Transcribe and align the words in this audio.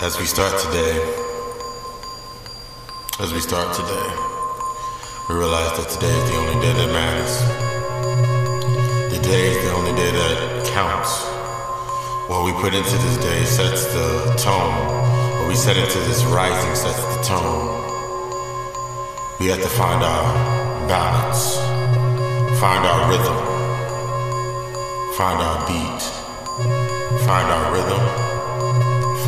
As 0.00 0.16
we 0.16 0.26
start 0.26 0.54
today, 0.62 0.94
as 3.18 3.34
we 3.34 3.40
start 3.40 3.74
today, 3.74 4.08
we 5.28 5.34
realize 5.34 5.74
that 5.74 5.90
today 5.90 6.06
is 6.06 6.30
the 6.30 6.36
only 6.38 6.54
day 6.62 6.72
that 6.72 6.90
matters. 6.94 7.34
The 9.10 9.18
day 9.18 9.50
is 9.50 9.58
the 9.64 9.72
only 9.72 9.90
day 9.98 10.12
that 10.12 10.70
counts. 10.70 11.10
What 12.30 12.44
we 12.46 12.52
put 12.62 12.74
into 12.74 12.94
this 12.94 13.16
day 13.18 13.44
sets 13.44 13.86
the 13.86 14.38
tone. 14.38 14.86
What 15.42 15.48
we 15.48 15.56
set 15.56 15.76
into 15.76 15.98
this 16.06 16.22
rising 16.26 16.76
sets 16.76 17.02
the 17.02 17.22
tone. 17.26 17.66
We 19.40 19.48
have 19.48 19.60
to 19.60 19.68
find 19.68 20.00
our 20.00 20.86
balance, 20.86 21.58
find 22.62 22.86
our 22.86 23.10
rhythm, 23.10 23.38
find 25.18 25.42
our 25.42 25.58
beat, 25.66 26.02
find 27.26 27.50
our 27.50 27.74
rhythm, 27.74 28.27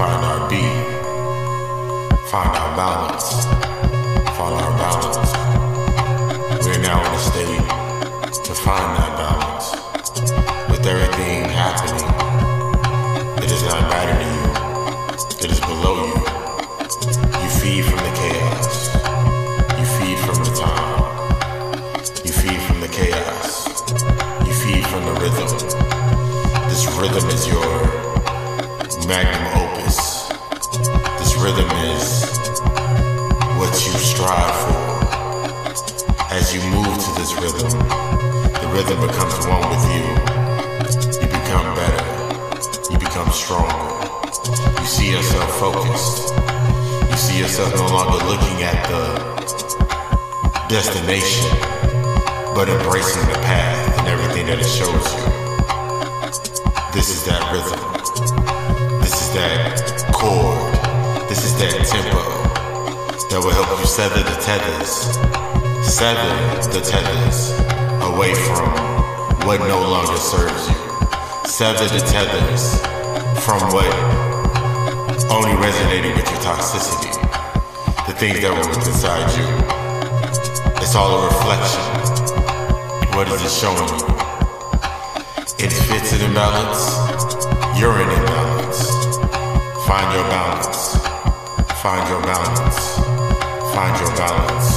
find 0.01 0.25
our 0.25 0.49
beat, 0.49 0.81
find 2.33 2.53
our 2.57 2.75
balance, 2.75 3.45
find 4.39 4.55
our 4.63 4.73
balance. 4.81 5.31
We're 6.65 6.81
now 6.81 7.05
in 7.07 7.13
a 7.13 7.23
state 7.31 7.65
to 8.47 8.55
find 8.55 8.89
that 8.97 9.13
balance. 9.21 9.67
With 10.71 10.87
everything 10.87 11.45
happening, 11.51 12.09
it 13.45 13.49
does 13.51 13.63
not 13.65 13.83
matter 13.93 14.17
to 14.23 14.29
you. 14.37 14.45
It 15.45 15.51
is 15.53 15.61
below 15.61 15.97
you. 16.07 16.17
You 17.43 17.51
feed 17.61 17.85
from 17.85 18.01
the 18.07 18.13
chaos. 18.21 18.73
You 19.79 19.87
feed 19.99 20.19
from 20.25 20.39
the 20.47 20.53
time. 20.65 21.01
You 22.25 22.33
feed 22.33 22.61
from 22.63 22.81
the 22.81 22.89
chaos. 22.89 23.69
You 24.47 24.55
feed 24.63 24.87
from 24.87 25.05
the 25.05 25.15
rhythm. 25.21 25.51
This 26.71 26.87
rhythm 26.97 27.29
is 27.29 27.47
your 27.47 27.69
magnum 29.07 29.50
rhythm 38.81 39.07
becomes 39.07 39.47
one 39.47 39.61
with 39.69 39.85
you. 39.93 40.05
You 41.21 41.29
become 41.29 41.69
better. 41.77 42.05
You 42.91 42.99
become 42.99 43.31
stronger. 43.31 43.77
You 44.81 44.87
see 44.87 45.11
yourself 45.11 45.51
focused. 45.61 46.33
You 47.11 47.17
see 47.17 47.39
yourself 47.41 47.75
no 47.77 47.87
longer 47.89 48.25
looking 48.25 48.63
at 48.63 48.81
the 48.89 49.05
destination, 50.69 51.51
but 52.55 52.69
embracing 52.71 53.27
the 53.29 53.41
path 53.45 53.99
and 53.99 54.09
everything 54.09 54.47
that 54.47 54.59
it 54.61 54.71
shows 54.79 55.07
you. 55.17 55.29
This 56.95 57.11
is 57.15 57.25
that 57.27 57.43
rhythm. 57.53 57.81
This 59.03 59.15
is 59.21 59.35
that 59.35 60.09
chord. 60.15 61.29
This 61.29 61.45
is 61.45 61.53
that 61.61 61.85
tempo 61.85 62.23
that 63.29 63.41
will 63.45 63.53
help 63.53 63.79
you 63.79 63.87
sever 63.87 64.23
the 64.23 64.37
tethers. 64.41 64.93
Sever 65.87 66.71
the 66.73 66.81
tethers 66.81 67.80
away 68.21 68.35
from 68.35 68.69
what 69.47 69.61
no 69.61 69.81
longer 69.81 70.19
serves 70.19 70.69
you. 70.69 70.77
Sever 71.49 71.89
the 71.89 72.05
tethers 72.05 72.77
from 73.47 73.61
what 73.73 73.89
only 75.33 75.57
resonated 75.57 76.15
with 76.15 76.29
your 76.29 76.41
toxicity. 76.45 77.13
The 78.07 78.13
things 78.21 78.41
that 78.43 78.53
were 78.53 78.69
inside 78.77 79.25
you. 79.39 79.49
It's 80.83 80.95
all 80.95 81.11
a 81.17 81.25
reflection. 81.33 81.85
What 83.17 83.27
is 83.33 83.41
it 83.41 83.55
showing 83.63 83.89
you? 83.89 84.05
It 85.65 85.73
fits 85.89 86.13
in 86.13 86.21
imbalance. 86.29 86.83
You're 87.81 88.03
in 88.05 88.11
imbalance. 88.21 88.81
Find 89.89 90.09
your 90.13 90.29
balance. 90.29 90.81
Find 91.81 92.07
your 92.11 92.23
balance. 92.29 92.81
Find 93.75 93.99
your 93.99 94.15
balance. 94.15 94.70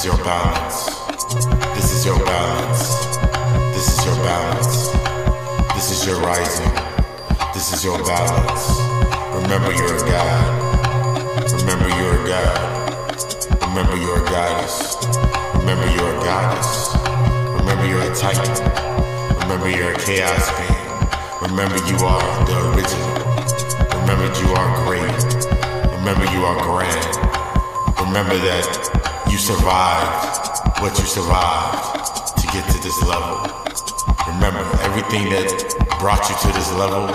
Is 0.00 0.06
your 0.06 0.24
balance. 0.24 0.86
This 1.74 1.92
is 1.92 2.06
your 2.06 2.18
balance. 2.24 3.06
This 3.74 3.98
is 3.98 4.06
your 4.06 4.14
balance. 4.24 4.88
This 5.74 5.90
is 5.90 6.06
your 6.06 6.20
rising. 6.20 6.72
This 7.52 7.74
is 7.74 7.84
your 7.84 7.98
balance. 7.98 8.80
Remember 9.42 9.70
you're 9.76 9.96
a 9.96 10.08
God. 10.08 11.52
Remember 11.52 11.88
you're 12.00 12.16
a 12.16 12.26
God. 12.26 12.56
Remember 13.60 13.96
you're 13.96 14.24
a 14.24 14.30
goddess. 14.30 14.96
Remember 15.58 15.86
you're 15.92 16.16
a 16.16 16.24
goddess. 16.24 16.96
Remember 17.60 17.86
you're 17.86 18.10
a 18.10 18.14
titan. 18.16 18.56
Remember 19.40 19.68
you're 19.68 19.92
a 19.92 19.98
chaos 19.98 20.48
being. 20.56 21.50
Remember 21.50 21.76
you 21.76 21.98
are 22.06 22.46
the 22.46 22.56
original. 22.72 23.20
Remember 24.00 24.28
you 24.40 24.48
are 24.54 24.70
great. 24.86 25.24
Remember 25.92 26.24
you 26.32 26.44
are 26.46 26.56
grand. 26.64 27.16
Remember 28.00 28.38
that 28.38 28.89
you 29.30 29.38
survived 29.38 30.80
what 30.80 30.98
you 30.98 31.04
survived 31.04 32.36
to 32.36 32.46
get 32.48 32.68
to 32.70 32.82
this 32.82 33.00
level. 33.02 33.46
Remember, 34.26 34.60
everything 34.82 35.30
that 35.30 35.96
brought 36.00 36.28
you 36.28 36.36
to 36.42 36.48
this 36.56 36.72
level, 36.74 37.06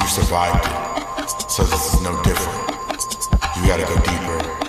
you 0.00 0.08
survived 0.08 0.64
it. 0.64 1.50
So 1.50 1.64
this 1.64 1.92
is 1.92 2.00
no 2.02 2.22
different. 2.22 2.58
You 3.56 3.66
gotta 3.66 3.84
go 3.84 3.96
deeper 3.96 4.67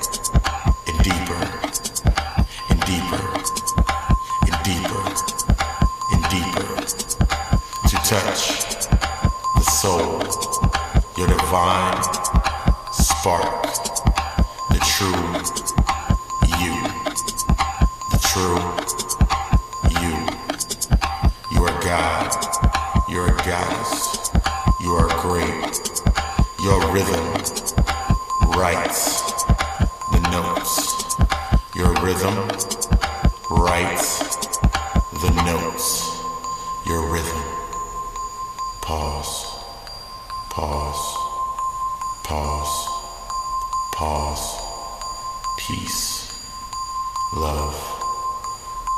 Love. 47.36 47.78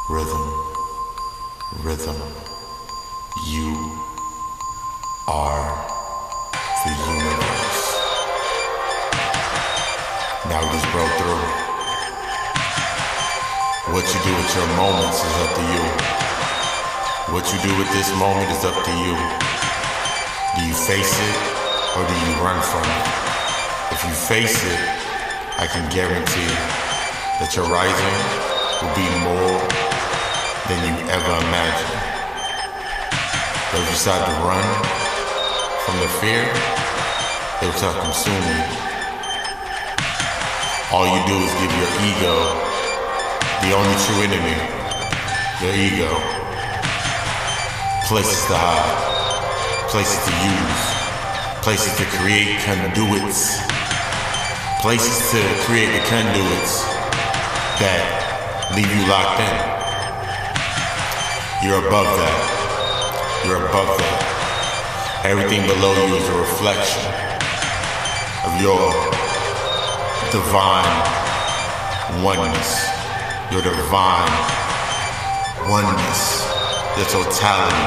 Rhythm. 0.10 0.48
Rhythm. 1.84 2.16
You 3.46 3.76
are 5.28 5.68
the 6.86 6.92
universe. 7.12 7.84
Now 10.48 10.64
just 10.72 10.88
broke 10.96 11.12
through. 11.20 11.44
What 13.92 14.08
you 14.08 14.20
do 14.24 14.32
with 14.32 14.56
your 14.56 14.68
moments 14.80 15.20
is 15.20 15.36
up 15.44 15.52
to 15.60 15.64
you. 15.68 15.84
What 17.36 17.44
you 17.52 17.60
do 17.60 17.78
with 17.78 17.92
this 17.92 18.16
moment 18.16 18.50
is 18.50 18.64
up 18.64 18.80
to 18.86 18.92
you. 18.92 19.12
Do 20.56 20.62
you 20.66 20.74
face 20.74 21.20
it 21.20 21.36
or 22.00 22.08
do 22.08 22.16
you 22.16 22.32
run 22.40 22.64
from 22.64 22.88
it? 22.88 23.08
If 23.92 24.06
you 24.06 24.14
face 24.16 24.64
it, 24.64 24.80
I 25.60 25.68
can 25.68 25.92
guarantee 25.92 26.82
that 27.42 27.58
your 27.58 27.66
rising 27.74 28.18
will 28.86 28.94
be 28.94 29.10
more 29.26 29.58
than 30.70 30.78
you 30.86 30.94
ever 31.10 31.34
imagined. 31.42 31.98
If 33.74 33.82
you 33.82 33.86
decide 33.98 34.22
to 34.30 34.36
run 34.46 34.62
from 35.90 35.98
the 36.06 36.10
fear, 36.22 36.46
it 36.46 37.66
will 37.66 37.74
start 37.82 37.98
consuming 37.98 38.46
you. 38.46 38.78
All 40.94 41.10
you 41.10 41.18
do 41.26 41.34
is 41.42 41.50
give 41.58 41.74
your 41.82 41.92
ego, 42.14 42.38
the 43.66 43.74
only 43.74 43.98
true 44.06 44.22
enemy, 44.22 44.58
your 45.66 45.74
ego, 45.74 46.14
places 48.06 48.46
to 48.54 48.54
hide, 48.54 49.90
places 49.90 50.22
to 50.30 50.34
use, 50.46 50.82
places 51.66 51.90
to 51.98 52.06
create 52.22 52.62
conduits, 52.70 53.58
places 54.86 55.18
to 55.34 55.42
create 55.66 55.90
the 55.90 56.06
conduits 56.06 57.01
that 57.82 58.72
leave 58.78 58.90
you 58.94 59.04
locked 59.10 59.42
in. 59.42 59.58
You're 61.66 61.82
above 61.82 62.06
that. 62.06 62.38
You're 63.46 63.66
above 63.66 63.98
that. 63.98 65.26
Everything 65.26 65.66
below 65.66 65.94
you 66.06 66.16
is 66.16 66.30
a 66.30 66.38
reflection 66.38 67.06
of 68.46 68.54
your 68.62 68.86
divine 70.30 70.94
oneness. 72.22 72.86
Your 73.50 73.66
divine 73.66 74.34
oneness. 75.66 76.46
Your 76.98 77.10
totality. 77.10 77.86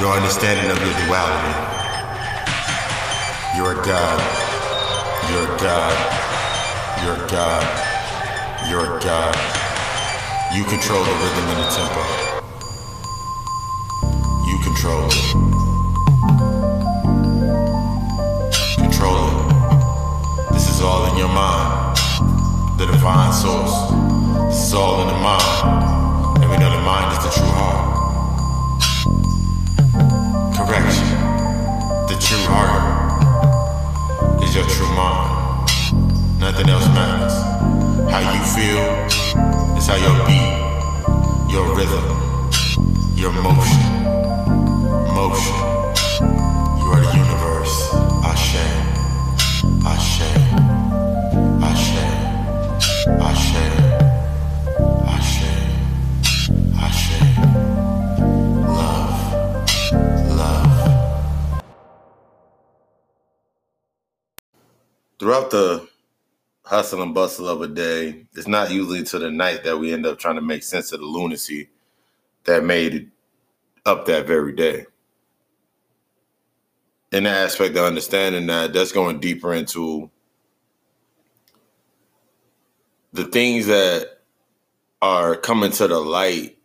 Your 0.00 0.12
understanding 0.12 0.68
of 0.70 0.76
your 0.84 0.92
duality. 1.08 1.56
You're 3.56 3.80
god. 3.80 4.20
You're 5.32 5.56
god. 5.56 5.96
You're 7.02 7.26
god. 7.28 7.85
You're 8.68 8.98
a 8.98 9.00
god. 9.00 9.36
You 10.52 10.64
control 10.64 11.04
the 11.04 11.12
rhythm 11.12 11.44
and 11.50 11.58
the 11.62 11.68
tempo. 11.70 12.02
You 14.44 14.58
control 14.58 15.06
it. 15.06 15.14
Control 18.74 19.30
it. 19.30 20.52
This 20.52 20.68
is 20.68 20.80
all 20.82 21.06
in 21.12 21.16
your 21.16 21.28
mind. 21.28 21.96
The 22.76 22.86
divine 22.86 23.32
source. 23.32 23.92
This 24.48 24.66
is 24.66 24.74
all 24.74 25.02
in 25.02 25.08
the 25.14 25.20
mind. 25.20 26.42
And 26.42 26.50
we 26.50 26.56
know 26.58 26.68
the 26.68 26.82
mind 26.82 27.12
is 27.16 27.22
the 27.22 27.30
true 27.30 27.52
heart. 27.54 27.86
Correction. 30.56 31.08
The 32.08 32.16
true 32.18 32.44
heart 32.50 32.82
is 34.42 34.56
your 34.56 34.66
true 34.66 34.92
mind. 34.96 36.40
Nothing 36.40 36.68
else 36.68 36.88
matters. 36.88 37.45
How 38.16 38.24
you 38.32 38.40
feel 38.56 38.80
is 39.76 39.86
how 39.88 39.96
your 39.96 40.16
beat, 40.26 40.56
your 41.52 41.66
rhythm, 41.76 42.06
your 43.14 43.30
motion, 43.30 43.82
motion. 45.12 45.58
You 46.80 46.86
are 46.94 47.02
the 47.04 47.12
universe. 47.12 47.76
Ashe, 48.24 48.64
Ashe, 49.84 50.30
Ashe, 51.60 52.04
Ashe, 53.20 53.64
Ashe, 55.12 55.52
Ashe. 56.80 57.20
Love, 58.80 59.16
love. 60.40 60.72
Throughout 65.18 65.50
the 65.50 65.86
hustle 66.66 67.00
and 67.00 67.14
bustle 67.14 67.48
of 67.48 67.62
a 67.62 67.68
day, 67.68 68.26
it's 68.34 68.48
not 68.48 68.72
usually 68.72 69.04
to 69.04 69.18
the 69.20 69.30
night 69.30 69.62
that 69.64 69.78
we 69.78 69.92
end 69.92 70.04
up 70.04 70.18
trying 70.18 70.34
to 70.34 70.42
make 70.42 70.64
sense 70.64 70.92
of 70.92 70.98
the 71.00 71.06
lunacy 71.06 71.70
that 72.44 72.64
made 72.64 72.94
it 72.94 73.06
up 73.86 74.06
that 74.06 74.26
very 74.26 74.52
day. 74.52 74.84
In 77.12 77.24
the 77.24 77.30
aspect 77.30 77.76
of 77.76 77.84
understanding 77.84 78.46
that, 78.48 78.72
that's 78.72 78.90
going 78.90 79.20
deeper 79.20 79.54
into 79.54 80.10
the 83.12 83.24
things 83.24 83.66
that 83.66 84.18
are 85.00 85.36
coming 85.36 85.70
to 85.70 85.86
the 85.86 86.00
light. 86.00 86.58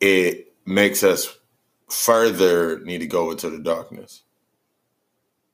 It 0.00 0.54
makes 0.64 1.02
us 1.02 1.36
further 1.90 2.78
need 2.80 2.98
to 2.98 3.06
go 3.06 3.32
into 3.32 3.50
the 3.50 3.58
darkness. 3.58 4.22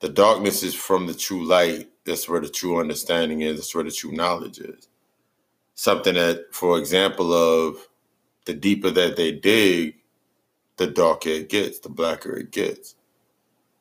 The 0.01 0.11
darkness 0.11 0.63
is 0.63 0.75
from 0.75 1.07
the 1.07 1.15
true 1.15 1.45
light. 1.45 1.90
That's 2.05 2.29
where 2.29 2.41
the 2.41 2.49
true 2.49 2.81
understanding 2.81 3.43
is. 3.43 3.57
That's 3.57 3.75
where 3.75 3.85
the 3.85 3.91
true 3.91 4.13
knowledge 4.13 4.59
is. 4.59 4.89
Something 5.75 6.15
that, 6.15 6.53
for 6.53 6.79
example, 6.79 7.33
of 7.33 7.89
the 8.47 8.55
deeper 8.55 8.91
that 8.91 9.17
they 9.17 9.33
dig, 9.33 9.97
the 10.77 10.87
darker 10.87 11.29
it 11.31 11.49
gets, 11.49 11.79
the 11.79 11.89
blacker 11.89 12.37
it 12.37 12.51
gets. 12.51 12.97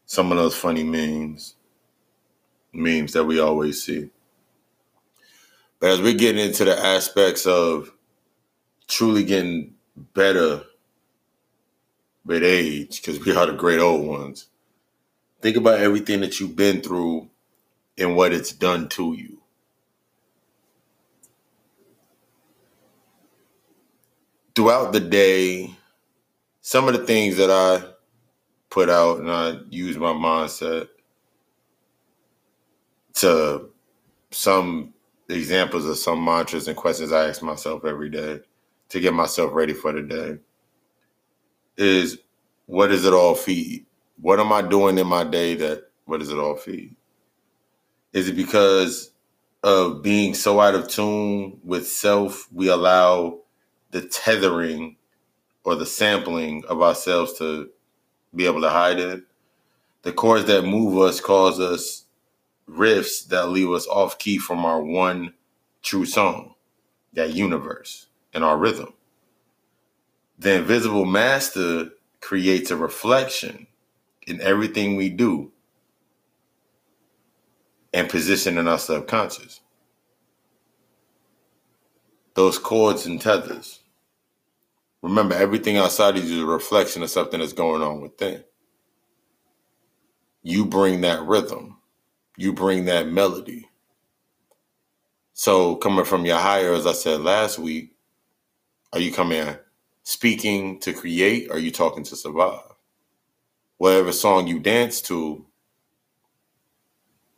Some 0.05 0.31
of 0.31 0.37
those 0.37 0.55
funny 0.55 0.83
memes, 0.83 1.55
memes 2.73 3.13
that 3.13 3.25
we 3.25 3.39
always 3.39 3.83
see. 3.83 4.09
But 5.79 5.91
as 5.91 6.01
we 6.01 6.13
get 6.13 6.37
into 6.37 6.65
the 6.65 6.77
aspects 6.77 7.45
of 7.45 7.93
truly 8.87 9.23
getting 9.23 9.75
better 10.13 10.63
with 12.25 12.43
age, 12.43 13.01
because 13.01 13.23
we 13.23 13.33
are 13.35 13.45
the 13.45 13.53
great 13.53 13.79
old 13.79 14.05
ones, 14.05 14.47
think 15.41 15.55
about 15.55 15.79
everything 15.79 16.19
that 16.21 16.39
you've 16.39 16.55
been 16.55 16.81
through 16.81 17.29
and 17.99 18.15
what 18.15 18.33
it's 18.33 18.53
done 18.53 18.87
to 18.89 19.13
you. 19.13 19.37
Throughout 24.55 24.93
the 24.93 24.99
day, 24.99 25.71
some 26.61 26.87
of 26.87 26.93
the 26.93 27.05
things 27.05 27.37
that 27.37 27.51
I 27.51 27.85
put 28.69 28.89
out 28.89 29.19
and 29.19 29.31
I 29.31 29.57
use 29.69 29.97
my 29.97 30.13
mindset 30.13 30.87
to 33.15 33.69
some 34.31 34.93
examples 35.27 35.85
of 35.85 35.97
some 35.97 36.23
mantras 36.23 36.67
and 36.67 36.77
questions 36.77 37.11
I 37.11 37.27
ask 37.27 37.41
myself 37.41 37.85
every 37.85 38.09
day 38.09 38.39
to 38.89 38.99
get 38.99 39.13
myself 39.13 39.51
ready 39.53 39.73
for 39.73 39.91
the 39.91 40.01
day 40.01 40.37
is 41.77 42.19
what 42.65 42.87
does 42.87 43.05
it 43.05 43.13
all 43.13 43.35
feed? 43.35 43.85
What 44.21 44.39
am 44.39 44.51
I 44.51 44.61
doing 44.61 44.97
in 44.97 45.07
my 45.07 45.23
day 45.23 45.55
that 45.55 45.89
what 46.05 46.19
does 46.19 46.29
it 46.29 46.37
all 46.37 46.55
feed? 46.55 46.95
Is 48.13 48.27
it 48.27 48.35
because 48.35 49.11
of 49.63 50.01
being 50.01 50.33
so 50.33 50.59
out 50.59 50.75
of 50.75 50.87
tune 50.87 51.59
with 51.63 51.87
self, 51.87 52.47
we 52.51 52.69
allow 52.69 53.39
the 53.91 54.01
tethering 54.01 54.95
or 55.63 55.75
the 55.75 55.85
sampling 55.85 56.63
of 56.67 56.81
ourselves 56.81 57.37
to 57.37 57.69
be 58.35 58.45
able 58.45 58.61
to 58.61 58.69
hide 58.69 58.99
it? 58.99 59.23
The 60.01 60.13
chords 60.13 60.45
that 60.45 60.63
move 60.63 60.97
us 60.97 61.21
cause 61.21 61.59
us 61.59 62.05
riffs 62.69 63.27
that 63.27 63.49
leave 63.49 63.69
us 63.71 63.87
off 63.87 64.17
key 64.17 64.37
from 64.37 64.65
our 64.65 64.81
one 64.81 65.33
true 65.83 66.05
song, 66.05 66.55
that 67.13 67.33
universe, 67.33 68.07
and 68.33 68.43
our 68.43 68.57
rhythm. 68.57 68.93
The 70.39 70.55
invisible 70.55 71.05
master 71.05 71.89
creates 72.21 72.71
a 72.71 72.77
reflection 72.77 73.67
in 74.25 74.41
everything 74.41 74.95
we 74.95 75.09
do 75.09 75.51
and 77.93 78.09
position 78.09 78.57
in 78.57 78.67
our 78.67 78.79
subconscious. 78.79 79.61
Those 82.35 82.59
cords 82.59 83.05
and 83.05 83.19
tethers. 83.21 83.79
Remember, 85.01 85.35
everything 85.35 85.77
outside 85.77 86.17
of 86.17 86.25
you 86.25 86.37
is 86.37 86.43
a 86.43 86.45
reflection 86.45 87.03
of 87.03 87.09
something 87.09 87.39
that's 87.39 87.53
going 87.53 87.81
on 87.81 88.01
within. 88.01 88.43
You 90.43 90.65
bring 90.65 91.01
that 91.01 91.21
rhythm, 91.23 91.77
you 92.37 92.53
bring 92.53 92.85
that 92.85 93.07
melody. 93.07 93.69
So, 95.33 95.75
coming 95.77 96.05
from 96.05 96.25
your 96.25 96.37
higher, 96.37 96.73
as 96.73 96.85
I 96.85 96.91
said 96.91 97.21
last 97.21 97.59
week, 97.59 97.95
are 98.91 98.99
you 98.99 99.11
coming 99.11 99.55
speaking 100.03 100.79
to 100.81 100.93
create? 100.93 101.49
Or 101.49 101.55
are 101.55 101.59
you 101.59 101.71
talking 101.71 102.03
to 102.03 102.15
survive? 102.15 102.61
Whatever 103.77 104.11
song 104.11 104.47
you 104.47 104.59
dance 104.59 105.01
to, 105.03 105.45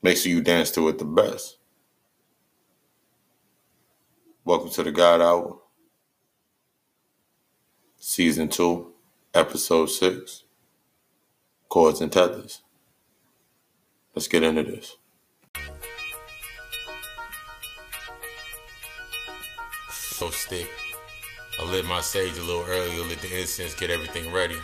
make 0.01 0.17
sure 0.17 0.31
you 0.31 0.41
dance 0.41 0.71
to 0.71 0.87
it 0.89 0.97
the 0.97 1.05
best. 1.05 1.57
Welcome 4.43 4.71
to 4.71 4.83
the 4.83 4.91
God 4.91 5.21
Hour, 5.21 5.59
Season 7.97 8.49
2, 8.49 8.91
Episode 9.33 9.85
6 9.85 10.43
Chords 11.69 12.01
and 12.01 12.11
Tethers. 12.11 12.61
Let's 14.15 14.27
get 14.27 14.43
into 14.43 14.63
this. 14.63 14.97
So 19.91 20.29
stick. 20.31 20.67
I 21.59 21.65
lit 21.65 21.85
my 21.85 22.01
sage 22.01 22.37
a 22.37 22.41
little 22.41 22.65
earlier, 22.67 23.03
let 23.03 23.19
the 23.19 23.39
incense 23.39 23.75
get 23.75 23.91
everything 23.91 24.33
ready. 24.33 24.57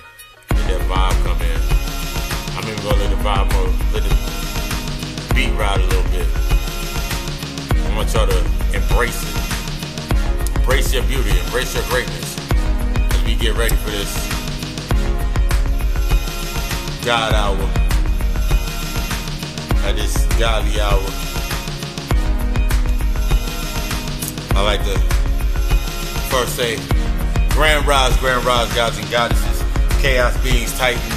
Let 0.52 0.68
that 0.68 0.82
vibe 0.82 1.24
come 1.24 1.42
in. 1.42 2.58
I'm 2.58 2.68
even 2.68 2.84
gonna 2.84 3.04
let 3.04 3.10
the 3.10 3.24
vibe 3.24 3.52
more, 3.54 3.94
let 3.94 4.04
the 4.04 4.37
beat 5.38 5.54
ride 5.54 5.80
a 5.80 5.86
little 5.86 6.10
bit. 6.10 6.26
I 7.86 7.96
want 7.96 8.12
y'all 8.12 8.26
to 8.26 8.40
embrace 8.74 9.22
it. 9.22 10.58
Embrace 10.58 10.92
your 10.92 11.04
beauty, 11.04 11.30
embrace 11.30 11.76
your 11.76 11.84
greatness. 11.90 12.36
As 13.14 13.24
we 13.24 13.36
get 13.36 13.54
ready 13.54 13.76
for 13.76 13.92
this 13.92 14.12
God 17.06 17.36
hour. 17.36 17.70
At 19.86 19.96
this 19.96 20.26
godly 20.40 20.82
hour. 20.82 21.06
I 24.56 24.64
like 24.64 24.84
to 24.86 24.98
first 26.32 26.56
say, 26.56 26.80
Grand 27.52 27.86
Rise, 27.86 28.18
Grand 28.18 28.44
Rise, 28.44 28.74
gods 28.74 28.98
and 28.98 29.12
goddesses, 29.12 29.64
chaos 30.02 30.36
beings, 30.42 30.76
titans, 30.80 31.17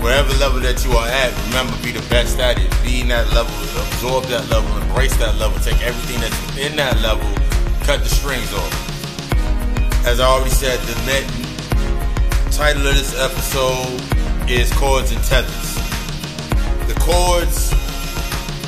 wherever 0.00 0.32
level 0.38 0.60
that 0.60 0.84
you 0.84 0.92
are 0.92 1.08
at, 1.08 1.30
remember 1.48 1.76
be 1.82 1.92
the 1.92 2.06
best 2.08 2.38
at 2.38 2.58
it. 2.58 2.70
Be 2.82 3.00
in 3.00 3.08
that 3.08 3.26
level, 3.32 3.54
absorb 3.82 4.24
that 4.26 4.48
level, 4.48 4.70
embrace 4.82 5.16
that 5.18 5.36
level, 5.36 5.58
take 5.60 5.80
everything 5.82 6.20
that's 6.20 6.58
in 6.58 6.76
that 6.76 7.00
level, 7.00 7.28
cut 7.84 8.00
the 8.00 8.08
strings 8.08 8.52
off. 8.54 8.74
As 10.06 10.20
I 10.20 10.26
already 10.26 10.50
said, 10.50 10.78
the 10.80 10.94
net 11.06 11.26
title 12.52 12.86
of 12.86 12.94
this 12.94 13.14
episode 13.18 14.00
is 14.48 14.72
Chords 14.72 15.12
and 15.12 15.22
Tethers. 15.24 15.74
The 16.88 16.94
chords 17.00 17.72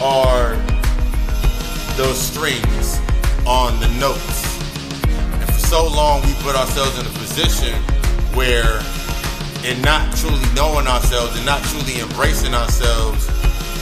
are 0.03 0.57
those 1.97 2.21
strings 2.21 3.01
on 3.47 3.79
the 3.81 3.89
notes 3.99 4.59
And 5.41 5.45
for 5.45 5.59
so 5.59 5.87
long 5.87 6.23
we 6.23 6.33
put 6.35 6.55
ourselves 6.55 6.99
in 6.99 7.07
a 7.07 7.11
position 7.19 7.75
where 8.35 8.81
and 9.65 9.83
not 9.85 10.15
truly 10.17 10.41
knowing 10.55 10.87
ourselves 10.87 11.37
and 11.37 11.45
not 11.45 11.63
truly 11.65 12.01
embracing 12.01 12.55
ourselves, 12.55 13.27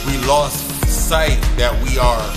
we 0.05 0.17
lost 0.27 0.59
sight 0.87 1.39
that 1.55 1.71
we 1.83 1.97
are, 1.97 2.27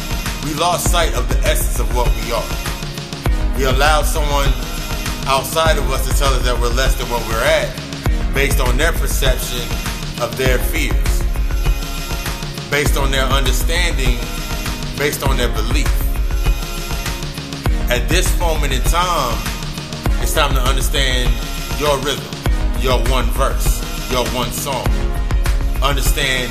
we 0.44 0.54
lost 0.54 0.90
sight 0.90 1.14
of 1.14 1.28
the 1.28 1.38
essence 1.46 1.80
of 1.80 1.94
what 1.96 2.08
we 2.22 2.32
are. 2.32 3.58
We 3.58 3.64
allowed 3.64 4.02
someone 4.04 4.49
outside 5.26 5.78
of 5.78 5.90
us 5.90 6.08
to 6.08 6.16
tell 6.18 6.32
us 6.32 6.42
that 6.44 6.58
we're 6.58 6.72
less 6.75 6.94
than 6.94 7.08
what 7.11 7.22
we're 7.28 7.44
at 7.44 7.68
based 8.34 8.61
on 8.61 8.76
their 8.76 8.92
perception 8.92 9.62
of 10.22 10.37
their 10.37 10.58
fears, 10.58 11.22
based 12.70 12.96
on 12.96 13.11
their 13.11 13.25
understanding, 13.26 14.18
based 14.96 15.26
on 15.26 15.37
their 15.37 15.52
belief. 15.52 15.90
At 17.90 18.08
this 18.08 18.38
moment 18.38 18.72
in 18.72 18.80
time, 18.82 19.37
it's 20.22 20.32
time 20.32 20.54
to 20.54 20.62
understand 20.62 21.28
your 21.78 21.99
rhythm, 21.99 22.31
your 22.82 22.98
one 23.10 23.26
verse, 23.38 23.78
your 24.10 24.26
one 24.34 24.50
song. 24.50 24.84
Understand 25.80 26.50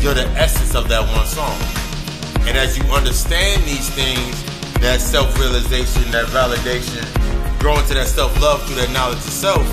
you're 0.00 0.14
the 0.14 0.26
essence 0.34 0.74
of 0.74 0.88
that 0.88 1.04
one 1.12 1.26
song. 1.26 1.52
And 2.48 2.56
as 2.56 2.78
you 2.78 2.84
understand 2.84 3.62
these 3.64 3.90
things, 3.90 4.32
that 4.80 4.98
self 5.00 5.38
realization, 5.38 6.10
that 6.10 6.24
validation, 6.32 7.04
growing 7.60 7.84
to 7.86 7.94
that 7.94 8.06
self 8.06 8.32
love 8.40 8.64
through 8.64 8.76
that 8.76 8.90
knowledge 8.92 9.18
of 9.18 9.24
self, 9.24 9.66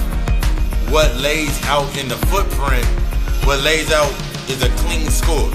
what 0.91 1.15
lays 1.15 1.55
out 1.63 1.87
in 1.97 2.09
the 2.09 2.17
footprint, 2.27 2.85
what 3.47 3.63
lays 3.63 3.89
out 3.93 4.11
is 4.51 4.61
a 4.61 4.69
clean 4.83 5.07
score 5.07 5.49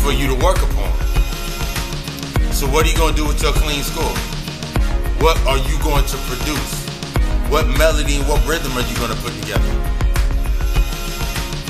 for 0.00 0.12
you 0.12 0.26
to 0.26 0.34
work 0.42 0.56
upon. 0.64 0.90
So, 2.56 2.66
what 2.72 2.86
are 2.86 2.88
you 2.88 2.96
going 2.96 3.14
to 3.14 3.20
do 3.20 3.28
with 3.28 3.42
your 3.42 3.52
clean 3.52 3.82
score? 3.82 4.16
What 5.20 5.36
are 5.44 5.58
you 5.58 5.78
going 5.84 6.06
to 6.06 6.16
produce? 6.24 6.81
What 7.52 7.68
melody 7.76 8.16
and 8.16 8.26
what 8.26 8.40
rhythm 8.48 8.72
are 8.72 8.80
you 8.80 8.96
to 8.96 9.14
put 9.20 9.34
together? 9.42 9.68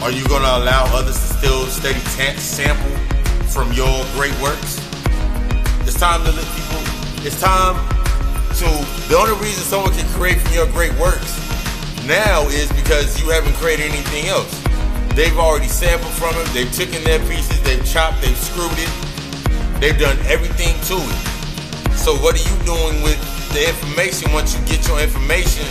Are 0.01 0.12
you 0.12 0.23
to 0.31 0.37
allow 0.39 0.87
others 0.95 1.17
to 1.17 1.35
still 1.35 1.67
steady 1.67 1.99
t- 2.15 2.39
sample 2.39 2.95
from 3.51 3.73
your 3.73 3.91
great 4.15 4.31
works? 4.39 4.79
It's 5.83 5.99
time 5.99 6.23
to 6.23 6.31
let 6.31 6.47
people, 6.55 6.79
it's 7.27 7.41
time 7.41 7.75
to, 8.62 8.69
the 9.11 9.17
only 9.19 9.35
reason 9.43 9.65
someone 9.67 9.91
can 9.91 10.07
create 10.15 10.39
from 10.39 10.55
your 10.55 10.67
great 10.71 10.95
works 11.01 11.35
now 12.07 12.47
is 12.47 12.71
because 12.75 13.21
you 13.21 13.31
haven't 13.31 13.55
created 13.55 13.91
anything 13.91 14.29
else. 14.29 14.55
They've 15.17 15.37
already 15.37 15.67
sampled 15.67 16.12
from 16.12 16.37
it, 16.37 16.47
they've 16.55 16.73
taken 16.73 17.03
their 17.03 17.19
pieces, 17.27 17.61
they've 17.62 17.85
chopped, 17.85 18.23
they've 18.23 18.39
screwed 18.39 18.71
it, 18.79 19.81
they've 19.81 19.99
done 19.99 20.17
everything 20.31 20.79
to 20.87 20.95
it. 20.95 21.99
So 21.99 22.15
what 22.23 22.39
are 22.39 22.47
you 22.47 22.65
doing 22.65 23.03
with 23.03 23.19
the 23.52 23.68
information 23.68 24.32
once 24.32 24.56
you 24.56 24.61
get 24.64 24.87
your 24.88 25.00
information 25.00 25.64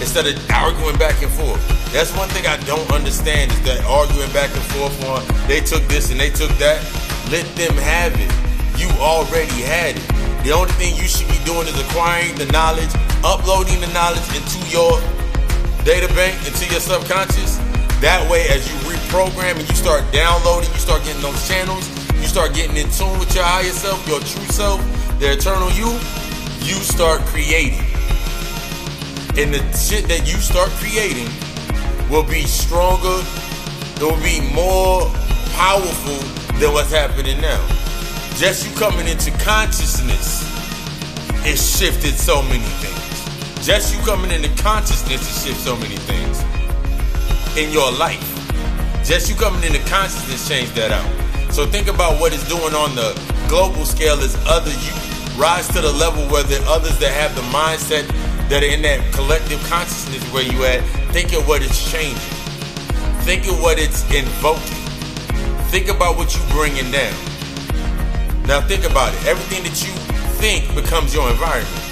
instead 0.00 0.26
of 0.26 0.34
arguing 0.50 0.96
back 0.96 1.20
and 1.22 1.30
forth? 1.32 1.60
That's 1.92 2.10
one 2.16 2.28
thing 2.30 2.46
I 2.46 2.56
don't 2.64 2.90
understand 2.90 3.52
is 3.52 3.62
that 3.62 3.84
arguing 3.84 4.32
back 4.32 4.50
and 4.50 4.66
forth 4.74 4.96
on 5.08 5.22
they 5.46 5.60
took 5.60 5.84
this 5.88 6.10
and 6.10 6.18
they 6.18 6.30
took 6.30 6.50
that. 6.58 6.80
Let 7.30 7.44
them 7.56 7.76
have 7.76 8.12
it. 8.16 8.32
You 8.80 8.88
already 9.00 9.60
had 9.62 9.96
it. 9.96 10.06
The 10.44 10.52
only 10.52 10.72
thing 10.78 10.96
you 10.96 11.08
should 11.08 11.28
be 11.28 11.38
doing 11.44 11.66
is 11.66 11.78
acquiring 11.90 12.36
the 12.36 12.46
knowledge, 12.52 12.90
uploading 13.24 13.80
the 13.80 13.90
knowledge 13.92 14.26
into 14.30 14.60
your 14.70 15.00
data 15.84 16.06
bank, 16.14 16.34
into 16.46 16.66
your 16.70 16.80
subconscious. 16.80 17.58
That 18.04 18.22
way, 18.30 18.46
as 18.48 18.62
you 18.68 18.76
reprogram 18.86 19.58
and 19.58 19.66
you 19.68 19.74
start 19.74 20.04
downloading, 20.12 20.70
you 20.70 20.78
start 20.78 21.02
getting 21.04 21.22
those 21.22 21.40
channels, 21.48 21.88
you 22.14 22.28
start 22.28 22.54
getting 22.54 22.76
in 22.76 22.90
tune 22.90 23.18
with 23.18 23.34
your 23.34 23.44
higher 23.44 23.72
self, 23.72 23.98
your 24.06 24.20
true 24.20 24.46
self, 24.52 24.78
the 25.18 25.32
eternal 25.32 25.70
you, 25.72 25.88
you 26.66 26.74
start 26.82 27.20
creating. 27.26 27.86
And 29.38 29.54
the 29.54 29.62
shit 29.76 30.08
that 30.08 30.26
you 30.26 30.34
start 30.42 30.68
creating 30.82 31.30
will 32.10 32.24
be 32.26 32.42
stronger, 32.42 33.22
it 33.94 34.02
will 34.02 34.18
be 34.18 34.42
more 34.52 35.06
powerful 35.54 36.18
than 36.58 36.72
what's 36.72 36.90
happening 36.90 37.40
now. 37.40 37.62
Just 38.34 38.66
you 38.66 38.74
coming 38.74 39.06
into 39.06 39.30
consciousness, 39.38 40.42
it 41.46 41.56
shifted 41.56 42.14
so 42.14 42.42
many 42.42 42.66
things. 42.82 43.64
Just 43.64 43.94
you 43.94 44.02
coming 44.04 44.32
into 44.32 44.50
consciousness, 44.60 45.22
it 45.22 45.46
shifted 45.46 45.62
so 45.62 45.76
many 45.76 45.96
things 45.96 46.42
in 47.56 47.70
your 47.70 47.92
life. 47.92 48.26
Just 49.04 49.28
you 49.30 49.36
coming 49.36 49.62
into 49.62 49.78
consciousness 49.88 50.48
changed 50.48 50.74
that 50.74 50.90
out. 50.90 51.52
So 51.52 51.64
think 51.64 51.86
about 51.86 52.20
what 52.20 52.34
it's 52.34 52.46
doing 52.48 52.74
on 52.74 52.96
the 52.96 53.14
global 53.48 53.84
scale 53.84 54.18
as 54.18 54.34
other 54.46 54.70
you 54.70 55.05
rise 55.36 55.68
to 55.68 55.80
the 55.80 55.92
level 55.92 56.26
where 56.28 56.42
the 56.42 56.62
others 56.66 56.98
that 56.98 57.12
have 57.12 57.34
the 57.34 57.42
mindset 57.52 58.06
that 58.48 58.62
are 58.62 58.66
in 58.66 58.82
that 58.82 59.12
collective 59.12 59.60
consciousness 59.68 60.22
where 60.32 60.42
you 60.42 60.64
at, 60.64 60.80
think 61.12 61.32
of 61.32 61.46
what 61.46 61.62
it's 61.62 61.90
changing. 61.90 62.16
Think 63.26 63.46
of 63.48 63.60
what 63.60 63.78
it's 63.78 64.02
invoking. 64.14 64.80
Think 65.68 65.88
about 65.88 66.16
what 66.16 66.34
you're 66.34 66.48
bringing 66.48 66.90
down. 66.90 67.12
Now 68.46 68.60
think 68.60 68.84
about 68.84 69.12
it. 69.12 69.26
Everything 69.26 69.64
that 69.64 69.76
you 69.82 69.92
think 70.38 70.72
becomes 70.74 71.12
your 71.12 71.28
environment. 71.28 71.82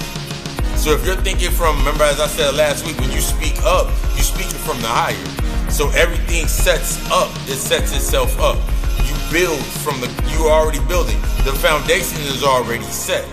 So 0.79 0.91
if 0.91 1.05
you're 1.05 1.15
thinking 1.15 1.51
from, 1.51 1.77
remember 1.79 2.03
as 2.03 2.19
I 2.19 2.27
said 2.27 2.55
last 2.55 2.85
week, 2.85 2.97
when 2.99 3.11
you 3.11 3.21
speak 3.21 3.61
up, 3.63 3.87
you're 4.15 4.23
speaking 4.23 4.57
from 4.63 4.81
the 4.81 4.87
higher. 4.87 5.69
So 5.69 5.89
everything 5.91 6.47
sets 6.47 6.97
up, 7.11 7.29
it 7.49 7.59
sets 7.59 7.93
itself 7.93 8.39
up. 8.39 8.57
You 9.05 9.13
build 9.31 9.59
from 9.83 9.99
the, 9.99 10.07
you 10.31 10.45
are 10.45 10.61
already 10.61 10.79
building. 10.87 11.19
The 11.43 11.53
foundation 11.53 12.21
is 12.21 12.43
already 12.43 12.83
set. 12.85 13.27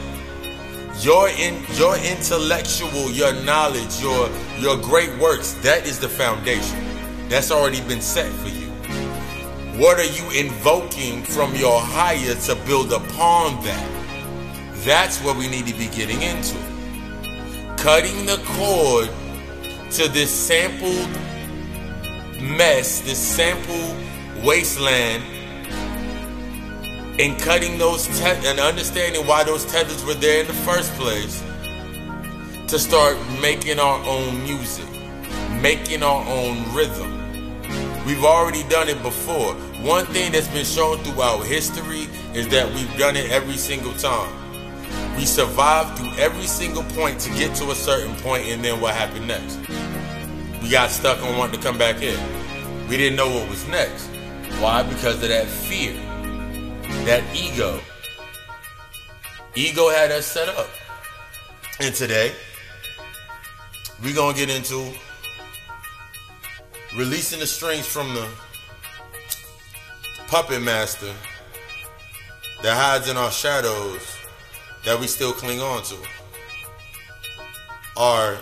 Your 1.02 1.28
in 1.30 1.64
your 1.72 1.96
intellectual, 1.96 3.10
your 3.10 3.32
knowledge, 3.42 4.00
your 4.00 4.30
your 4.60 4.76
great 4.76 5.10
works, 5.18 5.54
that 5.54 5.84
is 5.84 5.98
the 5.98 6.08
foundation. 6.08 6.78
That's 7.28 7.50
already 7.50 7.80
been 7.80 8.00
set 8.00 8.30
for 8.30 8.48
you. 8.48 8.68
What 9.80 9.98
are 9.98 10.04
you 10.04 10.30
invoking 10.30 11.24
from 11.24 11.56
your 11.56 11.80
higher 11.80 12.36
to 12.46 12.54
build 12.66 12.92
upon 12.92 13.64
that? 13.64 13.88
That's 14.84 15.18
what 15.24 15.36
we 15.36 15.48
need 15.48 15.66
to 15.66 15.74
be 15.74 15.88
getting 15.88 16.22
into. 16.22 16.56
Cutting 17.82 18.24
the 18.24 18.40
cord 18.44 19.10
to 19.94 20.08
this 20.08 20.30
sampled 20.30 21.10
mess, 22.40 23.00
this 23.00 23.18
sample 23.18 23.96
wasteland 24.44 25.24
and 27.18 27.38
cutting 27.38 27.76
those 27.76 28.06
te- 28.06 28.46
and 28.48 28.58
understanding 28.58 29.26
why 29.26 29.44
those 29.44 29.66
tethers 29.66 30.04
were 30.04 30.14
there 30.14 30.40
in 30.40 30.46
the 30.46 30.54
first 30.54 30.92
place 30.94 31.42
to 32.68 32.78
start 32.78 33.18
making 33.40 33.78
our 33.78 34.02
own 34.06 34.42
music, 34.44 34.88
making 35.60 36.02
our 36.02 36.26
own 36.26 36.64
rhythm. 36.72 37.18
We've 38.06 38.24
already 38.24 38.62
done 38.64 38.88
it 38.88 39.02
before. 39.02 39.54
One 39.82 40.06
thing 40.06 40.32
that's 40.32 40.48
been 40.48 40.64
shown 40.64 40.98
throughout 40.98 41.44
history 41.44 42.08
is 42.34 42.48
that 42.48 42.72
we've 42.74 42.96
done 42.98 43.16
it 43.16 43.30
every 43.30 43.56
single 43.56 43.92
time. 43.94 44.32
We 45.16 45.26
survived 45.26 45.98
through 45.98 46.12
every 46.16 46.46
single 46.46 46.82
point 46.82 47.20
to 47.20 47.30
get 47.30 47.54
to 47.56 47.70
a 47.70 47.74
certain 47.74 48.14
point, 48.16 48.46
and 48.46 48.64
then 48.64 48.80
what 48.80 48.94
happened 48.94 49.28
next? 49.28 49.58
We 50.62 50.70
got 50.70 50.90
stuck 50.90 51.22
on 51.22 51.36
wanting 51.36 51.60
to 51.60 51.66
come 51.66 51.76
back 51.76 52.00
in. 52.00 52.18
We 52.88 52.96
didn't 52.96 53.16
know 53.16 53.28
what 53.28 53.48
was 53.50 53.66
next. 53.68 54.06
Why? 54.60 54.82
Because 54.82 55.22
of 55.22 55.28
that 55.28 55.46
fear 55.46 55.94
that 57.04 57.24
ego. 57.34 57.80
Ego 59.54 59.90
had 59.90 60.10
us 60.10 60.26
set 60.26 60.48
up. 60.48 60.68
And 61.80 61.94
today, 61.94 62.32
we're 64.02 64.14
going 64.14 64.34
to 64.34 64.46
get 64.46 64.54
into 64.54 64.92
releasing 66.96 67.40
the 67.40 67.46
strings 67.46 67.86
from 67.86 68.14
the 68.14 68.28
puppet 70.28 70.62
master 70.62 71.12
that 72.62 72.76
hides 72.76 73.08
in 73.08 73.16
our 73.16 73.30
shadows 73.30 74.16
that 74.84 74.98
we 74.98 75.06
still 75.06 75.32
cling 75.32 75.60
on 75.60 75.82
to. 75.82 75.96
Our 77.96 78.38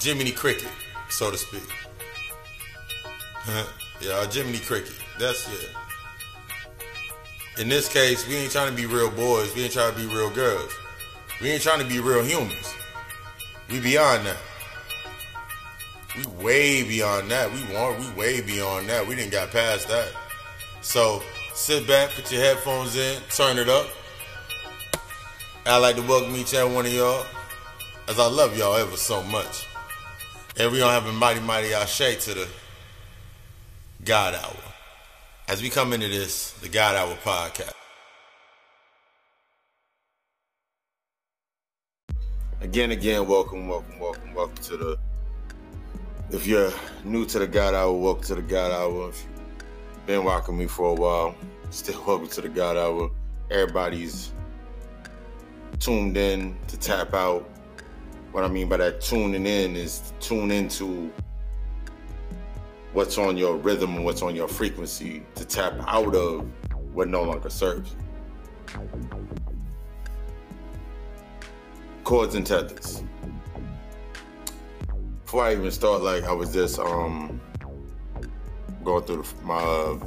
Jiminy 0.00 0.32
Cricket, 0.32 0.68
so 1.08 1.30
to 1.30 1.38
speak. 1.38 1.68
yeah, 4.00 4.12
our 4.12 4.26
Jiminy 4.26 4.58
Cricket. 4.58 4.94
That's 5.18 5.48
yeah 5.48 5.87
in 7.58 7.68
this 7.68 7.88
case, 7.88 8.26
we 8.28 8.36
ain't 8.36 8.52
trying 8.52 8.70
to 8.70 8.76
be 8.76 8.86
real 8.86 9.10
boys. 9.10 9.54
We 9.54 9.64
ain't 9.64 9.72
trying 9.72 9.92
to 9.92 9.98
be 9.98 10.06
real 10.06 10.30
girls. 10.30 10.72
We 11.40 11.50
ain't 11.50 11.62
trying 11.62 11.80
to 11.80 11.86
be 11.86 11.98
real 11.98 12.24
humans. 12.24 12.74
We 13.70 13.80
beyond 13.80 14.26
that. 14.26 14.36
We 16.16 16.26
way 16.44 16.82
beyond 16.84 17.30
that. 17.30 17.52
We 17.52 17.62
want. 17.74 17.98
We 17.98 18.10
way 18.12 18.40
beyond 18.40 18.88
that. 18.88 19.06
We 19.06 19.14
didn't 19.14 19.32
got 19.32 19.50
past 19.50 19.88
that. 19.88 20.12
So 20.80 21.22
sit 21.54 21.86
back, 21.86 22.10
put 22.10 22.30
your 22.32 22.40
headphones 22.40 22.96
in, 22.96 23.20
turn 23.30 23.58
it 23.58 23.68
up. 23.68 23.86
I'd 25.66 25.78
like 25.78 25.96
to 25.96 26.02
welcome 26.02 26.34
each 26.36 26.54
and 26.54 26.74
one 26.74 26.86
of 26.86 26.92
y'all, 26.92 27.26
as 28.08 28.18
I 28.18 28.26
love 28.26 28.56
y'all 28.56 28.76
ever 28.76 28.96
so 28.96 29.22
much. 29.24 29.66
And 30.56 30.72
we 30.72 30.78
don't 30.78 30.90
have 30.90 31.06
a 31.06 31.12
mighty, 31.12 31.40
mighty 31.40 31.74
ashe 31.74 32.24
to 32.24 32.34
the 32.34 32.48
God 34.04 34.34
Hour 34.34 34.68
as 35.48 35.62
we 35.62 35.70
come 35.70 35.94
into 35.94 36.08
this, 36.08 36.52
the 36.60 36.68
God 36.68 36.94
Hour 36.94 37.16
podcast. 37.24 37.72
Again, 42.60 42.90
again, 42.90 43.26
welcome, 43.26 43.66
welcome, 43.66 43.98
welcome, 43.98 44.34
welcome 44.34 44.62
to 44.64 44.76
the 44.76 44.98
If 46.30 46.46
you're 46.46 46.70
new 47.02 47.24
to 47.24 47.38
the 47.38 47.46
God 47.46 47.74
Hour, 47.74 47.92
welcome 47.92 48.24
to 48.24 48.34
the 48.34 48.42
God 48.42 48.72
Hour. 48.72 49.08
If 49.08 49.24
you've 49.24 50.06
been 50.06 50.24
watching 50.24 50.58
me 50.58 50.66
for 50.66 50.90
a 50.90 50.94
while, 50.94 51.34
still 51.70 52.04
welcome 52.06 52.28
to 52.28 52.42
the 52.42 52.50
God 52.50 52.76
Hour. 52.76 53.10
Everybody's 53.50 54.34
tuned 55.80 56.18
in 56.18 56.58
to 56.66 56.76
tap 56.78 57.14
out. 57.14 57.48
What 58.32 58.44
I 58.44 58.48
mean 58.48 58.68
by 58.68 58.76
that 58.76 59.00
tuning 59.00 59.46
in 59.46 59.76
is 59.76 60.00
to 60.00 60.28
tune 60.28 60.50
into 60.50 61.10
what's 62.98 63.16
on 63.16 63.36
your 63.36 63.56
rhythm 63.56 63.94
and 63.94 64.04
what's 64.04 64.22
on 64.22 64.34
your 64.34 64.48
frequency 64.48 65.22
to 65.36 65.44
tap 65.44 65.72
out 65.86 66.16
of 66.16 66.44
what 66.92 67.06
no 67.06 67.22
longer 67.22 67.48
serves. 67.48 67.94
Chords 72.02 72.34
and 72.34 72.44
tethers 72.44 73.04
before 75.24 75.44
I 75.44 75.52
even 75.52 75.70
start, 75.70 76.02
like 76.02 76.24
I 76.24 76.32
was 76.32 76.52
just 76.52 76.80
um 76.80 77.40
going 78.82 79.04
through 79.04 79.22
my 79.44 79.54
uh, 79.54 79.98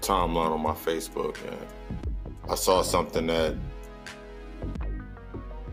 timeline 0.00 0.52
on 0.52 0.62
my 0.62 0.72
Facebook, 0.72 1.36
and 1.46 1.58
I 2.48 2.54
saw 2.54 2.80
something 2.80 3.26
that 3.26 3.56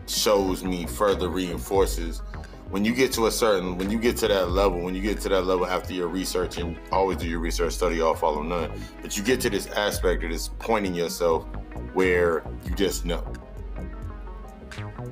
shows 0.06 0.62
me 0.62 0.84
further 0.84 1.30
reinforces 1.30 2.20
when 2.70 2.84
you 2.84 2.94
get 2.94 3.12
to 3.12 3.26
a 3.26 3.30
certain 3.30 3.78
when 3.78 3.90
you 3.90 3.98
get 3.98 4.16
to 4.16 4.28
that 4.28 4.50
level 4.50 4.80
when 4.80 4.94
you 4.94 5.00
get 5.00 5.20
to 5.20 5.28
that 5.28 5.42
level 5.42 5.66
after 5.66 5.94
your 5.94 6.08
research 6.08 6.58
and 6.58 6.78
always 6.92 7.16
do 7.16 7.26
your 7.26 7.38
research 7.38 7.72
study 7.72 8.00
all 8.00 8.14
follow 8.14 8.42
none 8.42 8.70
but 9.00 9.16
you 9.16 9.22
get 9.22 9.40
to 9.40 9.48
this 9.48 9.66
aspect 9.68 10.22
of 10.22 10.30
this 10.30 10.48
pointing 10.58 10.94
yourself 10.94 11.46
where 11.94 12.44
you 12.64 12.74
just 12.74 13.04
know 13.04 13.24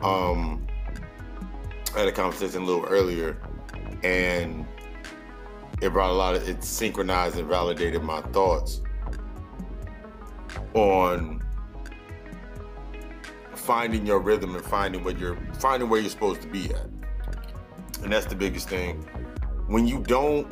um 0.03 0.67
I 1.97 2.01
had 2.01 2.09
a 2.09 2.13
conversation 2.13 2.61
a 2.61 2.65
little 2.67 2.85
earlier, 2.85 3.39
and 4.03 4.67
it 5.81 5.95
brought 5.95 6.11
a 6.11 6.13
lot 6.13 6.37
of 6.37 6.47
it 6.47 6.63
synchronized 6.63 7.39
and 7.39 7.49
validated 7.49 8.03
my 8.03 8.21
thoughts 8.21 8.83
on 10.75 11.43
finding 13.55 14.05
your 14.05 14.19
rhythm 14.19 14.55
and 14.55 14.63
finding 14.63 15.05
what 15.05 15.19
you're 15.19 15.39
finding 15.55 15.89
where 15.89 15.99
you're 15.99 16.11
supposed 16.11 16.43
to 16.43 16.49
be 16.49 16.67
at. 16.67 16.87
And 18.03 18.13
that's 18.13 18.27
the 18.27 18.35
biggest 18.35 18.69
thing. 18.69 19.03
When 19.67 19.87
you 19.87 20.01
don't 20.01 20.47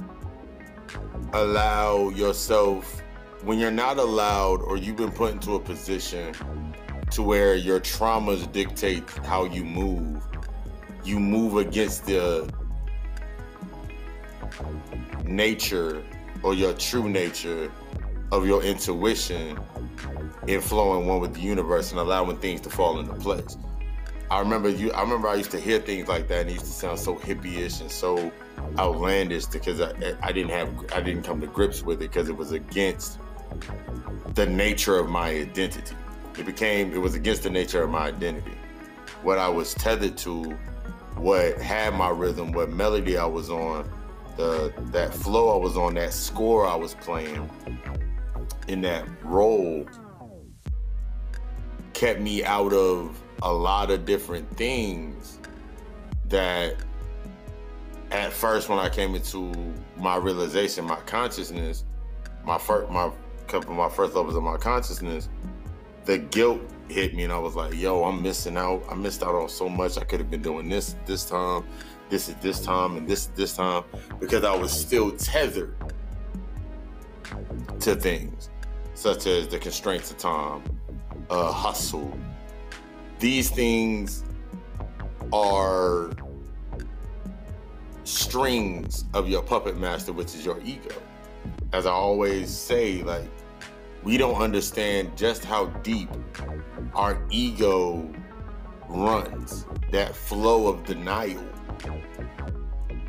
allow 1.33 2.09
yourself 2.11 3.03
when 3.43 3.59
you're 3.59 3.71
not 3.71 3.99
allowed 3.99 4.63
or 4.63 4.77
you've 4.77 4.97
been 4.97 5.11
put 5.11 5.33
into 5.33 5.55
a 5.55 5.61
position 5.61 6.35
to 7.11 7.23
where 7.23 7.55
your 7.55 7.81
traumas 7.81 8.51
dictate 8.53 9.09
how 9.27 9.45
you 9.45 9.65
move 9.65 10.23
you 11.05 11.21
move 11.21 11.57
against 11.57 12.07
the 12.07 12.51
nature 15.25 16.03
or 16.43 16.55
your 16.55 16.73
true 16.75 17.09
nature 17.09 17.71
of 18.33 18.47
your 18.47 18.63
intuition 18.63 19.59
in 20.47 20.61
flowing 20.61 21.07
one 21.07 21.21
with 21.21 21.35
the 21.35 21.41
universe 21.41 21.91
and 21.91 22.01
allowing 22.01 22.37
things 22.39 22.61
to 22.63 22.71
fall 22.71 22.99
into 22.99 23.15
place. 23.15 23.57
I 24.31 24.41
remember 24.41 24.69
you 24.69 24.91
I 24.93 25.03
remember 25.03 25.29
I 25.29 25.35
used 25.35 25.51
to 25.53 25.61
hear 25.61 25.79
things 25.79 26.09
like 26.09 26.29
that 26.29 26.43
and 26.43 26.51
it 26.51 26.55
used 26.55 26.67
to 26.67 26.73
sound 26.73 26.99
so 26.99 27.17
hippie-ish 27.17 27.81
and 27.81 27.91
so 27.91 28.33
outlandish 28.79 29.47
because 29.47 29.81
I, 29.81 29.93
I 30.23 30.33
didn't 30.33 30.51
have 30.51 30.69
I 30.93 31.01
didn't 31.01 31.25
come 31.25 31.41
to 31.41 31.47
grips 31.47 31.83
with 31.83 31.97
it 32.03 32.11
because 32.11 32.29
it 32.29 32.37
was 32.37 32.53
against 32.53 33.19
the 34.35 34.47
nature 34.47 34.99
of 34.99 35.09
my 35.09 35.29
identity. 35.29 35.95
It 36.39 36.47
became 36.47 36.93
it 36.93 36.99
was 36.99 37.15
against 37.15 37.43
the 37.43 37.51
nature 37.51 37.83
of 37.83 37.91
my 37.91 38.09
identity. 38.09 38.57
What 39.23 39.39
I 39.39 39.49
was 39.49 39.75
tethered 39.75 40.17
to 40.19 40.57
what 41.17 41.61
had 41.61 41.95
my 41.95 42.09
rhythm, 42.09 42.53
what 42.53 42.71
melody 42.71 43.17
I 43.17 43.27
was 43.27 43.51
on, 43.51 43.89
the 44.37 44.73
that 44.93 45.15
flow 45.15 45.55
I 45.55 45.63
was 45.63 45.77
on, 45.77 45.95
that 45.95 46.13
score 46.13 46.67
I 46.67 46.75
was 46.75 46.95
playing 46.95 47.49
in 48.69 48.81
that 48.81 49.07
role 49.23 49.87
kept 51.93 52.21
me 52.21 52.45
out 52.45 52.73
of 52.73 53.23
a 53.45 53.53
lot 53.53 53.91
of 53.91 54.07
different 54.07 54.51
things 54.57 55.39
that 56.29 56.77
at 58.11 58.33
first 58.33 58.69
when 58.71 58.79
I 58.79 58.89
came 58.89 59.15
into 59.15 59.53
my 59.97 60.17
realization, 60.17 60.87
my 60.87 60.97
consciousness, 61.01 61.85
my 62.45 62.59
first 62.59 62.91
my 62.91 63.11
couple 63.47 63.71
of 63.73 63.77
my 63.77 63.91
first 63.91 64.15
levels 64.15 64.35
of 64.35 64.43
my 64.43 64.57
consciousness, 64.57 65.29
the 66.07 66.19
guilt 66.19 66.61
hit 66.89 67.15
me 67.15 67.25
and 67.25 67.33
I 67.33 67.39
was 67.39 67.55
like, 67.55 67.75
yo, 67.75 68.05
I'm 68.05 68.23
missing 68.23 68.57
out. 68.57 68.83
I 68.91 68.95
missed 68.95 69.23
out 69.23 69.35
on 69.35 69.51
so 69.51 69.69
much. 69.69 69.99
I 69.99 70.05
could 70.05 70.21
have 70.21 70.31
been 70.31 70.43
doing 70.43 70.69
this 70.71 70.97
this 71.05 71.27
time, 71.27 71.65
this 72.09 72.31
at 72.31 72.41
this 72.41 72.61
time, 72.61 72.97
and 72.97 73.07
this 73.07 73.27
this 73.27 73.55
time 73.55 73.85
because 74.21 74.45
I 74.45 74.57
was 74.57 74.73
still 74.73 75.11
tethered 75.11 75.77
to 77.81 77.95
things 77.95 78.49
such 78.95 79.27
as 79.27 79.49
the 79.49 79.59
constraints 79.59 80.11
of 80.11 80.17
time, 80.17 80.63
uh, 81.29 81.53
hustle. 81.53 82.17
These 83.19 83.51
things 83.51 84.25
are 85.33 86.11
strings 88.05 89.05
of 89.15 89.29
your 89.29 89.43
puppet 89.43 89.77
master, 89.79 90.13
which 90.13 90.35
is 90.35 90.45
your 90.45 90.61
ego. 90.61 90.95
As 91.73 91.87
I 91.87 91.91
always 91.91 92.51
say, 92.51 93.03
like, 93.03 93.29
we 94.03 94.17
don't 94.17 94.41
understand 94.41 95.17
just 95.17 95.45
how 95.45 95.67
deep 95.83 96.11
our 96.95 97.21
ego 97.31 98.09
runs, 98.89 99.67
that 99.91 100.15
flow 100.15 100.67
of 100.67 100.85
denial 100.85 101.45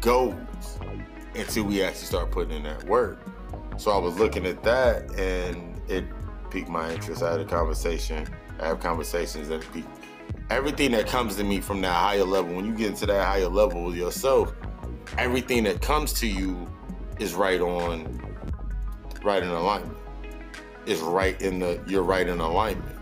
goes 0.02 0.34
until 1.36 1.66
we 1.66 1.84
actually 1.84 2.06
start 2.06 2.32
putting 2.32 2.56
in 2.56 2.64
that 2.64 2.84
work. 2.86 3.20
So 3.78 3.92
I 3.92 3.98
was 3.98 4.18
looking 4.18 4.46
at 4.46 4.64
that 4.64 5.12
and 5.20 5.82
it 5.90 6.06
piqued 6.56 6.70
my 6.70 6.94
interest. 6.94 7.22
I 7.22 7.32
had 7.32 7.42
a 7.42 7.46
conversation. 7.46 8.26
I 8.62 8.68
have 8.68 8.80
conversations 8.80 9.50
that 9.50 9.62
pique 9.74 9.84
everything 10.50 10.92
that 10.92 11.06
comes 11.06 11.36
to 11.36 11.44
me 11.44 11.60
from 11.60 11.82
that 11.82 11.92
higher 11.92 12.24
level. 12.24 12.56
When 12.56 12.66
you 12.66 12.74
get 12.74 12.92
into 12.92 13.06
that 13.08 13.26
higher 13.26 13.50
level 13.50 13.84
with 13.84 13.98
yourself, 13.98 14.54
everything 15.18 15.66
that 15.66 15.82
comes 15.82 16.14
to 16.14 16.28
you 16.28 16.66
is 17.20 17.34
right 17.34 17.60
on, 17.60 18.22
right 19.22 19.44
in 19.44 19.50
alignment. 19.50 19.98
Is 20.86 21.02
right 21.02 21.40
in 21.42 21.60
the 21.60 21.84
you're 21.88 22.04
right 22.04 22.28
in 22.28 22.40
alignment 22.40 22.96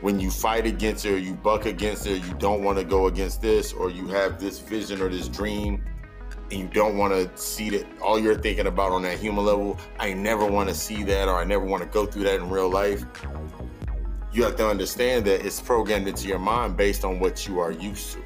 when 0.00 0.18
you 0.18 0.30
fight 0.30 0.64
against 0.64 1.04
it 1.04 1.12
or 1.12 1.18
you 1.18 1.34
buck 1.34 1.66
against 1.66 2.06
it, 2.06 2.24
you 2.24 2.32
don't 2.34 2.62
want 2.64 2.78
to 2.78 2.84
go 2.84 3.08
against 3.08 3.42
this, 3.42 3.70
or 3.74 3.90
you 3.90 4.06
have 4.06 4.40
this 4.40 4.58
vision 4.58 5.02
or 5.02 5.10
this 5.10 5.28
dream, 5.28 5.84
and 6.50 6.60
you 6.60 6.68
don't 6.68 6.96
want 6.96 7.12
to 7.12 7.40
see 7.40 7.70
that 7.70 7.86
all 8.00 8.18
you're 8.18 8.38
thinking 8.38 8.66
about 8.66 8.92
on 8.92 9.02
that 9.02 9.18
human 9.18 9.44
level, 9.44 9.78
I 9.98 10.12
never 10.12 10.46
want 10.46 10.68
to 10.68 10.74
see 10.74 11.02
that, 11.04 11.28
or 11.28 11.36
I 11.36 11.44
never 11.44 11.64
want 11.64 11.82
to 11.82 11.88
go 11.88 12.06
through 12.06 12.24
that 12.24 12.36
in 12.40 12.50
real 12.50 12.70
life. 12.70 13.04
You 14.32 14.44
have 14.44 14.56
to 14.56 14.68
understand 14.68 15.24
that 15.26 15.44
it's 15.44 15.60
programmed 15.60 16.08
into 16.08 16.28
your 16.28 16.38
mind 16.38 16.76
based 16.76 17.04
on 17.04 17.18
what 17.18 17.46
you 17.46 17.58
are 17.58 17.72
used 17.72 18.12
to. 18.12 18.22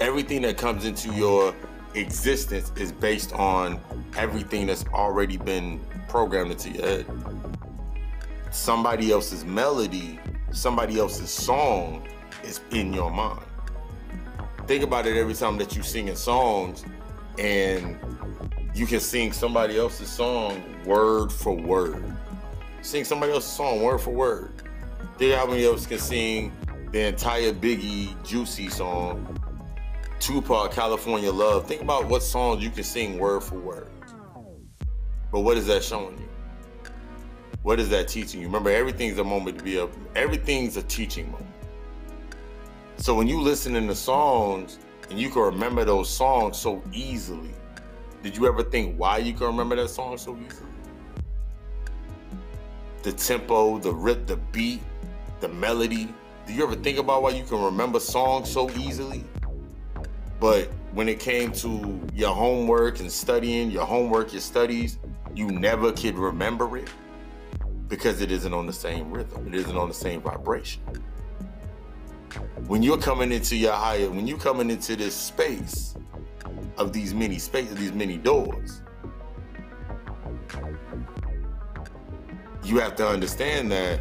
Everything 0.00 0.42
that 0.42 0.56
comes 0.56 0.84
into 0.84 1.12
your 1.12 1.54
existence 1.94 2.72
is 2.76 2.92
based 2.92 3.32
on 3.32 3.80
everything 4.16 4.66
that's 4.66 4.84
already 4.88 5.36
been 5.36 5.80
programmed 6.08 6.52
into 6.52 6.70
your 6.70 6.86
head 6.86 7.06
somebody 8.50 9.12
else's 9.12 9.44
melody, 9.44 10.18
somebody 10.50 10.98
else's 10.98 11.30
song 11.30 12.06
is 12.44 12.60
in 12.70 12.92
your 12.92 13.10
mind. 13.10 13.47
Think 14.68 14.84
about 14.84 15.06
it 15.06 15.16
every 15.16 15.32
time 15.32 15.56
that 15.56 15.74
you 15.74 15.82
sing 15.82 16.08
in 16.08 16.14
songs 16.14 16.84
and 17.38 17.98
you 18.74 18.84
can 18.84 19.00
sing 19.00 19.32
somebody 19.32 19.78
else's 19.78 20.10
song 20.10 20.62
word 20.84 21.32
for 21.32 21.54
word. 21.54 22.04
Sing 22.82 23.02
somebody 23.02 23.32
else's 23.32 23.50
song 23.50 23.80
word 23.80 24.02
for 24.02 24.10
word. 24.10 24.52
Think 25.16 25.34
how 25.34 25.46
many 25.46 25.64
of 25.64 25.74
us 25.74 25.86
can 25.86 25.98
sing 25.98 26.52
the 26.92 27.06
entire 27.06 27.54
Biggie 27.54 28.22
Juicy 28.26 28.68
song, 28.68 29.40
Tupac 30.20 30.70
California 30.72 31.32
Love. 31.32 31.66
Think 31.66 31.80
about 31.80 32.06
what 32.06 32.22
songs 32.22 32.62
you 32.62 32.68
can 32.68 32.84
sing 32.84 33.18
word 33.18 33.42
for 33.42 33.54
word. 33.54 33.88
But 35.32 35.40
what 35.40 35.56
is 35.56 35.66
that 35.68 35.82
showing 35.82 36.18
you? 36.18 36.28
What 37.62 37.80
is 37.80 37.88
that 37.88 38.06
teaching 38.06 38.42
you? 38.42 38.48
Remember, 38.48 38.68
everything's 38.68 39.16
a 39.16 39.24
moment 39.24 39.56
to 39.56 39.64
be 39.64 39.78
a 39.78 39.88
everything's 40.14 40.76
a 40.76 40.82
teaching 40.82 41.32
moment. 41.32 41.47
So 43.00 43.14
when 43.14 43.28
you 43.28 43.40
listen 43.40 43.76
in 43.76 43.86
the 43.86 43.94
songs 43.94 44.80
and 45.08 45.20
you 45.20 45.30
can 45.30 45.42
remember 45.42 45.84
those 45.84 46.10
songs 46.10 46.58
so 46.58 46.82
easily, 46.92 47.54
did 48.24 48.36
you 48.36 48.46
ever 48.48 48.64
think 48.64 48.98
why 48.98 49.18
you 49.18 49.32
can 49.32 49.46
remember 49.46 49.76
that 49.76 49.88
song 49.88 50.18
so 50.18 50.36
easily? 50.44 50.68
The 53.04 53.12
tempo, 53.12 53.78
the 53.78 53.94
rip, 53.94 54.26
the 54.26 54.36
beat, 54.36 54.82
the 55.38 55.48
melody. 55.48 56.12
Do 56.48 56.52
you 56.52 56.64
ever 56.64 56.74
think 56.74 56.98
about 56.98 57.22
why 57.22 57.30
you 57.30 57.44
can 57.44 57.62
remember 57.62 58.00
songs 58.00 58.50
so 58.50 58.68
easily? 58.72 59.24
But 60.40 60.68
when 60.92 61.08
it 61.08 61.20
came 61.20 61.52
to 61.52 62.00
your 62.14 62.34
homework 62.34 62.98
and 62.98 63.10
studying, 63.10 63.70
your 63.70 63.86
homework, 63.86 64.32
your 64.32 64.40
studies, 64.40 64.98
you 65.36 65.46
never 65.46 65.92
could 65.92 66.18
remember 66.18 66.76
it 66.76 66.88
because 67.86 68.20
it 68.20 68.32
isn't 68.32 68.52
on 68.52 68.66
the 68.66 68.72
same 68.72 69.12
rhythm, 69.12 69.46
it 69.46 69.54
isn't 69.54 69.76
on 69.76 69.86
the 69.86 69.94
same 69.94 70.20
vibration. 70.20 70.82
When 72.66 72.82
you're 72.82 72.98
coming 72.98 73.32
into 73.32 73.56
your 73.56 73.72
higher, 73.72 74.10
when 74.10 74.26
you're 74.26 74.38
coming 74.38 74.70
into 74.70 74.96
this 74.96 75.14
space 75.14 75.94
of 76.76 76.92
these 76.92 77.14
many 77.14 77.38
spaces, 77.38 77.76
these 77.76 77.92
many 77.92 78.16
doors. 78.16 78.82
You 82.62 82.78
have 82.78 82.96
to 82.96 83.08
understand 83.08 83.72
that 83.72 84.00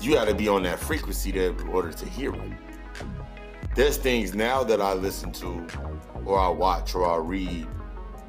you 0.00 0.14
got 0.14 0.26
to 0.26 0.34
be 0.34 0.48
on 0.48 0.62
that 0.64 0.78
frequency 0.78 1.30
there 1.30 1.50
in 1.50 1.68
order 1.68 1.92
to 1.92 2.06
hear 2.06 2.34
it. 2.34 2.52
There's 3.74 3.98
things 3.98 4.34
now 4.34 4.64
that 4.64 4.80
I 4.80 4.94
listen 4.94 5.32
to, 5.32 5.66
or 6.24 6.38
I 6.38 6.48
watch, 6.48 6.94
or 6.94 7.06
I 7.06 7.18
read, 7.18 7.66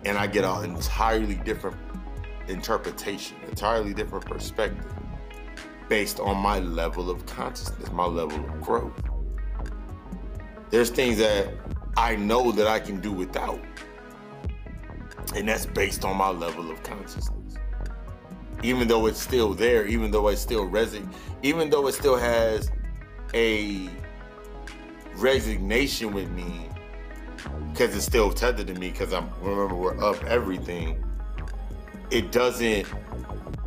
and 0.05 0.17
I 0.17 0.27
get 0.27 0.43
an 0.43 0.65
entirely 0.65 1.35
different 1.35 1.77
interpretation, 2.47 3.37
entirely 3.47 3.93
different 3.93 4.25
perspective 4.25 4.96
based 5.89 6.19
on 6.19 6.37
my 6.37 6.59
level 6.59 7.09
of 7.09 7.25
consciousness, 7.25 7.91
my 7.91 8.05
level 8.05 8.37
of 8.37 8.61
growth. 8.61 8.93
There's 10.69 10.89
things 10.89 11.17
that 11.17 11.53
I 11.95 12.15
know 12.15 12.51
that 12.51 12.67
I 12.67 12.79
can 12.79 12.99
do 12.99 13.11
without. 13.11 13.59
And 15.35 15.47
that's 15.47 15.65
based 15.65 16.05
on 16.05 16.17
my 16.17 16.29
level 16.29 16.69
of 16.71 16.81
consciousness. 16.83 17.55
Even 18.63 18.87
though 18.87 19.05
it's 19.05 19.21
still 19.21 19.53
there, 19.53 19.85
even 19.85 20.11
though 20.11 20.27
it 20.29 20.37
still 20.37 20.67
resonates, 20.67 21.13
even 21.43 21.69
though 21.69 21.87
it 21.87 21.93
still 21.93 22.17
has 22.17 22.71
a 23.33 23.89
resignation 25.15 26.13
with 26.13 26.29
me, 26.31 26.67
because 27.71 27.95
it's 27.95 28.05
still 28.05 28.31
tethered 28.31 28.67
to 28.67 28.73
me, 28.73 28.89
because 28.89 29.13
I'm 29.13 29.29
remember 29.41 29.75
we're 29.75 30.03
up 30.03 30.23
everything, 30.23 31.03
it 32.09 32.31
doesn't 32.31 32.87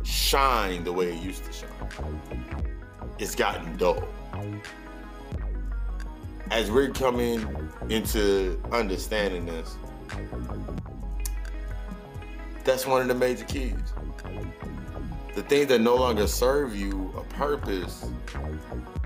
shine 0.03 0.83
the 0.83 0.93
way 0.93 1.13
it 1.13 1.21
used 1.21 1.45
to 1.45 1.53
shine. 1.53 2.21
It's 3.19 3.35
gotten 3.35 3.77
dull 3.77 4.07
as 6.51 6.69
we're 6.69 6.89
coming 6.89 7.47
into 7.89 8.61
understanding 8.73 9.45
this, 9.45 9.77
that's 12.65 12.85
one 12.85 13.01
of 13.01 13.07
the 13.07 13.15
major 13.15 13.45
keys. 13.45 13.73
The 15.33 15.43
things 15.43 15.67
that 15.67 15.79
no 15.79 15.95
longer 15.95 16.27
serve 16.27 16.75
you 16.75 17.13
a 17.17 17.23
purpose, 17.35 18.05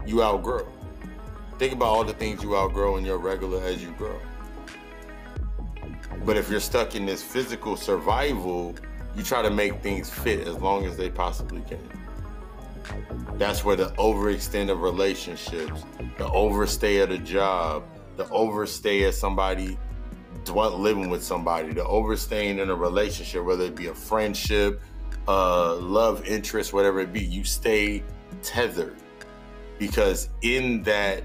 you 0.08 0.24
outgrow. 0.24 0.68
Think 1.60 1.74
about 1.74 1.86
all 1.86 2.04
the 2.04 2.14
things 2.14 2.42
you 2.42 2.58
outgrow 2.58 2.98
in 2.98 3.06
your 3.06 3.20
regular 3.20 3.64
as 3.64 3.82
you 3.82 3.92
grow. 3.92 4.20
But 6.26 6.38
if 6.38 6.50
you're 6.50 6.60
stuck 6.60 6.96
in 6.96 7.06
this 7.06 7.22
physical 7.22 7.78
survival, 7.78 8.76
you 9.16 9.24
try 9.24 9.42
to 9.42 9.50
make 9.50 9.82
things 9.82 10.10
fit 10.10 10.48
as 10.48 10.56
long 10.56 10.86
as 10.86 10.98
they 10.98 11.10
possibly 11.10 11.62
can. 11.62 11.80
That's 13.38 13.64
where 13.64 13.76
the 13.76 13.90
overextend 13.98 14.70
of 14.70 14.82
relationships, 14.82 15.84
the 16.18 16.30
overstay 16.30 17.02
at 17.02 17.12
a 17.12 17.18
job, 17.18 17.84
the 18.18 18.30
overstay 18.30 19.04
at 19.06 19.14
somebody 19.14 19.78
living 20.54 21.10
with 21.10 21.24
somebody, 21.24 21.74
the 21.74 21.84
overstaying 21.86 22.60
in 22.60 22.70
a 22.70 22.76
relationship, 22.76 23.44
whether 23.44 23.66
it 23.66 23.76
be 23.76 23.88
a 23.88 23.96
friendship, 23.96 24.80
uh, 25.28 25.76
love 25.76 26.24
interest, 26.26 26.72
whatever 26.72 27.00
it 27.00 27.12
be, 27.12 27.24
you 27.24 27.44
stay 27.44 28.04
tethered 28.44 28.96
because 29.80 30.30
in 30.42 30.84
that 30.84 31.24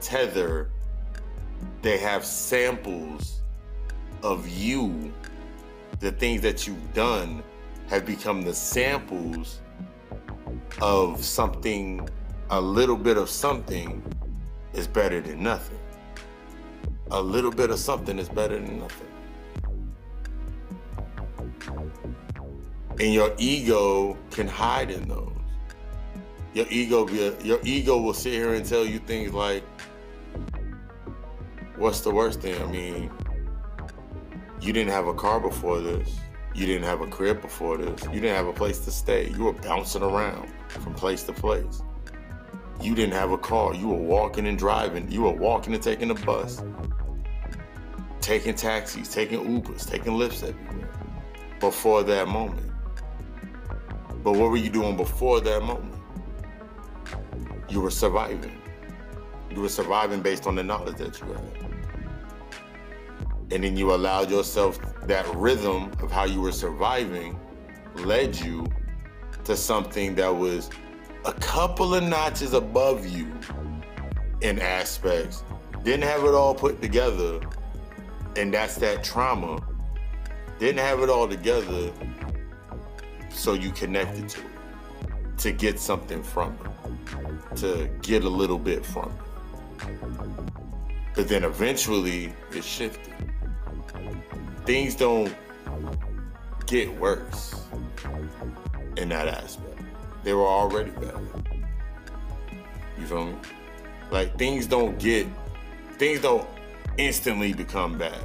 tether, 0.00 0.70
they 1.82 1.98
have 1.98 2.24
samples 2.24 3.42
of 4.22 4.48
you. 4.48 5.12
The 6.00 6.12
things 6.12 6.40
that 6.40 6.66
you've 6.66 6.94
done 6.94 7.42
have 7.88 8.06
become 8.06 8.42
the 8.42 8.54
samples 8.54 9.60
of 10.80 11.22
something, 11.22 12.08
a 12.48 12.60
little 12.60 12.96
bit 12.96 13.18
of 13.18 13.28
something 13.28 14.02
is 14.72 14.86
better 14.86 15.20
than 15.20 15.42
nothing. 15.42 15.78
A 17.10 17.20
little 17.20 17.50
bit 17.50 17.70
of 17.70 17.78
something 17.78 18.18
is 18.18 18.30
better 18.30 18.58
than 18.58 18.78
nothing. 18.78 19.06
And 22.98 23.12
your 23.12 23.34
ego 23.36 24.16
can 24.30 24.48
hide 24.48 24.90
in 24.90 25.06
those. 25.06 25.32
Your 26.54 26.66
ego, 26.70 27.06
your 27.42 27.58
ego 27.62 28.00
will 28.00 28.14
sit 28.14 28.32
here 28.32 28.54
and 28.54 28.64
tell 28.64 28.86
you 28.86 29.00
things 29.00 29.32
like, 29.32 29.64
"What's 31.76 32.00
the 32.00 32.10
worst 32.10 32.40
thing?" 32.40 32.60
I 32.60 32.66
mean, 32.66 33.10
you 34.60 34.72
didn't 34.72 34.92
have 34.92 35.06
a 35.06 35.14
car 35.14 35.40
before 35.40 35.80
this. 35.80 36.18
You 36.54 36.66
didn't 36.66 36.84
have 36.84 37.00
a 37.00 37.06
crib 37.06 37.40
before 37.40 37.78
this. 37.78 38.02
You 38.04 38.20
didn't 38.20 38.36
have 38.36 38.46
a 38.46 38.52
place 38.52 38.80
to 38.80 38.90
stay. 38.90 39.30
You 39.30 39.44
were 39.44 39.52
bouncing 39.52 40.02
around 40.02 40.52
from 40.68 40.94
place 40.94 41.22
to 41.24 41.32
place. 41.32 41.82
You 42.82 42.94
didn't 42.94 43.14
have 43.14 43.30
a 43.30 43.38
car. 43.38 43.74
You 43.74 43.88
were 43.88 43.96
walking 43.96 44.46
and 44.46 44.58
driving. 44.58 45.10
You 45.10 45.22
were 45.22 45.32
walking 45.32 45.74
and 45.74 45.82
taking 45.82 46.10
a 46.10 46.14
bus, 46.14 46.62
taking 48.20 48.54
taxis, 48.54 49.08
taking 49.08 49.40
Ubers, 49.40 49.88
taking 49.88 50.12
Lyfts 50.12 50.42
everywhere 50.46 50.88
before 51.60 52.02
that 52.02 52.28
moment. 52.28 52.72
But 54.22 54.32
what 54.32 54.50
were 54.50 54.56
you 54.56 54.70
doing 54.70 54.96
before 54.96 55.40
that 55.40 55.62
moment? 55.62 55.94
You 57.68 57.80
were 57.80 57.90
surviving. 57.90 58.60
You 59.50 59.62
were 59.62 59.68
surviving 59.68 60.20
based 60.20 60.46
on 60.46 60.54
the 60.54 60.62
knowledge 60.62 60.96
that 60.96 61.18
you 61.20 61.26
had 61.26 61.69
and 63.52 63.64
then 63.64 63.76
you 63.76 63.92
allowed 63.92 64.30
yourself 64.30 64.78
that 65.06 65.26
rhythm 65.34 65.90
of 66.00 66.10
how 66.12 66.24
you 66.24 66.40
were 66.40 66.52
surviving 66.52 67.38
led 67.96 68.36
you 68.36 68.66
to 69.44 69.56
something 69.56 70.14
that 70.14 70.34
was 70.34 70.70
a 71.24 71.32
couple 71.32 71.94
of 71.94 72.04
notches 72.04 72.52
above 72.52 73.06
you 73.06 73.26
in 74.40 74.58
aspects. 74.60 75.44
Didn't 75.82 76.04
have 76.04 76.24
it 76.24 76.34
all 76.34 76.54
put 76.54 76.80
together 76.80 77.40
and 78.36 78.54
that's 78.54 78.76
that 78.76 79.02
trauma. 79.02 79.60
Didn't 80.58 80.78
have 80.78 81.00
it 81.00 81.10
all 81.10 81.28
together 81.28 81.92
so 83.30 83.54
you 83.54 83.70
connected 83.70 84.28
to 84.28 84.40
it 84.40 84.46
to 85.38 85.52
get 85.52 85.80
something 85.80 86.22
from 86.22 86.56
it 86.62 87.56
to 87.56 87.90
get 88.02 88.24
a 88.24 88.28
little 88.28 88.58
bit 88.58 88.84
from 88.84 89.10
it. 89.10 89.88
But 91.14 91.28
then 91.28 91.44
eventually 91.44 92.32
it 92.52 92.62
shifted 92.62 93.29
things 94.70 94.94
don't 94.94 95.34
get 96.66 96.88
worse 97.00 97.60
in 98.98 99.08
that 99.08 99.26
aspect. 99.26 99.80
They 100.22 100.32
were 100.32 100.46
already 100.46 100.92
bad. 100.92 101.18
You 102.96 103.04
feel 103.04 103.24
me? 103.24 103.34
Like 104.12 104.38
things 104.38 104.68
don't 104.68 104.96
get 104.96 105.26
things 105.98 106.20
don't 106.20 106.46
instantly 106.98 107.52
become 107.52 107.98
bad. 107.98 108.22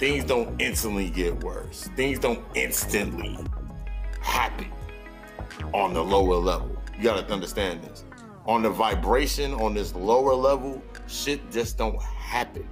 Things 0.00 0.24
don't 0.24 0.60
instantly 0.60 1.08
get 1.08 1.44
worse. 1.44 1.88
Things 1.94 2.18
don't 2.18 2.44
instantly 2.56 3.38
happen 4.20 4.72
on 5.72 5.94
the 5.94 6.02
lower 6.02 6.34
level. 6.34 6.76
You 6.96 7.04
gotta 7.04 7.32
understand 7.32 7.84
this. 7.84 8.02
On 8.44 8.60
the 8.60 8.70
vibration 8.70 9.54
on 9.54 9.74
this 9.74 9.94
lower 9.94 10.34
level, 10.34 10.82
shit 11.06 11.48
just 11.52 11.78
don't 11.78 12.02
happen 12.02 12.68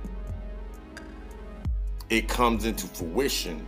it 2.15 2.29
comes 2.29 2.65
into 2.65 2.87
fruition, 2.87 3.67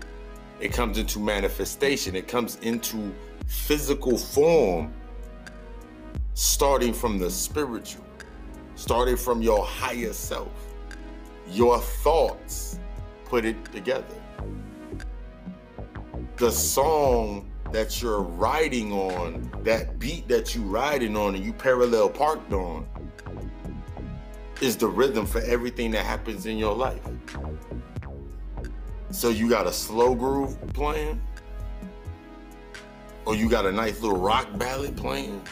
it 0.61 0.73
comes 0.73 0.99
into 0.99 1.19
manifestation, 1.19 2.15
it 2.15 2.29
comes 2.29 2.57
into 2.63 3.13
physical 3.47 4.17
form, 4.17 4.93
starting 6.35 6.93
from 6.93 7.19
the 7.19 7.29
spiritual, 7.29 8.05
starting 8.77 9.17
from 9.17 9.43
your 9.43 9.65
higher 9.65 10.13
self. 10.13 10.53
Your 11.51 11.81
thoughts 11.81 12.79
put 13.25 13.45
it 13.45 13.65
together. 13.73 14.05
The 16.37 16.51
song 16.51 17.51
that 17.73 18.01
you're 18.01 18.21
riding 18.21 18.93
on, 18.93 19.51
that 19.65 19.99
beat 19.99 20.29
that 20.29 20.55
you're 20.55 20.65
riding 20.65 21.17
on 21.17 21.35
and 21.35 21.45
you 21.45 21.53
parallel 21.53 22.09
parked 22.11 22.53
on, 22.53 22.87
is 24.61 24.77
the 24.77 24.87
rhythm 24.87 25.27
for 25.27 25.41
everything 25.41 25.91
that 25.91 26.05
happens 26.07 26.47
in 26.47 26.57
your 26.59 26.75
life. 26.75 27.01
So 29.11 29.29
you 29.29 29.49
got 29.49 29.67
a 29.67 29.73
slow 29.73 30.15
groove 30.15 30.57
playing? 30.75 31.21
Or 33.25 33.35
you 33.35 33.49
got 33.49 33.67
a 33.67 33.73
nice 33.73 34.01
little 34.01 34.19
rock 34.19 34.47
ballad 34.59 34.97
playing? 34.97 35.43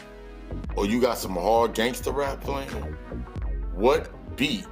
Or 0.75 0.85
you 0.85 1.01
got 1.01 1.17
some 1.17 1.35
hard 1.35 1.73
gangster 1.73 2.11
rap 2.11 2.41
playing? 2.41 2.69
What 3.73 4.09
beat 4.35 4.65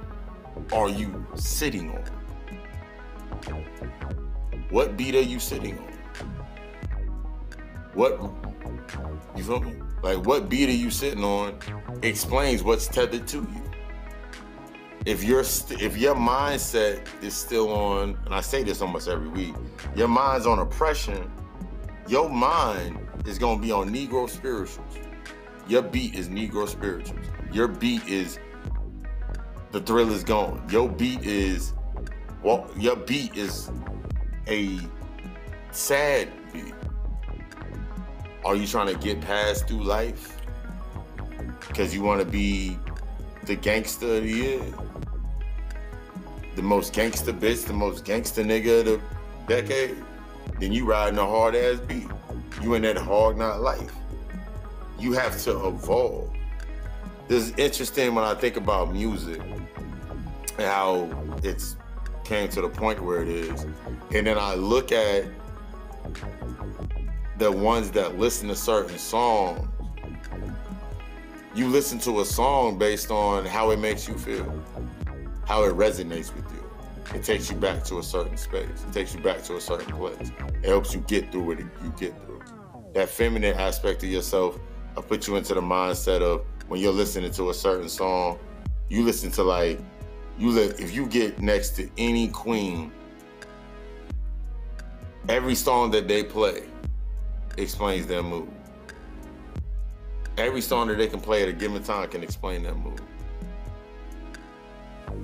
are 0.72 0.88
you 0.88 1.26
sitting 1.34 1.90
on? 1.90 2.04
What 4.70 4.96
beat 4.96 5.14
are 5.14 5.20
you 5.20 5.38
sitting 5.38 5.78
on? 5.78 5.94
What 7.94 8.20
you 9.36 9.44
feel 9.44 9.60
me? 9.60 9.74
Like 10.02 10.24
what 10.26 10.48
beat 10.48 10.68
are 10.68 10.72
you 10.72 10.90
sitting 10.90 11.24
on 11.24 11.58
explains 12.02 12.62
what's 12.62 12.86
tethered 12.86 13.26
to 13.28 13.38
you 13.38 13.73
if 15.06 15.22
your 15.22 15.44
st- 15.44 15.82
if 15.82 15.96
your 15.96 16.14
mindset 16.14 17.06
is 17.22 17.34
still 17.34 17.70
on, 17.70 18.18
and 18.24 18.34
I 18.34 18.40
say 18.40 18.62
this 18.62 18.80
almost 18.80 19.08
every 19.08 19.28
week, 19.28 19.54
your 19.94 20.08
mind's 20.08 20.46
on 20.46 20.58
oppression. 20.58 21.30
Your 22.08 22.28
mind 22.28 22.98
is 23.26 23.38
gonna 23.38 23.60
be 23.60 23.70
on 23.70 23.90
Negro 23.90 24.28
spirituals. 24.28 24.98
Your 25.68 25.82
beat 25.82 26.14
is 26.14 26.28
Negro 26.28 26.68
spirituals. 26.68 27.26
Your 27.52 27.68
beat 27.68 28.06
is 28.06 28.38
the 29.72 29.80
thrill 29.80 30.12
is 30.12 30.24
gone. 30.24 30.66
Your 30.70 30.88
beat 30.88 31.22
is 31.22 31.72
well, 32.42 32.70
your 32.76 32.96
beat 32.96 33.36
is 33.36 33.70
a 34.48 34.78
sad 35.70 36.28
beat. 36.52 36.74
Are 38.44 38.54
you 38.54 38.66
trying 38.66 38.94
to 38.94 38.98
get 39.00 39.20
past 39.20 39.68
through 39.68 39.82
life? 39.82 40.38
Because 41.66 41.94
you 41.94 42.02
want 42.02 42.20
to 42.20 42.26
be 42.26 42.78
the 43.46 43.56
gangster 43.56 44.16
of 44.16 44.22
the 44.22 44.28
year? 44.28 44.62
The 46.56 46.62
most 46.62 46.92
gangster 46.92 47.32
bitch, 47.32 47.66
the 47.66 47.72
most 47.72 48.04
gangster 48.04 48.42
nigga 48.42 48.80
of 48.80 48.84
the 48.86 49.00
decade? 49.46 49.96
Then 50.60 50.72
you 50.72 50.84
riding 50.84 51.18
a 51.18 51.26
hard 51.26 51.54
ass 51.54 51.80
beat. 51.80 52.08
You 52.62 52.74
in 52.74 52.82
that 52.82 52.96
hard 52.96 53.36
not 53.36 53.60
life. 53.60 53.92
You 54.98 55.12
have 55.12 55.40
to 55.42 55.66
evolve. 55.66 56.30
This 57.26 57.48
is 57.48 57.58
interesting 57.58 58.14
when 58.14 58.24
I 58.24 58.34
think 58.34 58.56
about 58.56 58.92
music 58.92 59.40
and 60.58 60.66
how 60.66 61.08
it's 61.42 61.76
came 62.24 62.48
to 62.48 62.60
the 62.62 62.68
point 62.68 63.02
where 63.02 63.22
it 63.22 63.28
is. 63.28 63.66
And 64.14 64.26
then 64.26 64.38
I 64.38 64.54
look 64.54 64.92
at 64.92 65.24
the 67.38 67.50
ones 67.50 67.90
that 67.92 68.18
listen 68.18 68.48
to 68.48 68.54
certain 68.54 68.98
songs. 68.98 69.68
You 71.54 71.68
listen 71.68 71.98
to 72.00 72.20
a 72.20 72.24
song 72.24 72.78
based 72.78 73.10
on 73.10 73.44
how 73.44 73.70
it 73.70 73.78
makes 73.78 74.08
you 74.08 74.14
feel, 74.18 74.62
how 75.46 75.62
it 75.64 75.74
resonates 75.74 76.34
with 76.34 76.44
you. 76.52 76.64
It 77.14 77.22
takes 77.22 77.50
you 77.50 77.56
back 77.56 77.84
to 77.84 77.98
a 77.98 78.02
certain 78.02 78.36
space. 78.36 78.84
It 78.88 78.92
takes 78.92 79.14
you 79.14 79.20
back 79.20 79.42
to 79.44 79.56
a 79.56 79.60
certain 79.60 79.94
place. 79.96 80.32
It 80.62 80.66
helps 80.66 80.92
you 80.92 81.00
get 81.02 81.30
through 81.30 81.42
what 81.42 81.58
you 81.60 81.94
get 81.96 82.20
through. 82.24 82.40
That 82.94 83.08
feminine 83.08 83.54
aspect 83.56 84.02
of 84.02 84.08
yourself 84.08 84.58
I 84.96 85.00
put 85.00 85.26
you 85.26 85.36
into 85.36 85.54
the 85.54 85.60
mindset 85.60 86.22
of 86.22 86.44
when 86.68 86.80
you're 86.80 86.92
listening 86.92 87.32
to 87.32 87.50
a 87.50 87.54
certain 87.54 87.88
song, 87.88 88.38
you 88.88 89.02
listen 89.02 89.30
to 89.32 89.42
like 89.42 89.80
you 90.38 90.56
if 90.58 90.94
you 90.94 91.06
get 91.06 91.40
next 91.40 91.70
to 91.76 91.88
any 91.98 92.28
queen, 92.28 92.92
every 95.28 95.54
song 95.54 95.90
that 95.92 96.06
they 96.06 96.22
play 96.22 96.62
explains 97.56 98.06
their 98.06 98.22
mood. 98.22 98.53
Every 100.36 100.60
song 100.60 100.88
that 100.88 100.98
they 100.98 101.06
can 101.06 101.20
play 101.20 101.42
at 101.42 101.48
a 101.48 101.52
given 101.52 101.82
time 101.82 102.08
can 102.08 102.22
explain 102.24 102.64
that 102.64 102.76
mood. 102.76 103.00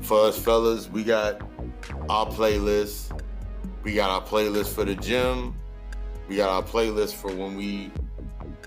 For 0.03 0.27
us 0.27 0.39
fellas, 0.39 0.89
we 0.89 1.03
got 1.03 1.41
our 2.09 2.27
playlist. 2.27 3.21
We 3.83 3.95
got 3.95 4.11
our 4.11 4.23
playlist 4.23 4.73
for 4.73 4.85
the 4.85 4.95
gym. 4.95 5.57
We 6.29 6.37
got 6.37 6.49
our 6.49 6.63
playlist 6.63 7.15
for 7.15 7.35
when 7.35 7.57
we 7.57 7.91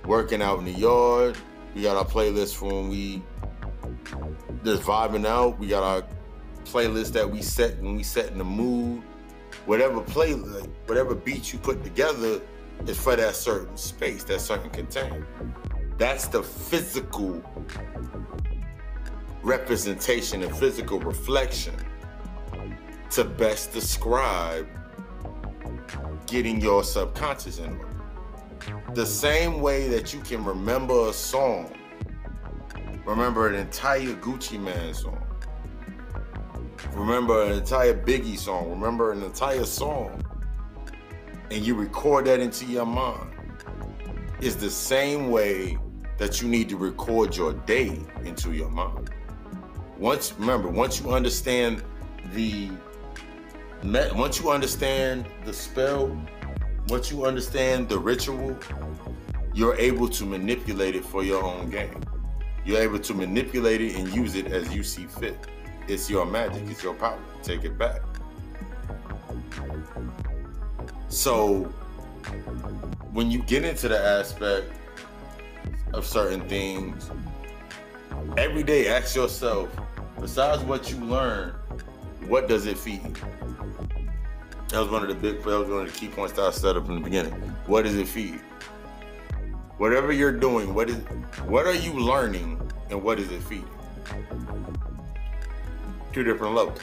working 0.06 0.42
out 0.42 0.60
in 0.60 0.66
the 0.66 0.74
yard. 0.74 1.38
We 1.76 1.82
got 1.82 1.96
our 1.96 2.06
playlist 2.06 2.56
for 2.56 2.74
when 2.74 2.90
we 2.90 3.24
just 4.66 4.84
vibing 4.84 5.26
out. 5.26 5.58
We 5.60 5.68
got 5.68 5.84
our 5.84 6.04
playlist 6.66 7.14
that 7.14 7.30
we 7.30 7.42
set 7.42 7.82
when 7.82 7.96
we 7.96 8.04
set 8.04 8.32
in 8.32 8.38
the 8.38 8.44
mood. 8.44 9.02
Whatever 9.66 10.02
play, 10.02 10.34
whatever 10.34 11.16
beat 11.16 11.54
you 11.54 11.60
put 11.60 11.86
together 11.86 12.42
is 12.86 13.00
for 13.00 13.16
that 13.16 13.34
certain 13.34 13.78
space, 13.78 14.26
that 14.26 14.42
certain 14.42 14.70
container. 14.72 15.26
That's 15.98 16.28
the 16.28 16.44
physical 16.44 17.42
representation 19.44 20.42
and 20.42 20.56
physical 20.56 21.00
reflection 21.00 21.76
to 23.12 23.24
best 23.24 23.74
describe 23.74 24.68
getting 26.26 26.60
your 26.60 26.84
subconscious 26.84 27.60
in 27.60 27.78
order. 27.78 27.90
The 28.94 29.06
same 29.06 29.62
way 29.62 29.88
that 29.90 30.14
you 30.14 30.22
can 30.22 30.44
remember 30.44 31.10
a 31.10 31.14
song, 31.14 31.76
remember 33.06 33.48
an 33.48 33.56
entire 33.56 34.14
Gucci 34.16 34.60
Mane 34.60 34.94
song, 34.94 35.22
remember 36.94 37.44
an 37.44 37.52
entire 37.54 37.94
Biggie 37.94 38.38
song, 38.38 38.70
remember 38.70 39.12
an 39.12 39.22
entire 39.22 39.66
song, 39.66 40.24
and 41.52 41.64
you 41.64 41.76
record 41.76 42.26
that 42.26 42.40
into 42.40 42.66
your 42.66 42.86
mind, 42.86 43.33
is 44.44 44.58
the 44.58 44.70
same 44.70 45.32
way 45.32 45.78
that 46.18 46.42
you 46.42 46.48
need 46.50 46.68
to 46.68 46.76
record 46.76 47.36
your 47.36 47.54
day 47.54 47.98
into 48.26 48.52
your 48.52 48.70
mind. 48.70 49.10
Once, 49.98 50.34
remember, 50.38 50.68
once 50.68 51.00
you 51.00 51.12
understand 51.12 51.82
the, 52.34 52.70
once 53.84 54.42
you 54.42 54.50
understand 54.50 55.26
the 55.46 55.54
spell, 55.54 56.16
once 56.90 57.10
you 57.10 57.26
understand 57.26 57.88
the 57.88 57.98
ritual, 57.98 58.58
you're 59.54 59.76
able 59.76 60.10
to 60.10 60.26
manipulate 60.26 60.96
it 60.96 61.06
for 61.06 61.24
your 61.24 61.42
own 61.42 61.70
gain. 61.70 62.04
You're 62.66 62.82
able 62.82 63.00
to 63.00 63.14
manipulate 63.14 63.80
it 63.80 63.96
and 63.96 64.14
use 64.14 64.36
it 64.36 64.48
as 64.48 64.76
you 64.76 64.84
see 64.84 65.06
fit. 65.06 65.38
It's 65.88 66.10
your 66.10 66.26
magic, 66.26 66.64
it's 66.70 66.84
your 66.84 66.96
power. 66.96 67.20
Take 67.44 67.64
it 67.64 67.78
back. 67.78 68.02
So, 71.08 71.74
when 73.12 73.30
you 73.30 73.40
get 73.44 73.64
into 73.64 73.88
the 73.88 74.00
aspect 74.00 74.72
of 75.94 76.06
certain 76.06 76.48
things, 76.48 77.10
every 78.38 78.64
day 78.64 78.88
ask 78.88 79.16
yourself, 79.16 79.70
besides 80.20 80.64
what 80.64 80.90
you 80.92 80.98
learn, 80.98 81.52
what 82.28 82.48
does 82.48 82.66
it 82.66 82.78
feed? 82.78 83.18
That 84.70 84.80
was 84.80 84.90
one 84.90 85.04
of 85.04 85.10
the 85.10 85.16
big, 85.16 85.44
that 85.44 85.60
was 85.60 85.68
one 85.68 85.86
of 85.86 85.94
the 85.94 86.00
key 86.00 86.08
points 86.08 86.34
that 86.34 86.44
I 86.44 86.52
set 86.52 86.76
up 86.78 86.90
in 86.90 86.96
the 86.96 87.02
beginning. 87.02 87.34
What 87.68 87.84
does 87.84 87.96
it 87.96 88.08
feed? 88.08 88.42
Whatever 89.78 90.12
you're 90.12 90.32
doing, 90.32 90.74
what 90.74 90.90
is, 90.90 90.98
what 91.46 91.66
are 91.66 91.76
you 91.76 91.94
learning, 91.94 92.60
and 92.90 93.04
what 93.04 93.20
is 93.20 93.32
it 93.32 93.42
feeding? 93.44 93.68
two 96.14 96.24
different 96.24 96.54
levels. 96.54 96.80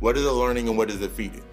What 0.00 0.16
is 0.16 0.24
it 0.24 0.30
learning 0.30 0.68
and 0.68 0.78
what 0.78 0.90
is 0.90 1.00
it 1.02 1.10
feeding? 1.10 1.44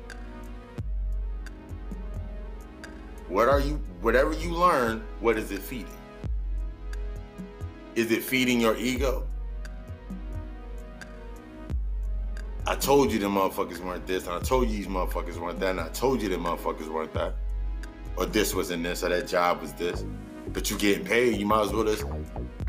What 3.29 3.47
are 3.47 3.59
you, 3.59 3.75
whatever 4.01 4.33
you 4.33 4.53
learn, 4.53 5.03
what 5.19 5.37
is 5.37 5.51
it 5.51 5.61
feeding? 5.61 5.87
Is 7.95 8.11
it 8.11 8.23
feeding 8.23 8.59
your 8.59 8.75
ego? 8.75 9.25
I 12.67 12.75
told 12.75 13.11
you 13.11 13.19
the 13.19 13.27
motherfuckers 13.27 13.79
weren't 13.79 14.05
this, 14.05 14.25
and 14.25 14.33
I 14.35 14.39
told 14.39 14.69
you 14.69 14.77
these 14.77 14.87
motherfuckers 14.87 15.37
weren't 15.39 15.59
that, 15.59 15.71
and 15.71 15.79
I 15.79 15.89
told 15.89 16.21
you 16.21 16.29
the 16.29 16.35
motherfuckers 16.35 16.87
weren't 16.87 17.13
that. 17.13 17.35
Or 18.17 18.25
this 18.25 18.53
wasn't 18.53 18.83
this, 18.83 19.03
or 19.03 19.09
that 19.09 19.27
job 19.27 19.61
was 19.61 19.73
this. 19.73 20.03
But 20.51 20.69
you 20.69 20.77
getting 20.77 21.05
paid, 21.05 21.39
you 21.39 21.45
might 21.45 21.65
as 21.65 21.71
well 21.71 21.85
just 21.85 22.03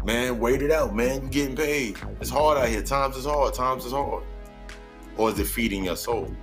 Man, 0.05 0.39
wait 0.39 0.63
it 0.63 0.71
out, 0.71 0.97
man. 0.97 1.25
You 1.25 1.29
getting 1.29 1.57
paid. 1.57 1.99
It's 2.21 2.31
hard 2.31 2.57
out 2.57 2.69
here. 2.69 2.83
Times 2.83 3.17
is 3.17 3.27
hard. 3.27 3.53
Times 3.53 3.85
is 3.85 3.93
hard. 3.93 4.25
Or 5.19 5.31
is 5.31 5.39
it 5.39 5.47
feeding 5.47 5.85
your 5.85 5.97
soul? 5.97 6.35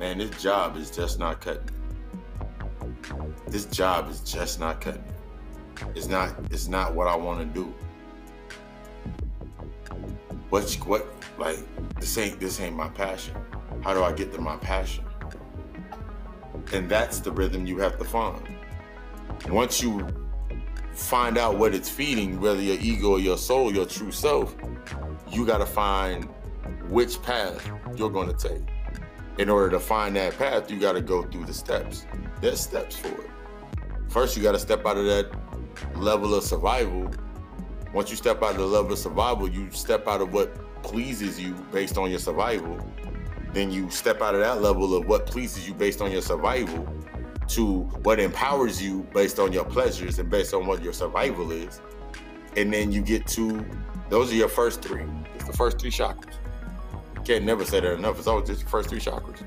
Man, 0.00 0.18
this 0.18 0.30
job 0.42 0.76
is 0.76 0.90
just 0.90 1.20
not 1.20 1.40
cutting. 1.40 1.62
This 3.46 3.66
job 3.66 4.10
is 4.10 4.20
just 4.20 4.60
not 4.60 4.80
cutting 4.80 5.02
it. 5.02 5.86
It's 5.94 6.06
not, 6.08 6.34
it's 6.50 6.68
not 6.68 6.94
what 6.94 7.06
I 7.06 7.16
want 7.16 7.40
to 7.40 7.46
do. 7.46 7.74
What 10.50 10.72
what 10.84 11.06
like 11.38 11.58
this 12.00 12.18
ain't 12.18 12.40
this 12.40 12.60
ain't 12.60 12.74
my 12.74 12.88
passion. 12.88 13.36
How 13.82 13.94
do 13.94 14.02
I 14.02 14.12
get 14.12 14.32
to 14.34 14.40
my 14.40 14.56
passion? 14.56 15.04
And 16.72 16.88
that's 16.88 17.20
the 17.20 17.30
rhythm 17.30 17.66
you 17.66 17.78
have 17.78 17.98
to 17.98 18.04
find. 18.04 18.46
Once 19.48 19.82
you 19.82 20.06
find 20.92 21.38
out 21.38 21.56
what 21.56 21.74
it's 21.74 21.88
feeding, 21.88 22.40
whether 22.40 22.60
your 22.60 22.76
ego 22.80 23.12
or 23.12 23.20
your 23.20 23.38
soul, 23.38 23.72
your 23.72 23.86
true 23.86 24.12
self, 24.12 24.54
you 25.30 25.46
got 25.46 25.58
to 25.58 25.66
find 25.66 26.28
which 26.88 27.22
path 27.22 27.68
you're 27.96 28.10
going 28.10 28.34
to 28.34 28.48
take. 28.48 28.62
In 29.38 29.48
order 29.48 29.70
to 29.70 29.80
find 29.80 30.14
that 30.16 30.36
path, 30.36 30.70
you 30.70 30.78
got 30.78 30.92
to 30.92 31.00
go 31.00 31.22
through 31.22 31.46
the 31.46 31.54
steps. 31.54 32.06
There's 32.40 32.60
steps 32.60 32.96
for 32.96 33.08
it. 33.08 33.30
First, 34.08 34.36
you 34.36 34.42
got 34.42 34.52
to 34.52 34.58
step 34.58 34.86
out 34.86 34.96
of 34.96 35.04
that 35.04 35.30
level 35.96 36.34
of 36.34 36.42
survival. 36.42 37.10
Once 37.92 38.10
you 38.10 38.16
step 38.16 38.42
out 38.42 38.52
of 38.52 38.58
the 38.58 38.66
level 38.66 38.92
of 38.92 38.98
survival, 38.98 39.48
you 39.48 39.70
step 39.70 40.08
out 40.08 40.20
of 40.20 40.32
what 40.32 40.82
pleases 40.82 41.38
you 41.38 41.52
based 41.72 41.98
on 41.98 42.10
your 42.10 42.18
survival. 42.18 42.78
Then 43.52 43.70
you 43.70 43.90
step 43.90 44.22
out 44.22 44.34
of 44.34 44.40
that 44.40 44.62
level 44.62 44.94
of 44.94 45.06
what 45.06 45.26
pleases 45.26 45.68
you 45.68 45.74
based 45.74 46.00
on 46.00 46.10
your 46.10 46.22
survival 46.22 46.88
to 47.48 47.80
what 48.04 48.20
empowers 48.20 48.80
you 48.80 49.06
based 49.12 49.38
on 49.38 49.52
your 49.52 49.64
pleasures 49.64 50.18
and 50.18 50.30
based 50.30 50.54
on 50.54 50.66
what 50.66 50.82
your 50.82 50.92
survival 50.92 51.50
is. 51.50 51.80
And 52.56 52.72
then 52.72 52.92
you 52.92 53.02
get 53.02 53.26
to 53.28 53.64
those 54.08 54.32
are 54.32 54.36
your 54.36 54.48
first 54.48 54.82
three. 54.82 55.04
It's 55.34 55.44
the 55.44 55.52
first 55.52 55.78
three 55.78 55.90
chakras. 55.90 56.34
Can't 57.24 57.44
never 57.44 57.64
say 57.64 57.80
that 57.80 57.92
enough. 57.92 58.18
It's 58.18 58.26
always 58.26 58.48
just 58.48 58.60
your 58.60 58.68
first 58.68 58.88
three 58.88 58.98
chakras. 58.98 59.42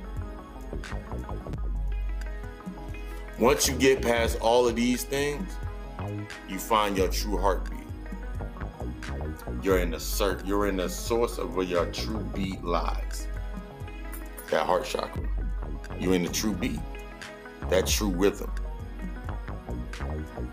Once 3.39 3.67
you 3.67 3.75
get 3.75 4.01
past 4.01 4.39
all 4.39 4.67
of 4.67 4.75
these 4.75 5.03
things, 5.03 5.49
you 6.47 6.59
find 6.59 6.97
your 6.97 7.07
true 7.07 7.37
heartbeat. 7.37 7.79
You're 9.61 9.79
in 9.79 9.91
the 9.91 9.97
cert, 9.97 10.45
you're 10.45 10.67
in 10.67 10.77
the 10.77 10.89
source 10.89 11.37
of 11.37 11.55
where 11.55 11.65
your 11.65 11.85
true 11.87 12.19
beat 12.35 12.63
lies. 12.63 13.27
That 14.51 14.65
heart 14.65 14.85
chakra. 14.85 15.23
You're 15.99 16.15
in 16.15 16.23
the 16.23 16.31
true 16.31 16.53
beat 16.53 16.79
that 17.69 17.87
true 17.87 18.09
rhythm. 18.09 18.51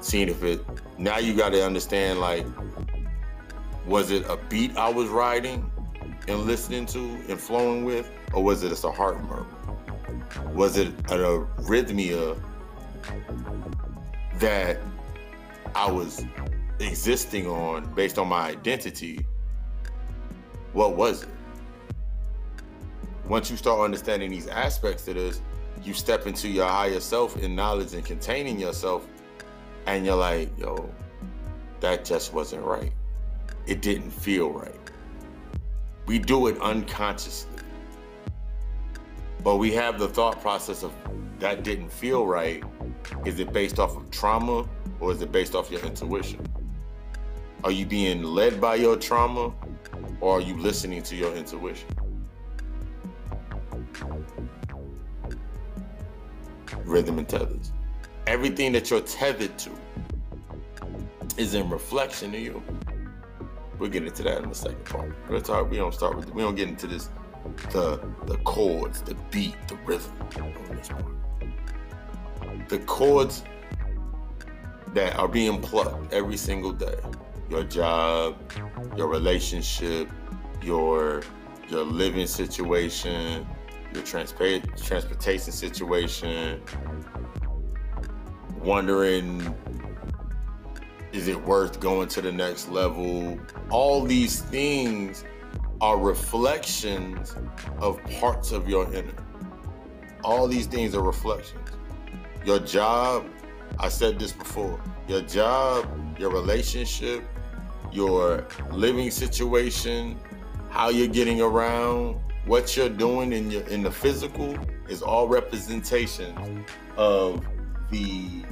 Seeing 0.01 0.29
if 0.29 0.43
it 0.43 0.65
now 0.99 1.19
you 1.19 1.35
got 1.37 1.51
to 1.51 1.65
understand 1.65 2.21
like 2.21 2.47
was 3.87 4.11
it 4.11 4.25
a 4.29 4.39
beat 4.49 4.77
I 4.77 4.89
was 4.89 5.09
riding 5.09 5.71
and 6.29 6.41
listening 6.43 6.87
to 6.87 6.99
and 7.29 7.41
flowing 7.41 7.85
with, 7.85 8.11
or 8.33 8.43
was 8.43 8.63
it 8.63 8.69
just 8.69 8.85
a 8.85 8.91
heart 8.91 9.23
murmur? 9.25 9.47
Was 10.53 10.77
it 10.77 10.89
an 10.89 10.95
arrhythmia 11.07 12.41
that 14.39 14.79
I 15.75 15.91
was 15.91 16.25
existing 16.79 17.47
on 17.47 17.93
based 17.95 18.19
on 18.19 18.29
my 18.29 18.49
identity? 18.49 19.25
What 20.73 20.97
was 20.97 21.25
it? 21.25 21.29
Once 23.29 23.51
you 23.51 23.57
start 23.57 23.81
understanding 23.81 24.31
these 24.31 24.49
aspects 24.49 25.07
of 25.09 25.15
this, 25.15 25.41
you 25.83 25.95
step 25.95 26.27
into 26.27 26.49
your 26.49 26.67
higher 26.67 27.01
self 27.01 27.37
in 27.37 27.55
knowledge 27.55 27.95
and 27.95 28.05
containing 28.05 28.59
yourself, 28.59 29.07
and 29.87 30.05
you're 30.05 30.17
like, 30.17 30.51
yo, 30.59 30.93
that 31.81 32.05
just 32.05 32.33
wasn't 32.33 32.63
right. 32.63 32.93
It 33.67 33.83
didn't 33.83 34.11
feel 34.11 34.51
right. 34.51 34.75
We 36.07 36.19
do 36.19 36.49
it 36.49 36.61
unconsciously. 36.61 37.50
But 39.43 39.57
we 39.57 39.73
have 39.73 39.99
the 39.99 40.09
thought 40.09 40.41
process 40.41 40.83
of 40.83 40.93
that 41.39 41.63
didn't 41.63 41.91
feel 41.91 42.27
right. 42.27 42.63
Is 43.25 43.41
it 43.41 43.53
based 43.53 43.79
off 43.79 43.97
of 43.97 44.11
trauma 44.11 44.69
or 45.01 45.13
is 45.13 45.23
it 45.23 45.33
based 45.33 45.55
off 45.55 45.71
your 45.71 45.81
intuition? 45.81 46.47
Are 47.65 47.71
you 47.71 47.87
being 47.87 48.23
led 48.23 48.61
by 48.61 48.75
your 48.75 48.97
trauma 48.97 49.53
or 50.21 50.39
are 50.39 50.41
you 50.41 50.57
listening 50.59 51.03
to 51.05 51.17
your 51.17 51.35
intuition? 51.35 51.89
Rhythm 56.85 57.19
and 57.19 57.29
tethers. 57.29 57.73
Everything 58.27 58.73
that 58.73 58.91
you're 58.91 59.01
tethered 59.01 59.59
to 59.59 59.71
is 61.39 61.55
in 61.55 61.71
reflection 61.71 62.35
of 62.35 62.41
you. 62.41 62.63
We'll 63.79 63.89
get 63.89 64.05
into 64.05 64.23
that 64.25 64.43
in 64.43 64.51
the 64.51 64.55
second 64.55 64.85
part. 64.85 65.15
Let's 65.31 65.49
talk, 65.49 65.71
we 65.71 65.79
don't 65.79 65.95
start 65.95 66.17
with 66.17 66.35
we 66.35 66.43
don't 66.43 66.55
get 66.55 66.69
into 66.69 66.87
this 66.87 67.09
the 67.71 68.01
the 68.27 68.37
chords, 68.39 69.03
the 69.03 69.15
beat, 69.31 69.57
the 69.69 69.77
rhythm 69.87 70.13
on 70.39 70.77
this 70.77 70.89
part. 70.89 71.05
The 72.69 72.79
chords 72.81 73.43
that 74.95 75.17
are 75.17 75.29
being 75.29 75.61
plucked 75.61 76.13
every 76.13 76.37
single 76.37 76.73
day. 76.73 76.97
Your 77.49 77.65
job, 77.65 78.37
your 78.97 79.09
relationship, 79.09 80.11
your 80.63 81.23
your 81.69 81.85
living 81.85 82.27
situation, 82.27 83.47
your 83.93 84.03
transpa- 84.03 84.65
transportation 84.85 85.53
situation, 85.53 86.61
wondering 88.61 89.55
is 91.13 91.27
it 91.27 91.45
worth 91.45 91.81
going 91.81 92.09
to 92.09 92.21
the 92.21 92.31
next 92.31 92.69
level? 92.69 93.39
All 93.69 94.05
these 94.05 94.43
things 94.43 95.25
are 95.81 95.99
reflections 95.99 97.35
of 97.79 98.03
parts 98.05 98.53
of 98.53 98.69
your 98.69 98.93
inner. 98.93 99.15
All 100.23 100.47
these 100.47 100.67
things 100.67 100.95
are 100.95 101.03
reflections. 101.03 101.69
Your 102.45 102.59
job, 102.59 103.27
I 103.79 103.89
said 103.89 104.19
this 104.19 104.33
before, 104.33 104.81
your 105.09 105.23
job, 105.23 105.87
your 106.19 106.31
relationship, 106.31 107.25
your 107.93 108.47
living 108.71 109.11
situation, 109.11 110.19
how 110.69 110.91
you're 110.91 111.09
getting 111.09 111.41
around, 111.41 112.21
what 112.47 112.77
you're 112.77 112.89
doing 112.89 113.33
in 113.33 113.51
your 113.51 113.63
in 113.63 113.83
the 113.83 113.91
physical 113.91 114.59
is 114.89 115.03
all 115.03 115.29
representation 115.29 116.65
of 116.97 117.45
the 117.91 118.45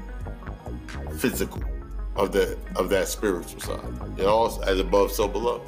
physical 1.17 1.62
of 2.17 2.33
the 2.33 2.59
of 2.77 2.88
that 2.91 3.09
spiritual 3.09 3.61
side. 3.61 4.19
It 4.19 4.25
all 4.25 4.62
as 4.64 4.81
above, 4.81 5.12
so 5.12 5.29
below. 5.29 5.62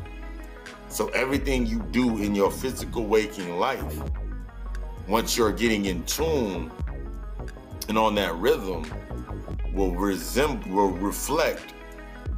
So 0.91 1.09
everything 1.11 1.67
you 1.67 1.79
do 1.93 2.19
in 2.19 2.35
your 2.35 2.51
physical 2.51 3.07
waking 3.07 3.59
life, 3.59 4.03
once 5.07 5.37
you're 5.37 5.53
getting 5.53 5.85
in 5.85 6.03
tune 6.05 6.71
and 7.89 7.97
on 7.97 8.17
that 8.17 8.35
rhythm, 8.35 8.85
will 9.73 9.95
resemble 9.95 10.69
will 10.69 10.91
reflect 10.91 11.75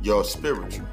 your 0.02 0.22
spiritual. 0.22 0.86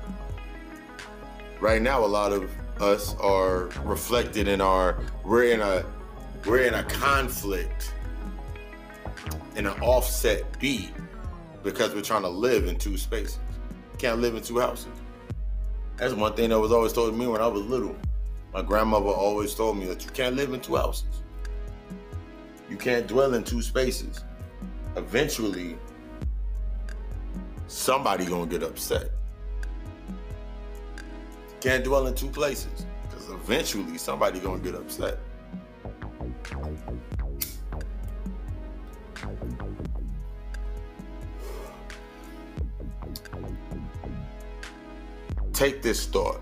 Right 1.59 1.81
now, 1.81 2.03
a 2.03 2.07
lot 2.07 2.31
of 2.31 2.49
us 2.79 3.13
are 3.19 3.65
reflected 3.83 4.47
in 4.47 4.61
our 4.61 4.97
we're 5.25 5.51
in 5.51 5.59
a 5.59 5.83
we're 6.45 6.63
in 6.63 6.75
a 6.75 6.83
conflict 6.83 7.93
in 9.57 9.65
an 9.65 9.77
offset 9.81 10.57
beat 10.59 10.93
because 11.61 11.93
we're 11.93 12.01
trying 12.01 12.21
to 12.21 12.29
live 12.29 12.67
in 12.67 12.77
two 12.77 12.97
spaces. 12.97 13.37
Can't 13.97 14.21
live 14.21 14.35
in 14.35 14.41
two 14.41 14.59
houses. 14.59 14.87
That's 15.99 16.13
one 16.13 16.33
thing 16.33 16.49
that 16.49 16.59
was 16.59 16.71
always 16.71 16.93
told 16.93 17.11
to 17.11 17.17
me 17.17 17.27
when 17.27 17.41
I 17.41 17.47
was 17.47 17.61
little. 17.63 17.93
My 18.53 18.61
grandmother 18.61 19.07
always 19.07 19.53
told 19.53 19.77
me 19.77 19.85
that 19.87 20.05
you 20.05 20.11
can't 20.11 20.33
live 20.33 20.53
in 20.53 20.61
two 20.61 20.77
houses. 20.77 21.23
You 22.69 22.77
can't 22.77 23.05
dwell 23.05 23.33
in 23.33 23.43
two 23.43 23.61
spaces. 23.61 24.23
Eventually, 24.95 25.77
somebody 27.67 28.25
gonna 28.25 28.45
get 28.45 28.63
upset. 28.63 29.11
Can't 31.59 31.83
dwell 31.83 32.07
in 32.07 32.15
two 32.15 32.29
places 32.29 32.85
because 33.03 33.29
eventually 33.29 33.97
somebody 33.97 34.39
gonna 34.39 34.63
get 34.63 34.75
upset. 34.75 35.19
Take 45.59 45.81
this 45.81 46.05
thought. 46.05 46.39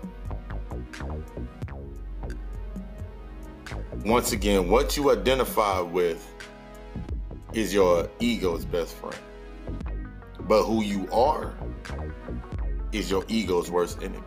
Once 4.04 4.30
again, 4.30 4.70
what 4.70 4.96
you 4.96 5.10
identify 5.10 5.80
with 5.80 6.24
is 7.52 7.74
your 7.74 8.08
ego's 8.20 8.64
best 8.64 8.94
friend. 8.94 9.18
But 10.42 10.62
who 10.62 10.84
you 10.84 11.08
are 11.10 11.52
is 12.92 13.10
your 13.10 13.24
ego's 13.26 13.72
worst 13.72 14.04
enemy. 14.04 14.22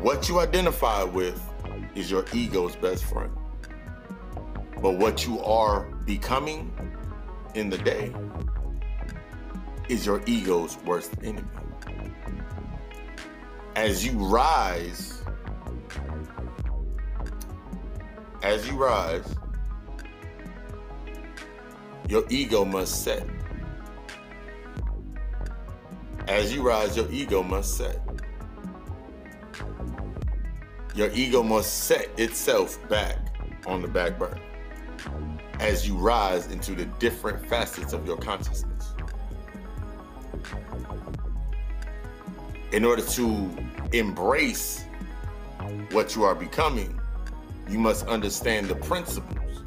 What 0.00 0.28
you 0.28 0.38
identify 0.38 1.02
with 1.02 1.42
is 1.96 2.08
your 2.08 2.24
ego's 2.32 2.76
best 2.76 3.02
friend. 3.02 3.32
But 4.80 4.92
what 4.92 5.26
you 5.26 5.40
are 5.40 5.86
becoming 6.06 6.72
in 7.56 7.68
the 7.68 7.78
day 7.78 8.14
is 9.92 10.06
your 10.06 10.22
ego's 10.24 10.78
worst 10.86 11.12
enemy. 11.22 11.46
As 13.76 14.06
you 14.06 14.12
rise, 14.12 15.22
as 18.42 18.66
you 18.66 18.74
rise, 18.74 19.36
your 22.08 22.24
ego 22.30 22.64
must 22.64 23.04
set. 23.04 23.26
As 26.26 26.54
you 26.54 26.62
rise, 26.62 26.96
your 26.96 27.10
ego 27.10 27.42
must 27.42 27.76
set. 27.76 28.00
Your 30.94 31.10
ego 31.12 31.42
must 31.42 31.84
set 31.84 32.08
itself 32.18 32.78
back 32.88 33.18
on 33.66 33.82
the 33.82 33.88
back 33.88 34.18
burner 34.18 34.40
as 35.60 35.86
you 35.86 35.96
rise 35.96 36.50
into 36.50 36.74
the 36.74 36.86
different 36.98 37.46
facets 37.46 37.92
of 37.92 38.06
your 38.06 38.16
consciousness. 38.16 38.71
In 42.72 42.84
order 42.84 43.02
to 43.02 43.50
embrace 43.92 44.84
what 45.90 46.16
you 46.16 46.24
are 46.24 46.34
becoming, 46.34 46.98
you 47.68 47.78
must 47.78 48.06
understand 48.06 48.66
the 48.66 48.74
principles 48.74 49.62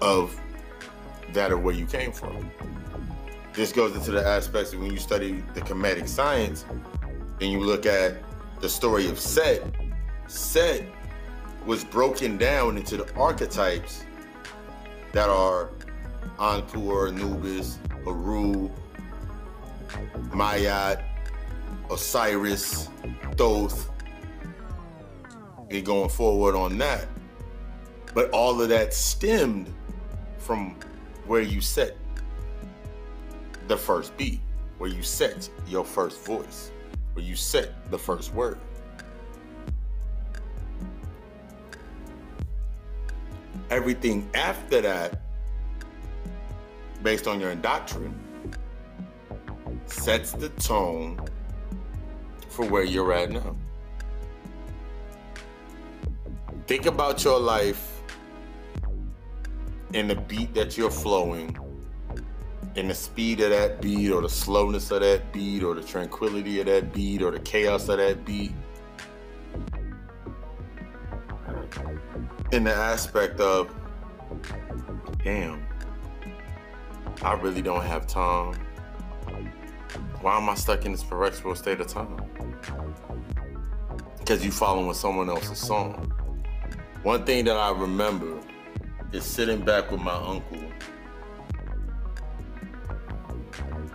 of 0.00 0.38
that 1.32 1.52
or 1.52 1.58
where 1.58 1.74
you 1.74 1.86
came 1.86 2.10
from. 2.10 2.50
This 3.52 3.72
goes 3.72 3.94
into 3.94 4.10
the 4.10 4.26
aspects 4.26 4.72
of 4.72 4.80
when 4.80 4.90
you 4.90 4.98
study 4.98 5.44
the 5.54 5.60
Kemetic 5.60 6.08
science 6.08 6.64
and 7.40 7.52
you 7.52 7.60
look 7.60 7.86
at 7.86 8.16
the 8.60 8.68
story 8.68 9.08
of 9.08 9.18
Set, 9.20 9.62
Set 10.26 10.86
was 11.66 11.84
broken 11.84 12.36
down 12.38 12.76
into 12.76 12.96
the 12.96 13.14
archetypes 13.14 14.04
that 15.12 15.28
are 15.28 15.70
Anpur, 16.38 17.08
Anubis, 17.08 17.78
Haru, 18.04 18.70
Mayat, 20.30 21.02
Osiris, 21.90 22.88
Thoth, 23.36 23.90
and 25.70 25.84
going 25.84 26.08
forward 26.08 26.54
on 26.54 26.78
that. 26.78 27.06
But 28.14 28.30
all 28.30 28.60
of 28.60 28.68
that 28.68 28.94
stemmed 28.94 29.72
from 30.38 30.76
where 31.26 31.40
you 31.40 31.60
set 31.60 31.96
the 33.66 33.76
first 33.76 34.16
beat, 34.16 34.40
where 34.78 34.90
you 34.90 35.02
set 35.02 35.48
your 35.66 35.84
first 35.84 36.24
voice, 36.24 36.70
where 37.14 37.24
you 37.24 37.34
set 37.34 37.90
the 37.90 37.98
first 37.98 38.32
word. 38.34 38.58
Everything 43.70 44.28
after 44.34 44.80
that, 44.82 45.20
based 47.02 47.26
on 47.26 47.40
your 47.40 47.54
doctrine, 47.54 48.14
sets 49.86 50.32
the 50.32 50.48
tone 50.50 51.20
for 52.48 52.64
where 52.66 52.84
you're 52.84 53.12
at 53.12 53.30
now. 53.30 53.56
Think 56.66 56.86
about 56.86 57.22
your 57.24 57.38
life 57.38 58.02
and 59.92 60.10
the 60.10 60.16
beat 60.16 60.54
that 60.54 60.76
you're 60.76 60.90
flowing, 60.90 61.56
and 62.76 62.90
the 62.90 62.94
speed 62.94 63.40
of 63.40 63.50
that 63.50 63.80
beat, 63.80 64.10
or 64.10 64.22
the 64.22 64.28
slowness 64.28 64.90
of 64.90 65.00
that 65.00 65.32
beat, 65.32 65.62
or 65.62 65.74
the 65.74 65.82
tranquility 65.82 66.58
of 66.60 66.66
that 66.66 66.92
beat, 66.92 67.22
or 67.22 67.30
the 67.30 67.38
chaos 67.38 67.88
of 67.88 67.98
that 67.98 68.24
beat. 68.24 68.52
In 72.50 72.64
the 72.64 72.74
aspect 72.74 73.40
of, 73.40 73.72
damn, 75.22 75.64
I 77.22 77.34
really 77.34 77.62
don't 77.62 77.84
have 77.84 78.06
time. 78.06 78.54
Why 80.24 80.38
am 80.38 80.48
I 80.48 80.54
stuck 80.54 80.86
in 80.86 80.92
this 80.92 81.04
perpetual 81.04 81.54
state 81.54 81.82
of 81.82 81.86
time? 81.86 82.16
Because 84.18 84.42
you 84.42 84.50
following 84.50 84.94
someone 84.94 85.28
else's 85.28 85.58
song. 85.58 86.10
One 87.02 87.24
thing 87.24 87.44
that 87.44 87.58
I 87.58 87.70
remember 87.72 88.40
is 89.12 89.22
sitting 89.22 89.62
back 89.62 89.90
with 89.90 90.00
my 90.00 90.14
uncle 90.14 90.62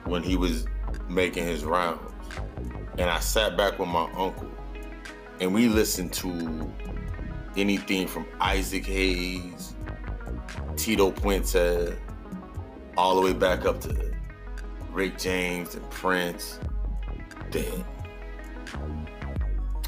when 0.05 0.21
he 0.21 0.37
was 0.37 0.67
making 1.09 1.47
his 1.47 1.65
rounds. 1.65 2.13
And 2.99 3.09
I 3.09 3.19
sat 3.21 3.57
back 3.57 3.79
with 3.79 3.89
my 3.89 4.07
uncle 4.15 4.51
and 5.41 5.51
we 5.51 5.67
listened 5.67 6.13
to 6.13 6.71
anything 7.57 8.05
from 8.05 8.27
Isaac 8.39 8.85
Hayes, 8.85 9.73
Tito 10.75 11.09
Puente, 11.09 11.97
all 12.95 13.15
the 13.15 13.21
way 13.21 13.33
back 13.33 13.65
up 13.65 13.81
to 13.81 14.08
Rick 14.91 15.17
James 15.17 15.75
and 15.75 15.89
Prince. 15.89 16.59
Then 17.51 17.85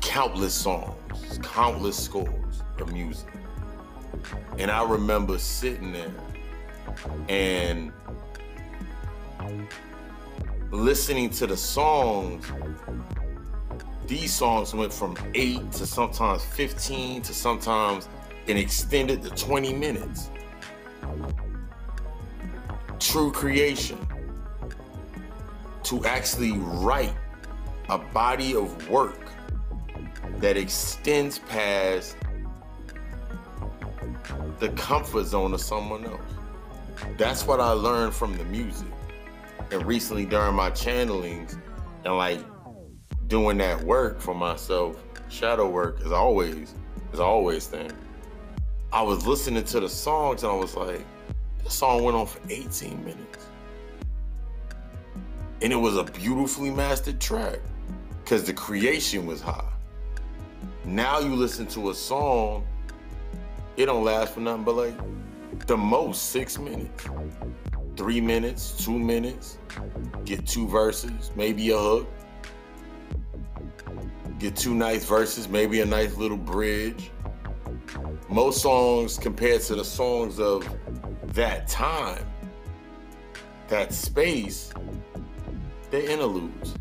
countless 0.02 0.54
songs, 0.54 1.40
countless 1.42 1.98
scores 1.98 2.64
of 2.80 2.92
music. 2.92 3.30
And 4.58 4.70
I 4.70 4.84
remember 4.84 5.38
sitting 5.38 5.94
there 5.94 6.12
and 7.30 7.92
listening 10.72 11.30
to 11.32 11.48
the 11.48 11.58
songs. 11.58 12.46
These 14.08 14.34
songs 14.34 14.74
went 14.74 14.92
from 14.92 15.16
8 15.34 15.72
to 15.72 15.86
sometimes 15.86 16.44
15 16.44 17.22
to 17.22 17.34
sometimes 17.34 18.10
and 18.48 18.58
extended 18.58 19.22
to 19.24 19.30
20 19.30 19.74
minutes. 19.74 20.30
True 23.00 23.32
creation. 23.32 23.98
To 25.92 26.06
actually 26.06 26.54
write 26.54 27.14
a 27.90 27.98
body 27.98 28.56
of 28.56 28.90
work 28.90 29.20
that 30.38 30.56
extends 30.56 31.40
past 31.40 32.16
the 34.60 34.70
comfort 34.70 35.26
zone 35.26 35.54
of 35.54 35.60
someone 35.60 36.06
else. 36.06 36.22
That's 37.18 37.46
what 37.46 37.60
I 37.60 37.72
learned 37.72 38.14
from 38.14 38.38
the 38.38 38.46
music. 38.46 38.88
And 39.70 39.86
recently 39.86 40.26
during 40.26 40.56
my 40.56 40.72
channelings 40.72 41.60
and 42.06 42.16
like 42.16 42.40
doing 43.28 43.58
that 43.58 43.84
work 43.84 44.22
for 44.22 44.34
myself, 44.34 44.96
shadow 45.28 45.70
work 45.70 46.00
is 46.06 46.14
always 46.14 46.74
is 47.12 47.20
always 47.20 47.68
thing. 47.68 47.92
I 48.94 49.02
was 49.02 49.28
listening 49.28 49.66
to 49.66 49.82
the 49.82 49.90
songs 49.90 50.44
and 50.44 50.54
I 50.54 50.56
was 50.56 50.74
like, 50.78 51.06
the 51.66 51.70
song 51.70 52.06
went 52.06 52.16
on 52.16 52.28
for 52.28 52.40
18 52.50 53.04
minutes. 53.04 53.51
And 55.62 55.72
it 55.72 55.78
was 55.78 55.98
a 55.98 56.04
beautifully 56.04 56.72
mastered 56.72 57.20
track 57.20 57.60
because 58.24 58.44
the 58.44 58.54
creation 58.54 59.26
was 59.26 59.42
high. 59.42 59.72
Now 60.86 61.20
you 61.20 61.36
listen 61.36 61.68
to 61.68 61.92
a 61.92 61.94
song 61.94 62.66
it 63.78 63.86
don't 63.86 64.04
last 64.04 64.34
for 64.34 64.42
nothing 64.42 64.64
but 64.64 64.76
like 64.76 65.68
the 65.68 65.78
most 65.78 66.32
six 66.32 66.60
minutes. 66.60 67.06
Three 67.96 68.22
minutes, 68.22 68.84
two 68.84 68.98
minutes, 68.98 69.58
get 70.26 70.46
two 70.46 70.68
verses, 70.68 71.32
maybe 71.36 71.70
a 71.72 71.78
hook. 71.78 72.08
Get 74.40 74.56
two 74.56 74.74
nice 74.74 75.06
verses, 75.06 75.48
maybe 75.48 75.82
a 75.82 75.86
nice 75.86 76.16
little 76.16 76.38
bridge. 76.38 77.12
Most 78.30 78.62
songs 78.62 79.18
compared 79.18 79.62
to 79.62 79.76
the 79.76 79.86
songs 79.86 80.40
of 80.40 80.68
that 81.34 81.68
time, 81.68 82.26
that 83.68 83.94
space, 83.94 84.74
they're 85.92 86.10
interludes. 86.10 86.76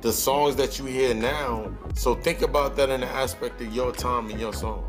the 0.00 0.12
songs 0.12 0.56
that 0.56 0.78
you 0.78 0.86
hear 0.86 1.14
now. 1.14 1.70
So 1.94 2.14
think 2.14 2.42
about 2.42 2.76
that 2.76 2.88
in 2.88 3.00
the 3.00 3.06
aspect 3.06 3.60
of 3.60 3.74
your 3.74 3.92
time 3.92 4.30
and 4.30 4.40
your 4.40 4.52
song. 4.52 4.84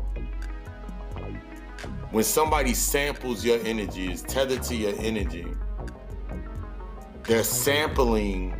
When 2.10 2.24
somebody 2.24 2.74
samples 2.74 3.44
your 3.44 3.58
energy, 3.64 4.12
is 4.12 4.22
tethered 4.22 4.62
to 4.64 4.76
your 4.76 4.94
energy, 4.98 5.46
they're 7.24 7.44
sampling 7.44 8.52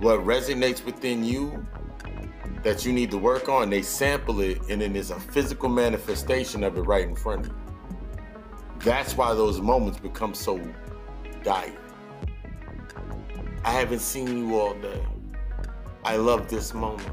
what 0.00 0.20
resonates 0.20 0.84
within 0.84 1.24
you 1.24 1.66
that 2.62 2.84
you 2.84 2.92
need 2.92 3.10
to 3.10 3.18
work 3.18 3.48
on. 3.48 3.70
They 3.70 3.82
sample 3.82 4.40
it, 4.40 4.60
and 4.68 4.80
then 4.80 4.92
there's 4.92 5.10
a 5.10 5.18
physical 5.18 5.68
manifestation 5.68 6.62
of 6.62 6.76
it 6.76 6.82
right 6.82 7.06
in 7.06 7.16
front 7.16 7.46
of 7.46 7.52
you. 7.52 7.58
That's 8.80 9.16
why 9.16 9.34
those 9.34 9.60
moments 9.60 9.98
become 9.98 10.34
so 10.34 10.60
dire. 11.42 11.72
I 13.64 13.72
haven't 13.72 14.00
seen 14.00 14.48
you 14.48 14.58
all 14.58 14.74
day. 14.74 15.04
I 16.04 16.16
love 16.16 16.48
this 16.48 16.72
moment. 16.74 17.10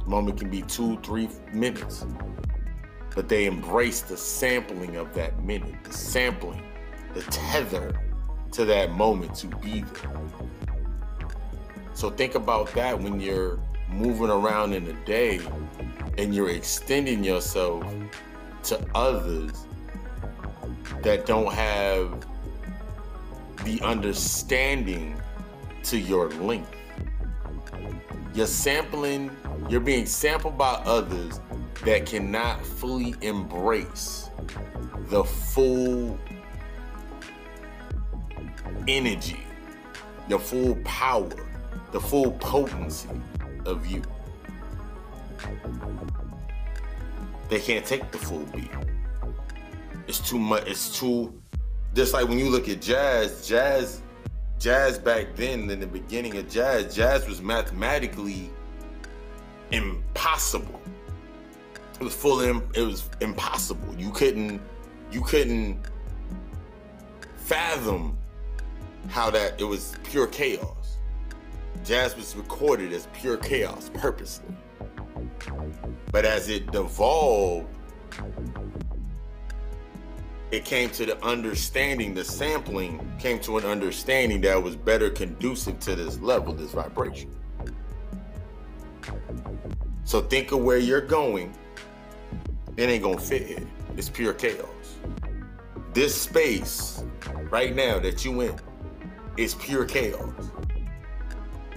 The 0.00 0.06
moment 0.06 0.38
can 0.38 0.50
be 0.50 0.62
two, 0.62 0.98
three 0.98 1.28
minutes. 1.52 2.04
But 3.14 3.28
they 3.28 3.46
embrace 3.46 4.02
the 4.02 4.16
sampling 4.16 4.96
of 4.96 5.14
that 5.14 5.42
minute, 5.42 5.84
the 5.84 5.92
sampling, 5.92 6.62
the 7.14 7.22
tether 7.22 7.94
to 8.52 8.64
that 8.64 8.92
moment 8.92 9.34
to 9.36 9.46
be 9.46 9.82
there. 9.82 10.12
So 11.94 12.10
think 12.10 12.34
about 12.34 12.72
that 12.74 12.98
when 13.00 13.20
you're 13.20 13.58
moving 13.88 14.30
around 14.30 14.72
in 14.72 14.84
the 14.84 14.94
day 15.04 15.40
and 16.18 16.34
you're 16.34 16.50
extending 16.50 17.22
yourself 17.22 17.84
to 18.64 18.84
others 18.94 19.66
that 21.02 21.26
don't 21.26 21.52
have 21.52 22.26
the 23.64 23.80
understanding 23.82 25.20
to 25.84 25.98
your 25.98 26.30
length. 26.30 26.74
You're 28.34 28.46
sampling, 28.46 29.30
you're 29.68 29.80
being 29.80 30.06
sampled 30.06 30.56
by 30.56 30.80
others 30.84 31.40
that 31.84 32.06
cannot 32.06 32.64
fully 32.64 33.14
embrace 33.20 34.30
the 35.08 35.24
full 35.24 36.18
energy, 38.88 39.44
the 40.28 40.38
full 40.38 40.76
power, 40.84 41.28
the 41.90 42.00
full 42.00 42.32
potency 42.32 43.08
of 43.66 43.86
you. 43.86 44.02
They 47.48 47.60
can't 47.60 47.84
take 47.84 48.10
the 48.10 48.18
full 48.18 48.44
beat. 48.46 48.70
It's 50.06 50.18
too 50.18 50.38
much, 50.38 50.66
it's 50.66 50.98
too 50.98 51.41
just 51.94 52.14
like 52.14 52.28
when 52.28 52.38
you 52.38 52.48
look 52.48 52.68
at 52.68 52.80
jazz, 52.80 53.46
jazz 53.46 54.00
jazz 54.58 54.98
back 54.98 55.34
then 55.34 55.68
in 55.70 55.80
the 55.80 55.86
beginning 55.86 56.36
of 56.36 56.48
jazz 56.48 56.94
jazz 56.94 57.26
was 57.26 57.42
mathematically 57.42 58.48
impossible. 59.72 60.80
It 62.00 62.04
was 62.04 62.14
full 62.14 62.40
it 62.40 62.76
was 62.76 63.08
impossible. 63.20 63.94
You 63.98 64.10
couldn't 64.12 64.60
you 65.10 65.22
couldn't 65.22 65.80
fathom 67.36 68.16
how 69.08 69.30
that 69.30 69.60
it 69.60 69.64
was 69.64 69.96
pure 70.04 70.26
chaos. 70.28 70.98
Jazz 71.84 72.16
was 72.16 72.36
recorded 72.36 72.92
as 72.92 73.08
pure 73.12 73.36
chaos 73.36 73.90
purposely. 73.94 74.54
But 76.12 76.24
as 76.24 76.48
it 76.48 76.70
devolved 76.70 77.66
it 80.52 80.66
came 80.66 80.90
to 80.90 81.06
the 81.06 81.24
understanding, 81.24 82.12
the 82.12 82.22
sampling 82.22 83.10
came 83.18 83.40
to 83.40 83.56
an 83.56 83.64
understanding 83.64 84.42
that 84.42 84.62
was 84.62 84.76
better 84.76 85.08
conducive 85.08 85.80
to 85.80 85.96
this 85.96 86.20
level, 86.20 86.52
this 86.52 86.72
vibration. 86.72 87.34
So 90.04 90.20
think 90.20 90.52
of 90.52 90.60
where 90.60 90.76
you're 90.76 91.00
going. 91.00 91.54
It 92.76 92.90
ain't 92.90 93.02
gonna 93.02 93.18
fit 93.18 93.46
here. 93.46 93.66
It's 93.96 94.10
pure 94.10 94.34
chaos. 94.34 94.66
This 95.94 96.14
space 96.14 97.02
right 97.50 97.74
now 97.74 97.98
that 98.00 98.22
you 98.22 98.42
in 98.42 98.54
is 99.38 99.54
pure 99.54 99.86
chaos. 99.86 100.50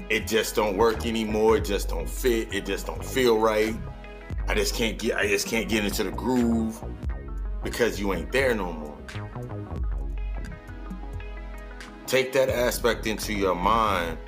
It 0.09 0.27
just 0.27 0.53
don't 0.53 0.75
work 0.75 1.05
anymore. 1.05 1.57
It 1.57 1.65
just 1.65 1.87
don't 1.87 2.09
fit. 2.09 2.53
It 2.53 2.65
just 2.65 2.87
don't 2.87 3.03
feel 3.03 3.39
right. 3.39 3.75
I 4.49 4.53
just 4.53 4.75
can't 4.75 4.99
get. 4.99 5.15
I 5.15 5.27
just 5.27 5.47
can't 5.47 5.69
get 5.69 5.85
into 5.85 6.03
the 6.03 6.11
groove 6.11 6.83
because 7.65 7.99
you 7.99 8.13
ain't 8.13 8.31
there 8.31 8.53
no 8.53 8.71
more. 8.71 8.95
take 12.05 12.31
that 12.31 12.47
aspect 12.47 13.07
into 13.07 13.33
your 13.33 13.55
mind 13.55 14.19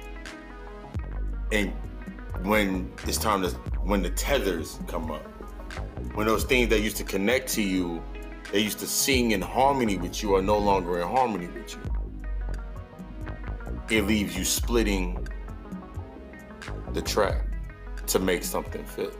and 1.51 1.71
when 2.41 2.91
it's 3.05 3.19
time 3.19 3.43
to 3.43 3.49
when 3.91 4.01
the 4.01 4.09
tethers 4.09 4.79
come 4.87 5.11
up. 5.11 5.23
When 6.15 6.25
those 6.25 6.43
things 6.45 6.69
that 6.69 6.79
used 6.81 6.97
to 6.97 7.03
connect 7.03 7.47
to 7.49 7.61
you 7.61 8.03
they 8.51 8.59
used 8.59 8.79
to 8.79 8.87
sing 8.87 9.31
in 9.31 9.41
harmony 9.41 9.97
with 9.97 10.23
you 10.23 10.33
are 10.35 10.41
no 10.41 10.57
longer 10.57 10.99
in 10.99 11.07
harmony 11.07 11.47
with 11.47 11.75
you. 11.75 11.81
It 13.95 14.07
leaves 14.07 14.35
you 14.35 14.45
splitting 14.45 15.27
the 16.93 17.03
track 17.03 17.45
to 18.07 18.17
make 18.17 18.43
something 18.43 18.83
fit. 18.83 19.13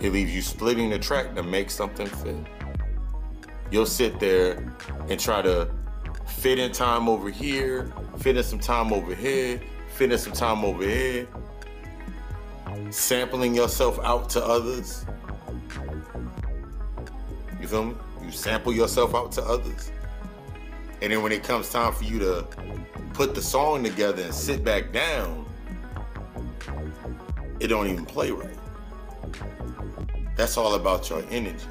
It 0.00 0.12
leaves 0.14 0.34
you 0.34 0.40
splitting 0.40 0.88
the 0.88 0.98
track 0.98 1.34
to 1.34 1.42
make 1.42 1.70
something 1.70 2.06
fit 2.06 2.46
you'll 3.70 3.86
sit 3.86 4.18
there 4.20 4.72
and 5.08 5.18
try 5.18 5.42
to 5.42 5.68
fit 6.26 6.58
in 6.58 6.72
time 6.72 7.08
over 7.08 7.30
here 7.30 7.92
fit 8.18 8.36
in 8.36 8.42
some 8.42 8.58
time 8.58 8.92
over 8.92 9.14
here 9.14 9.60
fit 9.88 10.12
in 10.12 10.18
some 10.18 10.32
time 10.32 10.64
over 10.64 10.82
here 10.84 11.26
sampling 12.90 13.54
yourself 13.54 13.98
out 14.02 14.28
to 14.30 14.44
others. 14.44 15.06
You 17.60 17.68
feel 17.68 17.84
me? 17.84 17.94
You 18.22 18.30
sample 18.30 18.72
yourself 18.72 19.14
out 19.14 19.32
to 19.32 19.42
others. 19.42 19.90
And 21.02 21.12
then 21.12 21.22
when 21.22 21.32
it 21.32 21.42
comes 21.44 21.70
time 21.70 21.92
for 21.92 22.04
you 22.04 22.18
to 22.20 22.46
put 23.12 23.34
the 23.34 23.42
song 23.42 23.84
together 23.84 24.22
and 24.22 24.34
sit 24.34 24.64
back 24.64 24.92
down, 24.92 25.46
it 27.60 27.68
don't 27.68 27.86
even 27.86 28.04
play 28.04 28.30
right. 28.30 28.58
That's 30.36 30.56
all 30.56 30.74
about 30.74 31.08
your 31.08 31.22
energy. 31.30 31.66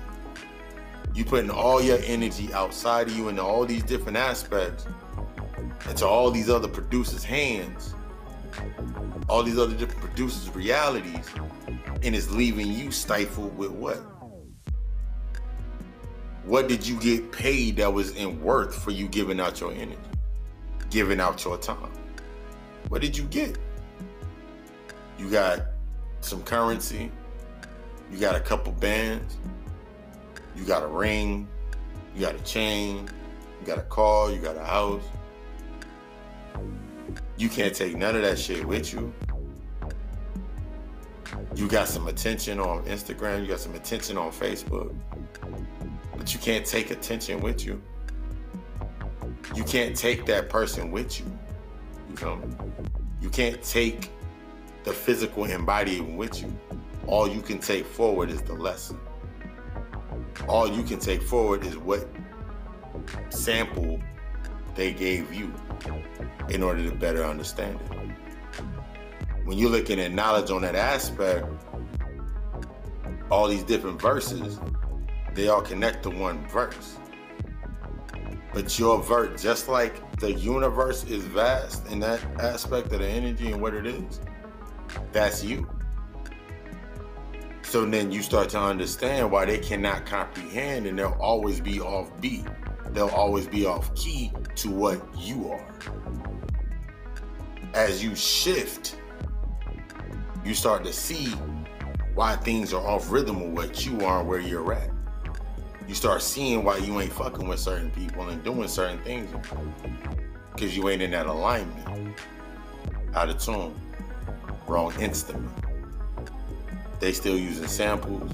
You 1.16 1.26
putting 1.26 1.49
all 1.49 1.82
your 1.82 1.99
energy 2.03 2.53
outside 2.53 3.07
of 3.07 3.18
you 3.18 3.30
into 3.30 3.41
all 3.41 3.66
these 3.66 3.84
different 3.84 4.18
aspects, 4.18 4.86
into 5.89 6.05
all 6.05 6.30
these 6.30 6.49
other 6.49 6.68
producers' 6.68 7.24
hands 7.24 7.95
all 9.28 9.43
these 9.43 9.57
other 9.57 9.76
different 9.76 10.01
producers' 10.01 10.53
realities, 10.53 11.28
and 12.03 12.16
it's 12.16 12.30
leaving 12.32 12.72
you 12.72 12.91
stifled 12.91 13.57
with 13.57 13.72
what? 13.72 13.97
What 16.43 16.68
did 16.68 16.86
you 16.86 16.99
get 16.99 17.32
paid 17.32 17.78
that 17.78 17.91
was 17.91 18.11
in 18.11 18.41
worth 18.41 18.76
for 18.76 18.91
you 18.91 19.07
giving 19.07 19.39
out 19.39 19.59
your 19.59 19.72
energy, 19.72 19.97
giving 20.91 21.20
out 21.20 21.43
your 21.43 21.57
time? 21.57 21.91
What 22.89 23.01
did 23.01 23.18
you 23.18 23.24
get? 23.26 23.57
You 25.18 25.30
got 25.32 25.61
some 26.22 26.43
currency, 26.43 27.11
you 28.11 28.20
got 28.20 28.36
a 28.36 28.39
couple 28.39 28.74
bands, 28.74 29.38
you 30.56 30.64
got 30.66 30.84
a 30.84 30.88
ring, 30.88 31.47
you 32.16 32.22
got 32.22 32.36
a 32.36 32.43
chain, 32.43 33.10
you 33.60 33.68
got 33.68 33.78
a 33.78 33.84
car, 33.84 34.32
you 34.32 34.39
got 34.39 34.56
a 34.56 34.64
house. 34.64 35.03
You 37.38 37.49
can't 37.49 37.76
take 37.76 37.95
none 37.97 38.16
of 38.16 38.22
that 38.22 38.39
shit 38.39 38.66
with 38.66 38.93
you. 38.93 39.14
You 41.56 41.68
got 41.68 41.88
some 41.88 42.08
attention 42.08 42.60
on 42.60 42.84
Instagram, 42.86 43.41
you 43.41 43.47
got 43.47 43.60
some 43.60 43.76
attention 43.76 44.18
on 44.18 44.32
Facebook, 44.32 44.95
but 46.18 46.34
you 46.34 46.39
can't 46.39 46.66
take 46.66 46.91
attention 46.91 47.41
with 47.41 47.66
you. 47.66 47.82
You 49.53 49.64
can't 49.64 49.95
take 49.95 50.26
that 50.26 50.49
person 50.49 50.91
with 50.91 51.20
you. 51.20 51.26
You 52.10 52.16
feel 52.16 52.36
me? 52.38 52.47
You 53.22 53.30
can't 53.30 53.62
take 53.62 54.12
the 54.84 54.93
physical 54.93 55.45
embodiment 55.45 56.18
with 56.18 56.41
you. 56.41 56.53
All 57.08 57.28
you 57.28 57.41
can 57.41 57.60
take 57.60 57.86
forward 57.86 58.30
is 58.30 58.41
the 58.41 58.53
lesson. 58.53 58.99
All 60.47 60.67
you 60.67 60.83
can 60.83 60.99
take 60.99 61.21
forward 61.21 61.65
is 61.65 61.77
what 61.77 62.07
sample 63.29 63.99
they 64.75 64.93
gave 64.93 65.33
you 65.33 65.53
in 66.49 66.61
order 66.61 66.88
to 66.89 66.95
better 66.95 67.23
understand 67.23 67.79
it. 67.81 68.61
When 69.45 69.57
you're 69.57 69.69
looking 69.69 69.99
at 69.99 70.11
knowledge 70.11 70.51
on 70.51 70.61
that 70.63 70.75
aspect, 70.75 71.47
all 73.29 73.47
these 73.47 73.63
different 73.63 74.01
verses, 74.01 74.59
they 75.33 75.47
all 75.47 75.61
connect 75.61 76.03
to 76.03 76.09
one 76.09 76.47
verse. 76.47 76.97
But 78.53 78.79
your 78.79 79.03
verse, 79.03 79.41
just 79.41 79.67
like 79.67 80.17
the 80.19 80.31
universe 80.31 81.03
is 81.03 81.25
vast 81.25 81.86
in 81.88 81.99
that 81.99 82.23
aspect 82.39 82.91
of 82.93 82.99
the 82.99 83.07
energy 83.07 83.51
and 83.51 83.61
what 83.61 83.73
it 83.73 83.86
is, 83.86 84.21
that's 85.11 85.43
you. 85.43 85.67
So 87.66 87.84
then 87.84 88.11
you 88.11 88.22
start 88.22 88.49
to 88.49 88.59
understand 88.59 89.32
why 89.32 89.45
they 89.45 89.57
cannot 89.57 90.05
comprehend 90.05 90.86
and 90.86 90.97
they'll 90.97 91.18
always 91.20 91.59
be 91.59 91.82
off 91.82 92.09
beat. 92.22 92.45
They'll 92.91 93.09
always 93.09 93.47
be 93.47 93.66
off 93.66 93.93
key 93.95 94.32
to 94.57 94.70
what 94.70 95.01
you 95.18 95.49
are. 95.49 95.76
As 97.74 98.03
you 98.03 98.16
shift, 98.16 98.95
you 100.45 100.53
start 100.53 100.86
to 100.86 100.93
see 100.93 101.26
why 102.13 102.36
things 102.38 102.72
are 102.72 102.86
off 102.88 103.11
rhythm 103.11 103.51
with 103.51 103.68
what 103.68 103.86
you 103.86 104.05
are 104.05 104.20
and 104.20 104.30
where 104.30 104.39
you're 104.39 104.72
at. 104.72 104.91
You 105.88 105.95
start 105.95 106.22
seeing 106.22 106.63
why 106.63 106.78
you 106.78 107.01
ain't 107.01 107.11
fucking 107.11 107.47
with 107.47 107.59
certain 107.59 107.91
people 107.91 108.30
and 108.30 108.41
doing 108.43 108.68
certain 108.68 108.99
things 108.99 109.30
because 110.53 110.78
you 110.78 110.88
ain't 110.88 111.01
in 111.01 111.11
that 111.11 111.26
alignment. 111.26 112.16
Out 113.16 113.30
of 113.30 113.39
tune, 113.39 113.74
wrong 114.68 114.93
instrument. 115.01 115.64
They 116.99 117.11
still 117.11 117.37
using 117.37 117.67
samples. 117.67 118.31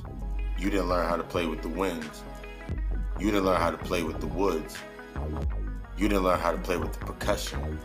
You 0.58 0.70
didn't 0.70 0.90
learn 0.90 1.08
how 1.08 1.18
to 1.18 1.24
play 1.24 1.48
with 1.48 1.62
the 1.62 1.70
winds. 1.70 2.24
You 3.20 3.32
didn't 3.32 3.46
learn 3.46 3.60
how 3.60 3.72
to 3.72 3.78
play 3.78 4.04
with 4.04 4.20
the 4.20 4.28
woods. 4.28 4.78
You 5.98 6.08
didn't 6.08 6.24
learn 6.24 6.40
how 6.40 6.52
to 6.52 6.58
play 6.58 6.78
with 6.78 6.94
the 6.94 7.06
percussion. 7.06 7.80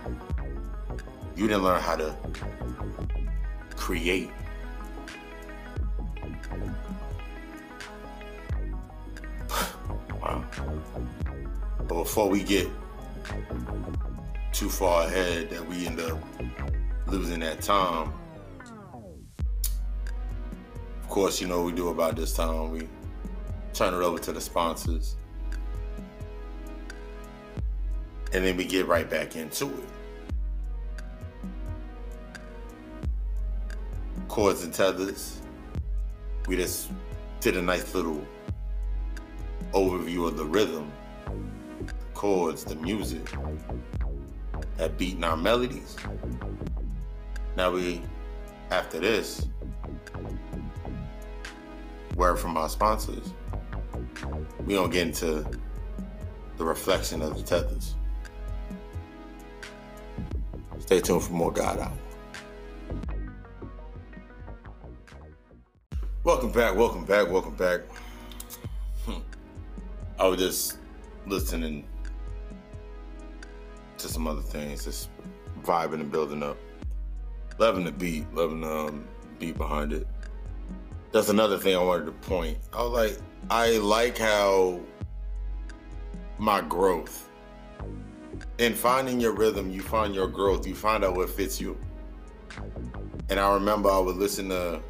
You 1.34 1.46
didn't 1.48 1.62
learn 1.64 1.80
how 1.80 1.96
to 1.96 2.14
create. 3.74 4.30
wow. 10.20 10.44
But 11.78 11.94
before 11.94 12.28
we 12.28 12.42
get 12.42 12.68
too 14.52 14.70
far 14.70 15.06
ahead 15.06 15.50
that 15.50 15.66
we 15.66 15.86
end 15.86 16.00
up 16.00 16.18
losing 17.06 17.40
that 17.40 17.60
time, 17.60 18.12
of 21.06 21.10
course, 21.10 21.40
you 21.40 21.46
know 21.46 21.62
we 21.62 21.70
do 21.70 21.88
about 21.90 22.16
this 22.16 22.34
time. 22.34 22.72
We 22.72 22.88
turn 23.72 23.94
it 23.94 24.04
over 24.04 24.18
to 24.18 24.32
the 24.32 24.40
sponsors. 24.40 25.14
And 28.32 28.44
then 28.44 28.56
we 28.56 28.64
get 28.64 28.88
right 28.88 29.08
back 29.08 29.36
into 29.36 29.66
it. 29.66 29.88
Chords 34.26 34.64
and 34.64 34.74
tethers. 34.74 35.40
We 36.48 36.56
just 36.56 36.90
did 37.38 37.56
a 37.56 37.62
nice 37.62 37.94
little 37.94 38.26
overview 39.72 40.26
of 40.26 40.36
the 40.36 40.44
rhythm, 40.44 40.90
the 41.86 41.92
chords, 42.14 42.64
the 42.64 42.74
music, 42.74 43.32
that 44.76 44.98
beating 44.98 45.22
our 45.22 45.36
melodies. 45.36 45.96
Now 47.56 47.70
we, 47.70 48.02
after 48.72 48.98
this, 48.98 49.46
word 52.16 52.36
from 52.38 52.56
our 52.56 52.68
sponsors, 52.68 53.34
we 54.64 54.72
don't 54.72 54.90
get 54.90 55.06
into 55.06 55.46
the 56.56 56.64
reflection 56.64 57.20
of 57.20 57.36
the 57.36 57.42
tethers. 57.42 57.94
Stay 60.78 61.00
tuned 61.00 61.22
for 61.22 61.32
more 61.34 61.52
God 61.52 61.78
Out. 61.78 61.92
Welcome 66.24 66.50
back, 66.50 66.74
welcome 66.74 67.04
back, 67.04 67.30
welcome 67.30 67.54
back. 67.54 67.82
Hmm. 69.04 69.18
I 70.18 70.26
was 70.26 70.40
just 70.40 70.78
listening 71.26 71.84
to 73.98 74.08
some 74.08 74.26
other 74.26 74.40
things, 74.40 74.86
just 74.86 75.10
vibing 75.62 76.00
and 76.00 76.10
building 76.10 76.42
up. 76.42 76.56
Loving 77.58 77.84
the 77.84 77.92
beat, 77.92 78.32
loving 78.34 78.62
the 78.62 78.70
um, 78.70 79.06
beat 79.38 79.56
behind 79.56 79.92
it. 79.92 80.06
That's 81.12 81.28
another 81.28 81.58
thing 81.58 81.76
I 81.76 81.82
wanted 81.82 82.06
to 82.06 82.12
point. 82.12 82.58
I 82.72 82.82
was 82.82 82.92
like, 82.92 83.18
I 83.50 83.78
like 83.78 84.18
how 84.18 84.80
my 86.38 86.60
growth 86.60 87.28
in 88.58 88.74
finding 88.74 89.20
your 89.20 89.32
rhythm, 89.32 89.70
you 89.70 89.80
find 89.82 90.14
your 90.14 90.28
growth, 90.28 90.66
you 90.66 90.74
find 90.74 91.04
out 91.04 91.16
what 91.16 91.30
fits 91.30 91.60
you. 91.60 91.78
And 93.28 93.40
I 93.40 93.52
remember 93.54 93.90
I 93.90 93.98
would 93.98 94.16
listen 94.16 94.48
to 94.50 94.80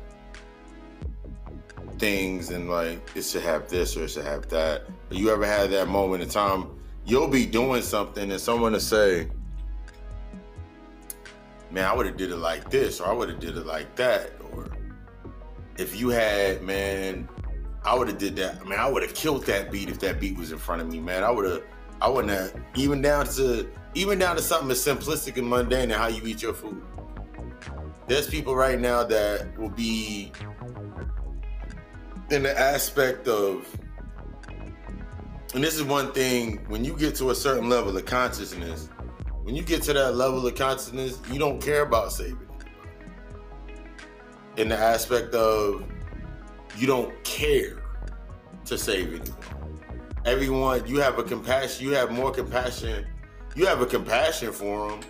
things 1.98 2.50
and 2.50 2.68
like 2.68 3.10
it 3.14 3.22
should 3.22 3.42
have 3.42 3.68
this 3.68 3.96
or 3.96 4.04
it 4.04 4.08
should 4.08 4.24
have 4.24 4.48
that. 4.48 4.82
But 5.08 5.18
you 5.18 5.30
ever 5.30 5.46
had 5.46 5.70
that 5.70 5.88
moment 5.88 6.22
in 6.22 6.28
time 6.28 6.76
you'll 7.06 7.28
be 7.28 7.46
doing 7.46 7.82
something 7.82 8.30
and 8.30 8.40
someone 8.40 8.72
to 8.72 8.80
say, 8.80 9.28
Man, 11.70 11.84
I 11.84 11.94
would 11.94 12.06
have 12.06 12.16
did 12.16 12.30
it 12.30 12.36
like 12.36 12.70
this, 12.70 13.00
or 13.00 13.08
I 13.08 13.12
would 13.12 13.28
have 13.28 13.40
did 13.40 13.56
it 13.56 13.66
like 13.66 13.96
that. 13.96 14.32
Or 14.52 14.68
if 15.78 15.98
you 15.98 16.08
had, 16.08 16.62
man, 16.62 17.28
I 17.84 17.94
would 17.94 18.08
have 18.08 18.18
did 18.18 18.36
that. 18.36 18.60
I 18.60 18.64
mean, 18.64 18.78
I 18.78 18.88
would 18.88 19.02
have 19.02 19.14
killed 19.14 19.46
that 19.46 19.70
beat 19.70 19.88
if 19.88 20.00
that 20.00 20.20
beat 20.20 20.36
was 20.36 20.52
in 20.52 20.58
front 20.58 20.82
of 20.82 20.88
me, 20.88 21.00
man. 21.00 21.22
I 21.22 21.30
would 21.30 21.44
have 21.44 21.62
I 22.00 22.08
wouldn't 22.08 22.32
have 22.32 22.54
even 22.74 23.00
down 23.00 23.26
to 23.26 23.68
even 23.94 24.18
down 24.18 24.36
to 24.36 24.42
something 24.42 24.70
as 24.70 24.84
simplistic 24.84 25.36
and 25.38 25.48
mundane 25.48 25.90
and 25.90 25.92
how 25.92 26.08
you 26.08 26.22
eat 26.26 26.42
your 26.42 26.52
food. 26.52 26.82
There's 28.06 28.28
people 28.28 28.54
right 28.54 28.78
now 28.78 29.04
that 29.04 29.58
will 29.58 29.70
be 29.70 30.32
in 32.30 32.42
the 32.42 32.58
aspect 32.58 33.26
of, 33.28 33.66
and 35.54 35.64
this 35.64 35.74
is 35.74 35.82
one 35.82 36.12
thing 36.12 36.58
when 36.68 36.84
you 36.84 36.96
get 36.96 37.14
to 37.16 37.30
a 37.30 37.34
certain 37.34 37.68
level 37.68 37.96
of 37.96 38.04
consciousness, 38.04 38.88
when 39.42 39.56
you 39.56 39.62
get 39.62 39.82
to 39.84 39.92
that 39.94 40.14
level 40.16 40.46
of 40.46 40.54
consciousness, 40.54 41.18
you 41.32 41.38
don't 41.38 41.62
care 41.62 41.82
about 41.82 42.12
saving. 42.12 42.45
In 44.56 44.68
the 44.68 44.78
aspect 44.78 45.34
of, 45.34 45.84
you 46.76 46.86
don't 46.86 47.12
care 47.24 47.82
to 48.64 48.78
save 48.78 49.08
anyone. 49.08 49.80
Everyone, 50.24 50.86
you 50.86 50.98
have 51.00 51.18
a 51.18 51.22
compassion, 51.22 51.86
you 51.86 51.94
have 51.94 52.10
more 52.10 52.30
compassion, 52.30 53.06
you 53.54 53.66
have 53.66 53.80
a 53.80 53.86
compassion 53.86 54.52
for 54.52 54.90
them 54.90 55.00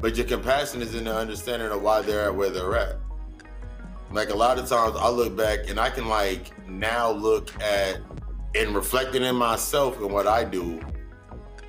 but 0.00 0.16
your 0.16 0.26
compassion 0.26 0.82
is 0.82 0.94
in 0.94 1.04
the 1.04 1.14
understanding 1.14 1.70
of 1.70 1.82
why 1.82 2.02
they're 2.02 2.26
at 2.26 2.34
where 2.34 2.50
they're 2.50 2.76
at. 2.76 2.96
Like 4.10 4.30
a 4.30 4.34
lot 4.34 4.58
of 4.58 4.68
times 4.68 4.96
I 4.96 5.08
look 5.10 5.36
back 5.36 5.68
and 5.68 5.78
I 5.78 5.90
can 5.90 6.08
like 6.08 6.68
now 6.68 7.10
look 7.10 7.50
at 7.62 8.00
and 8.54 8.74
reflecting 8.74 9.22
in 9.22 9.36
myself 9.36 10.00
and 10.00 10.10
what 10.10 10.26
I 10.26 10.44
do 10.44 10.80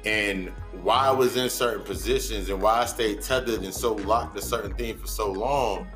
and 0.05 0.49
why 0.81 1.07
I 1.07 1.11
was 1.11 1.35
in 1.35 1.49
certain 1.49 1.83
positions 1.83 2.49
and 2.49 2.61
why 2.61 2.81
I 2.81 2.85
stayed 2.85 3.21
tethered 3.21 3.63
and 3.63 3.73
so 3.73 3.95
locked 3.95 4.35
to 4.37 4.41
certain 4.41 4.73
things 4.75 5.01
for 5.01 5.07
so 5.07 5.31
long 5.31 5.87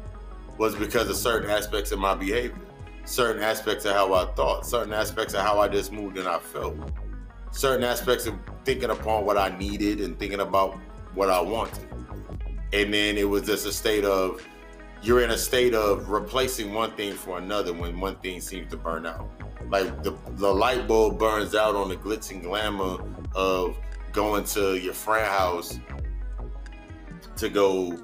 was 0.57 0.75
because 0.75 1.09
of 1.09 1.15
certain 1.15 1.49
aspects 1.49 1.91
of 1.91 1.99
my 1.99 2.15
behavior, 2.15 2.59
certain 3.05 3.41
aspects 3.43 3.85
of 3.85 3.93
how 3.93 4.13
I 4.13 4.25
thought, 4.33 4.65
certain 4.65 4.93
aspects 4.93 5.33
of 5.33 5.41
how 5.41 5.59
I 5.59 5.67
just 5.67 5.91
moved 5.91 6.17
and 6.17 6.27
I 6.27 6.39
felt, 6.39 6.75
certain 7.51 7.83
aspects 7.83 8.25
of 8.25 8.35
thinking 8.65 8.89
upon 8.89 9.25
what 9.25 9.37
I 9.37 9.57
needed 9.57 9.99
and 10.01 10.17
thinking 10.17 10.39
about 10.39 10.77
what 11.13 11.29
I 11.29 11.41
wanted 11.41 11.87
and 12.73 12.91
then 12.91 13.17
it 13.17 13.29
was 13.29 13.43
just 13.43 13.65
a 13.67 13.71
state 13.71 14.03
of 14.03 14.45
you're 15.03 15.21
in 15.21 15.31
a 15.31 15.37
state 15.37 15.75
of 15.75 16.09
replacing 16.09 16.73
one 16.73 16.91
thing 16.93 17.13
for 17.13 17.37
another 17.37 17.71
when 17.71 17.99
one 17.99 18.15
thing 18.17 18.41
seems 18.41 18.71
to 18.71 18.77
burn 18.77 19.05
out. 19.05 19.29
Like 19.69 20.01
the 20.01 20.17
the 20.31 20.51
light 20.51 20.87
bulb 20.87 21.19
burns 21.19 21.55
out 21.55 21.75
on 21.75 21.89
the 21.89 21.95
glitz 21.95 22.31
and 22.31 22.41
glamour 22.41 22.97
of 23.35 23.77
going 24.11 24.43
to 24.45 24.77
your 24.77 24.93
friend 24.93 25.27
house 25.27 25.79
to 27.35 27.49
go 27.49 27.97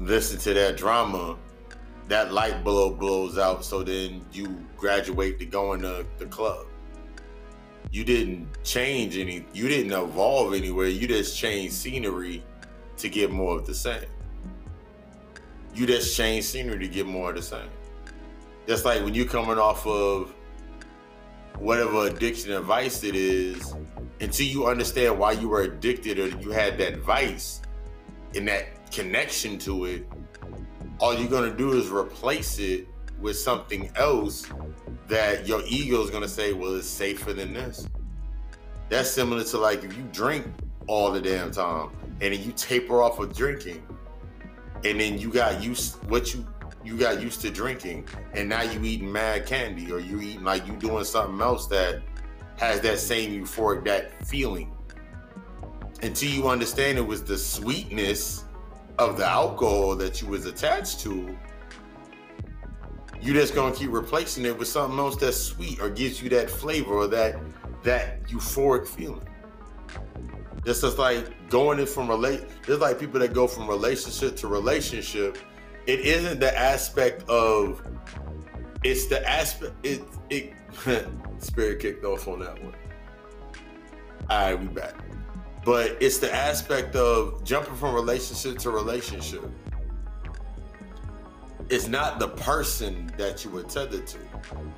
listen 0.00 0.38
to 0.40 0.54
that 0.54 0.76
drama. 0.76 1.36
That 2.08 2.32
light 2.32 2.64
bulb 2.64 2.98
blows 2.98 3.38
out, 3.38 3.64
so 3.64 3.84
then 3.84 4.24
you 4.32 4.66
graduate 4.76 5.38
to 5.38 5.46
going 5.46 5.82
to 5.82 6.04
the 6.18 6.26
club. 6.26 6.66
You 7.92 8.04
didn't 8.04 8.48
change 8.64 9.16
any. 9.16 9.44
You 9.52 9.68
didn't 9.68 9.92
evolve 9.92 10.54
anywhere. 10.54 10.88
You 10.88 11.06
just 11.06 11.38
changed 11.38 11.74
scenery 11.74 12.42
to 12.96 13.08
get 13.08 13.30
more 13.30 13.58
of 13.58 13.66
the 13.66 13.74
same. 13.74 14.06
You 15.74 15.86
just 15.86 16.16
change 16.16 16.44
scenery 16.44 16.80
to 16.80 16.88
get 16.88 17.06
more 17.06 17.30
of 17.30 17.36
the 17.36 17.42
same. 17.42 17.70
That's 18.66 18.84
like 18.84 19.04
when 19.04 19.14
you're 19.14 19.26
coming 19.26 19.58
off 19.58 19.86
of 19.86 20.34
whatever 21.58 22.06
addiction 22.06 22.52
and 22.52 22.64
vice 22.64 23.04
it 23.04 23.14
is, 23.14 23.74
until 24.20 24.46
you 24.46 24.66
understand 24.66 25.18
why 25.18 25.32
you 25.32 25.48
were 25.48 25.62
addicted 25.62 26.18
or 26.18 26.28
you 26.40 26.50
had 26.50 26.76
that 26.78 26.98
vice 26.98 27.60
and 28.34 28.48
that 28.48 28.79
connection 28.90 29.58
to 29.60 29.84
it, 29.86 30.08
all 30.98 31.14
you're 31.14 31.30
gonna 31.30 31.54
do 31.54 31.72
is 31.72 31.90
replace 31.90 32.58
it 32.58 32.86
with 33.20 33.36
something 33.36 33.90
else 33.96 34.46
that 35.08 35.46
your 35.46 35.62
ego 35.66 36.02
is 36.02 36.10
gonna 36.10 36.28
say, 36.28 36.52
well, 36.52 36.74
it's 36.74 36.86
safer 36.86 37.32
than 37.32 37.52
this. 37.52 37.88
That's 38.88 39.10
similar 39.10 39.44
to 39.44 39.58
like 39.58 39.84
if 39.84 39.96
you 39.96 40.02
drink 40.12 40.46
all 40.86 41.12
the 41.12 41.20
damn 41.20 41.52
time 41.52 41.90
and 42.20 42.34
then 42.34 42.42
you 42.42 42.52
taper 42.52 43.02
off 43.02 43.18
of 43.18 43.34
drinking 43.34 43.82
and 44.84 45.00
then 45.00 45.18
you 45.18 45.30
got 45.30 45.62
used 45.62 46.02
what 46.08 46.34
you 46.34 46.44
you 46.82 46.96
got 46.96 47.20
used 47.20 47.40
to 47.42 47.50
drinking 47.50 48.06
and 48.32 48.48
now 48.48 48.62
you 48.62 48.82
eating 48.84 49.10
mad 49.12 49.46
candy 49.46 49.92
or 49.92 50.00
you 50.00 50.20
eating 50.20 50.42
like 50.42 50.66
you 50.66 50.74
doing 50.76 51.04
something 51.04 51.40
else 51.40 51.66
that 51.66 52.02
has 52.56 52.80
that 52.80 52.98
same 52.98 53.32
euphoric 53.32 53.84
that 53.84 54.26
feeling 54.26 54.72
until 56.02 56.30
you 56.30 56.48
understand 56.48 56.98
it 56.98 57.06
was 57.06 57.22
the 57.22 57.36
sweetness 57.36 58.44
of 59.00 59.16
the 59.16 59.26
alcohol 59.26 59.96
that 59.96 60.20
you 60.22 60.28
was 60.28 60.46
attached 60.46 61.00
to 61.00 61.36
you 63.20 63.34
just 63.34 63.54
gonna 63.54 63.74
keep 63.74 63.90
replacing 63.90 64.44
it 64.44 64.56
with 64.56 64.68
something 64.68 64.98
else 64.98 65.16
that's 65.16 65.36
sweet 65.36 65.80
or 65.80 65.90
gives 65.90 66.22
you 66.22 66.28
that 66.28 66.48
flavor 66.48 66.94
or 66.94 67.06
that 67.06 67.38
that 67.82 68.22
euphoric 68.24 68.86
feeling 68.86 69.26
it's 70.64 70.82
just 70.82 70.98
like 70.98 71.48
going 71.48 71.78
in 71.78 71.86
from 71.86 72.08
relate. 72.08 72.44
There's 72.66 72.80
like 72.80 72.98
people 72.98 73.20
that 73.20 73.32
go 73.32 73.46
from 73.46 73.66
relationship 73.66 74.36
to 74.36 74.48
relationship. 74.48 75.38
It 75.86 76.00
isn't 76.00 76.40
the 76.40 76.56
aspect 76.56 77.28
of. 77.28 77.82
It's 78.84 79.06
the 79.06 79.26
aspect. 79.28 79.74
It 79.82 80.02
it. 80.28 80.54
spirit 81.38 81.80
kicked 81.80 82.04
off 82.04 82.28
on 82.28 82.40
that 82.40 82.62
one. 82.62 82.74
All 84.28 84.44
right, 84.44 84.60
we 84.60 84.66
back. 84.68 84.94
But 85.64 85.98
it's 86.00 86.18
the 86.18 86.34
aspect 86.34 86.96
of 86.96 87.44
jumping 87.44 87.74
from 87.74 87.94
relationship 87.94 88.58
to 88.60 88.70
relationship. 88.70 89.44
It's 91.68 91.86
not 91.86 92.18
the 92.18 92.28
person 92.28 93.12
that 93.16 93.44
you 93.44 93.50
were 93.50 93.62
tethered 93.62 94.06
to. 94.08 94.18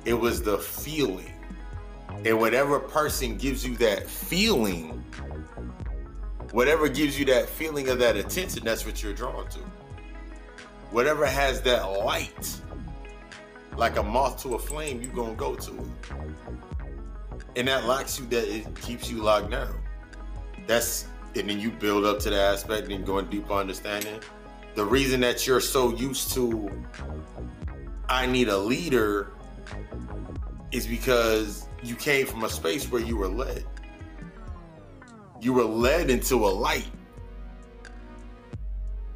It 0.05 0.13
was 0.13 0.43
the 0.43 0.57
feeling. 0.57 1.33
And 2.25 2.39
whatever 2.39 2.79
person 2.79 3.37
gives 3.37 3.65
you 3.65 3.75
that 3.77 4.07
feeling, 4.07 5.03
whatever 6.51 6.87
gives 6.87 7.17
you 7.17 7.25
that 7.25 7.49
feeling 7.49 7.89
of 7.89 7.97
that 7.99 8.15
attention, 8.15 8.63
that's 8.63 8.85
what 8.85 9.01
you're 9.01 9.13
drawn 9.13 9.47
to. 9.49 9.59
Whatever 10.91 11.25
has 11.25 11.61
that 11.63 11.81
light, 11.83 12.61
like 13.75 13.97
a 13.97 14.03
moth 14.03 14.43
to 14.43 14.55
a 14.55 14.59
flame, 14.59 15.01
you're 15.01 15.13
gonna 15.13 15.33
go 15.33 15.55
to 15.55 15.71
it. 15.71 15.87
And 17.55 17.67
that 17.67 17.85
locks 17.85 18.19
you 18.19 18.25
that 18.27 18.47
it 18.47 18.75
keeps 18.81 19.09
you 19.09 19.23
locked 19.23 19.49
down. 19.49 19.73
That's 20.67 21.07
and 21.35 21.49
then 21.49 21.59
you 21.59 21.71
build 21.71 22.05
up 22.05 22.19
to 22.19 22.29
the 22.29 22.39
aspect 22.39 22.89
and 22.89 23.05
go 23.05 23.17
in 23.17 23.29
deeper 23.29 23.53
understanding. 23.53 24.19
The 24.75 24.85
reason 24.85 25.21
that 25.21 25.45
you're 25.47 25.61
so 25.61 25.95
used 25.95 26.33
to 26.33 26.69
I 28.09 28.25
need 28.25 28.49
a 28.49 28.57
leader 28.57 29.31
is 30.71 30.85
because 30.87 31.67
you 31.83 31.95
came 31.95 32.25
from 32.25 32.43
a 32.43 32.49
space 32.49 32.91
where 32.91 33.01
you 33.01 33.17
were 33.17 33.27
led 33.27 33.65
you 35.43 35.51
were 35.51 35.65
led 35.65 36.09
into 36.09 36.35
a 36.35 36.47
light. 36.47 36.87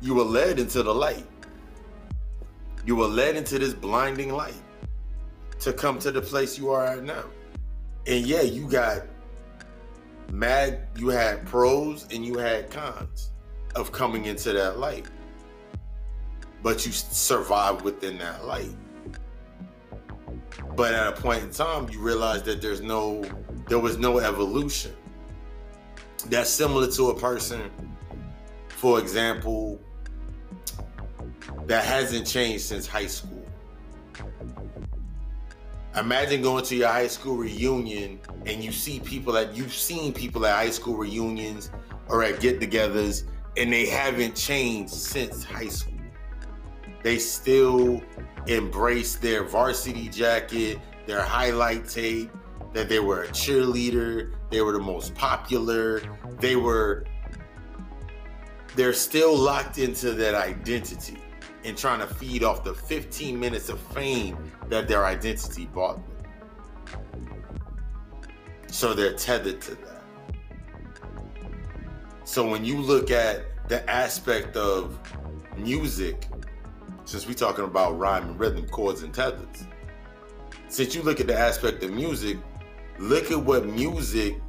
You 0.01 0.13
were 0.13 0.25
led 0.25 0.59
into 0.59 0.83
the 0.83 0.93
light. 0.93 1.25
You 2.85 2.97
were 2.97 3.07
led 3.07 3.37
into 3.37 3.57
this 3.57 3.73
blinding 3.73 4.33
light 4.33 4.61
to 5.61 5.71
come 5.71 5.99
to 5.99 6.11
the 6.11 6.21
place 6.21 6.57
you 6.57 6.69
are 6.71 6.85
at 6.85 7.03
now. 7.03 7.23
And 8.05 8.25
yeah, 8.25 8.41
you 8.41 8.67
got 8.69 9.03
mad, 10.31 10.87
you 10.97 11.09
had 11.09 11.45
pros 11.45 12.07
and 12.11 12.25
you 12.25 12.37
had 12.37 12.69
cons 12.69 13.31
of 13.75 13.91
coming 13.91 14.25
into 14.25 14.53
that 14.53 14.79
light. 14.79 15.05
But 16.63 16.85
you 16.85 16.91
survived 16.91 17.81
within 17.83 18.17
that 18.17 18.45
light. 18.45 18.75
But 20.75 20.93
at 20.93 21.07
a 21.07 21.21
point 21.21 21.43
in 21.43 21.51
time, 21.51 21.89
you 21.89 21.99
realize 21.99 22.43
that 22.43 22.61
there's 22.61 22.81
no, 22.81 23.23
there 23.67 23.79
was 23.79 23.97
no 23.97 24.19
evolution 24.19 24.93
that's 26.29 26.49
similar 26.49 26.89
to 26.91 27.09
a 27.09 27.19
person, 27.19 27.71
for 28.69 28.99
example, 28.99 29.79
that 31.65 31.85
hasn't 31.85 32.27
changed 32.27 32.63
since 32.63 32.87
high 32.87 33.07
school. 33.07 33.36
Imagine 35.97 36.43
going 36.43 36.63
to 36.65 36.75
your 36.75 36.89
high 36.89 37.07
school 37.07 37.37
reunion 37.37 38.19
and 38.45 38.63
you 38.63 38.71
see 38.71 38.99
people 38.99 39.33
that 39.33 39.55
you've 39.55 39.73
seen 39.73 40.13
people 40.13 40.45
at 40.45 40.53
high 40.53 40.69
school 40.69 40.95
reunions 40.95 41.71
or 42.07 42.23
at 42.23 42.39
get 42.39 42.59
togethers 42.59 43.23
and 43.57 43.73
they 43.73 43.87
haven't 43.87 44.35
changed 44.35 44.93
since 44.93 45.43
high 45.43 45.67
school. 45.67 45.95
They 47.01 47.17
still 47.17 48.03
embrace 48.45 49.15
their 49.15 49.43
varsity 49.43 50.07
jacket, 50.07 50.79
their 51.07 51.23
highlight 51.23 51.89
tape, 51.89 52.29
that 52.73 52.89
they 52.89 52.99
were 52.99 53.23
a 53.23 53.27
cheerleader, 53.29 54.33
they 54.51 54.61
were 54.61 54.73
the 54.73 54.79
most 54.79 55.15
popular, 55.15 56.03
they 56.39 56.55
were 56.55 57.05
they're 58.75 58.93
still 58.93 59.35
locked 59.35 59.79
into 59.79 60.11
that 60.11 60.35
identity 60.35 61.17
and 61.67 61.77
trying 61.77 61.99
to 61.99 62.07
feed 62.07 62.43
off 62.43 62.63
the 62.63 62.73
15 62.73 63.37
minutes 63.37 63.69
of 63.69 63.79
fame 63.79 64.51
that 64.69 64.87
their 64.87 65.05
identity 65.05 65.65
bought 65.65 65.95
them. 65.95 66.17
So 68.67 68.93
they're 68.93 69.13
tethered 69.13 69.61
to 69.61 69.75
that. 69.75 70.03
So 72.23 72.49
when 72.49 72.63
you 72.63 72.77
look 72.77 73.11
at 73.11 73.67
the 73.67 73.87
aspect 73.89 74.55
of 74.55 74.97
music, 75.57 76.27
since 77.05 77.27
we're 77.27 77.33
talking 77.33 77.65
about 77.65 77.97
rhyme 77.99 78.29
and 78.29 78.39
rhythm, 78.39 78.67
chords 78.69 79.03
and 79.03 79.13
tethers, 79.13 79.65
since 80.69 80.95
you 80.95 81.01
look 81.01 81.19
at 81.19 81.27
the 81.27 81.37
aspect 81.37 81.83
of 81.83 81.91
music, 81.91 82.37
look 82.97 83.31
at 83.31 83.39
what 83.39 83.65
music 83.65 84.41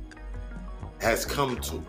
has 1.00 1.24
come 1.24 1.56
to. 1.60 1.82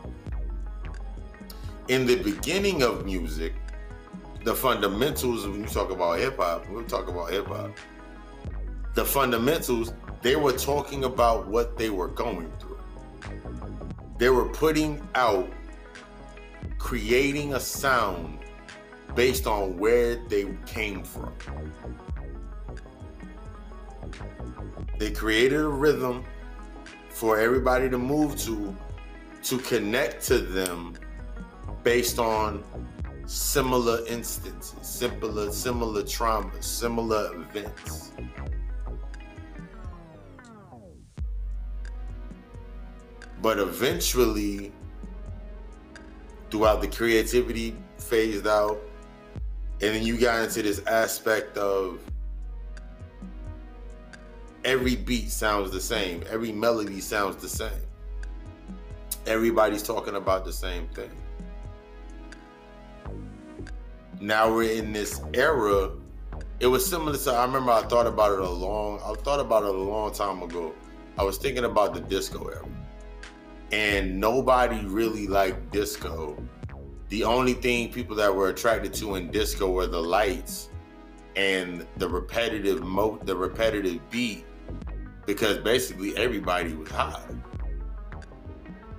in 1.87 2.05
the 2.05 2.15
beginning 2.17 2.83
of 2.83 3.03
music, 3.03 3.53
the 4.43 4.55
fundamentals, 4.55 5.47
when 5.47 5.61
you 5.61 5.67
talk 5.67 5.91
about 5.91 6.19
hip 6.19 6.37
hop, 6.37 6.67
we'll 6.69 6.85
talk 6.85 7.07
about 7.07 7.31
hip 7.31 7.47
hop. 7.47 7.71
The 8.93 9.05
fundamentals, 9.05 9.93
they 10.21 10.35
were 10.35 10.53
talking 10.53 11.03
about 11.03 11.47
what 11.47 11.77
they 11.77 11.89
were 11.89 12.07
going 12.07 12.51
through. 12.59 12.79
They 14.17 14.29
were 14.29 14.49
putting 14.49 15.07
out, 15.15 15.49
creating 16.77 17.53
a 17.53 17.59
sound 17.59 18.39
based 19.15 19.47
on 19.47 19.77
where 19.77 20.15
they 20.27 20.47
came 20.65 21.03
from. 21.03 21.33
They 24.97 25.11
created 25.11 25.59
a 25.59 25.67
rhythm 25.67 26.25
for 27.09 27.39
everybody 27.39 27.89
to 27.89 27.97
move 27.97 28.37
to 28.39 28.75
to 29.43 29.57
connect 29.59 30.25
to 30.27 30.37
them 30.39 30.95
based 31.83 32.19
on 32.19 32.63
similar 33.29 34.03
instances, 34.07 34.73
similar 34.81 35.51
similar 35.51 36.01
traumas, 36.01 36.63
similar 36.63 37.31
events. 37.35 38.11
But 43.39 43.59
eventually, 43.59 44.71
throughout 46.49 46.81
the 46.81 46.87
creativity 46.87 47.75
phased 47.99 48.47
out, 48.47 48.79
and 49.81 49.95
then 49.95 50.03
you 50.03 50.17
got 50.17 50.43
into 50.43 50.63
this 50.63 50.83
aspect 50.87 51.55
of 51.55 51.99
every 54.65 54.95
beat 54.95 55.29
sounds 55.29 55.69
the 55.69 55.79
same, 55.79 56.23
every 56.31 56.51
melody 56.51 56.99
sounds 56.99 57.35
the 57.35 57.47
same. 57.47 57.69
Everybody's 59.27 59.83
talking 59.83 60.15
about 60.15 60.45
the 60.45 60.53
same 60.53 60.87
thing. 60.87 61.11
Now 64.21 64.53
we're 64.53 64.71
in 64.71 64.91
this 64.91 65.21
era. 65.33 65.91
It 66.59 66.67
was 66.67 66.85
similar 66.85 67.15
to 67.15 67.31
I 67.31 67.45
remember 67.45 67.71
I 67.71 67.83
thought 67.83 68.05
about 68.05 68.33
it 68.33 68.39
a 68.39 68.49
long 68.49 68.99
I 68.99 69.13
thought 69.21 69.39
about 69.39 69.63
it 69.63 69.69
a 69.69 69.77
long 69.77 70.11
time 70.11 70.43
ago. 70.43 70.73
I 71.17 71.23
was 71.23 71.37
thinking 71.37 71.63
about 71.63 71.93
the 71.93 72.01
disco 72.01 72.49
era. 72.49 72.67
And 73.71 74.19
nobody 74.19 74.85
really 74.85 75.25
liked 75.27 75.71
disco. 75.71 76.37
The 77.07 77.23
only 77.23 77.53
thing 77.53 77.93
people 77.93 78.13
that 78.17 78.35
were 78.35 78.49
attracted 78.49 78.93
to 78.95 79.15
in 79.15 79.31
disco 79.31 79.71
were 79.71 79.87
the 79.87 80.01
lights 80.01 80.69
and 81.37 81.87
the 81.95 82.09
repetitive 82.09 82.83
mo 82.83 83.19
the 83.23 83.37
repetitive 83.37 84.01
beat 84.09 84.45
because 85.25 85.59
basically 85.59 86.17
everybody 86.17 86.73
was 86.73 86.89
high. 86.89 87.23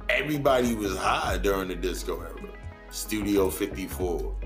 Everybody 0.09 0.75
was 0.75 0.97
high 0.97 1.37
during 1.37 1.69
the 1.69 1.75
disco 1.75 2.23
era. 2.23 2.55
Studio 2.89 3.51
54. 3.51 4.40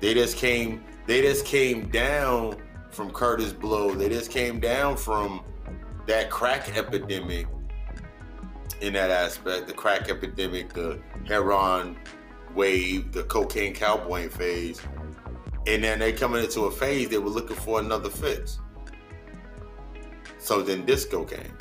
They 0.00 0.14
just 0.14 0.36
came 0.36 0.84
they 1.06 1.22
just 1.22 1.44
came 1.44 1.88
down 1.88 2.56
from 2.90 3.10
Kurtis 3.10 3.58
Blow. 3.58 3.94
They 3.94 4.08
just 4.08 4.30
came 4.30 4.60
down 4.60 4.96
from 4.96 5.44
that 6.06 6.30
crack 6.30 6.76
epidemic 6.76 7.46
in 8.80 8.94
that 8.94 9.10
aspect, 9.10 9.66
the 9.66 9.72
crack 9.72 10.08
epidemic, 10.08 10.72
the 10.72 11.00
heroin 11.26 11.96
wave, 12.54 13.12
the 13.12 13.24
cocaine 13.24 13.74
cowboy 13.74 14.28
phase. 14.28 14.80
And 15.66 15.84
then 15.84 15.98
they 15.98 16.12
coming 16.12 16.42
into 16.42 16.62
a 16.62 16.70
phase 16.70 17.08
they 17.10 17.18
were 17.18 17.28
looking 17.28 17.56
for 17.56 17.80
another 17.80 18.08
fix. 18.08 18.58
So 20.38 20.62
then 20.62 20.86
disco 20.86 21.24
came. 21.24 21.56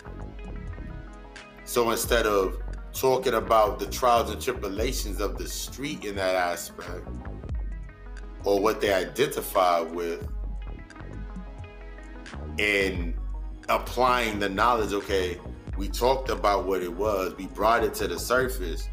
So 1.65 1.91
instead 1.91 2.25
of 2.25 2.57
talking 2.93 3.33
about 3.33 3.77
the 3.77 3.85
trials 3.87 4.31
and 4.31 4.41
tribulations 4.41 5.19
of 5.19 5.37
the 5.37 5.47
street 5.47 6.05
in 6.05 6.15
that 6.15 6.35
aspect, 6.35 7.07
or 8.43 8.59
what 8.59 8.81
they 8.81 8.93
identify 8.93 9.81
with, 9.81 10.27
and 12.57 13.13
applying 13.69 14.39
the 14.39 14.49
knowledge, 14.49 14.93
okay, 14.93 15.39
we 15.77 15.87
talked 15.87 16.29
about 16.29 16.65
what 16.65 16.81
it 16.81 16.91
was, 16.91 17.35
we 17.37 17.47
brought 17.47 17.83
it 17.83 17.93
to 17.95 18.07
the 18.07 18.19
surface. 18.19 18.89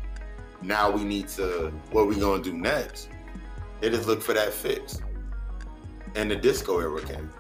Now 0.63 0.91
we 0.91 1.05
need 1.05 1.29
to, 1.29 1.73
what 1.91 2.03
are 2.03 2.07
we 2.07 2.17
gonna 2.17 2.43
do 2.43 2.53
next? 2.53 3.09
They 3.81 3.91
just 3.91 4.07
look 4.07 4.23
for 4.23 4.35
that 4.35 4.53
fix. 4.53 5.01
And 6.15 6.31
the 6.31 6.37
disco 6.37 6.79
era 6.79 7.03
came. 7.03 7.31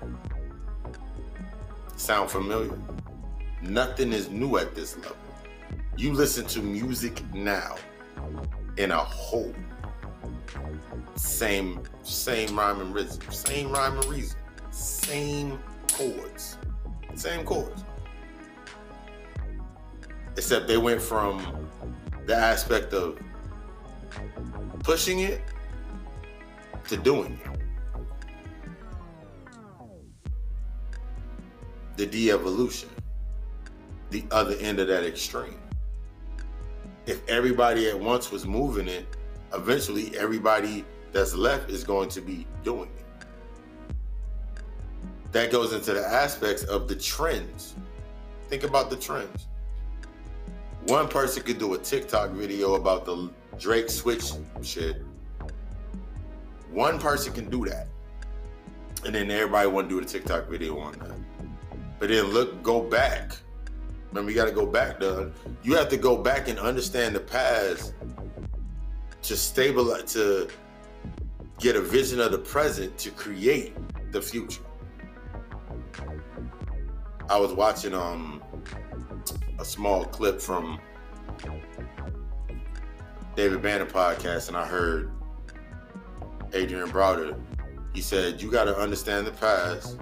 Sound 1.96 2.30
familiar? 2.30 2.78
Nothing 3.62 4.12
is 4.12 4.28
new 4.28 4.58
at 4.58 4.74
this 4.74 4.96
level. 4.98 5.16
You 5.96 6.12
listen 6.12 6.46
to 6.48 6.60
music 6.60 7.22
now 7.32 7.76
in 8.76 8.90
a 8.90 8.98
whole. 8.98 9.54
Same, 11.14 11.82
same 12.02 12.58
rhyme 12.58 12.80
and 12.80 12.94
reason, 12.94 13.20
same 13.30 13.70
rhyme 13.72 13.98
and 13.98 14.04
reason, 14.06 14.38
same 14.70 15.58
chords, 15.92 16.58
same 17.14 17.44
chords. 17.44 17.84
Except 20.36 20.68
they 20.68 20.76
went 20.76 21.00
from 21.00 21.68
the 22.26 22.36
aspect 22.36 22.92
of 22.92 23.18
pushing 24.80 25.20
it 25.20 25.40
to 26.88 26.96
doing 26.96 27.38
it. 27.44 27.56
the 31.96 32.06
de-evolution, 32.06 32.90
the 34.10 34.24
other 34.30 34.54
end 34.60 34.78
of 34.78 34.88
that 34.88 35.04
extreme. 35.04 35.58
If 37.06 37.26
everybody 37.28 37.88
at 37.88 37.98
once 37.98 38.30
was 38.30 38.46
moving 38.46 38.88
it, 38.88 39.15
eventually 39.54 40.16
everybody 40.16 40.84
that's 41.12 41.34
left 41.34 41.70
is 41.70 41.84
going 41.84 42.08
to 42.10 42.20
be 42.20 42.46
doing 42.64 42.90
it. 42.96 43.06
That 45.32 45.50
goes 45.50 45.72
into 45.72 45.92
the 45.92 46.06
aspects 46.06 46.62
of 46.64 46.88
the 46.88 46.94
trends. 46.94 47.74
Think 48.48 48.62
about 48.62 48.90
the 48.90 48.96
trends. 48.96 49.48
One 50.86 51.08
person 51.08 51.42
could 51.42 51.58
do 51.58 51.74
a 51.74 51.78
TikTok 51.78 52.30
video 52.30 52.74
about 52.74 53.04
the 53.04 53.30
Drake 53.58 53.90
switch 53.90 54.32
shit. 54.62 55.02
One 56.70 56.98
person 56.98 57.32
can 57.32 57.50
do 57.50 57.64
that. 57.64 57.88
And 59.04 59.14
then 59.14 59.30
everybody 59.30 59.68
want 59.68 59.88
to 59.88 59.94
do 59.96 60.00
a 60.00 60.04
TikTok 60.04 60.48
video 60.48 60.78
on 60.78 60.92
that. 60.98 61.18
But 61.98 62.08
then 62.08 62.26
look, 62.26 62.62
go 62.62 62.82
back. 62.82 63.32
Remember, 64.10 64.30
you 64.30 64.36
got 64.36 64.46
to 64.46 64.54
go 64.54 64.66
back, 64.66 65.00
Doug. 65.00 65.32
You 65.62 65.74
have 65.74 65.88
to 65.88 65.96
go 65.96 66.16
back 66.16 66.48
and 66.48 66.58
understand 66.58 67.14
the 67.14 67.20
past 67.20 67.94
to 69.26 69.36
stabilize, 69.36 70.12
to 70.12 70.48
get 71.58 71.74
a 71.74 71.80
vision 71.80 72.20
of 72.20 72.30
the 72.30 72.38
present 72.38 72.96
to 72.98 73.10
create 73.10 73.74
the 74.12 74.22
future. 74.22 74.62
I 77.28 77.36
was 77.36 77.52
watching 77.52 77.92
um 77.92 78.40
a 79.58 79.64
small 79.64 80.04
clip 80.04 80.40
from 80.40 80.78
David 83.34 83.62
Banner 83.62 83.86
podcast, 83.86 84.48
and 84.48 84.56
I 84.56 84.64
heard 84.64 85.10
Adrian 86.52 86.88
Browder. 86.88 87.36
He 87.94 88.02
said, 88.02 88.40
"You 88.40 88.50
got 88.50 88.64
to 88.64 88.76
understand 88.76 89.26
the 89.26 89.32
past 89.32 89.98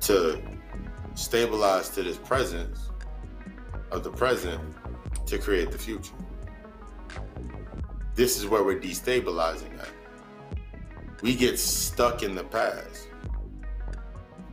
to 0.00 0.42
stabilize 1.14 1.88
to 1.90 2.02
this 2.02 2.18
presence 2.18 2.90
of 3.90 4.04
the 4.04 4.10
present 4.10 4.60
to 5.28 5.38
create 5.38 5.70
the 5.70 5.78
future. 5.78 6.14
This 8.14 8.38
is 8.38 8.46
where 8.46 8.64
we're 8.64 8.80
destabilizing 8.80 9.78
at. 9.80 9.90
We 11.22 11.34
get 11.34 11.58
stuck 11.58 12.22
in 12.22 12.34
the 12.34 12.44
past. 12.44 13.08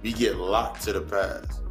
We 0.01 0.13
get 0.13 0.35
locked 0.35 0.83
to 0.83 0.93
the 0.93 1.01
past. 1.01 1.61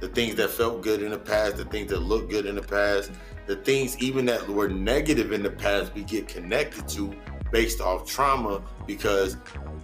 The 0.00 0.08
things 0.08 0.34
that 0.36 0.50
felt 0.50 0.82
good 0.82 1.02
in 1.02 1.10
the 1.10 1.18
past, 1.18 1.56
the 1.56 1.64
things 1.64 1.90
that 1.90 2.00
looked 2.00 2.30
good 2.30 2.46
in 2.46 2.54
the 2.54 2.62
past, 2.62 3.10
the 3.46 3.56
things 3.56 3.98
even 3.98 4.24
that 4.26 4.48
were 4.48 4.68
negative 4.68 5.32
in 5.32 5.42
the 5.42 5.50
past, 5.50 5.94
we 5.94 6.02
get 6.02 6.28
connected 6.28 6.88
to 6.88 7.14
based 7.52 7.80
off 7.80 8.06
trauma 8.06 8.62
because 8.86 9.36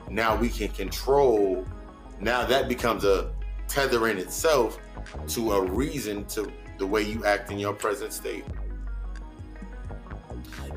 now 0.09 0.35
we 0.35 0.49
can 0.49 0.69
control. 0.69 1.65
Now 2.21 2.45
that 2.47 2.69
becomes 2.69 3.05
a 3.05 3.33
tether 3.69 4.09
in 4.09 4.19
itself 4.19 4.79
to 5.29 5.53
a 5.53 5.63
reason 5.63 6.25
to 6.27 6.51
the 6.79 6.87
way 6.87 7.03
you 7.03 7.25
act 7.25 7.51
in 7.51 7.59
your 7.59 7.75
present 7.75 8.13
state. 8.13 8.45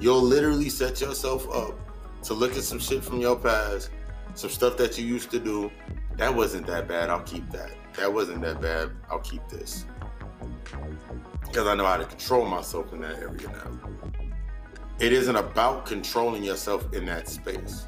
You'll 0.03 0.21
literally 0.21 0.67
set 0.67 0.99
yourself 0.99 1.49
up 1.55 1.79
to 2.23 2.33
look 2.33 2.57
at 2.57 2.63
some 2.63 2.77
shit 2.77 3.01
from 3.01 3.21
your 3.21 3.37
past, 3.37 3.89
some 4.33 4.49
stuff 4.49 4.75
that 4.75 4.99
you 4.99 5.05
used 5.05 5.31
to 5.31 5.39
do. 5.39 5.71
That 6.17 6.35
wasn't 6.35 6.67
that 6.67 6.89
bad. 6.89 7.09
I'll 7.09 7.21
keep 7.21 7.49
that. 7.51 7.71
That 7.93 8.11
wasn't 8.11 8.41
that 8.41 8.59
bad. 8.59 8.91
I'll 9.09 9.21
keep 9.21 9.47
this. 9.47 9.85
Because 11.45 11.67
I 11.67 11.75
know 11.75 11.85
how 11.85 11.95
to 11.95 12.03
control 12.03 12.45
myself 12.45 12.91
in 12.91 12.99
that 12.99 13.17
area 13.17 13.47
now. 13.47 13.79
It 14.99 15.13
isn't 15.13 15.37
about 15.37 15.85
controlling 15.85 16.43
yourself 16.43 16.91
in 16.91 17.05
that 17.05 17.29
space. 17.29 17.87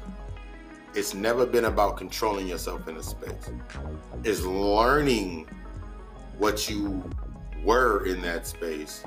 It's 0.94 1.12
never 1.12 1.44
been 1.44 1.66
about 1.66 1.98
controlling 1.98 2.46
yourself 2.46 2.88
in 2.88 2.96
a 2.96 3.02
space. 3.02 3.50
It's 4.24 4.40
learning 4.40 5.50
what 6.38 6.70
you 6.70 7.10
were 7.66 8.06
in 8.06 8.22
that 8.22 8.46
space, 8.46 9.02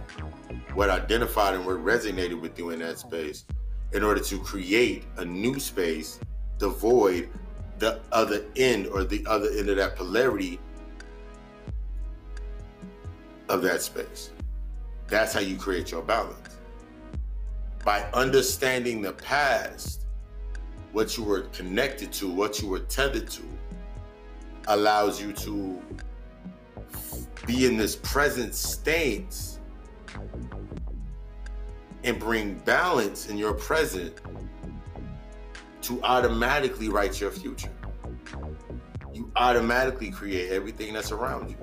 what 0.74 0.89
identified 0.89 1.55
and 1.55 1.66
what 1.66 1.78
resonated 1.78 2.39
with 2.39 2.60
you 2.60 2.72
in 2.72 2.80
that 2.80 2.99
space, 2.99 3.45
in 3.93 4.03
order 4.03 4.22
to 4.22 4.38
create 4.39 5.05
a 5.18 5.26
new 5.26 5.60
space 5.60 6.20
devoid 6.57 7.30
the 7.80 8.01
other 8.12 8.43
end 8.57 8.86
or 8.88 9.05
the 9.05 9.26
other 9.26 9.47
end 9.51 9.70
of 9.70 9.78
that 9.78 9.95
polarity 9.95 10.60
of 13.47 13.62
that 13.62 13.82
space. 13.82 14.32
That's 15.07 15.34
how 15.34 15.39
you 15.39 15.55
create 15.55 15.91
your 15.91 16.01
balance. 16.01 16.57
By 17.86 18.01
understanding 18.14 19.01
the 19.01 19.14
past, 19.14 20.05
what 20.91 21.18
you 21.18 21.24
were 21.24 21.43
connected 21.53 22.12
to, 22.14 22.30
what 22.30 22.62
you 22.62 22.68
were 22.68 22.80
tethered 22.80 23.30
to, 23.30 23.43
allows 24.68 25.22
you 25.22 25.32
to 25.34 25.82
be 27.46 27.66
in 27.66 27.78
this 27.78 27.96
present 27.96 28.54
state 28.54 29.36
and 32.04 32.20
bring 32.20 32.56
balance 32.60 33.30
in 33.30 33.38
your 33.38 33.54
present 33.54 34.16
to 35.82 36.02
automatically 36.04 36.90
write 36.90 37.20
your 37.20 37.32
future. 37.32 37.72
You 39.14 39.32
automatically 39.36 40.12
create 40.12 40.52
everything 40.52 40.94
that's 40.94 41.12
around 41.12 41.50
you. 41.50 41.58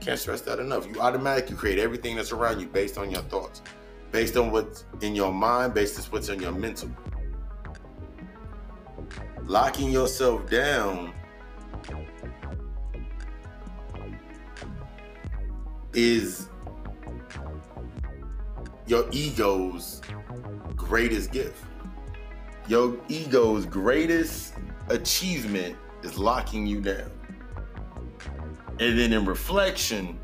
Can't 0.00 0.18
stress 0.18 0.40
that 0.42 0.58
enough. 0.58 0.86
You 0.86 1.00
automatically 1.00 1.56
create 1.56 1.78
everything 1.78 2.16
that's 2.16 2.32
around 2.32 2.60
you 2.60 2.66
based 2.66 2.96
on 2.96 3.10
your 3.10 3.22
thoughts, 3.22 3.62
based 4.12 4.36
on 4.36 4.50
what's 4.50 4.84
in 5.02 5.14
your 5.14 5.32
mind, 5.32 5.74
based 5.74 5.98
on 5.98 6.04
what's 6.06 6.28
in 6.28 6.40
your 6.40 6.52
mental. 6.52 6.90
Locking 9.44 9.90
yourself 9.90 10.48
down 10.48 11.12
is 15.94 16.48
your 18.86 19.06
ego's 19.12 20.00
greatest 20.76 21.32
gift. 21.32 21.64
Your 22.68 22.96
ego's 23.08 23.66
greatest 23.66 24.54
achievement 24.88 25.76
is 26.02 26.18
locking 26.18 26.66
you 26.66 26.80
down. 26.80 27.10
And 28.78 28.98
then 28.98 29.12
in 29.12 29.24
reflection, 29.24 30.18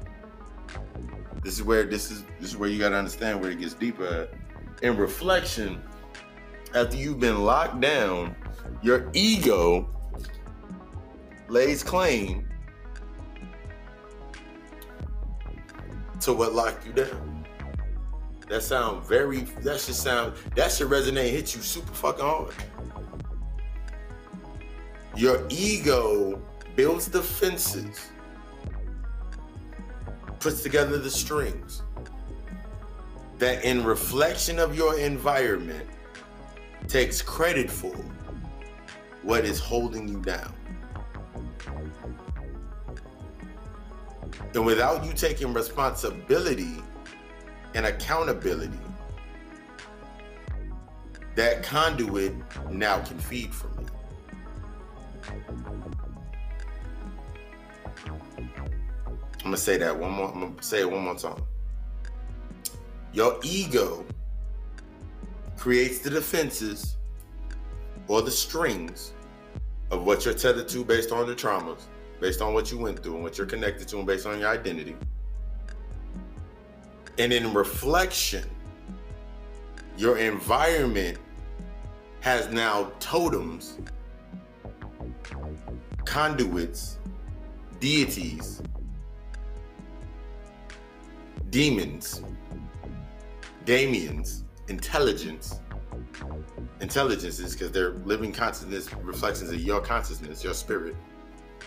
this 1.42 1.54
is 1.54 1.62
where 1.62 1.84
this 1.84 2.10
is 2.10 2.24
this 2.40 2.50
is 2.50 2.56
where 2.56 2.68
you 2.68 2.78
gotta 2.78 2.96
understand 2.96 3.40
where 3.40 3.50
it 3.50 3.60
gets 3.60 3.74
deeper. 3.74 4.28
In 4.82 4.96
reflection, 4.96 5.82
after 6.74 6.96
you've 6.96 7.20
been 7.20 7.44
locked 7.44 7.80
down, 7.80 8.34
your 8.82 9.10
ego 9.12 9.88
lays 11.48 11.82
claim 11.82 12.45
to 16.26 16.32
what 16.32 16.52
locked 16.54 16.84
you 16.84 16.92
down. 16.92 17.46
That 18.48 18.60
sound 18.62 19.04
very 19.06 19.42
that 19.62 19.80
should 19.80 19.94
sound 19.94 20.34
that 20.56 20.72
should 20.72 20.88
resonate 20.88 21.30
hit 21.30 21.54
you 21.54 21.62
super 21.62 21.92
fucking 21.92 22.24
hard. 22.24 22.52
Your 25.14 25.46
ego 25.48 26.42
builds 26.74 27.06
defenses, 27.06 28.10
puts 30.40 30.64
together 30.64 30.98
the 30.98 31.10
strings 31.10 31.82
that 33.38 33.64
in 33.64 33.84
reflection 33.84 34.58
of 34.58 34.76
your 34.76 34.98
environment 34.98 35.88
takes 36.88 37.22
credit 37.22 37.70
for 37.70 37.94
what 39.22 39.44
is 39.44 39.60
holding 39.60 40.08
you 40.08 40.20
down. 40.22 40.55
And 44.55 44.64
without 44.64 45.05
you 45.05 45.12
taking 45.12 45.53
responsibility 45.53 46.82
and 47.74 47.86
accountability, 47.86 48.78
that 51.34 51.62
conduit 51.62 52.32
now 52.70 53.01
can 53.01 53.18
feed 53.18 53.55
from 53.55 53.70
you. 53.80 53.86
I'm 59.47 59.53
gonna 59.53 59.57
say 59.59 59.76
that 59.76 59.97
one 59.97 60.11
more. 60.11 60.32
I'm 60.32 60.40
gonna 60.40 60.62
say 60.62 60.80
it 60.80 60.90
one 60.90 61.05
more 61.05 61.14
time. 61.14 61.42
Your 63.12 63.38
ego 63.42 64.05
creates 65.57 66.01
the 66.01 66.11
defenses 66.11 66.97
or 68.09 68.22
the 68.22 68.30
strings 68.30 69.12
of 69.90 70.05
what 70.05 70.24
you're 70.24 70.34
tethered 70.34 70.68
to 70.68 70.84
based 70.84 71.12
on 71.12 71.26
the 71.26 71.34
traumas, 71.34 71.82
based 72.20 72.40
on 72.40 72.54
what 72.54 72.70
you 72.70 72.78
went 72.78 73.02
through 73.02 73.14
and 73.14 73.22
what 73.22 73.38
you're 73.38 73.46
connected 73.46 73.86
to, 73.88 73.98
and 73.98 74.06
based 74.06 74.26
on 74.26 74.38
your 74.38 74.48
identity. 74.48 74.96
And 77.18 77.32
in 77.32 77.52
reflection, 77.54 78.44
your 79.96 80.18
environment 80.18 81.18
has 82.20 82.50
now 82.52 82.92
totems, 82.98 83.78
conduits, 86.04 86.98
deities, 87.80 88.62
demons, 91.50 92.22
damians, 93.64 94.44
intelligence, 94.68 95.60
intelligences, 96.80 97.52
because 97.52 97.70
they're 97.70 97.92
living 98.04 98.32
consciousness 98.32 98.92
reflections 98.94 99.50
of 99.50 99.60
your 99.60 99.80
consciousness, 99.80 100.44
your 100.44 100.54
spirit. 100.54 100.94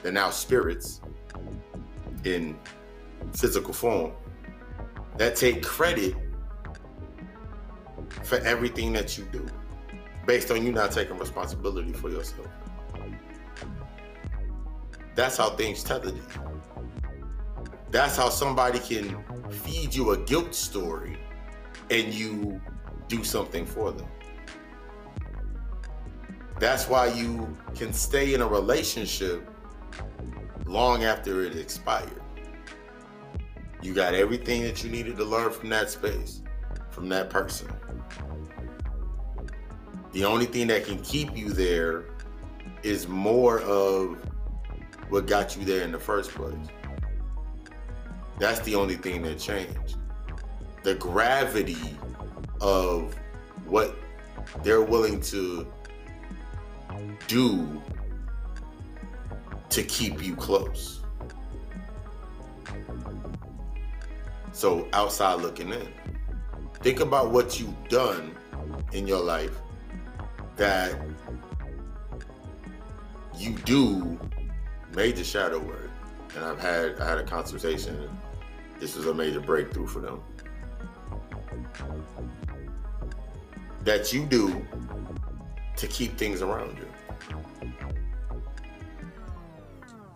They're 0.02 0.12
now 0.12 0.30
spirits 0.30 1.02
in 2.24 2.58
physical 3.34 3.74
form 3.74 4.12
that 5.18 5.36
take 5.36 5.64
credit 5.64 6.16
for 8.24 8.38
everything 8.38 8.94
that 8.94 9.18
you 9.18 9.26
do 9.26 9.46
based 10.26 10.52
on 10.52 10.66
you 10.66 10.72
not 10.72 10.92
taking 10.92 11.18
responsibility 11.18 11.92
for 11.92 12.10
yourself. 12.10 12.48
That's 15.16 15.38
how 15.38 15.50
things 15.52 15.84
tether 15.84 16.10
you. 16.10 16.24
That's 17.92 18.16
how 18.16 18.30
somebody 18.30 18.80
can 18.80 19.24
feed 19.50 19.94
you 19.94 20.12
a 20.12 20.18
guilt 20.18 20.54
story 20.54 21.18
and 21.90 22.14
you 22.14 22.62
do 23.08 23.24
something 23.24 23.66
for 23.66 23.92
them. 23.92 24.08
That's 26.60 26.88
why 26.88 27.08
you 27.08 27.54
can 27.76 27.92
stay 27.92 28.34
in 28.34 28.42
a 28.42 28.48
relationship 28.48 29.50
long 30.66 31.04
after 31.04 31.44
it 31.44 31.56
expired. 31.56 32.22
You 33.82 33.94
got 33.94 34.14
everything 34.14 34.64
that 34.64 34.84
you 34.84 34.90
needed 34.90 35.18
to 35.18 35.24
learn 35.24 35.52
from 35.52 35.70
that 35.70 35.90
space, 35.90 36.42
from 36.92 37.10
that 37.10 37.30
person. 37.30 37.70
The 40.12 40.26
only 40.26 40.46
thing 40.46 40.68
that 40.68 40.86
can 40.86 41.00
keep 41.00 41.36
you 41.38 41.50
there 41.54 42.06
is 42.84 43.08
more 43.08 43.62
of 43.62 44.18
what 45.10 45.28
got 45.28 45.56
you 45.56 45.66
there 45.66 45.84
in 45.84 45.92
the 45.92 46.00
first 46.00 46.32
place. 46.32 46.56
That's 48.38 48.60
the 48.62 48.76
only 48.76 48.96
thing 48.96 49.22
that 49.24 49.40
changed. 49.40 49.98
The 50.84 50.96
gravity 50.96 51.98
of 52.62 53.16
what 53.66 53.96
they're 54.64 54.82
willing 54.82 55.22
to 55.22 55.68
do 57.28 57.82
to 59.70 59.84
keep 59.84 60.24
you 60.24 60.36
close. 60.36 61.02
So, 64.52 64.88
outside 64.94 65.36
looking 65.36 65.72
in, 65.72 65.88
think 66.82 67.00
about 67.00 67.32
what 67.32 67.60
you've 67.60 67.88
done 67.88 68.36
in 68.92 69.08
your 69.08 69.22
life 69.24 69.56
that 70.58 71.00
you 73.38 73.54
do 73.60 74.20
major 74.94 75.24
shadow 75.24 75.60
work. 75.60 75.90
And 76.36 76.44
I've 76.44 76.60
had 76.60 77.00
I 77.00 77.08
had 77.08 77.18
a 77.18 77.24
consultation. 77.24 78.10
This 78.80 78.96
was 78.96 79.08
a 79.08 79.14
major 79.14 79.40
breakthrough 79.40 79.88
for 79.88 80.00
them. 80.00 80.22
That 83.84 84.12
you 84.14 84.26
do 84.26 84.66
to 85.78 85.88
keep 85.88 86.18
things 86.18 86.42
around 86.42 86.78
you. 86.78 86.88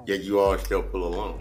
Yet 0.05 0.21
you 0.23 0.39
all 0.39 0.57
still 0.57 0.83
feel 0.83 1.05
alone. 1.05 1.39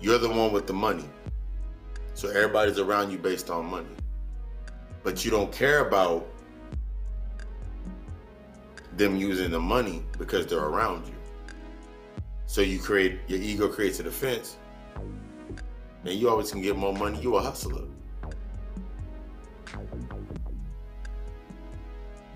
You're 0.00 0.18
the 0.18 0.28
one 0.28 0.52
with 0.52 0.66
the 0.66 0.72
money. 0.72 1.04
So 2.14 2.28
everybody's 2.28 2.78
around 2.78 3.10
you 3.10 3.18
based 3.18 3.50
on 3.50 3.66
money. 3.66 3.88
But 5.02 5.24
you 5.24 5.30
don't 5.30 5.52
care 5.52 5.86
about 5.86 6.26
them 8.96 9.16
using 9.16 9.50
the 9.50 9.60
money 9.60 10.02
because 10.18 10.46
they're 10.46 10.58
around 10.58 11.06
you. 11.06 11.14
So 12.46 12.60
you 12.60 12.78
create 12.78 13.20
your 13.28 13.40
ego 13.40 13.68
creates 13.68 14.00
a 14.00 14.02
defense. 14.02 14.56
And 16.04 16.14
you 16.14 16.28
always 16.28 16.50
can 16.50 16.62
get 16.62 16.76
more 16.76 16.92
money. 16.92 17.20
You 17.20 17.36
a 17.36 17.40
hustler. 17.40 17.82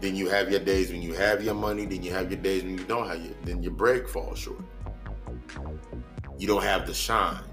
Then 0.00 0.16
you 0.16 0.28
have 0.28 0.50
your 0.50 0.60
days 0.60 0.90
when 0.90 1.02
you 1.02 1.12
have 1.14 1.44
your 1.44 1.54
money. 1.54 1.84
Then 1.84 2.02
you 2.02 2.12
have 2.12 2.30
your 2.30 2.40
days 2.40 2.62
when 2.62 2.78
you 2.78 2.84
don't 2.84 3.06
have 3.06 3.22
your. 3.22 3.34
Then 3.44 3.62
your 3.62 3.72
break 3.72 4.08
falls 4.08 4.38
short. 4.38 4.62
You 6.38 6.46
don't 6.46 6.62
have 6.62 6.86
the 6.86 6.94
shine. 6.94 7.44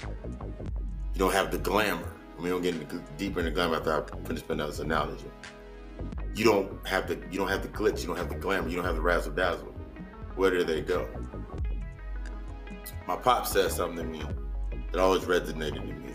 You 0.00 1.18
don't 1.18 1.32
have 1.32 1.50
the 1.50 1.58
glamour. 1.58 2.12
I 2.38 2.42
mean, 2.42 2.44
we 2.44 2.50
don't 2.50 2.62
get 2.62 3.16
deeper 3.18 3.40
into 3.40 3.50
glamour 3.50 3.76
after 3.76 3.92
I 3.92 4.26
finish 4.26 4.46
putting 4.46 4.62
out 4.62 4.68
this 4.68 4.78
analogy. 4.78 5.30
You 6.34 6.44
don't 6.44 6.86
have 6.86 7.08
the 7.08 7.18
you 7.30 7.38
don't 7.38 7.48
have 7.48 7.62
the 7.62 7.68
glitz. 7.68 8.00
You 8.00 8.08
don't 8.08 8.16
have 8.16 8.28
the 8.28 8.36
glamour. 8.36 8.68
You 8.68 8.76
don't 8.76 8.84
have 8.84 8.96
the 8.96 9.02
razzle 9.02 9.32
dazzle. 9.32 9.74
Where 10.34 10.50
do 10.50 10.64
they 10.64 10.80
go? 10.80 11.08
My 13.06 13.16
pop 13.16 13.46
said 13.46 13.70
something 13.70 13.98
to 13.98 14.04
me 14.04 14.22
that 14.92 15.00
always 15.00 15.22
resonated 15.22 15.86
to 15.86 15.94
me, 15.94 16.14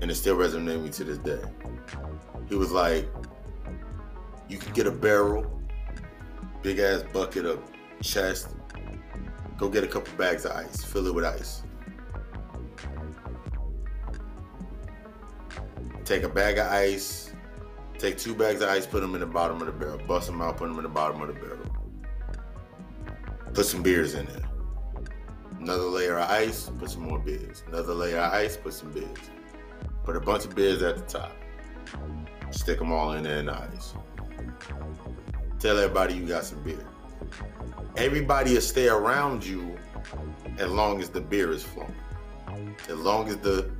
and 0.00 0.10
it 0.10 0.14
still 0.14 0.36
resonates 0.36 0.74
with 0.74 0.82
me 0.82 0.90
to 0.90 1.04
this 1.04 1.18
day. 1.18 1.42
He 2.48 2.54
was 2.54 2.72
like, 2.72 3.08
"You 4.48 4.58
can 4.58 4.72
get 4.72 4.86
a 4.86 4.90
barrel, 4.90 5.60
big 6.62 6.78
ass 6.78 7.02
bucket 7.12 7.46
of 7.46 7.60
chest. 8.02 8.48
Go 9.58 9.68
get 9.68 9.84
a 9.84 9.86
couple 9.86 10.12
bags 10.16 10.44
of 10.44 10.52
ice. 10.52 10.84
Fill 10.84 11.06
it 11.06 11.14
with 11.14 11.24
ice. 11.24 11.62
Take 16.04 16.22
a 16.22 16.28
bag 16.28 16.58
of 16.58 16.66
ice. 16.66 17.32
Take 17.98 18.18
two 18.18 18.34
bags 18.34 18.60
of 18.60 18.68
ice. 18.68 18.86
Put 18.86 19.00
them 19.00 19.14
in 19.14 19.20
the 19.20 19.26
bottom 19.26 19.60
of 19.60 19.66
the 19.66 19.72
barrel. 19.72 19.98
Bust 20.06 20.26
them 20.26 20.42
out. 20.42 20.58
Put 20.58 20.68
them 20.68 20.76
in 20.76 20.82
the 20.82 20.88
bottom 20.88 21.20
of 21.22 21.28
the 21.28 21.34
barrel. 21.34 21.66
Put 23.54 23.64
some 23.64 23.82
beers 23.82 24.14
in 24.14 24.26
there. 24.26 24.42
Another 25.58 25.84
layer 25.84 26.18
of 26.18 26.30
ice, 26.30 26.70
put 26.78 26.90
some 26.90 27.08
more 27.08 27.18
beers. 27.18 27.64
Another 27.66 27.94
layer 27.94 28.18
of 28.18 28.32
ice, 28.32 28.56
put 28.56 28.74
some 28.74 28.92
beers. 28.92 29.18
Put 30.04 30.14
a 30.14 30.20
bunch 30.20 30.44
of 30.44 30.54
beers 30.54 30.82
at 30.82 30.96
the 30.96 31.02
top. 31.02 31.32
Stick 32.50 32.78
them 32.78 32.92
all 32.92 33.14
in 33.14 33.24
there 33.24 33.38
in 33.38 33.46
the 33.46 33.58
ice. 33.58 33.94
Tell 35.66 35.78
everybody 35.78 36.14
you 36.14 36.24
got 36.24 36.44
some 36.44 36.62
beer. 36.62 36.86
Everybody 37.96 38.54
will 38.54 38.60
stay 38.60 38.86
around 38.86 39.44
you 39.44 39.76
as 40.58 40.70
long 40.70 41.00
as 41.00 41.08
the 41.08 41.20
beer 41.20 41.50
is 41.50 41.64
flowing. 41.64 41.92
As 42.88 42.94
long 42.94 43.26
as 43.26 43.38
the 43.38 43.72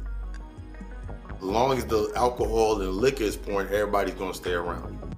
as 1.36 1.40
long 1.40 1.78
as 1.78 1.86
the 1.86 2.10
alcohol 2.16 2.82
and 2.82 2.90
liquor 2.90 3.22
is 3.22 3.36
pouring, 3.36 3.68
everybody's 3.68 4.16
gonna 4.16 4.34
stay 4.34 4.54
around. 4.54 5.14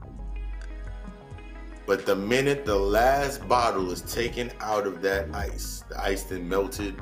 But 1.87 2.05
the 2.05 2.15
minute 2.15 2.67
the 2.67 2.77
last 2.77 3.49
bottle 3.49 3.91
is 3.91 4.03
taken 4.03 4.53
out 4.61 4.87
of 4.87 5.01
that 5.01 5.35
ice, 5.35 5.85
the 5.89 5.99
ice 5.99 6.25
then 6.25 6.47
melted, 6.47 7.01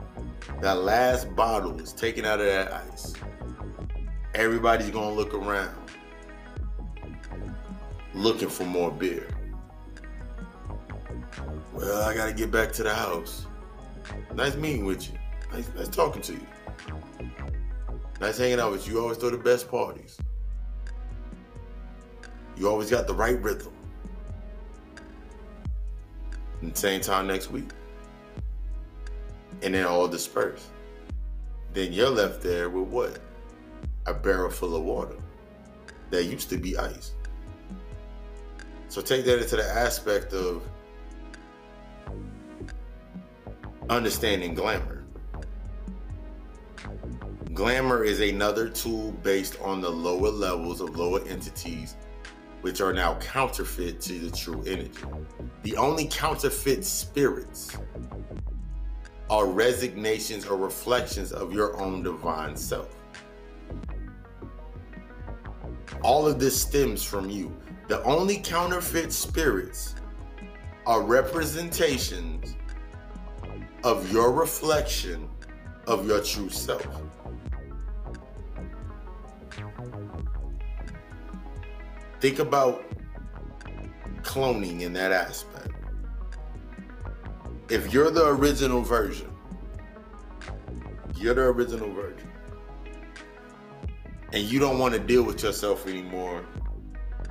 that 0.61 0.79
last 0.79 1.35
bottle 1.35 1.81
is 1.81 1.93
taken 1.93 2.25
out 2.25 2.39
of 2.39 2.47
that 2.47 2.73
ice. 2.73 3.15
Everybody's 4.33 4.91
gonna 4.91 5.13
look 5.13 5.35
around 5.35 5.75
looking 8.15 8.49
for 8.49 8.65
more 8.65 8.93
beer. 8.93 9.27
Well, 11.77 12.09
I 12.09 12.15
gotta 12.15 12.33
get 12.33 12.51
back 12.51 12.73
to 12.73 12.83
the 12.83 12.95
house. 12.95 13.45
Nice 14.35 14.57
meeting 14.57 14.87
with 14.87 15.13
you. 15.13 15.19
Nice, 15.53 15.71
nice 15.77 15.89
talking 15.89 16.23
to 16.23 16.33
you. 16.33 16.47
Nice 18.19 18.39
hanging 18.39 18.61
out 18.61 18.73
with 18.73 18.89
you. 18.89 18.95
You 18.95 19.01
always 19.03 19.19
throw 19.19 19.29
the 19.29 19.37
best 19.37 19.71
parties. 19.71 20.17
You 22.57 22.67
always 22.67 22.89
got 22.89 23.07
the 23.07 23.13
right 23.13 23.39
rhythm. 23.43 23.75
And 26.63 26.75
same 26.75 27.03
time 27.03 27.27
next 27.27 27.51
week. 27.51 27.69
And 29.61 29.75
then 29.75 29.85
all 29.85 30.09
disperse. 30.09 30.67
Then 31.75 31.93
you're 31.93 32.09
left 32.09 32.41
there 32.41 32.71
with 32.71 32.89
what? 32.89 33.19
A 34.07 34.15
barrel 34.15 34.51
full 34.51 34.75
of 34.77 34.83
water 34.83 35.17
that 36.09 36.25
used 36.25 36.49
to 36.49 36.57
be 36.57 36.79
ice. 36.79 37.13
So 38.89 39.03
take 39.03 39.27
that 39.27 39.43
into 39.43 39.57
the 39.57 39.65
aspect 39.65 40.33
of 40.33 40.63
understanding 43.89 44.55
glamour. 44.55 45.05
Glamour 47.55 48.05
is 48.05 48.21
another 48.21 48.69
tool 48.69 49.13
based 49.23 49.59
on 49.63 49.81
the 49.81 49.89
lower 49.89 50.29
levels 50.29 50.81
of 50.81 50.97
lower 50.97 51.21
entities 51.27 51.97
which 52.63 52.81
are 52.81 52.93
now 52.93 53.15
counterfeit 53.21 54.01
to 54.01 54.19
the 54.19 54.37
true 54.37 54.63
energy. 54.67 54.91
The 55.63 55.77
only 55.77 56.07
counterfeit 56.07 56.85
spirits 56.85 57.77
are 59.31 59.47
resignations 59.47 60.47
or 60.47 60.57
reflections 60.57 61.33
of 61.33 61.53
your 61.53 61.81
own 61.81 62.03
divine 62.03 62.57
self. 62.57 62.97
All 66.03 66.27
of 66.27 66.41
this 66.41 66.61
stems 66.61 67.05
from 67.05 67.31
you. 67.31 67.57
The 67.87 68.03
only 68.03 68.39
counterfeit 68.39 69.13
spirits 69.13 69.95
are 70.87 71.03
representations 71.03 72.56
of 73.87 74.13
your 74.13 74.33
reflection 74.33 75.29
of 75.87 76.09
your 76.09 76.21
true 76.21 76.49
self. 76.49 76.85
Think 82.19 82.41
about 82.41 82.83
cloning 84.23 84.81
in 84.81 84.93
that 84.95 85.13
aspect. 85.13 85.69
If 87.71 87.93
you're 87.93 88.11
the 88.11 88.27
original 88.27 88.83
version, 88.83 89.31
you're 91.15 91.35
the 91.35 91.43
original 91.43 91.93
version, 91.93 92.29
and 94.33 94.43
you 94.43 94.59
don't 94.59 94.81
want 94.81 94.95
to 94.95 95.01
deal 95.01 95.23
with 95.23 95.45
yourself 95.45 95.87
anymore 95.87 96.45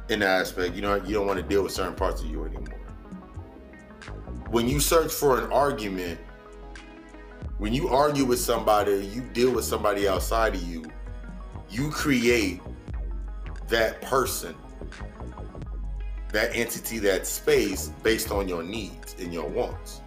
in 0.07 0.19
that 0.19 0.39
aspect, 0.39 0.73
you 0.73 0.81
know, 0.81 0.95
you 0.95 1.13
don't 1.15 1.27
want 1.27 1.37
to 1.37 1.45
deal 1.45 1.63
with 1.63 1.73
certain 1.73 1.95
parts 1.95 2.21
of 2.21 2.27
you 2.27 2.45
anymore. 2.45 2.79
When 4.51 4.69
you 4.69 4.79
search 4.79 5.11
for 5.11 5.37
an 5.37 5.51
argument, 5.51 6.17
when 7.57 7.73
you 7.73 7.89
argue 7.89 8.25
with 8.25 8.39
somebody, 8.39 9.05
you 9.05 9.21
deal 9.21 9.51
with 9.51 9.65
somebody 9.65 10.07
outside 10.07 10.55
of 10.55 10.63
you, 10.63 10.85
you 11.69 11.89
create 11.89 12.61
that 13.67 14.01
person 14.01 14.55
that 16.35 16.53
entity, 16.53 16.99
that 16.99 17.25
space 17.25 17.91
based 18.03 18.29
on 18.29 18.49
your 18.49 18.61
needs 18.61 19.15
and 19.19 19.33
your 19.33 19.47
wants. 19.47 20.01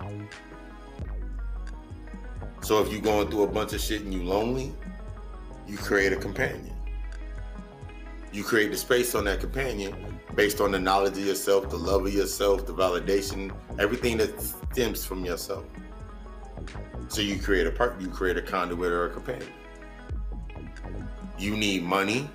So 2.61 2.83
if 2.83 2.93
you're 2.93 3.01
going 3.01 3.31
through 3.31 3.45
a 3.45 3.49
bunch 3.49 3.73
of 3.73 3.81
shit 3.81 4.03
and 4.03 4.13
you're 4.13 4.25
lonely, 4.25 4.75
you 5.67 5.79
create 5.79 6.13
a 6.13 6.17
companion. 6.17 6.75
You 8.31 8.45
create 8.45 8.71
the 8.71 8.77
space 8.77 9.15
on 9.15 9.25
that 9.25 9.41
companion 9.41 10.21
based 10.35 10.61
on 10.61 10.71
the 10.71 10.79
knowledge 10.79 11.15
of 11.15 11.25
yourself, 11.25 11.71
the 11.71 11.79
love 11.79 12.05
of 12.05 12.13
yourself, 12.13 12.67
the 12.67 12.75
validation, 12.75 13.51
everything 13.79 14.19
that 14.19 14.39
stems 14.39 15.07
from 15.07 15.25
yourself. 15.25 15.65
So 17.09 17.21
you 17.23 17.39
create 17.39 17.67
a 17.67 17.71
part, 17.71 18.01
you 18.01 18.09
create 18.09 18.37
a 18.37 18.43
conduit 18.43 18.93
or 18.93 19.07
a 19.07 19.11
companion. 19.11 19.49
You 21.39 21.57
need 21.57 21.85
money, 21.85 22.29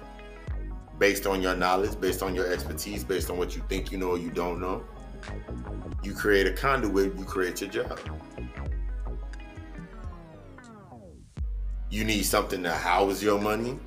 based 0.98 1.28
on 1.28 1.42
your 1.42 1.56
knowledge, 1.56 2.00
based 2.00 2.24
on 2.24 2.34
your 2.34 2.52
expertise, 2.52 3.04
based 3.04 3.30
on 3.30 3.38
what 3.38 3.56
you 3.56 3.62
think 3.68 3.92
you 3.92 3.98
know 3.98 4.12
or 4.12 4.18
you 4.18 4.30
don't 4.30 4.60
know. 4.60 4.84
You 6.02 6.14
create 6.14 6.48
a 6.48 6.54
conduit, 6.54 7.18
you 7.18 7.26
create 7.26 7.62
your 7.62 7.70
job. 7.70 8.00
You 11.90 12.04
need 12.04 12.24
something 12.24 12.64
to 12.64 12.72
house 12.74 13.22
your 13.22 13.40
money 13.40 13.78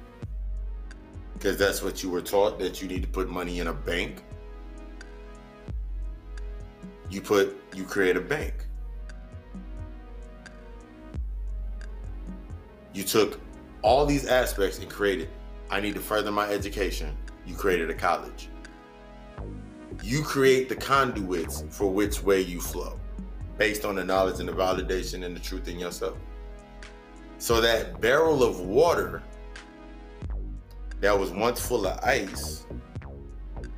because 1.34 1.56
that's 1.56 1.82
what 1.82 2.02
you 2.02 2.10
were 2.10 2.22
taught 2.22 2.58
that 2.58 2.80
you 2.80 2.88
need 2.88 3.02
to 3.02 3.08
put 3.08 3.28
money 3.28 3.60
in 3.60 3.66
a 3.66 3.72
bank. 3.72 4.22
You 7.10 7.20
put, 7.20 7.56
you 7.74 7.84
create 7.84 8.16
a 8.16 8.20
bank. 8.20 8.65
You 12.96 13.04
took 13.04 13.38
all 13.82 14.06
these 14.06 14.26
aspects 14.26 14.78
and 14.78 14.88
created 14.88 15.28
I 15.68 15.80
need 15.80 15.94
to 15.96 16.00
further 16.00 16.30
my 16.30 16.48
education. 16.48 17.14
You 17.44 17.54
created 17.54 17.90
a 17.90 17.94
college. 17.94 18.48
You 20.02 20.22
create 20.22 20.70
the 20.70 20.76
conduits 20.76 21.64
for 21.68 21.92
which 21.92 22.22
way 22.22 22.40
you 22.40 22.58
flow 22.58 22.98
based 23.58 23.84
on 23.84 23.96
the 23.96 24.04
knowledge 24.04 24.40
and 24.40 24.48
the 24.48 24.52
validation 24.52 25.26
and 25.26 25.36
the 25.36 25.40
truth 25.40 25.68
in 25.68 25.78
yourself. 25.78 26.16
So 27.36 27.60
that 27.60 28.00
barrel 28.00 28.42
of 28.42 28.60
water 28.60 29.22
that 31.00 31.18
was 31.18 31.32
once 31.32 31.60
full 31.60 31.86
of 31.86 32.02
ice, 32.02 32.64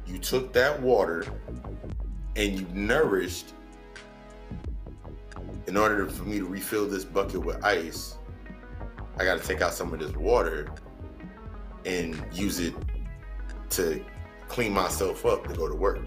you 0.07 0.19
took 0.19 0.53
that 0.53 0.81
water 0.81 1.27
and 2.37 2.61
you 2.61 2.67
nourished 2.73 3.55
in 5.67 5.77
order 5.77 6.07
for 6.07 6.23
me 6.23 6.39
to 6.39 6.47
refill 6.47 6.87
this 6.87 7.05
bucket 7.05 7.45
with 7.45 7.65
ice, 7.65 8.18
I 9.19 9.25
got 9.25 9.41
to 9.41 9.47
take 9.47 9.61
out 9.61 9.75
some 9.75 9.93
of 9.93 9.99
this 9.99 10.15
water 10.17 10.69
and 11.85 12.25
use 12.33 12.61
it 12.61 12.75
to 13.71 14.05
clean 14.49 14.73
myself 14.73 15.27
up 15.27 15.47
to 15.49 15.55
go 15.55 15.69
to 15.69 15.75
work. 15.75 16.07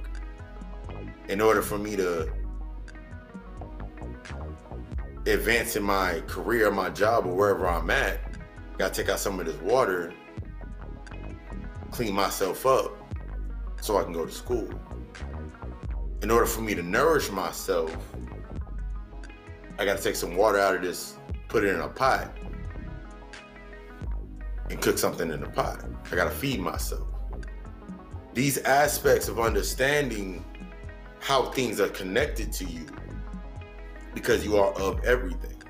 In 1.27 1.41
order 1.41 1.61
for 1.61 1.77
me 1.77 1.95
to 1.95 2.31
advance 5.25 5.75
in 5.75 5.83
my 5.83 6.21
career, 6.27 6.71
my 6.71 6.89
job, 6.89 7.25
or 7.25 7.35
wherever 7.35 7.67
I'm 7.67 7.89
at, 7.89 8.19
I 8.73 8.77
gotta 8.77 8.93
take 8.93 9.09
out 9.09 9.19
some 9.19 9.39
of 9.39 9.45
this 9.45 9.59
water, 9.61 10.13
clean 11.91 12.13
myself 12.13 12.65
up 12.65 12.97
so 13.81 13.97
I 13.97 14.03
can 14.03 14.13
go 14.13 14.25
to 14.25 14.31
school. 14.31 14.69
in 16.21 16.29
order 16.29 16.45
for 16.45 16.61
me 16.61 16.75
to 16.75 16.83
nourish 16.83 17.31
myself, 17.31 17.95
I 19.79 19.85
got 19.85 19.97
to 19.97 20.03
take 20.03 20.15
some 20.15 20.35
water 20.35 20.59
out 20.59 20.75
of 20.75 20.81
this, 20.83 21.17
put 21.47 21.63
it 21.63 21.73
in 21.73 21.81
a 21.81 21.87
pot, 21.87 22.31
and 24.71 24.81
cook 24.81 24.97
something 24.97 25.29
in 25.29 25.41
the 25.41 25.49
pot. 25.49 25.83
I 26.11 26.15
got 26.15 26.23
to 26.23 26.31
feed 26.31 26.59
myself. 26.59 27.07
These 28.33 28.59
aspects 28.59 29.27
of 29.27 29.39
understanding 29.39 30.45
how 31.19 31.51
things 31.51 31.81
are 31.81 31.89
connected 31.89 32.53
to 32.53 32.65
you 32.65 32.85
because 34.13 34.45
you 34.45 34.57
are 34.57 34.71
of 34.73 35.03
everything. 35.03 35.61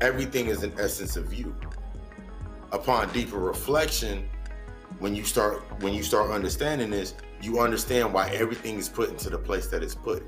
Everything 0.00 0.46
is 0.46 0.64
an 0.64 0.72
essence 0.78 1.16
of 1.16 1.32
you. 1.32 1.54
Upon 2.72 3.12
deeper 3.12 3.38
reflection, 3.38 4.28
when 4.98 5.14
you 5.14 5.24
start 5.24 5.62
when 5.80 5.94
you 5.94 6.02
start 6.02 6.30
understanding 6.30 6.90
this, 6.90 7.14
you 7.40 7.60
understand 7.60 8.12
why 8.12 8.28
everything 8.30 8.76
is 8.76 8.88
put 8.88 9.08
into 9.08 9.30
the 9.30 9.38
place 9.38 9.68
that 9.68 9.82
it's 9.82 9.94
put. 9.94 10.24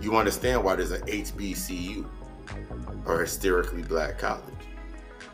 You 0.00 0.16
understand 0.16 0.64
why 0.64 0.76
there's 0.76 0.90
an 0.90 1.02
HBCU 1.02 2.04
or 3.06 3.20
hysterically 3.20 3.82
black 3.82 4.18
college. 4.18 4.57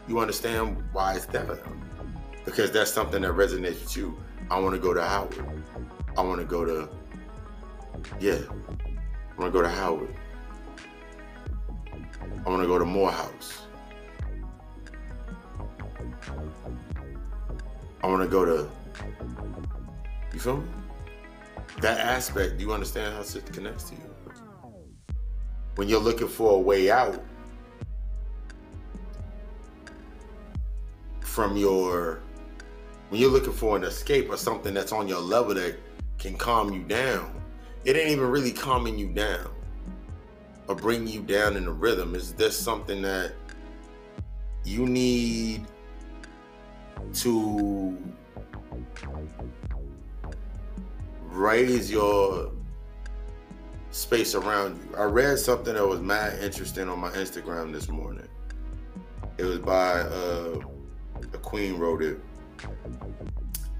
You 0.06 0.18
understand 0.18 0.82
why 0.92 1.14
it's 1.14 1.26
that. 1.26 1.58
Because 2.44 2.70
that's 2.70 2.92
something 2.92 3.22
that 3.22 3.32
resonates 3.32 3.80
with 3.80 3.96
you. 3.96 4.18
I 4.50 4.58
want 4.58 4.74
to 4.74 4.80
go 4.80 4.92
to 4.92 5.02
Howard. 5.02 5.64
I 6.16 6.20
want 6.20 6.40
to 6.40 6.46
go 6.46 6.64
to, 6.64 6.88
yeah, 8.20 8.38
I 8.50 9.40
want 9.40 9.46
to 9.46 9.50
go 9.50 9.62
to 9.62 9.68
Howard. 9.68 10.14
I 12.46 12.50
want 12.50 12.62
to 12.62 12.68
go 12.68 12.78
to 12.78 12.84
Morehouse. 12.84 13.62
I 18.02 18.06
want 18.06 18.22
to 18.22 18.28
go 18.28 18.44
to, 18.44 18.70
you 20.34 20.38
feel 20.38 20.58
me? 20.58 20.68
That 21.80 21.98
aspect, 22.00 22.58
do 22.58 22.64
you 22.64 22.72
understand 22.72 23.14
how 23.14 23.22
it 23.22 23.52
connects 23.52 23.84
to 23.84 23.94
you? 23.94 24.00
When 25.76 25.88
you're 25.88 26.00
looking 26.00 26.28
for 26.28 26.52
a 26.52 26.58
way 26.58 26.90
out 26.90 27.24
from 31.34 31.56
your, 31.56 32.20
when 33.08 33.20
you're 33.20 33.30
looking 33.30 33.52
for 33.52 33.76
an 33.76 33.82
escape 33.82 34.30
or 34.30 34.36
something 34.36 34.72
that's 34.72 34.92
on 34.92 35.08
your 35.08 35.18
level 35.18 35.52
that 35.54 35.76
can 36.16 36.36
calm 36.36 36.72
you 36.72 36.84
down, 36.84 37.42
it 37.84 37.96
ain't 37.96 38.10
even 38.10 38.30
really 38.30 38.52
calming 38.52 38.96
you 38.96 39.08
down 39.08 39.50
or 40.68 40.76
bring 40.76 41.08
you 41.08 41.20
down 41.22 41.56
in 41.56 41.64
the 41.64 41.72
rhythm. 41.72 42.14
Is 42.14 42.34
this 42.34 42.56
something 42.56 43.02
that 43.02 43.32
you 44.62 44.86
need 44.86 45.66
to 47.14 47.98
raise 51.30 51.90
your 51.90 52.52
space 53.90 54.36
around 54.36 54.76
you. 54.76 54.96
I 54.96 55.02
read 55.02 55.36
something 55.40 55.74
that 55.74 55.86
was 55.86 56.00
mad 56.00 56.38
interesting 56.42 56.88
on 56.88 57.00
my 57.00 57.10
Instagram 57.10 57.72
this 57.72 57.88
morning. 57.88 58.28
It 59.36 59.44
was 59.44 59.58
by 59.58 60.00
uh, 60.00 60.60
a 61.32 61.38
queen 61.38 61.78
wrote 61.78 62.02
it, 62.02 62.20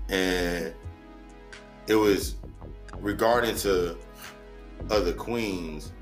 and 0.09 0.73
it 1.87 1.97
was 1.97 2.37
regarding 2.99 3.57
to 3.57 3.97
other 4.91 5.13
queens. 5.13 5.93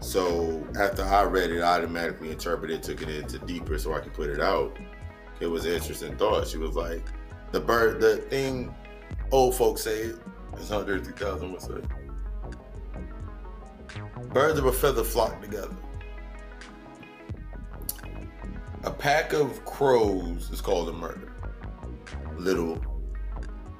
So 0.00 0.66
after 0.78 1.04
I 1.04 1.22
read 1.22 1.50
it, 1.50 1.60
I 1.62 1.78
automatically 1.78 2.30
interpreted, 2.30 2.82
took 2.82 3.02
it 3.02 3.08
into 3.08 3.38
deeper, 3.40 3.78
so 3.78 3.94
I 3.94 4.00
could 4.00 4.14
put 4.14 4.30
it 4.30 4.40
out 4.40 4.76
it 5.42 5.50
was 5.50 5.66
an 5.66 5.72
interesting 5.72 6.16
thought. 6.16 6.46
She 6.46 6.56
was 6.56 6.76
like, 6.76 7.04
the 7.50 7.60
bird, 7.60 8.00
the 8.00 8.18
thing 8.18 8.72
old 9.32 9.56
folks 9.56 9.82
say, 9.82 10.12
it's 10.52 10.70
130,000 10.70 11.52
would 11.52 11.60
say. 11.60 11.80
Birds 14.32 14.58
of 14.58 14.66
a 14.66 14.72
feather 14.72 15.02
flock 15.02 15.42
together. 15.42 15.74
A 18.84 18.90
pack 18.90 19.32
of 19.32 19.64
crows 19.64 20.50
is 20.50 20.60
called 20.60 20.88
a 20.88 20.92
murder. 20.92 21.34
Little, 22.36 22.80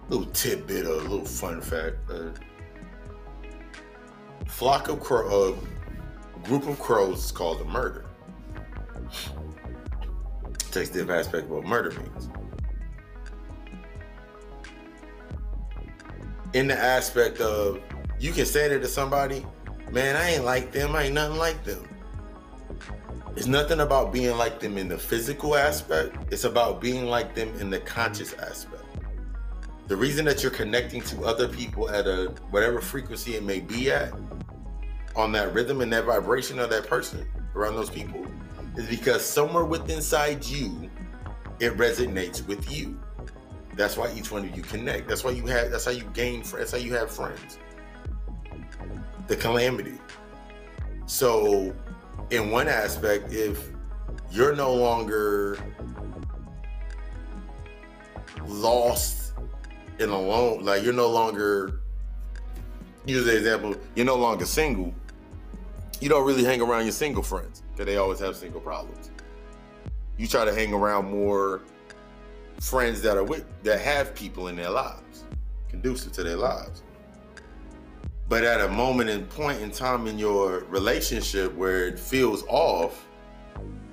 little 0.09 0.27
tidbit 0.27 0.87
or 0.87 0.95
a 0.95 1.09
little 1.09 1.25
fun 1.25 1.61
fact. 1.61 1.97
Uh, 2.11 2.31
flock 4.47 4.89
of 4.89 5.01
crow, 5.01 5.59
a 6.37 6.39
group 6.47 6.67
of 6.69 6.79
crows 6.79 7.25
is 7.25 7.33
called 7.33 7.61
a 7.61 7.65
murder 7.65 8.07
textive 10.73 11.11
aspect 11.11 11.45
of 11.45 11.51
what 11.51 11.65
murder 11.65 11.91
means. 11.91 12.31
In 16.55 16.67
the 16.67 16.79
aspect 16.79 17.41
of 17.41 17.81
you 18.19 18.33
can 18.33 18.47
say 18.47 18.69
that 18.69 18.81
to 18.81 18.89
somebody, 18.89 19.45
man, 19.91 20.17
I 20.17 20.31
ain't 20.31 20.45
like 20.45 20.73
them, 20.73 20.97
I 20.97 21.05
ain't 21.05 21.15
nothing 21.15 21.39
like 21.39 21.63
them. 21.65 21.87
It's 23.35 23.47
nothing 23.47 23.81
about 23.81 24.13
being 24.13 24.37
like 24.37 24.61
them 24.61 24.77
in 24.77 24.89
the 24.89 24.99
physical 24.99 25.57
aspect, 25.57 26.17
it's 26.31 26.45
about 26.45 26.81
being 26.81 27.07
like 27.07 27.35
them 27.35 27.53
in 27.59 27.71
the 27.71 27.81
conscious 27.81 28.35
aspect. 28.35 28.85
The 29.89 29.97
reason 29.97 30.25
that 30.27 30.43
you're 30.43 30.53
connecting 30.53 31.01
to 31.03 31.25
other 31.25 31.49
people 31.49 31.89
at 31.91 32.07
a 32.07 32.35
whatever 32.51 32.81
frequency 32.81 33.35
it 33.35 33.43
may 33.43 33.61
be 33.61 33.91
at, 33.91 34.13
on 35.17 35.33
that 35.33 35.53
rhythm 35.55 35.81
and 35.81 35.93
that 35.93 36.05
vibration 36.05 36.59
of 36.59 36.71
that 36.71 36.87
person 36.87 37.27
around 37.55 37.75
those 37.75 37.91
people, 37.91 38.27
is 38.77 38.87
because 38.89 39.25
somewhere 39.25 39.65
within 39.65 39.97
inside 39.97 40.45
you, 40.45 40.91
it 41.59 41.77
resonates 41.77 42.47
with 42.47 42.71
you. 42.71 42.99
That's 43.75 43.97
why 43.97 44.13
each 44.15 44.31
one 44.31 44.45
of 44.45 44.55
you 44.57 44.63
connect. 44.63 45.09
That's 45.09 45.25
why 45.25 45.31
you 45.31 45.47
have. 45.47 45.71
That's 45.71 45.85
how 45.85 45.91
you 45.91 46.05
gain 46.13 46.43
friends. 46.43 46.71
That's 46.71 46.83
how 46.83 46.87
you 46.87 46.95
have 46.95 47.11
friends. 47.11 47.59
The 49.27 49.37
calamity. 49.37 49.99
So, 51.07 51.75
in 52.31 52.51
one 52.51 52.69
aspect, 52.69 53.33
if 53.33 53.71
you're 54.31 54.57
no 54.57 54.75
longer 54.75 55.59
lost 58.47 59.35
and 59.99 60.11
alone, 60.11 60.65
like 60.65 60.83
you're 60.83 60.93
no 60.93 61.09
longer, 61.09 61.81
use 63.05 63.25
the 63.25 63.37
example, 63.37 63.75
you're 63.95 64.07
no 64.07 64.17
longer 64.17 64.47
single. 64.47 64.95
You 66.01 66.09
don't 66.09 66.27
really 66.27 66.45
hang 66.45 66.61
around 66.61 66.85
your 66.85 66.93
single 66.93 67.23
friends 67.23 67.63
because 67.71 67.87
they 67.87 67.97
always 67.97 68.19
have 68.21 68.35
single 68.37 68.61
problems. 68.61 69.11
You 70.17 70.27
try 70.27 70.45
to 70.45 70.55
hang 70.55 70.73
around 70.73 71.11
more 71.11 71.63
friends 72.61 73.03
that 73.03 73.17
are 73.17 73.25
with 73.25 73.45
that 73.65 73.81
have 73.81 74.15
people 74.15 74.49
in 74.49 74.57
their 74.57 74.71
lives, 74.71 75.25
conducive 75.69 76.13
to 76.13 76.23
their 76.23 76.37
lives. 76.37 76.83
But 78.29 78.45
at 78.45 78.61
a 78.61 78.69
moment 78.69 79.11
and 79.11 79.29
point 79.29 79.61
in 79.61 79.71
time 79.71 80.07
in 80.07 80.19
your 80.19 80.61
relationship 80.65 81.55
where 81.55 81.87
it 81.87 81.99
feels 81.99 82.45
off, 82.49 83.07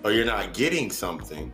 or 0.03 0.11
you're 0.11 0.25
not 0.25 0.53
getting 0.53 0.89
something, 0.89 1.51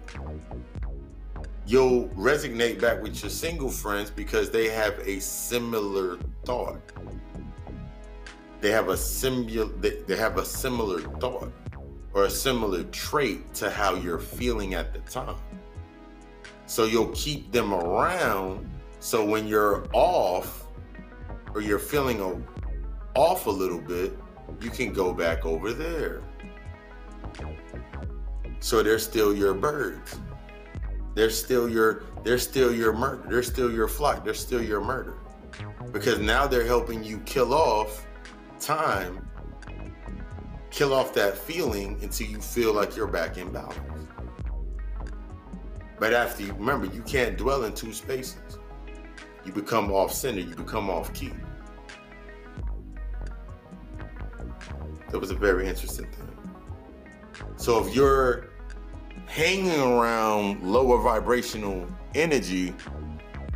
you'll 1.65 2.07
resonate 2.09 2.79
back 2.79 3.01
with 3.01 3.21
your 3.23 3.29
single 3.29 3.69
friends 3.69 4.11
because 4.11 4.51
they 4.51 4.69
have 4.69 4.99
a 4.99 5.19
similar 5.19 6.19
thought. 6.43 6.81
They 8.61 8.71
have 8.71 8.89
a 8.89 8.97
similar 8.97 9.65
they 9.65 10.15
have 10.15 10.37
a 10.37 10.45
similar 10.45 11.01
thought 11.19 11.51
or 12.13 12.25
a 12.25 12.29
similar 12.29 12.83
trait 12.85 13.53
to 13.55 13.69
how 13.69 13.95
you're 13.95 14.19
feeling 14.19 14.73
at 14.73 14.93
the 14.93 14.99
time. 14.99 15.35
So 16.65 16.85
you'll 16.85 17.11
keep 17.11 17.51
them 17.51 17.73
around 17.73 18.69
so 18.99 19.23
when 19.23 19.47
you're 19.47 19.87
off 19.93 20.65
or 21.53 21.61
you're 21.61 21.77
feeling 21.77 22.21
a, 22.21 22.54
off 23.15 23.47
a 23.47 23.51
little 23.51 23.81
bit, 23.81 24.17
you 24.61 24.69
can 24.69 24.93
go 24.93 25.13
back 25.13 25.45
over 25.45 25.73
there. 25.73 26.21
So 28.59 28.83
they're 28.83 28.99
still 28.99 29.35
your 29.35 29.53
birds. 29.53 30.19
They're 31.13 31.29
still 31.29 31.69
your 31.69 32.03
they're 32.23 32.37
still 32.37 32.73
your 32.73 32.93
murder. 32.93 33.25
They're 33.29 33.43
still 33.43 33.71
your 33.71 33.87
flock. 33.87 34.23
They're 34.25 34.33
still 34.33 34.61
your 34.61 34.81
murder. 34.81 35.15
Because 35.91 36.19
now 36.19 36.47
they're 36.47 36.65
helping 36.65 37.03
you 37.03 37.19
kill 37.19 37.53
off 37.53 38.05
time 38.59 39.25
kill 40.75 40.93
off 40.93 41.13
that 41.13 41.37
feeling 41.37 41.97
until 42.01 42.27
you 42.27 42.41
feel 42.41 42.73
like 42.73 42.97
you're 42.97 43.07
back 43.07 43.37
in 43.37 43.49
balance. 43.49 43.79
But 45.97 46.11
after 46.13 46.43
you 46.43 46.51
remember, 46.51 46.85
you 46.87 47.01
can't 47.03 47.37
dwell 47.37 47.63
in 47.63 47.73
two 47.73 47.93
spaces. 47.93 48.59
You 49.45 49.53
become 49.53 49.89
off 49.89 50.11
center, 50.11 50.41
you 50.41 50.53
become 50.53 50.89
off 50.89 51.13
key. 51.13 51.31
That 55.11 55.19
was 55.19 55.31
a 55.31 55.35
very 55.35 55.67
interesting 55.67 56.07
thing. 56.11 56.31
So 57.57 57.83
if 57.85 57.95
you're 57.95 58.49
hanging 59.27 59.79
around 59.79 60.61
lower 60.63 61.01
vibrational 61.01 61.87
energy 62.13 62.73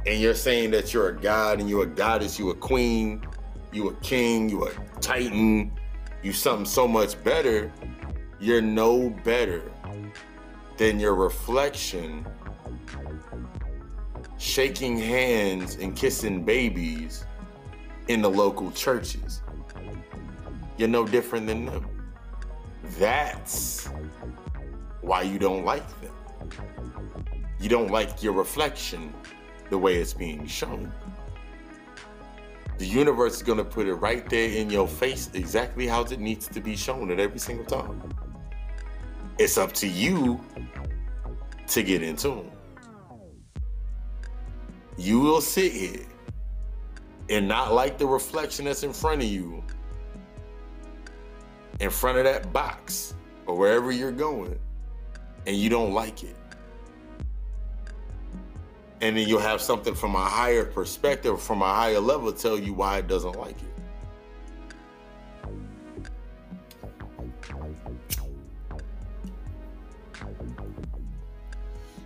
and 0.05 0.19
you're 0.19 0.35
saying 0.35 0.71
that 0.71 0.93
you're 0.93 1.09
a 1.09 1.15
god 1.15 1.59
and 1.59 1.69
you're 1.69 1.83
a 1.83 1.87
goddess, 1.87 2.39
you're 2.39 2.51
a 2.51 2.55
queen, 2.55 3.25
you're 3.71 3.91
a 3.91 3.95
king, 3.97 4.49
you're 4.49 4.69
a 4.69 4.99
titan, 4.99 5.71
you 6.23 6.33
something 6.33 6.65
so 6.65 6.87
much 6.87 7.21
better, 7.23 7.71
you're 8.39 8.61
no 8.61 9.09
better 9.23 9.71
than 10.77 10.99
your 10.99 11.13
reflection 11.13 12.25
shaking 14.37 14.97
hands 14.97 15.75
and 15.75 15.95
kissing 15.95 16.43
babies 16.43 17.25
in 18.07 18.21
the 18.21 18.29
local 18.29 18.71
churches. 18.71 19.41
You're 20.79 20.87
no 20.87 21.05
different 21.05 21.45
than 21.45 21.65
them. 21.65 21.85
That's 22.97 23.89
why 25.01 25.23
you 25.23 25.37
don't 25.37 25.65
like 25.65 25.85
them. 25.99 26.13
You 27.59 27.67
don't 27.67 27.91
like 27.91 28.23
your 28.23 28.31
reflection 28.31 29.13
the 29.69 29.77
way 29.77 29.97
it's 29.97 30.13
being 30.13 30.47
shown. 30.47 30.89
The 32.77 32.85
universe 32.85 33.35
is 33.35 33.43
going 33.43 33.57
to 33.57 33.65
put 33.65 33.87
it 33.87 33.95
right 33.95 34.27
there 34.29 34.51
in 34.51 34.69
your 34.69 34.87
face 34.87 35.29
exactly 35.33 35.85
how 35.85 36.03
it 36.03 36.17
needs 36.17 36.47
to 36.47 36.61
be 36.61 36.77
shown 36.77 37.11
at 37.11 37.19
every 37.19 37.39
single 37.39 37.65
time. 37.65 38.01
It's 39.37 39.57
up 39.57 39.73
to 39.73 39.87
you 39.87 40.39
to 41.67 41.83
get 41.83 42.03
in 42.03 42.15
tune. 42.15 42.49
You 44.97 45.19
will 45.19 45.41
sit 45.41 45.73
here 45.73 46.05
and 47.27 47.49
not 47.49 47.73
like 47.73 47.97
the 47.97 48.07
reflection 48.07 48.63
that's 48.63 48.83
in 48.83 48.93
front 48.93 49.21
of 49.21 49.27
you, 49.27 49.61
in 51.79 51.89
front 51.89 52.17
of 52.17 52.25
that 52.25 52.51
box 52.51 53.15
or 53.45 53.55
wherever 53.55 53.91
you're 53.91 54.11
going, 54.11 54.57
and 55.47 55.55
you 55.55 55.69
don't 55.69 55.93
like 55.93 56.23
it. 56.23 56.35
And 59.01 59.15
then 59.15 59.27
you'll 59.27 59.39
have 59.39 59.61
something 59.61 59.95
from 59.95 60.15
a 60.15 60.25
higher 60.25 60.65
perspective, 60.65 61.41
from 61.41 61.61
a 61.61 61.73
higher 61.73 61.99
level, 61.99 62.33
tell 62.33 62.59
you 62.59 62.73
why 62.73 62.97
it 62.97 63.07
doesn't 63.07 63.37
like 63.37 63.55
it. 63.57 63.65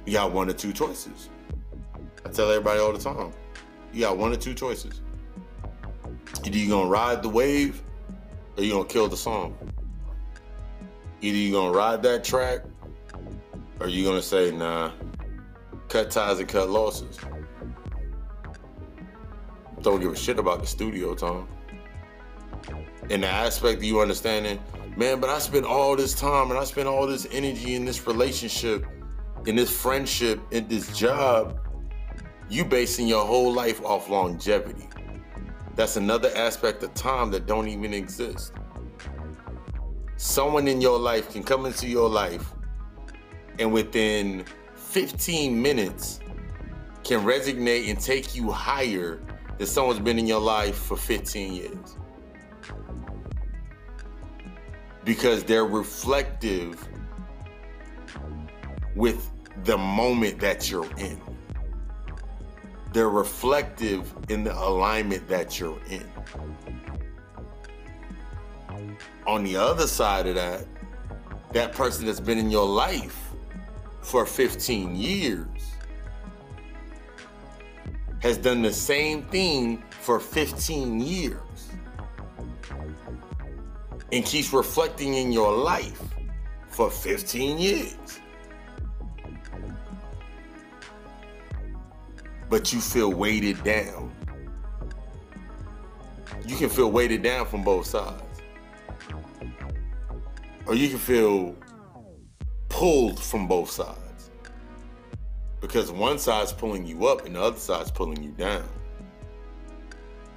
You 0.06 0.14
got 0.14 0.32
one 0.32 0.50
or 0.50 0.54
two 0.54 0.74
choices. 0.74 1.30
I 2.26 2.30
tell 2.30 2.52
everybody 2.52 2.80
all 2.80 2.94
the 2.94 3.00
time. 3.00 3.32
You 3.92 4.02
got 4.02 4.18
one 4.18 4.32
or 4.34 4.36
two 4.36 4.54
choices. 4.54 5.02
Either 6.46 6.58
you're 6.58 6.70
gonna 6.70 6.90
ride 6.90 7.24
the 7.24 7.30
wave 7.30 7.82
or 8.58 8.64
you're 8.64 8.76
gonna 8.78 8.88
kill 8.88 9.08
the 9.08 9.18
song. 9.18 9.56
Either 11.22 11.38
you're 11.38 11.60
gonna 11.60 11.76
ride 11.76 12.04
that 12.04 12.24
track 12.24 12.62
or 13.80 13.88
you're 13.88 14.10
gonna 14.10 14.22
say, 14.22 14.52
nah, 14.52 14.92
cut 15.90 16.12
ties 16.12 16.40
and 16.40 16.48
cut 16.48 16.70
losses. 16.70 17.18
Don't 19.82 20.00
give 20.00 20.14
a 20.14 20.16
shit 20.16 20.40
about 20.40 20.62
the 20.62 20.68
studio 20.68 21.14
time. 21.14 21.48
In 23.10 23.22
the 23.22 23.28
aspect 23.28 23.78
of 23.78 23.84
you 23.84 24.00
understanding, 24.00 24.60
man, 24.96 25.20
but 25.20 25.30
I 25.30 25.40
spent 25.40 25.66
all 25.66 25.96
this 25.96 26.14
time 26.14 26.52
and 26.52 26.60
I 26.60 26.64
spent 26.64 26.88
all 26.88 27.06
this 27.06 27.28
energy 27.32 27.76
in 27.76 27.84
this 27.84 28.08
relationship, 28.08 28.86
in 29.46 29.56
this 29.56 29.70
friendship, 29.70 30.40
in 30.52 30.68
this 30.68 30.98
job. 30.98 31.60
You 32.50 32.64
basing 32.64 33.08
your 33.08 33.26
whole 33.26 33.52
life 33.52 33.84
off 33.84 34.10
longevity. 34.10 34.88
That's 35.76 35.98
another 35.98 36.32
aspect 36.36 36.84
of 36.84 36.94
time 36.94 37.32
that 37.32 37.48
don't 37.48 37.68
even 37.68 37.94
exist. 37.94 38.54
Someone 40.18 40.68
in 40.68 40.82
your 40.82 41.00
life 41.00 41.32
can 41.32 41.44
come 41.44 41.66
into 41.66 41.88
your 41.88 42.08
life 42.08 42.54
and 43.60 43.74
within 43.74 44.46
15 44.76 45.60
minutes 45.60 46.20
can 47.04 47.26
resonate 47.26 47.90
and 47.90 48.00
take 48.00 48.36
you 48.36 48.52
higher 48.52 49.20
than 49.58 49.68
someone's 49.68 50.00
been 50.00 50.20
in 50.20 50.28
your 50.28 50.40
life 50.40 50.78
for 50.78 50.96
15 50.96 51.54
years. 51.54 51.98
Because 55.04 55.44
they're 55.44 55.66
reflective 55.66 56.88
with 58.96 59.32
the 59.66 59.78
moment 59.78 60.40
that 60.40 60.70
you're 60.70 60.90
in 60.98 61.20
they're 62.94 63.10
reflective 63.10 64.14
in 64.30 64.44
the 64.44 64.54
alignment 64.58 65.28
that 65.28 65.60
you're 65.60 65.80
in. 65.90 66.08
On 69.26 69.44
the 69.44 69.56
other 69.56 69.88
side 69.88 70.28
of 70.28 70.36
that, 70.36 70.66
that 71.54 71.74
person 71.74 72.06
that's 72.06 72.20
been 72.20 72.38
in 72.38 72.52
your 72.52 72.68
life 72.68 73.32
for 74.02 74.26
15 74.26 74.96
years 74.96 75.48
has 78.22 78.38
done 78.38 78.62
the 78.62 78.72
same 78.72 79.24
thing 79.24 79.84
for 79.90 80.20
15 80.20 81.00
years 81.00 81.38
and 84.12 84.24
keeps 84.24 84.54
reflecting 84.54 85.16
in 85.16 85.32
your 85.32 85.52
life 85.52 86.02
for 86.68 86.92
15 86.92 87.58
years. 87.58 88.20
But 92.54 92.72
you 92.72 92.80
feel 92.80 93.12
weighted 93.12 93.64
down. 93.64 94.14
You 96.46 96.56
can 96.56 96.70
feel 96.70 96.92
weighted 96.92 97.24
down 97.24 97.48
from 97.48 97.64
both 97.64 97.88
sides. 97.88 98.44
Or 100.68 100.76
you 100.76 100.88
can 100.90 101.00
feel 101.00 101.56
pulled 102.70 103.20
from 103.20 103.48
both 103.48 103.72
sides. 103.72 104.30
Because 105.62 105.92
one 105.92 106.20
side's 106.20 106.54
pulling 106.54 106.86
you 106.86 107.08
up 107.08 107.26
and 107.26 107.36
the 107.36 107.42
other 107.42 107.58
side's 107.58 107.90
pulling 107.90 108.22
you 108.22 108.30
down. 108.34 108.70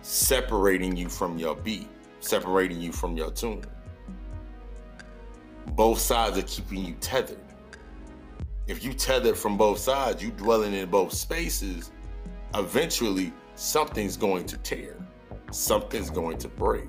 Separating 0.00 0.96
you 0.96 1.10
from 1.10 1.36
your 1.36 1.54
beat, 1.54 1.90
separating 2.20 2.80
you 2.80 2.92
from 2.92 3.18
your 3.18 3.30
tune. 3.30 3.62
Both 5.72 5.98
sides 5.98 6.38
are 6.38 6.42
keeping 6.44 6.82
you 6.82 6.94
tethered. 6.94 7.44
If 8.66 8.82
you 8.82 8.94
tethered 8.94 9.36
from 9.36 9.58
both 9.58 9.78
sides, 9.80 10.22
you 10.22 10.30
dwelling 10.30 10.72
in 10.72 10.88
both 10.88 11.12
spaces, 11.12 11.92
eventually 12.54 13.32
something's 13.54 14.16
going 14.16 14.46
to 14.46 14.56
tear, 14.58 14.96
something's 15.50 16.10
going 16.10 16.38
to 16.38 16.48
break. 16.48 16.88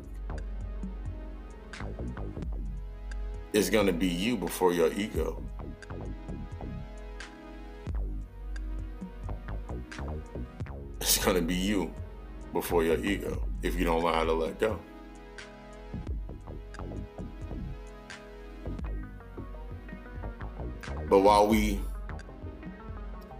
It's 3.53 3.69
going 3.69 3.87
to 3.87 3.93
be 3.93 4.07
you 4.07 4.37
before 4.37 4.73
your 4.73 4.91
ego. 4.93 5.43
It's 11.01 11.23
going 11.23 11.37
to 11.37 11.41
be 11.41 11.55
you 11.55 11.93
before 12.53 12.83
your 12.83 13.03
ego 13.03 13.47
if 13.63 13.75
you 13.75 13.85
don't 13.85 14.03
learn 14.03 14.13
how 14.13 14.23
to 14.25 14.33
let 14.33 14.59
go. 14.59 14.79
But 21.09 21.19
while 21.19 21.47
we 21.47 21.79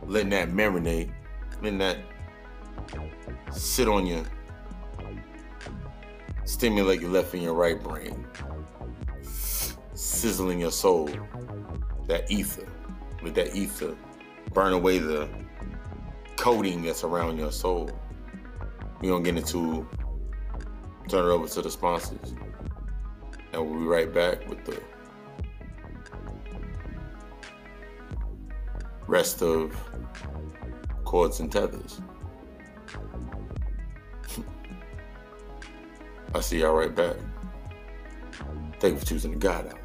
letting 0.06 0.30
that 0.30 0.50
marinate, 0.50 1.12
that 1.80 1.98
sit 3.52 3.88
on 3.88 4.06
you, 4.06 4.24
stimulate 6.46 7.02
your 7.02 7.10
left 7.10 7.34
and 7.34 7.44
your 7.44 7.54
right 7.54 7.82
brain, 7.82 8.26
sizzling 9.94 10.60
your 10.60 10.72
soul, 10.72 11.10
that 12.08 12.30
ether, 12.32 12.68
with 13.22 13.36
that 13.36 13.56
ether, 13.56 13.96
burn 14.54 14.74
away 14.74 15.00
the 15.00 15.28
coating 16.38 16.84
that's 16.84 17.04
around 17.04 17.38
your 17.38 17.52
soul. 17.52 17.90
We're 19.02 19.10
gonna 19.10 19.24
get 19.24 19.36
into 19.38 19.88
turn 21.08 21.26
it 21.26 21.30
over 21.30 21.48
to 21.48 21.62
the 21.62 21.72
sponsors. 21.72 22.34
And 23.54 23.70
we'll 23.70 23.80
be 23.80 23.86
right 23.86 24.14
back 24.14 24.48
with 24.48 24.64
the 24.66 24.82
rest 29.08 29.42
of 29.42 29.74
cords 31.08 31.40
and 31.40 31.50
tethers. 31.50 32.02
I 36.36 36.42
see 36.42 36.60
y'all 36.60 36.76
right 36.76 36.94
back. 36.94 37.16
Thank 38.82 38.96
you 38.96 39.00
for 39.00 39.06
choosing 39.06 39.32
the 39.32 39.38
God 39.38 39.68
out. 39.68 39.80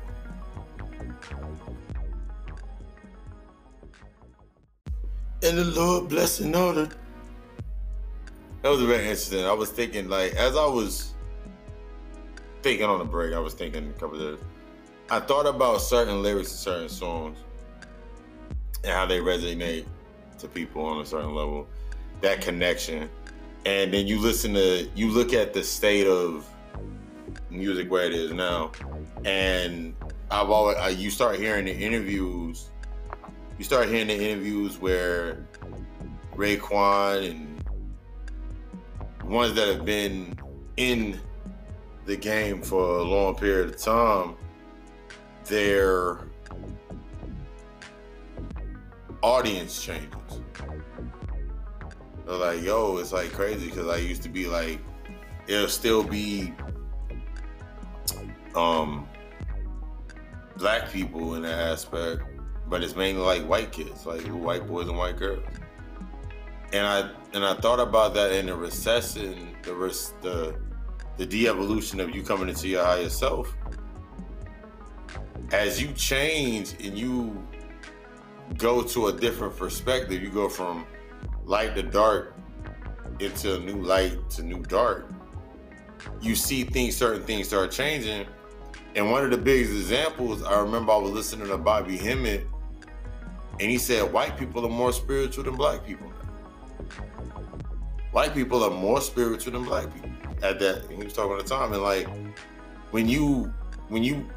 And 5.45 5.59
the 5.59 5.65
Lord 5.65 6.09
bless 6.09 6.41
and 6.41 6.57
order. 6.57 6.89
That 8.63 8.71
was 8.71 8.83
very 8.83 9.03
interesting. 9.03 9.45
I 9.45 9.53
was 9.53 9.71
thinking, 9.71 10.09
like, 10.09 10.35
as 10.35 10.57
I 10.57 10.67
was 10.67 11.15
thinking 12.63 12.87
on 12.87 12.99
the 12.99 13.05
break, 13.05 13.33
I 13.33 13.39
was 13.39 13.55
thinking 13.55 13.89
a 13.89 13.93
couple 13.93 14.21
of 14.21 14.41
I 15.09 15.21
thought 15.21 15.47
about 15.47 15.81
certain 15.83 16.21
lyrics 16.21 16.53
of 16.53 16.59
certain 16.59 16.89
songs 16.89 17.39
and 18.83 18.93
how 18.93 19.07
they 19.07 19.19
resonate 19.19 19.87
to 20.43 20.49
people 20.49 20.85
on 20.85 21.01
a 21.01 21.07
certain 21.07 21.35
level. 21.35 21.67
That 22.21 22.41
connection 22.41 23.09
and 23.65 23.93
then 23.95 24.07
you 24.07 24.19
listen 24.19 24.55
to 24.55 24.89
you 24.95 25.11
look 25.11 25.33
at 25.33 25.53
the 25.55 25.63
state 25.63 26.07
of 26.07 26.49
music 27.51 27.91
where 27.91 28.05
it 28.05 28.13
is 28.13 28.33
now 28.33 28.73
and 29.25 29.95
i've 30.31 30.51
always 30.51 30.77
uh, 30.79 30.87
you 30.87 31.11
start 31.11 31.39
hearing 31.39 31.65
the 31.67 31.77
interviews 31.77 32.71
you 33.59 33.65
start 33.65 33.89
hearing 33.89 34.09
the 34.09 34.31
interviews 34.31 34.79
where 34.79 35.47
Raekwon 36.35 37.31
and 37.31 37.65
ones 39.31 39.55
that 39.55 39.69
have 39.69 39.85
been 39.85 40.35
in 40.77 41.21
the 42.07 42.17
game 42.17 42.63
for 42.63 42.99
a 42.99 43.03
long 43.03 43.37
period 43.37 43.69
of 43.69 43.77
time 43.77 44.35
their 45.45 46.27
audience 49.23 49.81
changes 49.85 50.22
like, 52.27 52.63
yo, 52.63 52.97
it's 52.99 53.13
like 53.13 53.33
crazy 53.33 53.67
because 53.67 53.89
I 53.89 53.97
used 53.97 54.23
to 54.23 54.29
be 54.29 54.47
like 54.47 54.81
it'll 55.47 55.69
still 55.69 56.03
be 56.03 56.53
um 58.55 59.09
black 60.57 60.91
people 60.91 61.35
in 61.35 61.43
that 61.43 61.59
aspect, 61.59 62.23
but 62.69 62.83
it's 62.83 62.95
mainly 62.95 63.23
like 63.23 63.47
white 63.47 63.73
kids, 63.73 64.07
like 64.07 64.23
white 64.23 64.67
boys 64.67 64.89
and 64.89 64.97
white 64.97 65.17
girls. 65.17 65.45
And 66.73 66.87
I 66.87 67.11
and 67.35 67.45
I 67.45 67.55
thought 67.55 67.81
about 67.81 68.15
that 68.15 68.33
in 68.33 68.47
the 68.47 68.55
recession, 68.55 69.57
the 69.63 69.73
the 70.21 70.55
the 71.19 71.27
de-evolution 71.27 72.01
of 72.01 72.15
you 72.15 72.23
coming 72.23 72.49
into 72.49 72.69
your 72.69 72.85
higher 72.85 73.09
self. 73.09 73.55
As 75.53 75.83
you 75.83 75.93
change 75.93 76.75
and 76.83 76.97
you 76.99 77.47
go 78.57 78.83
to 78.83 79.09
a 79.09 79.13
different 79.13 79.57
perspective, 79.57 80.23
you 80.23 80.31
go 80.31 80.49
from 80.49 80.87
light 81.45 81.75
to 81.77 81.83
dark 81.83 82.35
into 83.21 83.57
a 83.57 83.61
new 83.61 83.83
light 83.83 84.31
to 84.31 84.43
new 84.43 84.63
dark. 84.63 85.11
You 86.21 86.35
see 86.35 86.65
things, 86.65 86.97
certain 86.97 87.23
things 87.23 87.49
start 87.49 87.71
changing, 87.71 88.27
and 88.95 89.11
one 89.11 89.25
of 89.25 89.31
the 89.31 89.39
biggest 89.39 89.73
examples, 89.73 90.43
I 90.43 90.61
remember 90.61 90.93
I 90.93 90.97
was 90.97 91.13
listening 91.13 91.49
to 91.49 91.57
Bobby 91.57 91.97
Hemmitt, 91.97 92.47
and 93.61 93.71
he 93.71 93.79
said 93.79 94.13
white 94.13 94.37
people 94.37 94.67
are 94.67 94.71
more 94.71 94.93
spiritual 94.93 95.45
than 95.45 95.57
black 95.57 95.87
people. 95.87 96.13
White 98.11 98.35
people 98.35 98.63
are 98.63 98.71
more 98.71 99.01
spiritual 99.01 99.53
than 99.53 99.65
black 99.65 99.93
people. 99.95 100.11
At 100.43 100.59
that, 100.59 100.91
he 100.91 101.03
was 101.03 101.13
talking 101.13 101.39
at 101.39 101.45
the 101.45 101.49
time, 101.49 101.73
and 101.73 101.83
like 101.83 102.07
when 102.91 103.09
you, 103.09 103.53
when 103.89 104.03
you, 104.03 104.29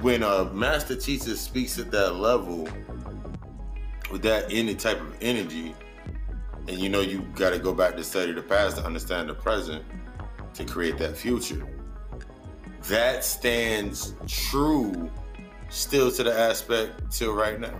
when 0.00 0.22
a 0.22 0.44
master 0.46 0.96
teacher 0.96 1.36
speaks 1.36 1.78
at 1.78 1.90
that 1.90 2.14
level 2.14 2.68
with 4.10 4.22
that 4.22 4.46
any 4.50 4.74
type 4.74 5.00
of 5.00 5.14
energy, 5.20 5.74
and 6.68 6.78
you 6.78 6.88
know 6.88 7.00
you 7.00 7.20
got 7.34 7.50
to 7.50 7.58
go 7.58 7.72
back 7.72 7.96
to 7.96 8.04
study 8.04 8.32
the 8.32 8.42
past 8.42 8.76
to 8.76 8.84
understand 8.84 9.28
the 9.28 9.34
present 9.34 9.84
to 10.54 10.64
create 10.64 10.98
that 10.98 11.16
future 11.16 11.66
that 12.88 13.24
stands 13.24 14.14
true 14.26 15.10
still 15.68 16.10
to 16.10 16.22
the 16.22 16.32
aspect 16.32 17.10
till 17.10 17.34
right 17.34 17.58
now. 17.58 17.74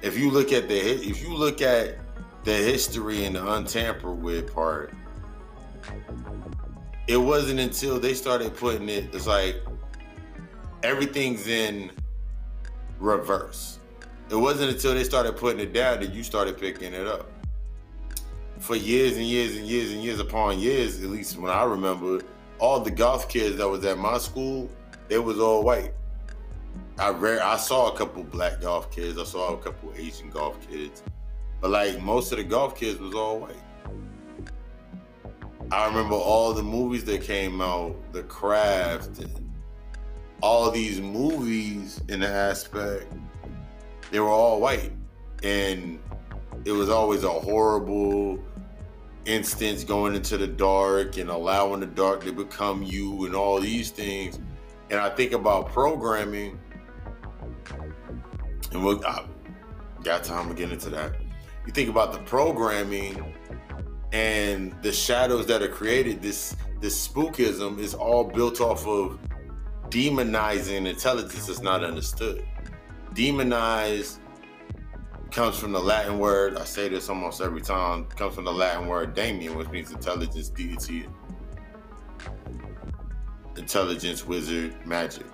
If 0.00 0.18
you 0.18 0.30
look 0.30 0.52
at 0.52 0.68
the 0.68 0.78
if 0.78 1.22
you 1.22 1.34
look 1.34 1.60
at 1.60 1.98
the 2.44 2.52
history 2.52 3.24
and 3.24 3.36
the 3.36 3.52
untampered 3.52 4.20
with 4.20 4.52
part, 4.52 4.92
it 7.06 7.16
wasn't 7.16 7.60
until 7.60 7.98
they 7.98 8.14
started 8.14 8.56
putting 8.56 8.88
it, 8.88 9.14
it's 9.14 9.26
like 9.26 9.56
everything's 10.82 11.48
in 11.48 11.90
reverse. 12.98 13.78
It 14.30 14.36
wasn't 14.36 14.72
until 14.72 14.94
they 14.94 15.04
started 15.04 15.36
putting 15.36 15.60
it 15.60 15.72
down 15.72 16.00
that 16.00 16.12
you 16.12 16.22
started 16.22 16.58
picking 16.58 16.94
it 16.94 17.06
up. 17.06 17.31
For 18.62 18.76
years 18.76 19.16
and 19.16 19.26
years 19.26 19.56
and 19.56 19.66
years 19.66 19.90
and 19.90 20.04
years 20.04 20.20
upon 20.20 20.60
years, 20.60 21.02
at 21.02 21.10
least 21.10 21.36
when 21.36 21.50
I 21.50 21.64
remember, 21.64 22.20
all 22.60 22.78
the 22.78 22.92
golf 22.92 23.28
kids 23.28 23.56
that 23.56 23.68
was 23.68 23.84
at 23.84 23.98
my 23.98 24.18
school, 24.18 24.70
they 25.08 25.18
was 25.18 25.40
all 25.40 25.64
white. 25.64 25.92
I 26.96 27.10
rare 27.10 27.42
I 27.42 27.56
saw 27.56 27.92
a 27.92 27.96
couple 27.96 28.22
black 28.22 28.60
golf 28.60 28.88
kids. 28.92 29.18
I 29.18 29.24
saw 29.24 29.54
a 29.54 29.58
couple 29.58 29.92
Asian 29.96 30.30
golf 30.30 30.64
kids, 30.70 31.02
but 31.60 31.72
like 31.72 32.00
most 32.00 32.30
of 32.30 32.38
the 32.38 32.44
golf 32.44 32.78
kids 32.78 33.00
was 33.00 33.16
all 33.16 33.40
white. 33.40 33.56
I 35.72 35.86
remember 35.86 36.14
all 36.14 36.52
the 36.52 36.62
movies 36.62 37.04
that 37.06 37.22
came 37.22 37.60
out, 37.60 37.96
The 38.12 38.22
Craft, 38.22 39.18
and 39.18 39.52
all 40.40 40.70
these 40.70 41.00
movies 41.00 42.00
in 42.08 42.20
the 42.20 42.28
aspect, 42.28 43.12
they 44.12 44.20
were 44.20 44.28
all 44.28 44.60
white, 44.60 44.92
and 45.42 45.98
it 46.64 46.70
was 46.70 46.88
always 46.88 47.24
a 47.24 47.28
horrible 47.28 48.38
instance 49.24 49.84
going 49.84 50.14
into 50.14 50.36
the 50.36 50.46
dark 50.46 51.16
and 51.16 51.30
allowing 51.30 51.80
the 51.80 51.86
dark 51.86 52.24
to 52.24 52.32
become 52.32 52.82
you 52.82 53.26
and 53.26 53.34
all 53.34 53.60
these 53.60 53.90
things. 53.90 54.40
And 54.90 55.00
I 55.00 55.08
think 55.10 55.32
about 55.32 55.68
programming, 55.70 56.58
and 58.72 58.84
we'll, 58.84 59.02
got 60.02 60.24
time 60.24 60.48
to 60.48 60.54
get 60.54 60.72
into 60.72 60.90
that. 60.90 61.14
You 61.66 61.72
think 61.72 61.88
about 61.88 62.12
the 62.12 62.18
programming 62.20 63.34
and 64.12 64.74
the 64.82 64.92
shadows 64.92 65.46
that 65.46 65.62
are 65.62 65.68
created. 65.68 66.20
This 66.20 66.56
this 66.80 67.06
spookism 67.06 67.78
is 67.78 67.94
all 67.94 68.24
built 68.24 68.60
off 68.60 68.86
of 68.86 69.18
demonizing 69.88 70.86
intelligence 70.86 71.46
that's 71.46 71.62
not 71.62 71.84
understood. 71.84 72.44
Demonize 73.14 74.18
comes 75.32 75.58
from 75.58 75.72
the 75.72 75.80
Latin 75.80 76.18
word, 76.18 76.58
I 76.58 76.64
say 76.64 76.88
this 76.88 77.08
almost 77.08 77.40
every 77.40 77.62
time, 77.62 78.04
comes 78.04 78.34
from 78.34 78.44
the 78.44 78.52
Latin 78.52 78.86
word 78.86 79.14
daemon, 79.14 79.56
which 79.56 79.68
means 79.68 79.90
intelligence, 79.90 80.50
deity, 80.50 81.08
intelligence, 83.56 84.26
wizard, 84.26 84.74
magic. 84.86 85.26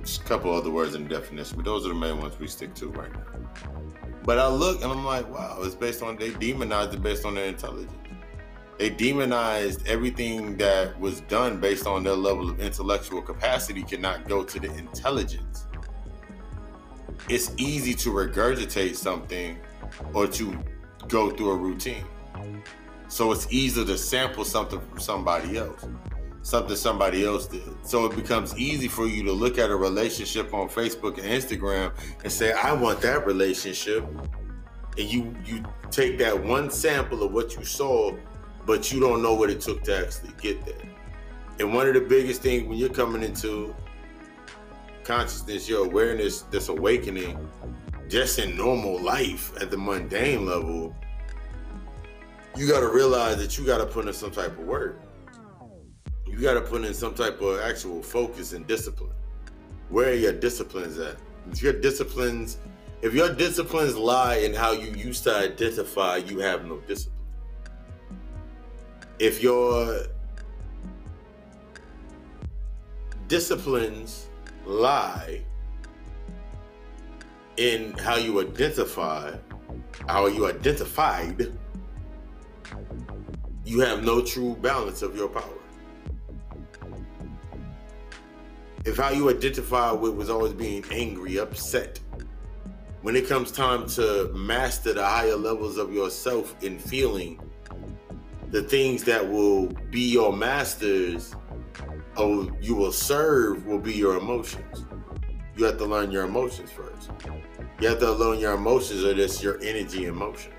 Just 0.00 0.22
a 0.22 0.24
couple 0.24 0.52
other 0.52 0.70
words 0.70 0.96
in 0.96 1.04
the 1.04 1.08
definition, 1.08 1.56
but 1.56 1.64
those 1.64 1.86
are 1.86 1.90
the 1.90 1.94
main 1.94 2.18
ones 2.18 2.38
we 2.40 2.48
stick 2.48 2.74
to 2.74 2.88
right 2.88 3.12
now. 3.12 3.22
But 4.24 4.38
I 4.38 4.48
look 4.48 4.82
and 4.82 4.90
I'm 4.90 5.04
like, 5.04 5.30
wow, 5.32 5.58
it's 5.62 5.76
based 5.76 6.02
on, 6.02 6.16
they 6.16 6.30
demonized 6.30 6.92
it 6.92 7.02
based 7.02 7.24
on 7.24 7.36
their 7.36 7.46
intelligence. 7.46 7.92
They 8.78 8.90
demonized 8.90 9.86
everything 9.86 10.56
that 10.56 10.98
was 10.98 11.20
done 11.22 11.60
based 11.60 11.86
on 11.86 12.02
their 12.02 12.14
level 12.14 12.50
of 12.50 12.60
intellectual 12.60 13.22
capacity 13.22 13.82
cannot 13.82 14.26
go 14.26 14.42
to 14.42 14.58
the 14.58 14.74
intelligence 14.74 15.66
it's 17.28 17.52
easy 17.56 17.94
to 17.94 18.10
regurgitate 18.10 18.96
something 18.96 19.58
or 20.14 20.26
to 20.28 20.58
go 21.08 21.30
through 21.30 21.50
a 21.50 21.56
routine. 21.56 22.04
So 23.08 23.32
it's 23.32 23.52
easier 23.52 23.84
to 23.84 23.98
sample 23.98 24.44
something 24.44 24.80
from 24.80 25.00
somebody 25.00 25.58
else, 25.58 25.84
something 26.42 26.76
somebody 26.76 27.24
else 27.24 27.46
did. 27.46 27.62
So 27.82 28.06
it 28.06 28.14
becomes 28.14 28.56
easy 28.56 28.88
for 28.88 29.06
you 29.06 29.24
to 29.24 29.32
look 29.32 29.58
at 29.58 29.70
a 29.70 29.76
relationship 29.76 30.54
on 30.54 30.68
Facebook 30.68 31.18
and 31.18 31.26
Instagram 31.26 31.92
and 32.22 32.32
say, 32.32 32.52
I 32.52 32.72
want 32.72 33.00
that 33.00 33.26
relationship. 33.26 34.04
And 34.96 35.12
you 35.12 35.34
you 35.44 35.64
take 35.90 36.18
that 36.18 36.40
one 36.40 36.70
sample 36.70 37.22
of 37.22 37.32
what 37.32 37.56
you 37.56 37.64
saw, 37.64 38.16
but 38.66 38.92
you 38.92 39.00
don't 39.00 39.22
know 39.22 39.34
what 39.34 39.50
it 39.50 39.60
took 39.60 39.82
to 39.84 40.06
actually 40.06 40.32
get 40.40 40.64
there. 40.64 40.88
And 41.58 41.74
one 41.74 41.88
of 41.88 41.94
the 41.94 42.00
biggest 42.00 42.42
things 42.42 42.68
when 42.68 42.78
you're 42.78 42.88
coming 42.88 43.22
into 43.22 43.74
consciousness, 45.10 45.68
your 45.68 45.84
awareness, 45.86 46.42
this 46.52 46.68
awakening, 46.68 47.36
just 48.08 48.38
in 48.38 48.56
normal 48.56 49.02
life 49.02 49.52
at 49.60 49.68
the 49.68 49.76
mundane 49.76 50.46
level, 50.46 50.94
you 52.56 52.68
got 52.68 52.78
to 52.78 52.88
realize 52.88 53.36
that 53.38 53.58
you 53.58 53.66
got 53.66 53.78
to 53.78 53.86
put 53.86 54.06
in 54.06 54.12
some 54.12 54.30
type 54.30 54.56
of 54.56 54.64
work. 54.66 55.00
You 56.28 56.38
got 56.38 56.54
to 56.54 56.60
put 56.60 56.84
in 56.84 56.94
some 56.94 57.14
type 57.14 57.40
of 57.40 57.58
actual 57.58 58.04
focus 58.04 58.52
and 58.52 58.64
discipline. 58.68 59.10
Where 59.88 60.10
are 60.10 60.14
your 60.14 60.32
disciplines 60.32 60.96
at? 60.98 61.16
If 61.50 61.60
your 61.60 61.72
disciplines, 61.72 62.58
if 63.02 63.12
your 63.12 63.34
disciplines 63.34 63.96
lie 63.96 64.36
in 64.36 64.54
how 64.54 64.70
you 64.70 64.92
used 64.92 65.24
to 65.24 65.34
identify, 65.34 66.18
you 66.18 66.38
have 66.38 66.66
no 66.66 66.78
discipline. 66.86 67.26
If 69.18 69.42
your 69.42 70.06
disciplines 73.26 74.29
lie 74.64 75.42
in 77.56 77.92
how 77.98 78.16
you 78.16 78.40
identify, 78.40 79.34
how 80.08 80.26
you 80.26 80.46
identified, 80.46 81.52
you 83.64 83.80
have 83.80 84.02
no 84.04 84.22
true 84.22 84.56
balance 84.56 85.02
of 85.02 85.14
your 85.14 85.28
power. 85.28 85.44
If 88.84 88.96
how 88.96 89.10
you 89.10 89.28
identify 89.28 89.92
with 89.92 90.14
was 90.14 90.30
always 90.30 90.54
being 90.54 90.84
angry, 90.90 91.38
upset, 91.38 92.00
when 93.02 93.14
it 93.14 93.28
comes 93.28 93.52
time 93.52 93.86
to 93.88 94.30
master 94.34 94.94
the 94.94 95.04
higher 95.04 95.36
levels 95.36 95.76
of 95.76 95.92
yourself 95.92 96.54
in 96.62 96.78
feeling, 96.78 97.40
the 98.50 98.62
things 98.62 99.04
that 99.04 99.26
will 99.26 99.66
be 99.90 100.00
your 100.00 100.32
masters 100.32 101.34
oh, 102.16 102.50
you 102.60 102.74
will 102.74 102.92
serve 102.92 103.66
will 103.66 103.78
be 103.78 103.92
your 103.92 104.16
emotions. 104.16 104.84
You 105.56 105.64
have 105.64 105.78
to 105.78 105.84
learn 105.84 106.10
your 106.10 106.24
emotions 106.24 106.70
first. 106.70 107.10
You 107.80 107.88
have 107.88 107.98
to 108.00 108.12
learn 108.12 108.38
your 108.38 108.54
emotions 108.54 109.04
or 109.04 109.14
just 109.14 109.42
your 109.42 109.60
energy 109.62 110.06
and 110.06 110.16
motion. 110.16 110.52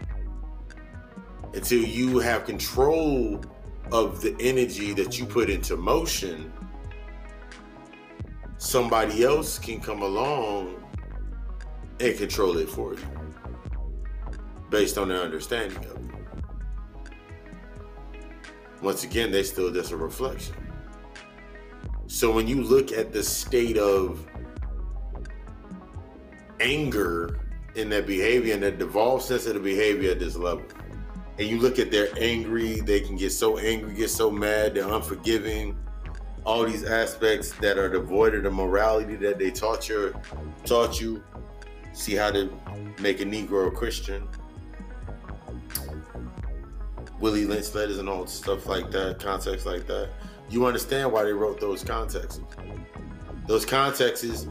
Until 1.54 1.84
you 1.84 2.20
have 2.20 2.46
control 2.46 3.44
of 3.92 4.22
the 4.22 4.36
energy 4.40 4.94
that 4.94 5.20
you 5.20 5.26
put 5.26 5.50
into 5.50 5.76
motion, 5.76 6.52
somebody 8.58 9.24
else 9.24 9.60
can 9.60 9.82
come 9.82 10.02
along 10.02 10.82
and 12.00 12.18
control 12.18 12.58
it 12.58 12.70
for 12.70 12.94
you 12.94 13.06
based 14.70 14.98
on 14.98 15.10
their 15.10 15.22
understanding 15.22 15.78
of 15.86 15.98
it. 15.98 16.02
Once 18.82 19.04
again, 19.04 19.32
they 19.32 19.44
still 19.44 19.72
just 19.72 19.92
a 19.92 19.98
reflection. 19.98 20.56
So 22.22 22.32
when 22.32 22.48
you 22.48 22.62
look 22.62 22.92
at 22.92 23.12
the 23.12 23.24
state 23.24 23.80
of 23.80 24.24
anger 26.60 27.40
in 27.74 27.90
that 27.90 28.06
behavior 28.06 28.54
and 28.54 28.62
that 28.62 28.78
devolved 28.78 29.24
sense 29.24 29.48
of 29.48 29.56
the 29.56 29.60
behavior 29.60 30.12
at 30.12 30.20
this 30.20 30.36
level, 30.36 30.64
and 31.40 31.48
you 31.48 31.60
look 31.60 31.80
at 31.80 31.90
they're 31.90 32.16
angry, 32.20 32.80
they 32.82 33.00
can 33.00 33.16
get 33.16 33.32
so 33.32 33.58
angry, 33.58 33.96
get 33.96 34.12
so 34.12 34.30
mad, 34.30 34.76
they're 34.76 34.88
unforgiving. 34.88 35.76
All 36.46 36.64
these 36.64 36.84
aspects 36.84 37.54
that 37.54 37.80
are 37.80 37.90
devoid 37.90 38.36
of 38.36 38.44
the 38.44 38.52
morality 38.52 39.16
that 39.16 39.40
they 39.40 39.50
taught 39.50 39.90
you, 39.90 40.14
taught 40.64 41.02
you. 41.02 41.24
See 41.94 42.14
how 42.14 42.30
to 42.30 42.56
make 43.00 43.20
a 43.22 43.26
Negro 43.26 43.70
a 43.70 43.72
Christian. 43.72 44.28
Willie 47.20 47.46
Lynch 47.46 47.74
letters 47.74 47.98
and 47.98 48.08
all 48.08 48.28
stuff 48.28 48.68
like 48.68 48.92
that, 48.92 49.18
context 49.20 49.66
like 49.66 49.88
that. 49.88 50.10
You 50.52 50.66
understand 50.66 51.14
why 51.14 51.24
they 51.24 51.32
wrote 51.32 51.62
those 51.62 51.82
contexts. 51.82 52.42
Those 53.48 53.66
contexts, 53.66 54.48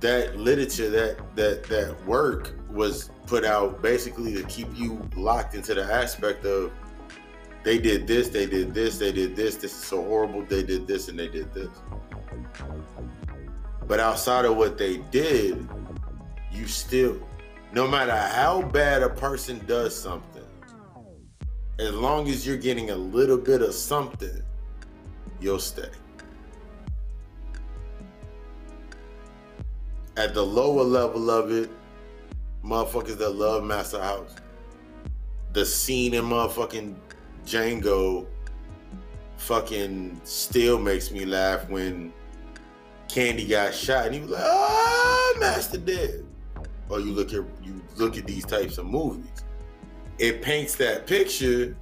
that 0.00 0.36
literature, 0.36 0.90
that 0.90 1.36
that 1.36 1.62
that 1.64 2.04
work 2.06 2.54
was 2.68 3.10
put 3.26 3.44
out 3.44 3.80
basically 3.80 4.34
to 4.34 4.42
keep 4.44 4.66
you 4.74 5.00
locked 5.14 5.54
into 5.54 5.72
the 5.74 5.84
aspect 5.84 6.44
of 6.44 6.72
they 7.62 7.78
did 7.78 8.08
this, 8.08 8.28
they 8.30 8.46
did 8.46 8.74
this, 8.74 8.98
they 8.98 9.12
did 9.12 9.36
this, 9.36 9.54
this 9.54 9.72
is 9.72 9.84
so 9.84 10.02
horrible, 10.02 10.44
they 10.44 10.64
did 10.64 10.88
this 10.88 11.08
and 11.08 11.16
they 11.16 11.28
did 11.28 11.54
this. 11.54 11.70
But 13.86 14.00
outside 14.00 14.44
of 14.44 14.56
what 14.56 14.76
they 14.76 14.98
did, 15.12 15.68
you 16.50 16.66
still, 16.66 17.16
no 17.72 17.86
matter 17.86 18.14
how 18.14 18.62
bad 18.62 19.04
a 19.04 19.08
person 19.08 19.64
does 19.66 19.96
something, 19.96 20.42
as 21.78 21.94
long 21.94 22.28
as 22.28 22.44
you're 22.44 22.56
getting 22.56 22.90
a 22.90 22.96
little 22.96 23.38
bit 23.38 23.62
of 23.62 23.72
something, 23.72 24.42
you'll 25.44 25.58
stay. 25.58 25.90
At 30.16 30.32
the 30.32 30.42
lower 30.42 30.82
level 30.82 31.30
of 31.30 31.52
it, 31.52 31.70
motherfuckers 32.64 33.18
that 33.18 33.30
love 33.30 33.62
Master 33.62 34.00
House. 34.00 34.34
The 35.52 35.66
scene 35.66 36.14
in 36.14 36.24
motherfucking 36.24 36.96
Django 37.44 38.26
fucking 39.36 40.20
still 40.24 40.78
makes 40.78 41.10
me 41.10 41.26
laugh 41.26 41.68
when 41.68 42.12
Candie 43.08 43.46
got 43.46 43.74
shot 43.74 44.06
and 44.06 44.14
he 44.14 44.20
was 44.22 44.30
like, 44.30 44.42
"Ah, 44.42 44.48
oh, 44.48 45.36
Master 45.38 45.78
dead." 45.78 46.24
Or 46.88 47.00
you 47.00 47.12
look 47.12 47.28
at 47.28 47.44
you 47.62 47.82
look 47.96 48.16
at 48.16 48.26
these 48.26 48.46
types 48.46 48.78
of 48.78 48.86
movies, 48.86 49.44
it 50.18 50.40
paints 50.40 50.74
that 50.76 51.06
picture. 51.06 51.76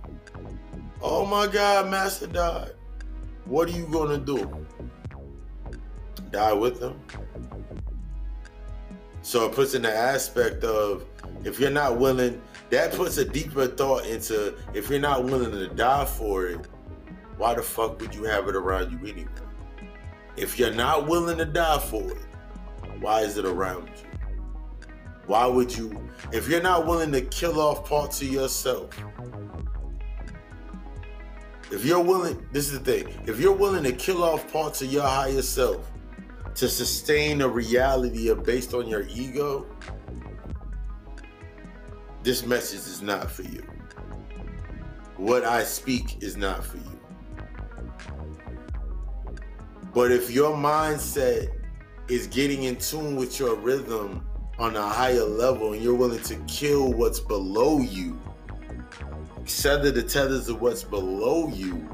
Oh 1.01 1.25
my 1.25 1.47
God, 1.47 1.91
Master 1.91 2.27
died. 2.27 2.73
What 3.45 3.69
are 3.69 3.73
you 3.73 3.87
gonna 3.87 4.19
do? 4.19 4.67
Die 6.31 6.53
with 6.53 6.81
them? 6.81 7.01
So 9.23 9.47
it 9.47 9.53
puts 9.53 9.75
in 9.75 9.83
the 9.83 9.95
aspect 9.95 10.65
of 10.65 11.05
if 11.45 11.61
you're 11.61 11.71
not 11.71 11.99
willing, 11.99 12.41
that 12.71 12.93
puts 12.93 13.19
a 13.19 13.25
deeper 13.25 13.67
thought 13.67 14.07
into 14.07 14.55
if 14.75 14.91
you're 14.91 14.99
not 14.99 15.25
willing 15.25 15.53
to 15.53 15.69
die 15.69 16.05
for 16.05 16.47
it, 16.47 16.67
why 17.37 17.55
the 17.55 17.63
fuck 17.63 18.01
would 18.01 18.15
you 18.15 18.25
have 18.25 18.49
it 18.49 18.57
around 18.57 18.93
you 18.93 18.99
anyway? 19.13 19.29
If 20.37 20.59
you're 20.59 20.73
not 20.73 21.09
willing 21.09 21.39
to 21.39 21.45
die 21.45 21.79
for 21.79 22.03
it, 22.13 22.19
why 23.01 23.21
is 23.21 23.37
it 23.37 23.45
around 23.45 23.89
you? 23.89 24.09
Why 25.27 25.47
would 25.47 25.77
you, 25.77 26.09
if 26.33 26.49
you're 26.49 26.63
not 26.63 26.87
willing 26.87 27.13
to 27.13 27.21
kill 27.21 27.61
off 27.61 27.89
parts 27.89 28.21
of 28.23 28.29
yourself, 28.29 28.91
if 31.73 31.87
you're 31.87 32.01
willing, 32.01 32.47
this 32.53 32.71
is 32.71 32.79
the 32.79 32.85
thing, 32.85 33.23
if 33.27 33.41
you're 33.41 33.55
willing 33.55 33.83
to 33.85 33.93
kill 33.93 34.23
off 34.23 34.53
parts 34.53 34.83
of 34.83 34.93
your 34.93 35.05
higher 35.05 35.41
self 35.41 35.91
to 36.55 36.69
sustain 36.69 37.41
a 37.41 37.49
reality 37.49 38.33
based 38.35 38.75
on 38.75 38.87
your 38.87 39.07
ego, 39.09 39.67
this 42.23 42.45
message 42.45 42.81
is 42.81 43.01
not 43.01 43.31
for 43.31 43.43
you. 43.45 43.65
What 45.17 45.45
I 45.45 45.65
speak 45.65 46.23
is 46.23 46.37
not 46.37 46.63
for 46.63 46.77
you. 46.77 47.01
But 49.95 50.13
if 50.13 50.31
your 50.31 50.55
mindset 50.55 51.49
is 52.09 52.27
getting 52.27 52.65
in 52.65 52.77
tune 52.77 53.17
with 53.17 53.39
your 53.41 53.55
rhythm 53.57 54.27
on 54.59 54.77
a 54.77 54.87
higher 54.87 55.25
level 55.25 55.73
and 55.73 55.83
you're 55.83 55.95
willing 55.95 56.23
to 56.25 56.37
kill 56.47 56.93
what's 56.93 57.21
below 57.21 57.79
you, 57.79 58.21
sever 59.45 59.91
the 59.91 60.03
tethers 60.03 60.49
of 60.49 60.61
what's 60.61 60.85
below 60.85 61.49
you, 61.49 61.89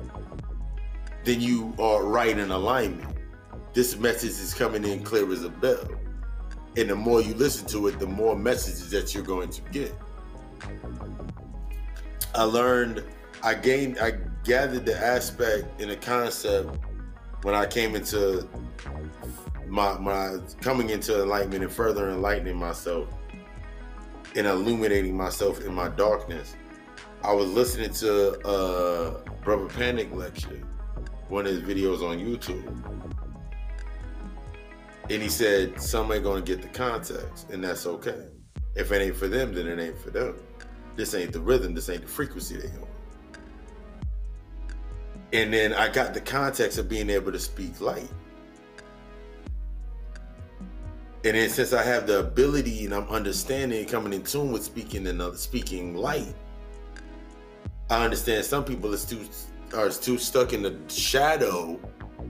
then 1.24 1.40
you 1.40 1.74
are 1.78 2.04
right 2.04 2.36
in 2.38 2.50
alignment. 2.50 3.16
This 3.74 3.96
message 3.96 4.30
is 4.30 4.54
coming 4.54 4.84
in 4.84 5.02
clear 5.02 5.30
as 5.32 5.44
a 5.44 5.48
bell. 5.48 5.88
And 6.76 6.90
the 6.90 6.96
more 6.96 7.20
you 7.20 7.34
listen 7.34 7.66
to 7.68 7.88
it, 7.88 7.98
the 7.98 8.06
more 8.06 8.36
messages 8.36 8.90
that 8.90 9.14
you're 9.14 9.24
going 9.24 9.50
to 9.50 9.62
get. 9.72 9.94
I 12.34 12.42
learned, 12.42 13.04
I 13.42 13.54
gained, 13.54 13.98
I 13.98 14.12
gathered 14.44 14.86
the 14.86 14.96
aspect 14.96 15.80
and 15.80 15.90
the 15.90 15.96
concept 15.96 16.70
when 17.42 17.54
I 17.54 17.66
came 17.66 17.94
into 17.94 18.48
my 19.66 19.98
my 19.98 20.38
coming 20.60 20.90
into 20.90 21.22
enlightenment 21.22 21.62
and 21.62 21.72
further 21.72 22.10
enlightening 22.10 22.56
myself 22.56 23.08
and 24.34 24.46
illuminating 24.46 25.16
myself 25.16 25.64
in 25.64 25.74
my 25.74 25.88
darkness. 25.88 26.54
I 27.22 27.32
was 27.32 27.48
listening 27.48 27.92
to 27.94 28.38
uh 28.46 29.20
Brother 29.42 29.66
Panic 29.66 30.12
lecture, 30.14 30.62
one 31.28 31.46
of 31.46 31.52
his 31.52 31.62
videos 31.62 32.02
on 32.02 32.18
YouTube. 32.18 32.64
And 35.10 35.22
he 35.22 35.28
said 35.28 35.80
some 35.80 36.12
ain't 36.12 36.22
gonna 36.22 36.42
get 36.42 36.62
the 36.62 36.68
context, 36.68 37.50
and 37.50 37.64
that's 37.64 37.86
okay. 37.86 38.28
If 38.76 38.92
it 38.92 39.02
ain't 39.02 39.16
for 39.16 39.26
them, 39.26 39.52
then 39.52 39.66
it 39.66 39.80
ain't 39.80 39.98
for 39.98 40.10
them. 40.10 40.36
This 40.96 41.14
ain't 41.14 41.32
the 41.32 41.40
rhythm, 41.40 41.74
this 41.74 41.88
ain't 41.88 42.02
the 42.02 42.08
frequency 42.08 42.56
they 42.56 42.68
on. 42.68 42.86
And 45.32 45.52
then 45.52 45.72
I 45.72 45.88
got 45.88 46.14
the 46.14 46.20
context 46.20 46.78
of 46.78 46.88
being 46.88 47.10
able 47.10 47.32
to 47.32 47.38
speak 47.38 47.80
light. 47.80 48.08
And 51.24 51.36
then 51.36 51.50
since 51.50 51.72
I 51.72 51.82
have 51.82 52.06
the 52.06 52.20
ability 52.20 52.84
and 52.84 52.94
I'm 52.94 53.08
understanding 53.08 53.84
coming 53.86 54.12
in 54.12 54.22
tune 54.22 54.52
with 54.52 54.62
speaking 54.62 55.06
and 55.06 55.36
speaking 55.36 55.94
light, 55.96 56.34
I 57.90 58.04
understand 58.04 58.44
some 58.44 58.64
people 58.64 58.92
are 58.92 58.98
too 58.98 59.26
are 59.74 59.90
too 59.90 60.18
stuck 60.18 60.52
in 60.52 60.62
the 60.62 60.78
shadow 60.88 61.78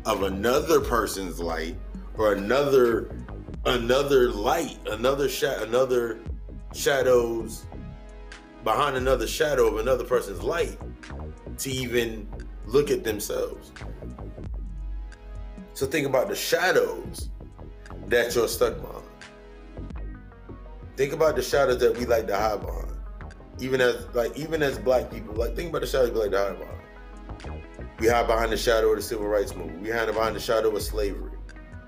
of 0.05 0.23
another 0.23 0.81
person's 0.81 1.41
light 1.41 1.77
or 2.17 2.33
another 2.33 3.11
another 3.65 4.31
light, 4.31 4.79
another 4.89 5.29
shot, 5.29 5.63
another 5.63 6.21
shadows 6.75 7.67
behind 8.63 8.97
another 8.97 9.27
shadow 9.27 9.67
of 9.67 9.79
another 9.79 10.05
person's 10.05 10.43
light 10.43 10.79
to 11.59 11.71
even 11.71 12.29
look 12.67 12.91
at 12.91 13.03
themselves. 13.03 13.73
So 15.75 15.87
think 15.87 16.07
about 16.07 16.29
the 16.29 16.37
shadows 16.37 17.31
that 18.07 18.35
you're 18.35 18.49
stuck 18.49 18.81
behind. 18.81 19.05
Think 20.97 21.13
about 21.13 21.37
the 21.37 21.43
shadows 21.43 21.79
that 21.79 21.97
we 21.97 22.05
like 22.05 22.27
to 22.27 22.37
hide 22.37 22.61
behind. 22.61 22.88
Even 23.61 23.81
as 23.81 24.07
like 24.15 24.37
even 24.37 24.63
as 24.63 24.79
black 24.79 25.11
people, 25.11 25.35
like 25.35 25.57
think 25.57 25.71
about 25.71 25.81
the 25.81 25.87
shadows 25.87 26.11
we 26.13 26.21
hide 26.21 26.31
behind. 26.31 26.79
We 27.99 28.07
hide 28.09 28.27
behind 28.27 28.53
the 28.53 28.57
shadow 28.57 28.91
of 28.91 28.97
the 28.97 29.03
civil 29.03 29.27
rights 29.27 29.55
movement. 29.55 29.83
We 29.83 29.91
hide 29.91 30.07
behind 30.07 30.37
the 30.37 30.41
shadow 30.41 30.75
of 30.75 30.83
slavery. 30.83 31.33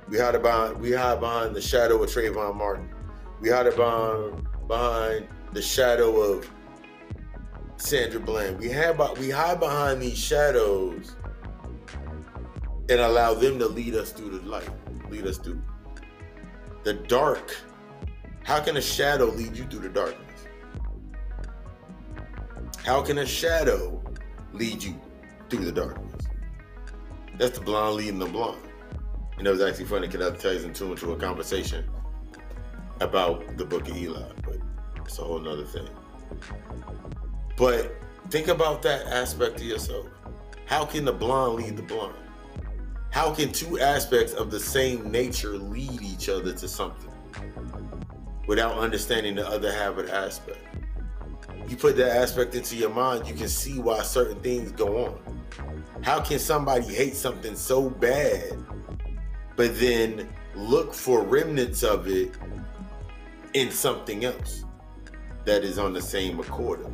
We 0.09 0.19
hide 0.19 0.41
behind 0.43 0.79
we 0.81 0.93
hide 0.93 1.21
behind 1.21 1.55
the 1.55 1.61
shadow 1.61 2.03
of 2.03 2.11
Trayvon 2.11 2.57
Martin. 2.57 2.89
We 3.41 3.51
hide 3.51 3.75
behind 3.77 4.47
behind 4.67 5.29
the 5.53 5.63
shadow 5.63 6.17
of 6.21 6.51
Sandra 7.77 8.21
Bland. 8.21 8.59
We 8.59 8.69
have 8.71 8.99
we 9.19 9.31
hide 9.31 9.61
behind 9.61 10.03
these 10.03 10.19
shadows 10.19 11.17
and 12.89 13.01
allow 13.01 13.35
them 13.35 13.59
to 13.61 13.69
lead 13.69 13.95
us 13.95 14.11
through 14.11 14.39
the 14.39 14.47
light, 14.47 14.69
lead 15.09 15.27
us 15.27 15.39
through 15.39 15.63
the 16.83 16.95
dark. 16.95 17.57
How 18.43 18.61
can 18.61 18.77
a 18.77 18.83
shadow 18.83 19.27
lead 19.27 19.57
you 19.57 19.65
through 19.65 19.81
the 19.81 19.89
darkness? 19.89 20.30
How 22.85 23.03
can 23.03 23.19
a 23.19 23.27
shadow 23.27 24.03
lead 24.55 24.83
you 24.83 24.99
through 25.51 25.67
the 25.67 25.73
darkness? 25.73 26.27
That's 27.37 27.59
the 27.59 27.65
blonde 27.65 27.97
leading 27.97 28.19
the 28.19 28.27
blonde. 28.27 28.63
And 29.37 29.47
that 29.47 29.51
was 29.51 29.61
actually 29.61 29.85
funny 29.85 30.07
because 30.07 30.33
that 30.33 30.41
ties 30.41 30.65
into 30.65 30.91
into 30.91 31.13
a 31.13 31.17
conversation 31.17 31.85
about 33.01 33.57
the 33.59 33.67
book 33.67 33.87
of 33.89 33.97
Eli, 33.97 34.33
but 34.43 34.59
it's 34.97 35.19
a 35.19 35.23
whole 35.23 35.41
nother 35.41 35.65
thing. 35.65 35.89
But 37.57 37.95
think 38.31 38.49
about 38.49 38.81
that 38.83 39.07
aspect 39.07 39.57
of 39.57 39.67
yourself. 39.67 40.07
How 40.65 40.87
can 40.87 41.05
the 41.05 41.13
blonde 41.13 41.57
lead 41.57 41.77
the 41.77 41.83
blonde? 41.83 42.15
How 43.11 43.35
can 43.35 43.53
two 43.53 43.79
aspects 43.79 44.33
of 44.33 44.51
the 44.51 44.61
same 44.61 45.11
nature 45.11 45.59
lead 45.59 46.01
each 46.01 46.31
other 46.31 46.55
to 46.55 46.69
something 46.69 47.13
without 48.47 48.79
understanding 48.79 49.35
the 49.35 49.47
other 49.47 49.71
half 49.71 49.99
of 49.99 50.07
the 50.07 50.15
aspect? 50.15 50.70
You 51.71 51.77
put 51.77 51.97
that 51.99 52.17
aspect 52.17 52.57
into 52.57 52.75
your 52.75 52.91
mind, 52.91 53.29
you 53.29 53.35
can 53.35 53.49
see 53.49 53.79
why 53.79 54.03
certain 54.03 54.41
things 54.41 54.73
go 54.73 55.05
on. 55.05 55.41
How 56.03 56.21
can 56.21 56.41
somebody 56.41 56.93
hate 56.93 57.15
something 57.15 57.55
so 57.55 57.89
bad, 57.89 58.57
but 59.55 59.79
then 59.79 60.29
look 60.57 60.93
for 60.93 61.23
remnants 61.23 61.85
of 61.85 62.09
it 62.09 62.35
in 63.55 63.71
something 63.71 64.25
else 64.25 64.65
that 65.45 65.63
is 65.63 65.79
on 65.79 65.93
the 65.93 66.03
same 66.03 66.41
accord? 66.41 66.85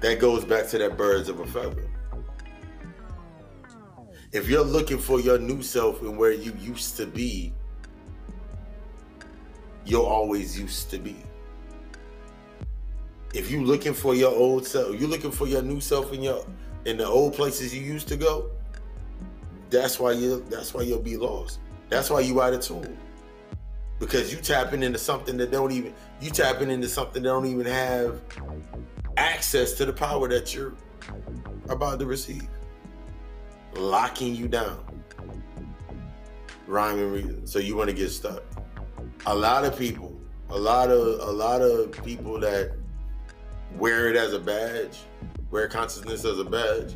That 0.00 0.18
goes 0.20 0.44
back 0.44 0.68
to 0.68 0.76
that 0.76 0.98
birds 0.98 1.30
of 1.30 1.40
a 1.40 1.46
feather. 1.46 1.88
If 4.32 4.50
you're 4.50 4.62
looking 4.62 4.98
for 4.98 5.18
your 5.18 5.38
new 5.38 5.62
self 5.62 6.02
and 6.02 6.18
where 6.18 6.32
you 6.32 6.52
used 6.60 6.98
to 6.98 7.06
be, 7.06 7.54
you're 9.84 10.06
always 10.06 10.58
used 10.58 10.90
to 10.90 10.98
be. 10.98 11.16
If 13.32 13.50
you're 13.50 13.62
looking 13.62 13.94
for 13.94 14.14
your 14.14 14.34
old 14.34 14.66
self, 14.66 14.98
you're 14.98 15.08
looking 15.08 15.32
for 15.32 15.46
your 15.46 15.62
new 15.62 15.80
self 15.80 16.12
in 16.12 16.22
your 16.22 16.44
in 16.84 16.98
the 16.98 17.06
old 17.06 17.34
places 17.34 17.74
you 17.74 17.82
used 17.82 18.08
to 18.08 18.16
go, 18.16 18.50
that's 19.70 19.98
why 19.98 20.12
you 20.12 20.44
that's 20.48 20.72
why 20.74 20.82
you'll 20.82 21.00
be 21.00 21.16
lost. 21.16 21.60
That's 21.88 22.10
why 22.10 22.20
you 22.20 22.40
out 22.40 22.54
of 22.54 22.60
tune. 22.60 22.96
Because 23.98 24.32
you 24.32 24.40
tapping 24.40 24.82
into 24.82 24.98
something 24.98 25.36
that 25.38 25.50
don't 25.50 25.72
even 25.72 25.94
you 26.20 26.30
tapping 26.30 26.70
into 26.70 26.88
something 26.88 27.22
that 27.22 27.28
don't 27.28 27.46
even 27.46 27.66
have 27.66 28.22
access 29.16 29.72
to 29.74 29.84
the 29.84 29.92
power 29.92 30.28
that 30.28 30.54
you're 30.54 30.74
about 31.68 31.98
to 31.98 32.06
receive. 32.06 32.48
Locking 33.74 34.34
you 34.34 34.48
down. 34.48 34.84
Rhyme 36.66 36.98
and 36.98 37.12
reason. 37.12 37.46
So 37.46 37.58
you 37.58 37.76
want 37.76 37.90
to 37.90 37.96
get 37.96 38.10
stuck. 38.10 38.42
A 39.26 39.34
lot 39.34 39.64
of 39.64 39.78
people, 39.78 40.18
a 40.50 40.58
lot 40.58 40.90
of 40.90 41.20
a 41.28 41.32
lot 41.32 41.62
of 41.62 41.92
people 42.04 42.38
that 42.40 42.72
wear 43.76 44.08
it 44.08 44.16
as 44.16 44.32
a 44.32 44.38
badge, 44.38 44.98
wear 45.50 45.68
consciousness 45.68 46.24
as 46.24 46.38
a 46.38 46.44
badge, 46.44 46.94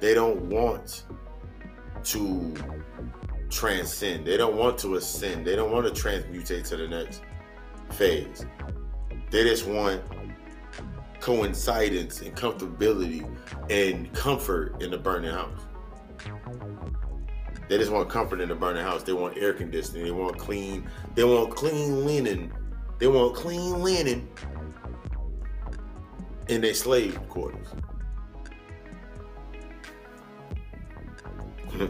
they 0.00 0.14
don't 0.14 0.40
want 0.48 1.04
to 2.04 2.54
transcend. 3.50 4.26
They 4.26 4.36
don't 4.36 4.56
want 4.56 4.78
to 4.78 4.96
ascend. 4.96 5.46
They 5.46 5.56
don't 5.56 5.70
want 5.70 5.92
to 5.92 6.02
transmutate 6.02 6.68
to 6.68 6.76
the 6.76 6.88
next 6.88 7.22
phase. 7.90 8.46
They 9.30 9.44
just 9.44 9.66
want 9.66 10.02
coincidence 11.20 12.20
and 12.20 12.34
comfortability 12.34 13.28
and 13.70 14.12
comfort 14.14 14.80
in 14.82 14.90
the 14.90 14.98
burning 14.98 15.32
house. 15.32 15.67
They 17.68 17.76
just 17.76 17.92
want 17.92 18.08
comfort 18.08 18.40
in 18.40 18.48
the 18.48 18.54
burning 18.54 18.82
house. 18.82 19.02
They 19.02 19.12
want 19.12 19.36
air 19.36 19.52
conditioning. 19.52 20.04
They 20.04 20.10
want 20.10 20.38
clean. 20.38 20.88
They 21.14 21.24
want 21.24 21.54
clean 21.54 22.06
linen. 22.06 22.52
They 22.98 23.06
want 23.06 23.34
clean 23.36 23.82
linen 23.82 24.28
in 26.48 26.62
their 26.62 26.74
slave 26.74 27.20
quarters. 27.28 27.68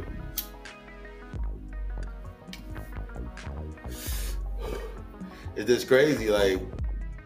it's 5.57 5.67
just 5.67 5.87
crazy, 5.89 6.29
like 6.29 6.61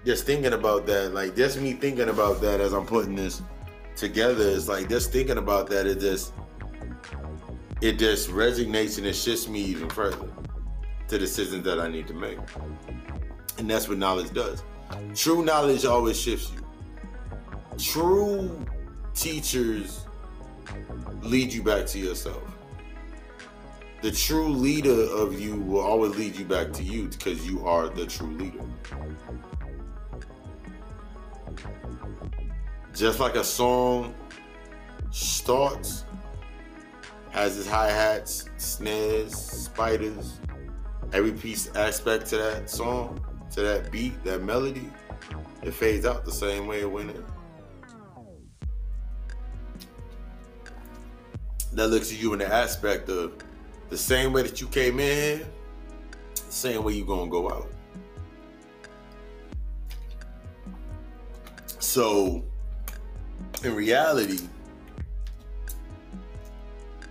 just 0.05 0.27
thinking 0.27 0.53
about 0.53 0.87
that, 0.87 1.15
like 1.15 1.35
just 1.35 1.59
me 1.59 1.73
thinking 1.73 2.11
about 2.11 2.41
that 2.43 2.61
as 2.61 2.73
I'm 2.73 2.87
putting 2.87 3.17
this 3.17 3.43
together 3.97 4.45
is 4.45 4.69
like 4.69 4.89
just 4.89 5.11
thinking 5.11 5.39
about 5.39 5.69
that. 5.71 5.87
It 5.87 6.01
just 6.01 6.35
it 7.83 7.99
just 7.99 8.31
resonates 8.31 8.97
and 8.97 9.07
it 9.07 9.15
shifts 9.15 9.49
me 9.49 9.61
even 9.61 9.91
further 9.91 10.31
to 11.09 11.19
decisions 11.19 11.65
that 11.65 11.81
I 11.81 11.89
need 11.89 12.07
to 12.07 12.15
make, 12.15 12.39
and 13.59 13.69
that's 13.69 13.89
what 13.89 13.99
knowledge 13.99 14.33
does. 14.33 14.63
True 15.15 15.45
knowledge 15.45 15.85
always 15.85 16.19
shifts 16.19 16.53
you. 16.55 16.65
True 17.77 18.65
teachers 19.15 20.07
lead 21.23 21.53
you 21.53 21.63
back 21.63 21.87
to 21.87 21.99
yourself. 21.99 22.43
The 24.01 24.13
true 24.13 24.49
leader 24.49 25.03
of 25.13 25.41
you 25.41 25.57
will 25.57 25.81
always 25.81 26.17
lead 26.17 26.37
you 26.37 26.45
back 26.45 26.73
to 26.75 26.83
you 26.83 27.09
because 27.09 27.47
you 27.47 27.67
are 27.67 27.89
the 27.89 28.07
true 28.07 28.31
leader. 28.33 28.65
Just 32.95 33.19
like 33.19 33.35
a 33.35 33.45
song 33.45 34.15
starts, 35.11 36.05
has 37.33 37.57
his 37.57 37.67
hi 37.67 37.89
hats, 37.89 38.45
snares, 38.59 39.35
spiders, 39.35 40.39
every 41.15 41.33
piece 41.33 41.75
aspect 41.75 42.27
to 42.27 42.37
that 42.37 42.69
song, 42.69 43.25
to 43.51 43.63
that 43.63 43.91
beat, 43.91 44.23
that 44.23 44.43
melody, 44.43 44.89
it 45.63 45.73
fades 45.73 46.05
out 46.05 46.27
the 46.27 46.33
same 46.33 46.67
way 46.67 46.83
it 46.83 46.91
went 46.91 47.11
in. 47.11 47.25
That 51.73 51.89
looks 51.89 52.13
at 52.13 52.21
you 52.21 52.35
in 52.35 52.41
the 52.41 52.53
aspect 52.53 53.09
of 53.09 53.33
the 53.89 53.97
same 53.97 54.35
way 54.35 54.43
that 54.43 54.61
you 54.61 54.67
came 54.67 55.01
in, 55.01 55.39
the 56.35 56.53
same 56.53 56.85
way 56.85 56.93
you're 56.93 57.07
gonna 57.07 57.31
go 57.31 57.51
out. 57.51 57.73
So 61.79 62.45
in 63.65 63.75
reality, 63.75 64.41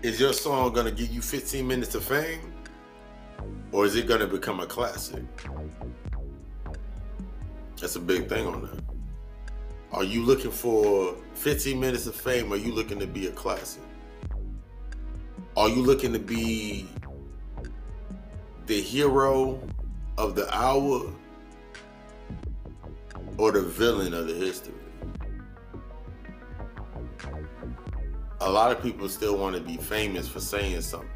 is 0.03 0.19
your 0.19 0.33
song 0.33 0.73
gonna 0.73 0.91
give 0.91 1.11
you 1.11 1.21
15 1.21 1.67
minutes 1.67 1.93
of 1.93 2.03
fame? 2.03 2.53
Or 3.71 3.85
is 3.85 3.95
it 3.95 4.07
gonna 4.07 4.27
become 4.27 4.59
a 4.59 4.65
classic? 4.65 5.23
That's 7.79 7.95
a 7.95 7.99
big 7.99 8.27
thing 8.27 8.47
on 8.47 8.63
that. 8.63 8.83
Are 9.91 10.03
you 10.03 10.23
looking 10.23 10.51
for 10.51 11.15
15 11.35 11.79
minutes 11.79 12.07
of 12.07 12.15
fame 12.15 12.51
or 12.51 12.55
are 12.55 12.57
you 12.57 12.71
looking 12.71 12.99
to 12.99 13.07
be 13.07 13.27
a 13.27 13.31
classic? 13.31 13.83
Are 15.55 15.69
you 15.69 15.83
looking 15.83 16.13
to 16.13 16.19
be 16.19 16.87
the 18.65 18.81
hero 18.81 19.59
of 20.17 20.35
the 20.35 20.51
hour 20.55 21.11
or 23.37 23.51
the 23.51 23.61
villain 23.61 24.13
of 24.13 24.27
the 24.27 24.33
history? 24.33 24.73
A 28.43 28.49
lot 28.49 28.71
of 28.71 28.81
people 28.81 29.07
still 29.07 29.37
want 29.37 29.55
to 29.55 29.61
be 29.61 29.77
famous 29.77 30.27
for 30.27 30.39
saying 30.39 30.81
something. 30.81 31.07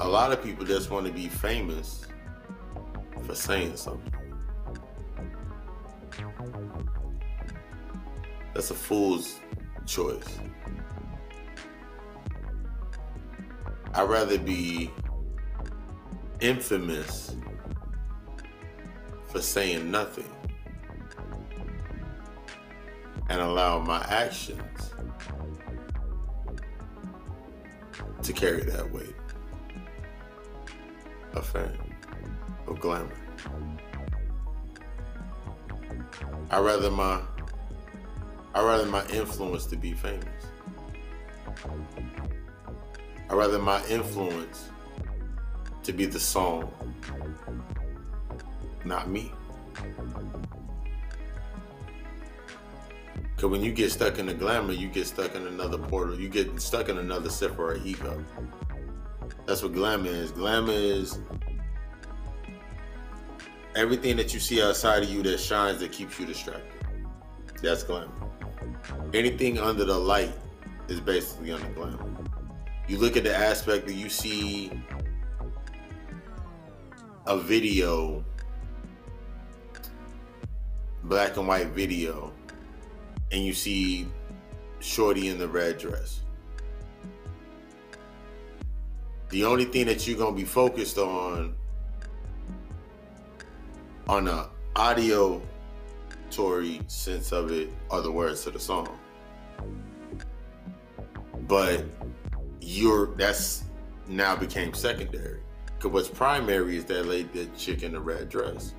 A 0.00 0.08
lot 0.08 0.32
of 0.32 0.42
people 0.42 0.64
just 0.64 0.90
want 0.90 1.06
to 1.06 1.12
be 1.12 1.28
famous 1.28 2.04
for 3.22 3.36
saying 3.36 3.76
something. 3.76 4.12
That's 8.54 8.72
a 8.72 8.74
fool's 8.74 9.38
choice. 9.86 10.40
I'd 13.94 14.08
rather 14.08 14.36
be 14.36 14.90
infamous 16.40 17.36
for 19.28 19.40
saying 19.40 19.88
nothing 19.92 20.28
and 23.30 23.40
allow 23.40 23.78
my 23.78 24.04
actions 24.08 24.90
to 28.22 28.32
carry 28.32 28.62
that 28.64 28.92
weight 28.92 29.14
of 31.34 31.46
fame, 31.46 31.94
of 32.66 32.80
glamour. 32.80 33.16
I 36.50 36.58
rather 36.58 36.90
my 36.90 37.20
I 38.52 38.64
rather 38.64 38.86
my 38.86 39.06
influence 39.06 39.66
to 39.66 39.76
be 39.76 39.92
famous. 39.92 40.26
I 43.30 43.34
rather 43.34 43.60
my 43.60 43.80
influence 43.86 44.70
to 45.84 45.92
be 45.92 46.04
the 46.04 46.18
song, 46.18 46.72
not 48.84 49.08
me. 49.08 49.32
Because 53.40 53.52
when 53.52 53.64
you 53.64 53.72
get 53.72 53.90
stuck 53.90 54.18
in 54.18 54.26
the 54.26 54.34
glamour, 54.34 54.74
you 54.74 54.88
get 54.88 55.06
stuck 55.06 55.34
in 55.34 55.46
another 55.46 55.78
portal. 55.78 56.20
You 56.20 56.28
get 56.28 56.60
stuck 56.60 56.90
in 56.90 56.98
another 56.98 57.30
separate 57.30 57.86
ego. 57.86 58.22
That's 59.46 59.62
what 59.62 59.72
glamour 59.72 60.10
is. 60.10 60.30
Glamour 60.30 60.74
is 60.74 61.20
everything 63.74 64.18
that 64.18 64.34
you 64.34 64.40
see 64.40 64.62
outside 64.62 65.02
of 65.02 65.08
you 65.08 65.22
that 65.22 65.40
shines 65.40 65.80
that 65.80 65.90
keeps 65.90 66.20
you 66.20 66.26
distracted. 66.26 66.84
That's 67.62 67.82
glamour. 67.82 68.12
Anything 69.14 69.58
under 69.58 69.86
the 69.86 69.98
light 69.98 70.34
is 70.88 71.00
basically 71.00 71.52
under 71.52 71.68
glamour 71.68 72.10
you 72.90 72.98
look 72.98 73.16
at 73.16 73.22
the 73.22 73.34
aspect 73.34 73.86
that 73.86 73.94
you 73.94 74.08
see 74.08 74.68
a 77.26 77.38
video, 77.38 78.24
black 81.04 81.36
and 81.36 81.46
white 81.46 81.68
video, 81.68 82.32
and 83.32 83.44
you 83.44 83.52
see 83.52 84.08
Shorty 84.80 85.28
in 85.28 85.38
the 85.38 85.48
red 85.48 85.78
dress. 85.78 86.20
The 89.28 89.44
only 89.44 89.64
thing 89.64 89.86
that 89.86 90.08
you're 90.08 90.18
gonna 90.18 90.36
be 90.36 90.44
focused 90.44 90.98
on 90.98 91.54
on 94.08 94.24
the 94.24 94.48
audio 94.74 95.40
Tory 96.30 96.80
sense 96.86 97.32
of 97.32 97.50
it 97.52 97.70
are 97.90 98.00
the 98.00 98.10
words 98.10 98.44
to 98.44 98.50
the 98.50 98.58
song. 98.58 98.98
But 101.46 101.84
you're 102.60 103.14
that's 103.14 103.64
now 104.06 104.36
became 104.36 104.74
secondary. 104.74 105.40
Cause 105.78 105.92
what's 105.92 106.08
primary 106.08 106.76
is 106.76 106.84
that 106.86 107.06
lady, 107.06 107.28
that 107.34 107.56
chick 107.56 107.82
in 107.82 107.92
the 107.92 108.00
red 108.00 108.28
dress. 108.28 108.74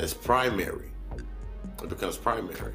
It's 0.00 0.14
primary. 0.14 0.90
It 1.82 1.88
becomes 1.88 2.16
primary. 2.16 2.72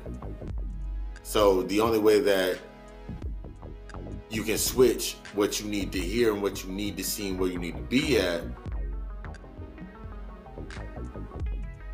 So 1.24 1.64
the 1.64 1.82
only 1.82 2.00
way 2.00 2.20
that 2.22 2.60
you 4.30 4.44
can 4.44 4.58
switch 4.58 5.18
what 5.34 5.60
you 5.60 5.68
need 5.68 5.92
to 5.92 6.00
hear 6.00 6.34
and 6.34 6.42
what 6.42 6.64
you 6.64 6.72
need 6.72 6.98
to 6.98 7.04
see 7.04 7.30
and 7.30 7.40
where 7.40 7.50
you 7.50 7.60
need 7.60 7.76
to 7.76 7.82
be 7.84 8.18
at 8.20 8.44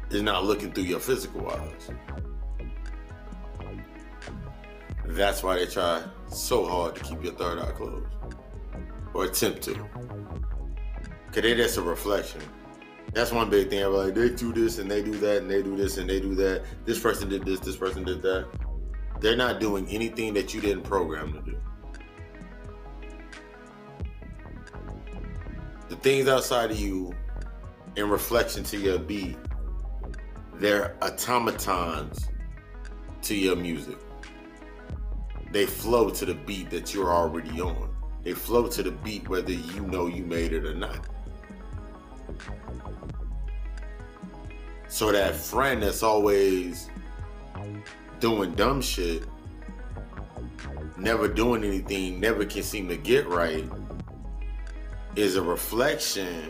is 0.09 0.21
not 0.21 0.43
looking 0.43 0.71
through 0.71 0.83
your 0.83 0.99
physical 0.99 1.49
eyes. 1.49 1.89
That's 5.05 5.43
why 5.43 5.59
they 5.59 5.65
try 5.65 6.03
so 6.27 6.65
hard 6.65 6.95
to 6.95 7.03
keep 7.03 7.23
your 7.23 7.33
third 7.33 7.59
eye 7.59 7.71
closed. 7.71 8.07
Or 9.13 9.25
attempt 9.25 9.61
to. 9.63 9.75
Cause 11.31 11.43
they 11.43 11.55
just 11.55 11.77
a 11.77 11.81
reflection. 11.81 12.41
That's 13.15 13.31
one 13.31 13.49
big 13.49 13.69
thing. 13.69 13.81
Like, 13.85 14.13
they 14.13 14.29
do 14.29 14.51
this 14.51 14.77
and 14.77 14.91
they 14.91 15.01
do 15.01 15.17
that 15.19 15.37
and 15.37 15.49
they 15.49 15.63
do 15.63 15.77
this 15.77 15.97
and 15.97 16.09
they 16.09 16.19
do 16.19 16.35
that. 16.35 16.65
This 16.83 16.99
person 16.99 17.29
did 17.29 17.45
this, 17.45 17.61
this 17.61 17.77
person 17.77 18.03
did 18.03 18.21
that. 18.23 18.45
They're 19.21 19.37
not 19.37 19.61
doing 19.61 19.87
anything 19.87 20.33
that 20.33 20.53
you 20.53 20.59
didn't 20.59 20.83
program 20.83 21.31
to 21.31 21.39
do. 21.39 21.57
The 25.87 25.95
things 25.95 26.27
outside 26.27 26.71
of 26.71 26.77
you 26.77 27.15
in 27.95 28.09
reflection 28.09 28.65
to 28.65 28.77
your 28.77 28.99
beat, 28.99 29.37
they're 30.55 30.97
automatons 31.01 32.27
to 33.21 33.33
your 33.33 33.55
music. 33.55 33.97
They 35.53 35.65
flow 35.65 36.09
to 36.09 36.25
the 36.25 36.33
beat 36.35 36.69
that 36.71 36.93
you're 36.93 37.13
already 37.13 37.61
on. 37.61 37.95
They 38.23 38.33
flow 38.33 38.67
to 38.67 38.83
the 38.83 38.91
beat 38.91 39.29
whether 39.29 39.53
you 39.53 39.83
know 39.83 40.07
you 40.07 40.25
made 40.25 40.51
it 40.51 40.65
or 40.65 40.75
not. 40.75 41.14
So 44.95 45.11
that 45.11 45.35
friend 45.35 45.83
that's 45.83 46.03
always 46.03 46.89
doing 48.21 48.53
dumb 48.53 48.81
shit, 48.81 49.23
never 50.95 51.27
doing 51.27 51.65
anything, 51.65 52.21
never 52.21 52.45
can 52.45 52.63
seem 52.63 52.87
to 52.87 52.95
get 52.95 53.27
right, 53.27 53.69
is 55.17 55.35
a 55.35 55.41
reflection, 55.41 56.49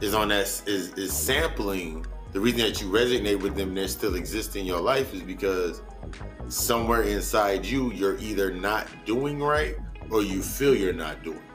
is 0.00 0.14
on 0.14 0.28
that 0.28 0.44
is 0.68 0.92
is 0.92 1.12
sampling. 1.12 2.06
The 2.30 2.38
reason 2.38 2.60
that 2.60 2.80
you 2.80 2.88
resonate 2.88 3.40
with 3.40 3.56
them 3.56 3.74
they 3.74 3.88
still 3.88 4.14
exist 4.14 4.54
in 4.54 4.64
your 4.64 4.80
life 4.80 5.12
is 5.12 5.22
because 5.22 5.82
somewhere 6.46 7.02
inside 7.02 7.66
you, 7.66 7.90
you're 7.94 8.16
either 8.18 8.52
not 8.52 8.86
doing 9.04 9.42
right 9.42 9.74
or 10.08 10.22
you 10.22 10.40
feel 10.40 10.72
you're 10.72 10.92
not 10.92 11.24
doing 11.24 11.45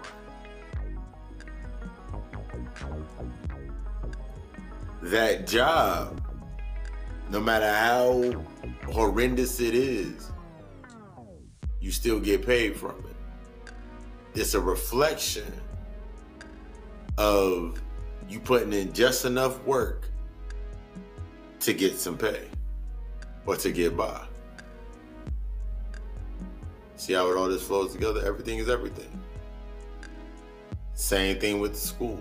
that 5.12 5.46
job, 5.46 6.22
no 7.30 7.40
matter 7.40 7.72
how 7.72 8.34
horrendous 8.92 9.60
it 9.60 9.76
is, 9.76 10.32
you 11.80 11.92
still 11.92 12.20
get 12.20 12.46
paid 12.46 12.76
from 12.76 12.96
it. 13.10 13.74
It's 14.34 14.54
a 14.54 14.62
reflection 14.62 15.52
of 17.18 17.82
you 18.30 18.40
putting 18.40 18.72
in 18.72 18.94
just 18.94 19.26
enough 19.26 19.62
work 19.66 20.10
to 21.60 21.74
get 21.74 21.98
some 22.00 22.18
pay 22.18 22.48
or 23.46 23.58
to 23.58 23.72
get 23.72 23.98
by. 23.98 24.22
See 26.96 27.14
how 27.14 27.30
it 27.30 27.36
all 27.36 27.50
this 27.50 27.64
flows 27.64 27.92
together? 27.92 28.24
Everything 28.26 28.60
is 28.60 28.70
everything. 28.70 29.12
Same 30.94 31.38
thing 31.40 31.60
with 31.60 31.74
the 31.74 31.80
school. 31.80 32.20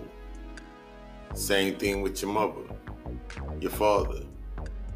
Same 1.33 1.75
thing 1.75 2.01
with 2.01 2.21
your 2.21 2.31
mother, 2.31 2.61
your 3.61 3.71
father. 3.71 4.23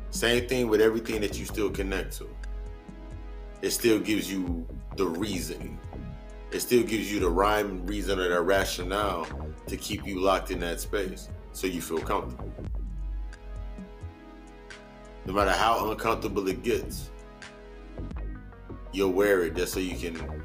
Same 0.09 0.47
thing 0.47 0.67
with 0.67 0.81
everything 0.81 1.21
that 1.21 1.37
you 1.37 1.45
still 1.45 1.69
connect 1.69 2.17
to. 2.17 2.29
It 3.61 3.71
still 3.71 3.99
gives 3.99 4.31
you 4.31 4.67
the 4.95 5.05
reason. 5.05 5.79
It 6.51 6.59
still 6.61 6.83
gives 6.83 7.11
you 7.11 7.19
the 7.19 7.29
rhyme, 7.29 7.85
reason, 7.85 8.19
or 8.19 8.29
the 8.29 8.41
rationale 8.41 9.27
to 9.67 9.77
keep 9.77 10.05
you 10.05 10.21
locked 10.21 10.51
in 10.51 10.59
that 10.59 10.79
space 10.79 11.29
so 11.51 11.67
you 11.67 11.81
feel 11.81 11.99
comfortable. 11.99 12.51
No 15.25 15.33
matter 15.33 15.51
how 15.51 15.89
uncomfortable 15.89 16.47
it 16.47 16.63
gets, 16.63 17.09
you'll 18.93 19.11
wear 19.11 19.43
it 19.43 19.55
just 19.55 19.73
so 19.73 19.79
you 19.79 19.97
can 19.97 20.43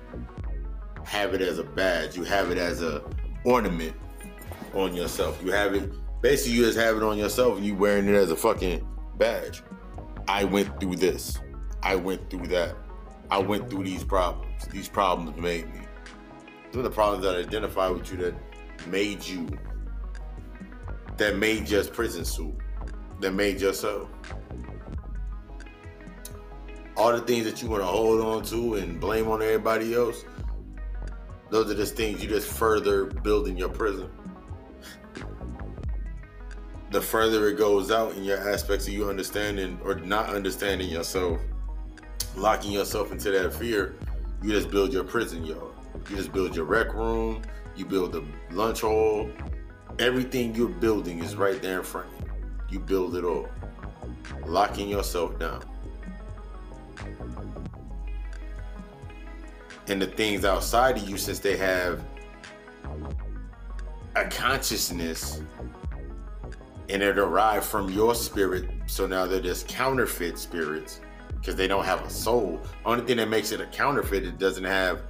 have 1.05 1.35
it 1.35 1.43
as 1.43 1.59
a 1.59 1.65
badge. 1.65 2.17
You 2.17 2.25
have 2.25 2.51
it 2.51 2.59
as 2.59 2.83
a 2.83 3.03
ornament 3.45 3.95
on 4.75 4.95
yourself. 4.95 5.41
You 5.45 5.53
have 5.53 5.75
it 5.75 5.93
basically 6.21 6.59
you 6.59 6.65
just 6.65 6.79
have 6.79 6.97
it 6.97 7.03
on 7.03 7.19
yourself 7.19 7.57
and 7.57 7.67
you 7.67 7.75
wearing 7.75 8.09
it 8.09 8.15
as 8.15 8.31
a 8.31 8.37
fucking 8.37 8.87
badge. 9.17 9.63
I 10.29 10.45
went 10.45 10.81
through 10.81 10.97
this. 10.97 11.39
I 11.83 11.97
went 11.97 12.29
through 12.31 12.49
that. 12.49 12.77
I 13.31 13.39
went 13.39 13.71
through 13.71 13.85
these 13.85 14.05
problems. 14.05 14.67
These 14.67 14.89
problems 14.89 15.41
made 15.41 15.73
me. 15.75 15.81
These 16.71 16.81
are 16.81 16.83
the 16.83 16.91
problems 16.91 17.25
that 17.25 17.37
identify 17.37 17.89
with 17.89 18.11
you 18.11 18.19
that 18.19 18.35
made 18.89 19.27
you 19.27 19.49
that 21.17 21.37
made 21.37 21.67
just 21.67 21.93
prison 21.93 22.25
suit. 22.25 22.55
That 23.21 23.33
made 23.33 23.61
yourself. 23.61 24.09
All 26.97 27.13
the 27.13 27.21
things 27.21 27.45
that 27.45 27.63
you 27.63 27.69
want 27.69 27.83
to 27.83 27.87
hold 27.87 28.21
on 28.21 28.43
to 28.45 28.75
and 28.75 28.99
blame 29.01 29.29
on 29.29 29.43
everybody 29.43 29.95
else, 29.95 30.25
those 31.51 31.71
are 31.71 31.75
just 31.75 31.95
things 31.95 32.23
you 32.23 32.29
just 32.29 32.49
further 32.49 33.07
building 33.07 33.57
your 33.57 33.69
prison 33.69 34.11
the 36.91 37.01
further 37.01 37.49
it 37.49 37.57
goes 37.57 37.91
out 37.91 38.17
in 38.17 38.25
your 38.25 38.39
aspects 38.53 38.87
of 38.89 38.93
you 38.93 39.09
understanding 39.09 39.81
or 39.85 39.95
not 39.95 40.29
understanding 40.29 40.89
yourself, 40.89 41.41
locking 42.37 42.73
yourself 42.73 43.13
into 43.13 43.31
that 43.31 43.53
fear, 43.55 43.97
you 44.43 44.51
just 44.51 44.71
build 44.71 44.93
your 44.93 45.05
prison 45.05 45.45
yard. 45.45 45.63
You 46.09 46.17
just 46.17 46.33
build 46.33 46.57
your 46.57 46.65
rec 46.65 46.93
room, 46.95 47.43
you 47.77 47.85
build 47.85 48.13
the 48.13 48.25
lunch 48.51 48.81
hall. 48.81 49.31
Everything 49.99 50.55
you're 50.55 50.69
building 50.69 51.23
is 51.23 51.37
right 51.37 51.61
there 51.63 51.79
in 51.79 51.85
front 51.85 52.09
of 52.09 52.25
you. 52.25 52.33
You 52.71 52.81
build 52.81 53.17
it 53.17 53.25
all. 53.25 53.49
Locking 54.47 54.89
yourself 54.89 55.39
down. 55.39 55.63
And 59.87 60.01
the 60.01 60.07
things 60.07 60.45
outside 60.45 60.97
of 60.97 61.09
you, 61.09 61.17
since 61.17 61.39
they 61.39 61.57
have 61.57 62.03
a 64.17 64.25
consciousness 64.29 65.43
and 66.91 67.03
it 67.03 67.19
arrived 67.19 67.65
from 67.65 67.91
your 67.91 68.15
spirit. 68.15 68.69
So 68.87 69.07
now 69.07 69.27
they're 69.27 69.41
just 69.41 69.69
counterfeit 69.69 70.39
spirits 70.39 71.01
because 71.29 71.57
they 71.57 71.69
don't 71.69 71.85
have 71.85 72.05
a 72.05 72.11
soul. 72.11 72.61
Only 72.85 73.05
thing 73.05 73.17
that 73.19 73.29
makes 73.29 73.53
it 73.53 73.61
a 73.61 73.67
counterfeit, 73.67 74.25
it 74.25 74.39
doesn't 74.39 74.65
have 74.65 75.03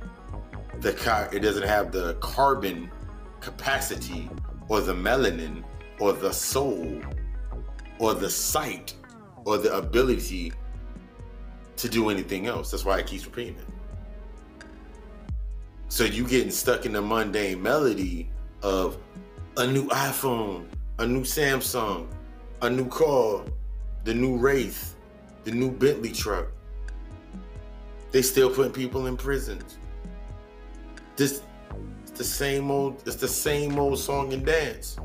the 0.80 0.90
it 1.32 1.40
doesn't 1.40 1.66
have 1.66 1.92
the 1.92 2.14
carbon 2.14 2.90
capacity 3.40 4.28
or 4.68 4.80
the 4.80 4.94
melanin 4.94 5.64
or 5.98 6.12
the 6.12 6.32
soul 6.32 7.00
or 7.98 8.14
the 8.14 8.30
sight 8.30 8.94
or 9.44 9.58
the 9.58 9.76
ability 9.76 10.52
to 11.76 11.88
do 11.88 12.10
anything 12.10 12.46
else. 12.46 12.70
That's 12.70 12.84
why 12.84 12.98
it 12.98 13.06
keeps 13.06 13.24
repeating 13.24 13.56
it. 13.56 14.64
So 15.88 16.04
you 16.04 16.26
getting 16.26 16.50
stuck 16.50 16.86
in 16.86 16.92
the 16.92 17.02
mundane 17.02 17.62
melody 17.62 18.30
of 18.62 18.98
a 19.56 19.66
new 19.66 19.88
iPhone, 19.88 20.66
a 21.00 21.06
new 21.06 21.22
Samsung, 21.22 22.06
a 22.60 22.68
new 22.68 22.86
car, 22.86 23.42
the 24.04 24.12
new 24.12 24.36
Wraith, 24.36 24.96
the 25.44 25.50
new 25.50 25.70
Bentley 25.70 26.12
truck. 26.12 26.48
They 28.12 28.20
still 28.20 28.50
putting 28.50 28.72
people 28.72 29.06
in 29.06 29.16
prisons. 29.16 29.78
This 31.16 31.42
it's 32.02 32.10
the 32.10 32.24
same 32.24 32.70
old 32.70 33.02
it's 33.06 33.16
the 33.16 33.28
same 33.28 33.78
old 33.78 33.98
song 33.98 34.34
and 34.34 34.44
dance. 34.44 34.98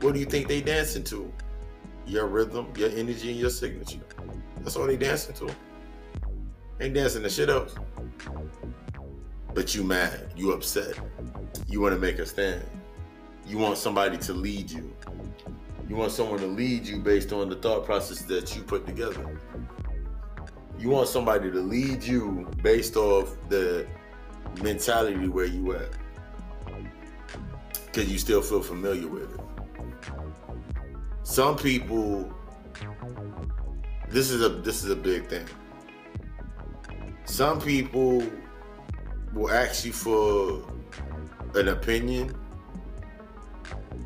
What 0.00 0.12
do 0.12 0.20
you 0.20 0.26
think 0.26 0.46
they 0.46 0.60
dancing 0.60 1.04
to? 1.04 1.32
Your 2.06 2.26
rhythm, 2.26 2.70
your 2.76 2.90
energy, 2.90 3.30
and 3.30 3.40
your 3.40 3.50
signature. 3.50 4.00
That's 4.58 4.76
all 4.76 4.86
they 4.86 4.98
dancing 4.98 5.34
to. 5.36 5.54
Ain't 6.80 6.92
dancing 6.92 7.22
to 7.22 7.30
shit 7.30 7.48
else. 7.48 7.74
But 9.54 9.74
you 9.74 9.84
mad, 9.84 10.34
you 10.36 10.52
upset. 10.52 10.98
You 11.66 11.80
want 11.80 11.94
to 11.94 12.00
make 12.00 12.18
a 12.18 12.26
stand 12.26 12.62
you 13.50 13.58
want 13.58 13.76
somebody 13.76 14.16
to 14.16 14.32
lead 14.32 14.70
you. 14.70 14.94
You 15.88 15.96
want 15.96 16.12
someone 16.12 16.38
to 16.38 16.46
lead 16.46 16.86
you 16.86 17.00
based 17.00 17.32
on 17.32 17.48
the 17.48 17.56
thought 17.56 17.84
process 17.84 18.22
that 18.22 18.54
you 18.54 18.62
put 18.62 18.86
together. 18.86 19.36
You 20.78 20.90
want 20.90 21.08
somebody 21.08 21.50
to 21.50 21.58
lead 21.58 22.04
you 22.04 22.48
based 22.62 22.96
off 22.96 23.36
the 23.48 23.88
mentality 24.62 25.26
where 25.26 25.46
you 25.46 25.74
at. 25.74 25.90
Cause 27.92 28.08
you 28.08 28.18
still 28.18 28.40
feel 28.40 28.62
familiar 28.62 29.08
with 29.08 29.34
it. 29.34 29.40
Some 31.24 31.56
people 31.56 32.32
this 34.08 34.30
is 34.30 34.42
a 34.42 34.48
this 34.48 34.84
is 34.84 34.90
a 34.90 34.96
big 34.96 35.28
thing. 35.28 35.46
Some 37.24 37.60
people 37.60 38.22
will 39.32 39.50
ask 39.50 39.84
you 39.84 39.92
for 39.92 40.62
an 41.56 41.68
opinion 41.68 42.32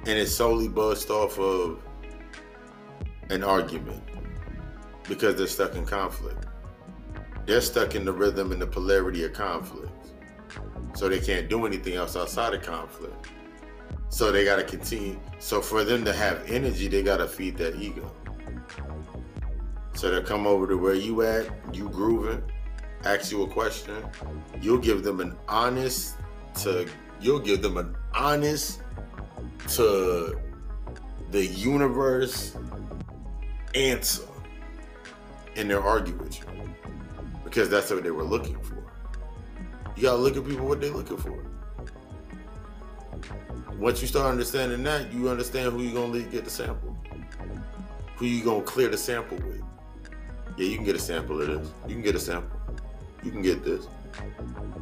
and 0.06 0.18
it's 0.18 0.34
solely 0.34 0.68
bust 0.68 1.08
off 1.10 1.38
of 1.38 1.82
an 3.30 3.42
argument 3.42 4.02
because 5.08 5.34
they're 5.36 5.46
stuck 5.46 5.74
in 5.76 5.86
conflict. 5.86 6.46
They're 7.46 7.62
stuck 7.62 7.94
in 7.94 8.04
the 8.04 8.12
rhythm 8.12 8.52
and 8.52 8.60
the 8.60 8.66
polarity 8.66 9.24
of 9.24 9.32
conflict. 9.32 9.90
So 10.94 11.08
they 11.08 11.20
can't 11.20 11.48
do 11.48 11.66
anything 11.66 11.94
else 11.94 12.16
outside 12.16 12.54
of 12.54 12.62
conflict. 12.62 13.28
So 14.10 14.30
they 14.30 14.44
got 14.44 14.56
to 14.56 14.64
continue. 14.64 15.18
So 15.38 15.60
for 15.60 15.84
them 15.84 16.04
to 16.04 16.12
have 16.12 16.44
energy, 16.46 16.88
they 16.88 17.02
got 17.02 17.16
to 17.16 17.26
feed 17.26 17.56
their 17.56 17.74
ego. 17.74 18.12
So 19.94 20.10
they'll 20.10 20.22
come 20.22 20.46
over 20.46 20.66
to 20.68 20.76
where 20.76 20.94
you 20.94 21.22
at, 21.22 21.50
you 21.74 21.88
grooving, 21.88 22.42
ask 23.04 23.32
you 23.32 23.42
a 23.42 23.48
question. 23.48 24.04
You'll 24.60 24.78
give 24.78 25.02
them 25.02 25.20
an 25.20 25.36
honest 25.48 26.16
to, 26.62 26.86
you'll 27.20 27.40
give 27.40 27.62
them 27.62 27.76
an 27.78 27.96
honest 28.14 28.82
to 29.68 30.38
the 31.30 31.44
universe 31.46 32.56
answer. 33.74 34.22
And 35.56 35.70
they'll 35.70 35.82
argue 35.82 36.14
with 36.16 36.38
you 36.38 36.44
because 37.44 37.68
that's 37.68 37.90
what 37.90 38.02
they 38.02 38.10
were 38.10 38.24
looking 38.24 38.60
for. 38.60 38.82
You 39.96 40.02
gotta 40.02 40.16
look 40.16 40.36
at 40.36 40.44
people 40.44 40.66
what 40.66 40.80
they're 40.80 40.90
looking 40.90 41.16
for. 41.16 41.44
Once 43.78 44.00
you 44.00 44.08
start 44.08 44.26
understanding 44.26 44.82
that, 44.82 45.12
you 45.12 45.28
understand 45.28 45.72
who 45.72 45.82
you're 45.82 45.94
gonna 45.94 46.22
get 46.22 46.44
the 46.44 46.50
sample. 46.50 46.96
Who 48.16 48.26
you 48.26 48.44
gonna 48.44 48.62
clear 48.62 48.88
the 48.88 48.98
sample 48.98 49.36
with. 49.38 49.62
Yeah, 50.56 50.66
you 50.66 50.76
can 50.76 50.84
get 50.84 50.96
a 50.96 51.00
sample 51.00 51.40
of 51.40 51.46
this. 51.48 51.70
You 51.86 51.94
can 51.94 52.02
get 52.02 52.14
a 52.14 52.20
sample. 52.20 52.58
You 53.22 53.30
can 53.30 53.42
get 53.42 53.64
this. 53.64 53.86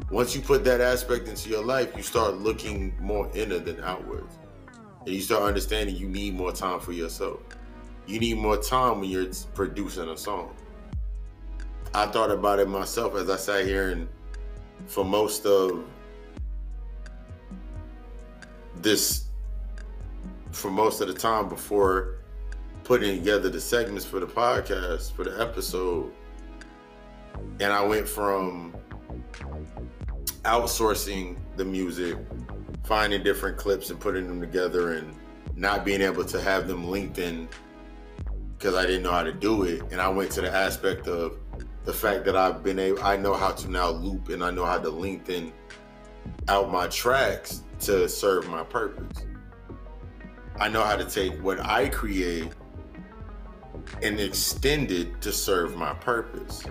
Once 0.09 0.35
you 0.35 0.41
put 0.41 0.63
that 0.63 0.81
aspect 0.81 1.27
into 1.27 1.49
your 1.49 1.63
life, 1.63 1.95
you 1.95 2.03
start 2.03 2.35
looking 2.37 2.95
more 2.99 3.29
inner 3.33 3.57
than 3.57 3.83
outwards. 3.83 4.37
And 5.05 5.13
you 5.13 5.21
start 5.21 5.43
understanding 5.43 5.95
you 5.95 6.07
need 6.07 6.35
more 6.35 6.51
time 6.51 6.79
for 6.79 6.93
yourself. 6.93 7.39
You 8.07 8.19
need 8.19 8.37
more 8.37 8.57
time 8.57 9.01
when 9.01 9.09
you're 9.09 9.31
producing 9.53 10.09
a 10.09 10.17
song. 10.17 10.55
I 11.93 12.07
thought 12.07 12.31
about 12.31 12.59
it 12.59 12.67
myself 12.67 13.15
as 13.15 13.29
I 13.29 13.35
sat 13.35 13.65
here 13.65 13.89
and 13.89 14.07
for 14.87 15.05
most 15.05 15.45
of 15.45 15.83
this 18.81 19.25
for 20.51 20.69
most 20.69 21.01
of 21.01 21.07
the 21.07 21.13
time 21.13 21.49
before 21.49 22.15
putting 22.83 23.17
together 23.17 23.49
the 23.49 23.61
segments 23.61 24.05
for 24.05 24.19
the 24.19 24.25
podcast 24.25 25.11
for 25.13 25.23
the 25.23 25.41
episode 25.41 26.11
and 27.59 27.71
I 27.71 27.83
went 27.85 28.07
from 28.07 28.75
outsourcing 30.43 31.37
the 31.55 31.63
music 31.63 32.17
finding 32.83 33.23
different 33.23 33.57
clips 33.57 33.89
and 33.89 33.99
putting 33.99 34.27
them 34.27 34.41
together 34.41 34.93
and 34.93 35.15
not 35.55 35.85
being 35.85 36.01
able 36.01 36.25
to 36.25 36.41
have 36.41 36.67
them 36.67 36.89
linked 36.89 37.17
in 37.17 37.47
because 38.57 38.75
I 38.75 38.85
didn't 38.85 39.03
know 39.03 39.11
how 39.11 39.23
to 39.23 39.33
do 39.33 39.63
it 39.63 39.81
and 39.91 40.01
I 40.01 40.09
went 40.09 40.31
to 40.31 40.41
the 40.41 40.51
aspect 40.51 41.07
of 41.07 41.37
the 41.85 41.93
fact 41.93 42.25
that 42.25 42.35
I've 42.35 42.63
been 42.63 42.79
able, 42.79 43.03
I 43.03 43.17
know 43.17 43.33
how 43.33 43.51
to 43.51 43.69
now 43.69 43.89
loop 43.89 44.29
and 44.29 44.43
I 44.43 44.51
know 44.51 44.65
how 44.65 44.79
to 44.79 44.89
lengthen 44.89 45.51
out 46.47 46.71
my 46.71 46.87
tracks 46.87 47.63
to 47.81 48.07
serve 48.07 48.47
my 48.49 48.63
purpose. 48.63 49.25
I 50.59 50.69
know 50.69 50.83
how 50.83 50.95
to 50.95 51.05
take 51.05 51.33
what 51.43 51.59
I 51.59 51.89
create 51.89 52.51
and 54.01 54.19
extend 54.19 54.91
it 54.91 55.19
to 55.21 55.31
serve 55.31 55.75
my 55.75 55.93
purpose. 55.93 56.63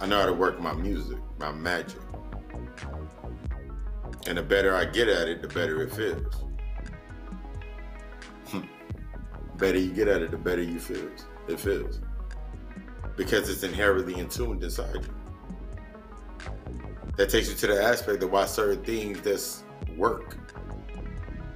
I 0.00 0.06
know 0.06 0.20
how 0.20 0.26
to 0.26 0.32
work 0.32 0.60
my 0.60 0.74
music, 0.74 1.18
my 1.38 1.50
magic. 1.50 2.03
And 4.26 4.38
the 4.38 4.42
better 4.42 4.74
I 4.74 4.84
get 4.86 5.08
at 5.08 5.28
it, 5.28 5.42
the 5.42 5.48
better 5.48 5.82
it 5.82 5.92
feels. 5.92 6.44
Hmm. 8.46 8.62
better 9.56 9.78
you 9.78 9.92
get 9.92 10.08
at 10.08 10.22
it, 10.22 10.30
the 10.30 10.38
better 10.38 10.62
you 10.62 10.78
feels. 10.78 11.26
It 11.48 11.60
feels 11.60 12.00
because 13.16 13.48
it's 13.48 13.62
inherently 13.62 14.18
intuned 14.18 14.62
inside 14.62 14.94
you. 14.94 15.14
That 17.16 17.30
takes 17.30 17.48
you 17.48 17.54
to 17.54 17.66
the 17.68 17.82
aspect 17.82 18.22
of 18.22 18.32
why 18.32 18.46
certain 18.46 18.82
things 18.82 19.20
just 19.20 19.64
work. 19.96 20.36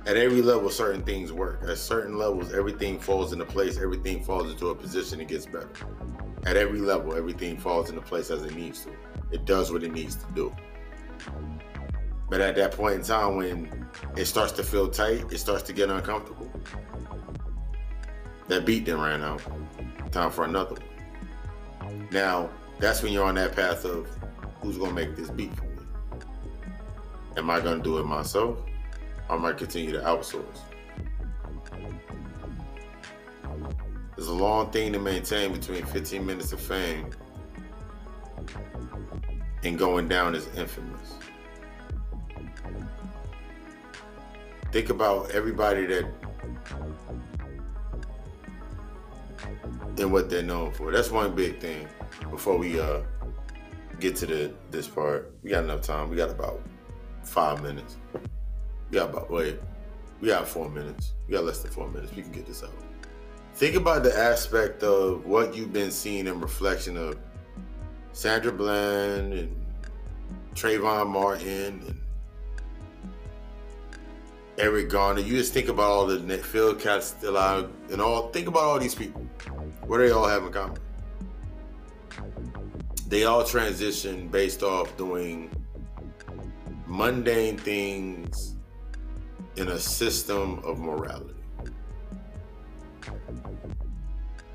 At 0.07 0.17
every 0.17 0.41
level, 0.41 0.71
certain 0.71 1.03
things 1.03 1.33
work. 1.33 1.63
At 1.69 1.79
certain 1.79 2.17
levels, 2.17 2.55
everything 2.55 2.99
falls 2.99 3.33
into 3.33 3.45
place, 3.45 3.79
everything 3.79 4.23
falls 4.23 4.51
into 4.51 4.71
a 4.71 4.75
position 4.75 5.21
and 5.21 5.29
gets 5.29 5.47
better. 5.47 5.69
At 6.47 6.57
every 6.57 6.81
level, 6.81 7.15
everything 7.15 7.59
falls 7.59 7.91
into 7.91 8.01
place 8.01 8.31
as 8.31 8.43
it 8.45 8.55
needs 8.55 8.85
to. 8.85 8.93
It 9.33 9.45
does 9.45 9.73
what 9.73 9.83
it 9.83 9.93
needs 9.93 10.15
to 10.17 10.27
do. 10.33 10.55
But 12.29 12.41
at 12.41 12.57
that 12.57 12.73
point 12.73 12.97
in 12.97 13.03
time, 13.03 13.37
when 13.37 13.87
it 14.17 14.27
starts 14.27 14.53
to 14.53 14.63
feel 14.63 14.89
tight, 14.89 15.25
it 15.33 15.39
starts 15.39 15.63
to 15.65 15.73
get 15.73 15.89
uncomfortable. 15.89 16.51
That 18.49 18.67
beat 18.67 18.87
then 18.87 19.01
ran 19.01 19.23
out. 19.23 19.43
Time 20.13 20.31
for 20.31 20.45
another 20.45 20.75
one. 20.75 22.09
Now, 22.11 22.51
that's 22.79 23.03
when 23.03 23.13
you're 23.13 23.25
on 23.25 23.35
that 23.37 23.55
path 23.55 23.85
of 23.85 24.07
who's 24.61 24.79
gonna 24.79 24.93
make 24.93 25.17
this 25.17 25.31
beat 25.31 25.55
for 25.55 25.65
me. 25.65 25.71
Am 27.37 27.51
I 27.51 27.61
gonna 27.61 27.83
do 27.83 27.99
it 27.99 28.05
myself? 28.05 28.59
Or 29.29 29.37
am 29.37 29.45
I 29.45 29.53
continue 29.53 29.93
to 29.93 30.01
outsource? 30.01 30.61
It's 34.17 34.27
a 34.27 34.33
long 34.33 34.71
thing 34.71 34.93
to 34.95 34.99
maintain 34.99 35.53
between 35.53 35.85
15 35.85 36.27
minutes 36.27 36.53
of 36.53 36.61
fame 36.61 37.11
and 39.63 39.79
going 39.79 40.09
down 40.09 40.35
as 40.35 40.47
infamous. 40.57 41.15
Think 44.71 44.91
about 44.91 45.31
everybody 45.31 45.87
that 45.87 46.07
and 49.99 50.13
what 50.13 50.31
they're 50.31 50.43
known 50.43 50.73
for. 50.73 50.93
That's 50.93 51.11
one 51.11 51.35
big 51.35 51.59
thing. 51.59 51.89
Before 52.31 52.57
we 52.57 52.81
uh 52.81 53.01
get 54.01 54.17
to 54.17 54.27
the 54.27 54.53
this 54.71 54.87
part, 54.87 55.35
we 55.43 55.51
got 55.51 55.65
enough 55.65 55.83
time. 55.83 56.09
We 56.11 56.17
got 56.17 56.31
about 56.31 56.63
five 57.25 57.63
minutes. 57.63 57.97
We 58.91 58.99
got 58.99 59.11
about 59.11 59.31
wait, 59.31 59.61
we 60.21 60.29
got 60.29 60.49
four 60.49 60.69
minutes. 60.69 61.15
We 61.27 61.35
got 61.35 61.45
less 61.45 61.61
than 61.61 61.71
four 61.71 61.89
minutes. 61.89 62.15
We 62.15 62.23
can 62.23 62.33
get 62.33 62.47
this 62.47 62.63
out. 62.63 62.73
Think 63.55 63.75
about 63.75 64.05
the 64.05 64.17
aspect 64.17 64.83
of 64.83 65.27
what 65.27 65.55
you've 65.55 65.73
been 65.73 65.91
seeing 65.91 66.27
in 66.27 66.41
reflection 66.41 66.97
of 66.97 67.19
Sandra 68.13 68.53
Bland 68.53 69.33
and 69.33 69.65
Trayvon 70.55 71.09
Martin 71.09 71.83
and 71.87 72.01
Eric 74.59 74.91
Garner. 74.91 75.21
You 75.21 75.37
just 75.37 75.53
think 75.53 75.69
about 75.69 75.91
all 75.91 76.07
the 76.07 76.19
field 76.19 76.45
Phil 76.45 76.75
Castellano 76.75 77.71
and 77.91 78.01
all. 78.01 78.29
Think 78.31 78.49
about 78.49 78.65
all 78.65 78.79
these 78.79 78.95
people. 78.95 79.23
What 79.87 79.99
do 79.99 80.05
they 80.07 80.11
all 80.13 80.27
have 80.27 80.45
in 80.45 80.53
common? 80.53 80.79
They 83.09 83.25
all 83.25 83.45
transition 83.45 84.29
based 84.29 84.63
off 84.63 84.97
doing 84.97 85.51
mundane 86.87 87.57
things 87.57 88.57
in 89.57 89.69
a 89.69 89.79
system 89.79 90.59
of 90.65 90.79
morality. 90.79 91.35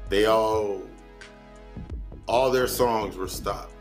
They 0.10 0.26
all, 0.26 0.84
all 2.28 2.52
their 2.52 2.68
songs 2.68 3.16
were 3.16 3.28
stopped 3.28 3.74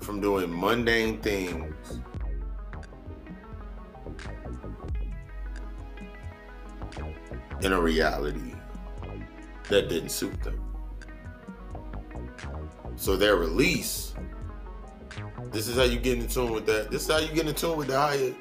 from 0.00 0.20
doing 0.20 0.48
mundane 0.48 1.20
things 1.20 2.00
in 7.64 7.72
a 7.72 7.80
reality 7.80 8.54
that 9.68 9.88
didn't 9.88 10.10
suit 10.10 10.42
them. 10.42 10.60
So 12.96 13.16
their 13.16 13.36
release, 13.36 14.14
this 15.50 15.68
is 15.68 15.76
how 15.76 15.84
you 15.84 15.98
get 15.98 16.18
in 16.18 16.28
tune 16.28 16.52
with 16.52 16.66
that. 16.66 16.90
This 16.90 17.02
is 17.02 17.10
how 17.10 17.18
you 17.18 17.34
get 17.34 17.46
in 17.46 17.54
tune 17.54 17.76
with 17.76 17.88
the 17.88 17.98
higher. 17.98 18.34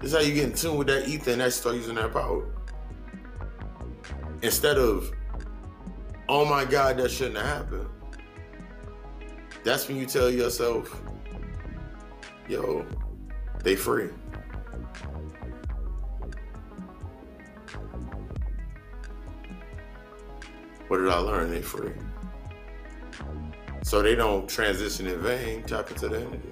This 0.00 0.12
is 0.12 0.12
how 0.12 0.20
you 0.20 0.34
get 0.34 0.44
in 0.44 0.54
tune 0.54 0.76
with 0.76 0.86
that 0.86 1.06
ether 1.06 1.32
and 1.32 1.40
that 1.42 1.52
start 1.52 1.76
using 1.76 1.96
that 1.96 2.12
power. 2.12 2.46
Instead 4.42 4.78
of, 4.78 5.12
oh 6.28 6.44
my 6.46 6.64
God, 6.64 6.96
that 6.96 7.10
shouldn't 7.10 7.36
have 7.36 7.46
happened. 7.46 7.88
That's 9.62 9.86
when 9.86 9.98
you 9.98 10.06
tell 10.06 10.30
yourself, 10.30 11.02
yo, 12.48 12.86
they 13.62 13.76
free. 13.76 14.08
What 20.90 20.98
did 20.98 21.08
I 21.08 21.18
learn? 21.18 21.52
They 21.52 21.62
free. 21.62 21.92
So 23.84 24.02
they 24.02 24.16
don't 24.16 24.48
transition 24.48 25.06
in 25.06 25.20
vain, 25.20 25.62
tap 25.62 25.88
into 25.88 26.08
the 26.08 26.16
energy. 26.16 26.50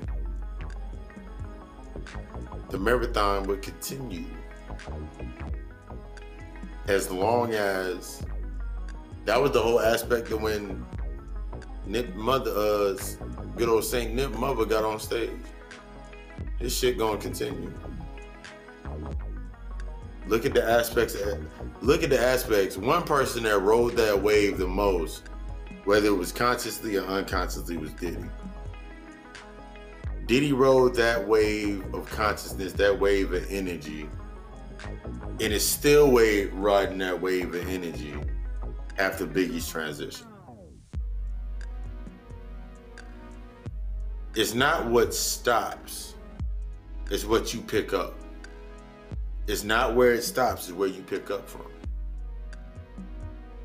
The 2.68 2.78
marathon 2.78 3.48
would 3.48 3.62
continue 3.62 4.26
as 6.86 7.10
long 7.10 7.52
as 7.54 8.22
that 9.24 9.42
was 9.42 9.50
the 9.50 9.60
whole 9.60 9.80
aspect 9.80 10.30
of 10.30 10.40
when 10.40 10.86
Nip 11.84 12.14
Mother, 12.14 12.52
uh, 12.52 12.96
good 13.56 13.68
old 13.68 13.84
Saint 13.84 14.14
Nip 14.14 14.30
Mother 14.36 14.64
got 14.64 14.84
on 14.84 15.00
stage. 15.00 15.32
This 16.60 16.78
shit 16.78 16.96
gonna 16.96 17.18
continue. 17.18 17.72
Look 20.28 20.44
at 20.44 20.52
the 20.52 20.62
aspects. 20.62 21.16
Look 21.80 22.02
at 22.02 22.10
the 22.10 22.20
aspects. 22.20 22.76
One 22.76 23.02
person 23.02 23.44
that 23.44 23.60
rode 23.60 23.96
that 23.96 24.22
wave 24.22 24.58
the 24.58 24.66
most, 24.66 25.24
whether 25.84 26.08
it 26.08 26.16
was 26.16 26.32
consciously 26.32 26.96
or 26.96 27.04
unconsciously, 27.04 27.78
was 27.78 27.92
Diddy. 27.94 28.24
Diddy 30.26 30.52
rode 30.52 30.94
that 30.96 31.26
wave 31.26 31.82
of 31.94 32.10
consciousness, 32.10 32.74
that 32.74 33.00
wave 33.00 33.32
of 33.32 33.50
energy, 33.50 34.06
and 35.40 35.40
is 35.40 35.66
still 35.66 36.10
wave, 36.10 36.52
riding 36.52 36.98
that 36.98 37.18
wave 37.18 37.54
of 37.54 37.66
energy 37.66 38.14
after 38.98 39.26
Biggie's 39.26 39.66
transition. 39.66 40.26
It's 44.34 44.52
not 44.52 44.86
what 44.86 45.14
stops, 45.14 46.16
it's 47.10 47.24
what 47.24 47.54
you 47.54 47.62
pick 47.62 47.94
up. 47.94 48.14
It's 49.48 49.64
not 49.64 49.96
where 49.96 50.12
it 50.12 50.22
stops, 50.22 50.68
it's 50.68 50.76
where 50.76 50.88
you 50.88 51.00
pick 51.02 51.30
up 51.30 51.48
from. 51.48 51.64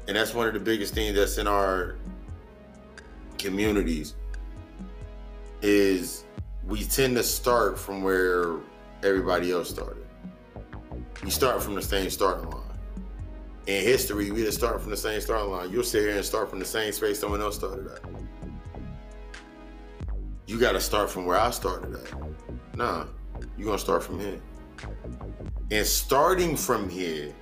And 0.07 0.15
that's 0.15 0.33
one 0.33 0.47
of 0.47 0.53
the 0.53 0.59
biggest 0.61 0.93
things 0.93 1.13
that's 1.13 1.37
in 1.37 1.45
our 1.45 1.97
communities 3.37 4.15
is 5.61 6.23
we 6.65 6.85
tend 6.85 7.17
to 7.17 7.23
start 7.23 7.77
from 7.77 8.01
where 8.01 8.59
everybody 9.03 9.51
else 9.51 9.69
started. 9.69 10.05
We 11.21 11.29
start 11.29 11.61
from 11.61 11.75
the 11.75 11.81
same 11.81 12.09
starting 12.09 12.49
line. 12.49 12.61
In 13.67 13.83
history, 13.83 14.31
we 14.31 14.43
just 14.43 14.57
start 14.57 14.79
from 14.79 14.89
the 14.89 14.97
same 14.97 15.19
starting 15.19 15.51
line. 15.51 15.69
You'll 15.69 15.83
sit 15.83 16.03
here 16.03 16.15
and 16.15 16.23
start 16.23 16.49
from 16.49 16.59
the 16.59 16.65
same 16.65 16.93
space 16.93 17.19
someone 17.19 17.41
else 17.41 17.55
started 17.55 17.87
at. 17.87 17.99
You 20.47 20.57
got 20.59 20.73
to 20.73 20.79
start 20.79 21.09
from 21.09 21.25
where 21.25 21.37
I 21.37 21.49
started 21.51 21.93
at. 21.93 22.77
Nah, 22.77 23.05
you're 23.57 23.73
to 23.73 23.77
start 23.77 24.01
from 24.01 24.21
here. 24.21 24.39
And 25.71 25.85
starting 25.85 26.55
from 26.55 26.89
here, 26.89 27.33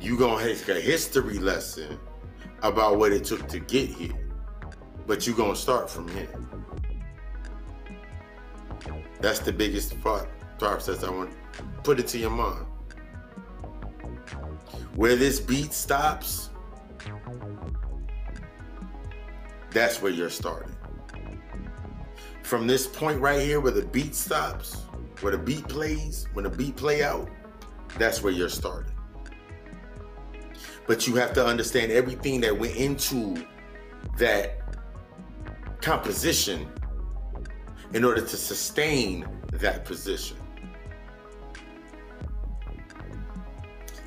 you 0.00 0.18
gonna 0.18 0.44
take 0.44 0.68
a 0.68 0.80
history 0.80 1.38
lesson 1.38 1.98
about 2.62 2.98
what 2.98 3.12
it 3.12 3.24
took 3.24 3.48
to 3.48 3.58
get 3.60 3.88
here. 3.88 4.12
But 5.06 5.26
you 5.26 5.34
gonna 5.34 5.56
start 5.56 5.88
from 5.88 6.08
here. 6.08 6.28
That's 9.20 9.38
the 9.38 9.52
biggest 9.52 10.00
part 10.02 10.28
process 10.58 11.04
I 11.04 11.10
want 11.10 11.30
to 11.30 11.62
put 11.82 12.00
it 12.00 12.08
to 12.08 12.18
your 12.18 12.30
mind. 12.30 12.66
Where 14.94 15.16
this 15.16 15.40
beat 15.40 15.72
stops, 15.72 16.50
that's 19.70 20.02
where 20.02 20.12
you're 20.12 20.30
starting. 20.30 20.74
From 22.42 22.66
this 22.66 22.86
point 22.86 23.20
right 23.20 23.40
here 23.40 23.60
where 23.60 23.72
the 23.72 23.86
beat 23.86 24.14
stops, 24.14 24.82
where 25.22 25.32
the 25.32 25.38
beat 25.38 25.66
plays, 25.68 26.26
when 26.32 26.44
the 26.44 26.50
beat 26.50 26.76
play 26.76 27.02
out, 27.02 27.28
that's 27.98 28.22
where 28.22 28.32
you're 28.32 28.48
starting. 28.48 28.92
But 30.86 31.06
you 31.06 31.14
have 31.14 31.32
to 31.34 31.46
understand 31.46 31.92
everything 31.92 32.40
that 32.40 32.58
went 32.58 32.76
into 32.76 33.46
that 34.18 34.58
composition 35.80 36.68
in 37.92 38.04
order 38.04 38.20
to 38.20 38.36
sustain 38.36 39.26
that 39.52 39.84
position. 39.84 40.36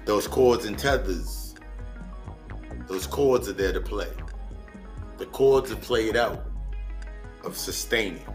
Those 0.05 0.27
chords 0.27 0.65
and 0.65 0.77
tethers, 0.77 1.55
those 2.87 3.07
chords 3.07 3.47
are 3.49 3.53
there 3.53 3.73
to 3.73 3.81
play. 3.81 4.11
The 5.17 5.25
chords 5.27 5.71
are 5.71 5.77
played 5.77 6.17
out 6.17 6.45
of 7.43 7.57
sustaining. 7.57 8.25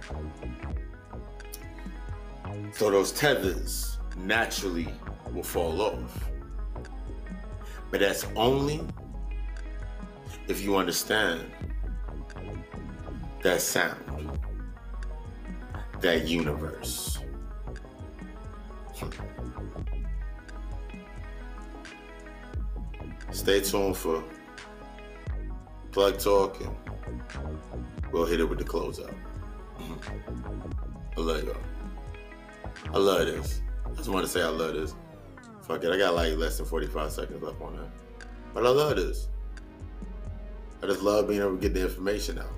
So 2.72 2.90
those 2.90 3.12
tethers 3.12 3.98
naturally 4.16 4.88
will 5.32 5.42
fall 5.42 5.82
off. 5.82 6.30
But 7.90 8.00
that's 8.00 8.26
only 8.36 8.80
if 10.48 10.62
you 10.62 10.76
understand 10.76 11.50
that 13.42 13.60
sound, 13.60 14.38
that 16.00 16.26
universe. 16.26 17.18
Hmm. 18.96 19.10
Stay 23.32 23.60
tuned 23.60 23.96
for 23.96 24.22
Plug 25.92 26.18
Talk 26.18 26.60
and 26.60 26.74
we'll 28.12 28.26
hit 28.26 28.40
it 28.40 28.44
with 28.44 28.58
the 28.58 28.64
closeout. 28.64 29.14
I 31.16 31.20
love 31.20 31.44
y'all. 31.44 31.69
I 32.86 32.98
love 32.98 33.26
this. 33.26 33.60
I 33.84 33.90
just 33.94 34.08
want 34.08 34.24
to 34.24 34.30
say 34.30 34.42
I 34.42 34.48
love 34.48 34.74
this. 34.74 34.94
Fuck 35.62 35.84
it, 35.84 35.92
I 35.92 35.98
got 35.98 36.14
like 36.14 36.36
less 36.36 36.56
than 36.56 36.66
45 36.66 37.12
seconds 37.12 37.42
left 37.42 37.60
on 37.60 37.76
that. 37.76 38.26
But 38.54 38.66
I 38.66 38.70
love 38.70 38.96
this. 38.96 39.28
I 40.82 40.86
just 40.86 41.02
love 41.02 41.28
being 41.28 41.40
able 41.40 41.56
to 41.56 41.60
get 41.60 41.74
the 41.74 41.82
information 41.82 42.38
out. 42.38 42.52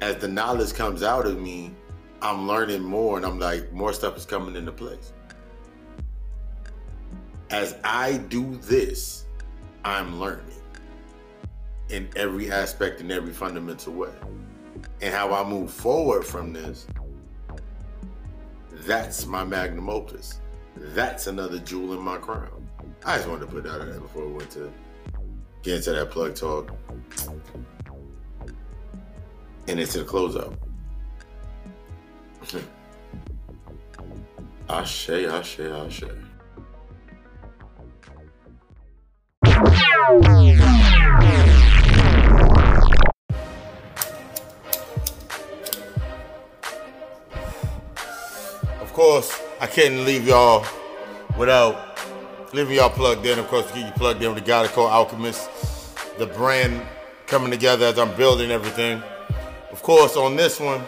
As 0.00 0.16
the 0.16 0.28
knowledge 0.28 0.74
comes 0.74 1.02
out 1.02 1.26
of 1.26 1.40
me, 1.40 1.72
I'm 2.20 2.46
learning 2.48 2.82
more 2.82 3.16
and 3.16 3.24
I'm 3.24 3.38
like, 3.38 3.72
more 3.72 3.92
stuff 3.92 4.16
is 4.16 4.26
coming 4.26 4.56
into 4.56 4.72
place. 4.72 5.12
As 7.50 7.76
I 7.84 8.18
do 8.28 8.56
this, 8.56 9.24
I'm 9.84 10.20
learning 10.20 10.44
in 11.88 12.08
every 12.16 12.50
aspect, 12.50 13.00
in 13.00 13.10
every 13.10 13.32
fundamental 13.32 13.94
way. 13.94 14.12
And 15.00 15.14
how 15.14 15.32
I 15.32 15.48
move 15.48 15.70
forward 15.70 16.24
from 16.24 16.52
this 16.52 16.86
that's 18.86 19.26
my 19.26 19.44
magnum 19.44 19.88
opus. 19.88 20.40
That's 20.76 21.26
another 21.26 21.58
jewel 21.58 21.94
in 21.94 22.00
my 22.00 22.16
crown. 22.18 22.68
I 23.04 23.16
just 23.16 23.28
wanted 23.28 23.46
to 23.46 23.52
put 23.52 23.64
that 23.64 23.80
out 23.80 23.86
there 23.86 24.00
before 24.00 24.26
we 24.26 24.32
went 24.32 24.50
to 24.52 24.72
get 25.62 25.76
into 25.76 25.92
that 25.92 26.10
plug 26.10 26.34
talk. 26.34 26.74
And 29.66 29.80
into 29.80 29.98
the 29.98 30.04
closeout. 30.04 30.56
Ashe, 34.70 35.10
ashe, 35.10 35.60
ashe. 35.60 36.04
Course, 48.98 49.40
I 49.60 49.68
couldn't 49.68 50.04
leave 50.04 50.26
y'all 50.26 50.66
without 51.38 52.00
leaving 52.52 52.74
y'all 52.74 52.90
plugged 52.90 53.24
in. 53.24 53.38
Of 53.38 53.46
course, 53.46 53.70
get 53.70 53.86
you 53.86 53.92
plugged 53.92 54.20
in 54.24 54.34
with 54.34 54.42
the 54.42 54.44
guy 54.44 54.66
called 54.66 54.90
Alchemist, 54.90 55.48
the 56.18 56.26
brand 56.26 56.82
coming 57.28 57.52
together 57.52 57.86
as 57.86 57.96
I'm 57.96 58.12
building 58.16 58.50
everything. 58.50 59.00
Of 59.70 59.84
course, 59.84 60.16
on 60.16 60.34
this 60.34 60.58
one, 60.58 60.82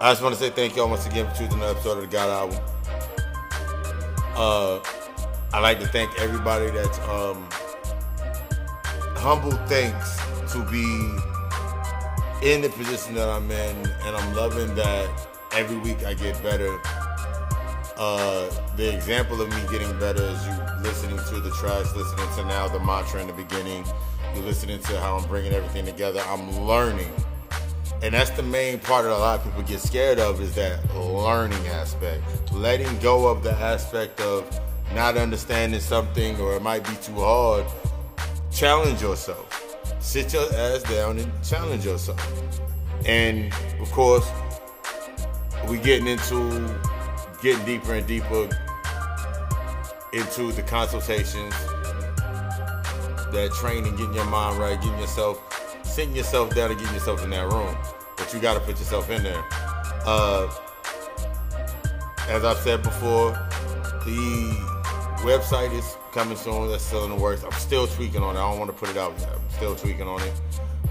I 0.00 0.10
just 0.10 0.22
want 0.22 0.34
to 0.34 0.40
say 0.40 0.50
thank 0.50 0.74
y'all 0.74 0.90
once 0.90 1.06
again 1.06 1.30
for 1.30 1.36
choosing 1.36 1.52
another 1.52 1.78
episode 1.78 1.98
of 1.98 2.00
the 2.00 2.08
God 2.08 2.30
album. 2.30 2.58
Uh, 4.34 4.80
I 5.52 5.60
like 5.60 5.78
to 5.78 5.86
thank 5.86 6.20
everybody 6.20 6.68
that's 6.72 6.98
um, 6.98 7.46
humble 9.18 9.52
thanks 9.68 10.18
to 10.52 10.64
be 10.64 10.82
in 12.42 12.60
the 12.60 12.70
position 12.70 13.14
that 13.14 13.28
I'm 13.28 13.48
in, 13.52 13.76
and 14.04 14.16
I'm 14.16 14.34
loving 14.34 14.74
that 14.74 15.35
every 15.52 15.76
week 15.78 16.04
I 16.04 16.14
get 16.14 16.40
better. 16.42 16.80
Uh, 17.96 18.50
the 18.76 18.94
example 18.94 19.40
of 19.40 19.48
me 19.48 19.56
getting 19.70 19.98
better 19.98 20.22
is 20.22 20.46
you 20.46 20.52
listening 20.82 21.18
to 21.28 21.40
the 21.40 21.50
tracks, 21.52 21.94
listening 21.96 22.28
to 22.36 22.44
now 22.44 22.68
the 22.68 22.80
mantra 22.80 23.20
in 23.20 23.26
the 23.26 23.32
beginning. 23.32 23.84
You're 24.34 24.44
listening 24.44 24.80
to 24.80 25.00
how 25.00 25.16
I'm 25.16 25.26
bringing 25.28 25.52
everything 25.52 25.86
together. 25.86 26.20
I'm 26.26 26.66
learning. 26.66 27.10
And 28.02 28.12
that's 28.12 28.30
the 28.30 28.42
main 28.42 28.78
part 28.78 29.04
that 29.04 29.12
a 29.12 29.16
lot 29.16 29.38
of 29.38 29.44
people 29.44 29.62
get 29.62 29.80
scared 29.80 30.18
of 30.18 30.40
is 30.42 30.54
that 30.56 30.78
learning 30.94 31.66
aspect. 31.68 32.22
Letting 32.52 32.98
go 32.98 33.28
of 33.28 33.42
the 33.42 33.52
aspect 33.52 34.20
of 34.20 34.44
not 34.94 35.16
understanding 35.16 35.80
something 35.80 36.38
or 36.38 36.56
it 36.56 36.62
might 36.62 36.84
be 36.84 36.94
too 37.02 37.14
hard. 37.14 37.64
Challenge 38.52 39.00
yourself. 39.00 39.76
Sit 40.00 40.34
your 40.34 40.52
ass 40.54 40.82
down 40.82 41.18
and 41.18 41.32
challenge 41.42 41.84
yourself. 41.84 42.20
And 43.06 43.52
of 43.80 43.90
course, 43.92 44.28
we 45.68 45.78
getting 45.78 46.06
into 46.06 46.78
getting 47.42 47.64
deeper 47.64 47.94
and 47.94 48.06
deeper 48.06 48.48
into 50.12 50.52
the 50.52 50.62
consultations, 50.62 51.52
that 53.32 53.50
training, 53.60 53.94
getting 53.96 54.14
your 54.14 54.24
mind 54.26 54.58
right, 54.58 54.80
getting 54.80 54.98
yourself, 54.98 55.40
sitting 55.84 56.14
yourself 56.14 56.54
down 56.54 56.70
and 56.70 56.78
getting 56.78 56.94
yourself 56.94 57.22
in 57.24 57.30
that 57.30 57.50
room. 57.52 57.76
But 58.16 58.32
you 58.32 58.40
got 58.40 58.54
to 58.54 58.60
put 58.60 58.78
yourself 58.78 59.10
in 59.10 59.22
there. 59.22 59.44
Uh, 60.06 60.48
as 62.28 62.44
I've 62.44 62.58
said 62.58 62.82
before, 62.82 63.32
the 64.04 64.56
website 65.18 65.72
is 65.76 65.96
coming 66.12 66.36
soon. 66.36 66.70
That's 66.70 66.84
still 66.84 67.04
in 67.04 67.10
the 67.10 67.16
works. 67.16 67.44
I'm 67.44 67.52
still 67.52 67.86
tweaking 67.86 68.22
on 68.22 68.36
it. 68.36 68.38
I 68.38 68.50
don't 68.50 68.58
want 68.58 68.70
to 68.70 68.76
put 68.76 68.88
it 68.88 68.96
out 68.96 69.12
yet. 69.18 69.30
I'm 69.34 69.50
still 69.50 69.76
tweaking 69.76 70.08
on 70.08 70.22
it. 70.22 70.32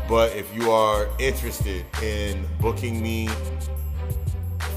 But 0.07 0.35
if 0.35 0.53
you 0.53 0.71
are 0.71 1.09
interested 1.17 1.85
in 2.03 2.45
booking 2.59 3.01
me 3.01 3.27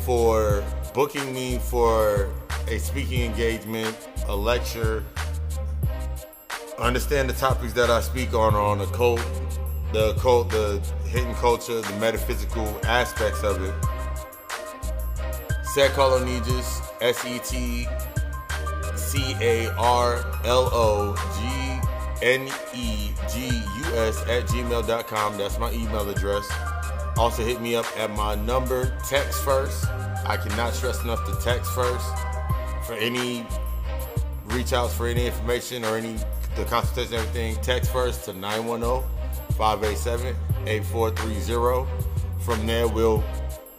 for 0.08 0.64
booking 0.94 1.34
me 1.34 1.58
for 1.58 2.32
a 2.66 2.78
speaking 2.78 3.20
engagement, 3.20 3.94
a 4.26 4.34
lecture, 4.34 5.04
understand 6.78 7.28
the 7.28 7.34
topics 7.34 7.74
that 7.74 7.90
I 7.90 8.00
speak 8.00 8.32
on 8.32 8.54
on 8.54 8.78
the 8.78 8.86
cult, 8.86 9.22
the 9.92 10.14
cult, 10.14 10.48
the 10.48 10.80
hidden 11.04 11.34
culture, 11.34 11.82
the 11.82 11.92
metaphysical 11.96 12.66
aspects 12.84 13.42
of 13.42 13.62
it. 13.62 13.74
Set 15.74 15.90
Carlo 15.90 16.24
Negus, 16.24 16.80
S 17.02 17.22
E 17.26 17.38
T 17.40 17.86
C 18.96 19.36
A 19.42 19.68
R 19.76 20.24
L 20.46 20.70
O 20.72 21.14
G 21.36 22.26
N 22.26 22.48
E 22.74 23.12
G 23.30 23.48
U 23.48 23.84
S 23.96 24.22
at 24.22 24.46
gmail.com. 24.46 25.36
That's 25.36 25.58
my 25.58 25.70
email 25.72 26.08
address. 26.08 26.50
Also, 27.18 27.44
hit 27.44 27.60
me 27.60 27.74
up 27.74 27.84
at 27.98 28.14
my 28.14 28.36
number, 28.36 28.96
text 29.08 29.42
first. 29.42 29.86
I 30.24 30.36
cannot 30.36 30.72
stress 30.72 31.02
enough 31.02 31.26
to 31.26 31.34
text 31.44 31.68
first 31.72 32.06
for 32.86 32.94
any 32.94 33.44
reach 34.46 34.72
outs 34.72 34.94
for 34.94 35.08
any 35.08 35.26
information 35.26 35.84
or 35.84 35.96
any 35.96 36.16
the 36.54 36.64
consultation, 36.64 37.14
everything. 37.14 37.56
Text 37.56 37.90
first 37.90 38.24
to 38.26 38.32
910 38.34 39.02
587 39.56 40.36
8430. 40.66 41.90
From 42.40 42.66
there, 42.68 42.86
we'll 42.86 43.24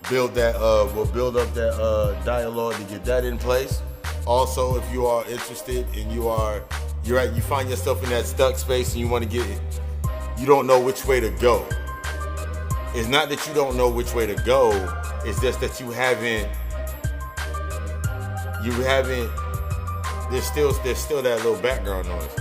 build 0.09 0.35
that, 0.35 0.57
uh, 0.57 0.91
we'll 0.93 1.05
build 1.05 1.37
up 1.37 1.53
that 1.53 1.73
uh, 1.81 2.21
dialogue 2.25 2.75
to 2.75 2.83
get 2.83 3.05
that 3.05 3.23
in 3.23 3.37
place. 3.37 3.81
Also, 4.27 4.75
if 4.75 4.91
you 4.91 5.05
are 5.05 5.25
interested 5.29 5.87
and 5.95 6.11
you 6.11 6.27
are, 6.27 6.61
you're 7.05 7.19
at, 7.19 7.33
you 7.33 7.41
find 7.41 7.69
yourself 7.69 8.03
in 8.03 8.09
that 8.09 8.25
stuck 8.25 8.57
space 8.57 8.91
and 8.91 8.99
you 8.99 9.07
want 9.07 9.23
to 9.23 9.29
get, 9.29 9.47
you 10.37 10.45
don't 10.45 10.67
know 10.67 10.79
which 10.81 11.05
way 11.05 11.21
to 11.21 11.29
go 11.39 11.65
it's 12.95 13.07
not 13.07 13.29
that 13.29 13.45
you 13.47 13.53
don't 13.53 13.75
know 13.77 13.89
which 13.89 14.13
way 14.13 14.25
to 14.25 14.35
go. 14.43 14.71
It's 15.25 15.39
just 15.41 15.59
that 15.61 15.79
you 15.79 15.91
haven't. 15.91 16.49
You 18.63 18.71
haven't. 18.83 19.29
There's 20.31 20.45
still 20.45 20.73
there's 20.83 20.97
still 20.97 21.21
that 21.21 21.37
little 21.37 21.61
background 21.61 22.07
noise. 22.07 22.35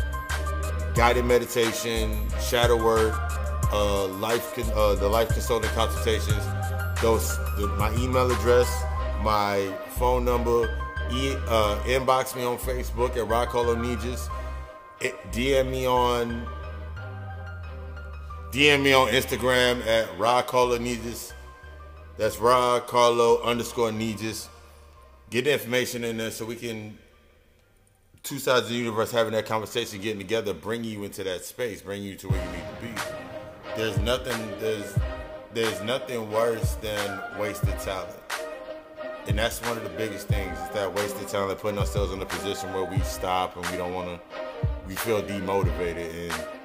Guided 0.95 1.25
meditation, 1.25 2.29
shadow 2.41 2.83
work, 2.83 3.15
uh, 3.73 4.07
life 4.07 4.59
uh, 4.75 4.95
the 4.95 5.09
life 5.09 5.29
consulting 5.29 5.71
consultations. 5.71 6.45
Those 7.03 7.37
the, 7.57 7.69
my 7.79 7.95
email 7.97 8.31
address, 8.31 8.69
my 9.23 9.73
phone 9.99 10.25
number. 10.25 10.75
E, 11.11 11.35
uh, 11.47 11.79
inbox 11.87 12.37
me 12.37 12.45
on 12.45 12.59
Facebook 12.59 13.17
at 13.17 13.27
Rod 13.27 13.49
Carlo 13.49 13.75
Negus. 13.75 14.29
DM 15.01 15.71
me 15.71 15.87
on 15.87 16.47
DM 18.51 18.83
me 18.83 18.95
on 18.95 19.09
Instagram 19.09 19.87
at 19.87 20.19
Rod 20.19 20.47
Carlo 20.47 20.79
Negus. 20.79 21.35
That's 22.17 22.39
Rod 22.39 22.87
Carlo 22.87 23.43
underscore 23.43 23.93
Negus. 23.93 24.49
Get 25.29 25.45
the 25.45 25.53
information 25.53 26.03
in 26.03 26.17
there 26.17 26.31
so 26.31 26.47
we 26.47 26.57
can, 26.57 26.97
two 28.23 28.39
sides 28.39 28.63
of 28.63 28.69
the 28.71 28.77
universe 28.77 29.11
having 29.13 29.35
that 29.35 29.45
conversation, 29.45 30.01
getting 30.01 30.19
together, 30.19 30.55
bring 30.55 30.83
you 30.83 31.05
into 31.05 31.23
that 31.25 31.45
space, 31.45 31.83
bring 31.83 32.03
you 32.03 32.17
to 32.17 32.29
where 32.29 32.43
you 32.43 32.53
need 32.53 32.65
to 32.75 32.83
be. 32.87 33.17
There's 33.77 33.99
nothing, 33.99 34.51
there's, 34.61 34.99
there's 35.53 35.83
nothing 35.83 36.33
worse 36.33 36.77
than 36.77 37.21
wasted 37.39 37.79
talent. 37.81 38.17
And 39.27 39.39
that's 39.39 39.61
one 39.61 39.77
of 39.77 39.85
the 39.85 39.91
biggest 39.91 40.27
things 40.27 40.59
is 40.59 40.71
that 40.71 40.95
wasted 40.95 41.29
talent, 41.29 41.61
putting 41.61 41.79
ourselves 41.79 42.15
in 42.15 42.23
a 42.23 42.27
position 42.27 42.73
where 42.73 42.85
we 42.85 42.99
stop 43.01 43.57
and 43.57 43.67
we 43.67 43.77
don't 43.77 43.93
want 43.93 44.09
to, 44.09 44.39
we 44.87 44.95
feel 44.95 45.23
demotivated. 45.23 46.31
And 46.31 46.58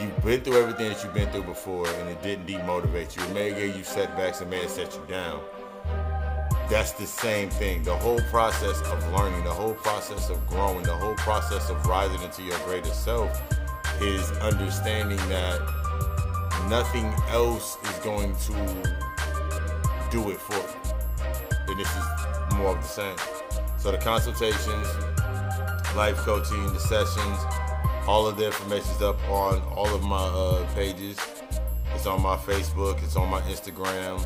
you've 0.00 0.24
been 0.24 0.40
through 0.40 0.60
everything 0.60 0.88
that 0.88 1.02
you've 1.02 1.14
been 1.14 1.30
through 1.30 1.44
before 1.44 1.88
and 1.88 2.08
it 2.08 2.22
didn't 2.22 2.46
demotivate 2.46 3.16
you. 3.16 3.22
It 3.22 3.32
may 3.32 3.50
give 3.50 3.76
you 3.76 3.84
setbacks 3.84 4.40
and 4.40 4.50
may 4.50 4.60
have 4.60 4.70
set 4.70 4.94
you 4.94 5.02
down. 5.08 5.40
That's 6.68 6.92
the 6.92 7.06
same 7.06 7.48
thing. 7.48 7.84
The 7.84 7.96
whole 7.96 8.20
process 8.30 8.80
of 8.82 9.12
learning, 9.12 9.44
the 9.44 9.52
whole 9.52 9.74
process 9.74 10.30
of 10.30 10.44
growing, 10.48 10.82
the 10.82 10.96
whole 10.96 11.14
process 11.14 11.70
of 11.70 11.86
rising 11.86 12.20
into 12.22 12.42
your 12.42 12.58
greatest 12.60 13.04
self 13.04 13.40
is 14.00 14.30
understanding 14.38 15.16
that 15.28 15.60
nothing 16.68 17.06
else 17.28 17.76
is 17.84 17.98
going 18.00 18.34
to 18.36 18.52
do 20.10 20.30
it 20.30 20.40
for 20.40 20.54
you. 20.54 20.96
And 21.68 21.78
this 21.78 21.88
is 21.88 22.54
more 22.54 22.76
of 22.76 22.82
the 22.82 22.88
same. 22.88 23.16
So 23.78 23.92
the 23.92 23.98
consultations, 23.98 24.88
life 25.94 26.16
coaching, 26.16 26.72
the 26.72 26.80
sessions, 26.80 27.38
all 28.06 28.26
of 28.26 28.36
the 28.36 28.46
information 28.46 28.88
is 28.90 29.02
up 29.02 29.18
on 29.28 29.60
all 29.74 29.92
of 29.92 30.02
my 30.02 30.16
uh, 30.16 30.64
pages. 30.74 31.18
It's 31.94 32.06
on 32.06 32.22
my 32.22 32.36
Facebook. 32.36 33.02
It's 33.02 33.16
on 33.16 33.28
my 33.28 33.40
Instagram. 33.42 34.24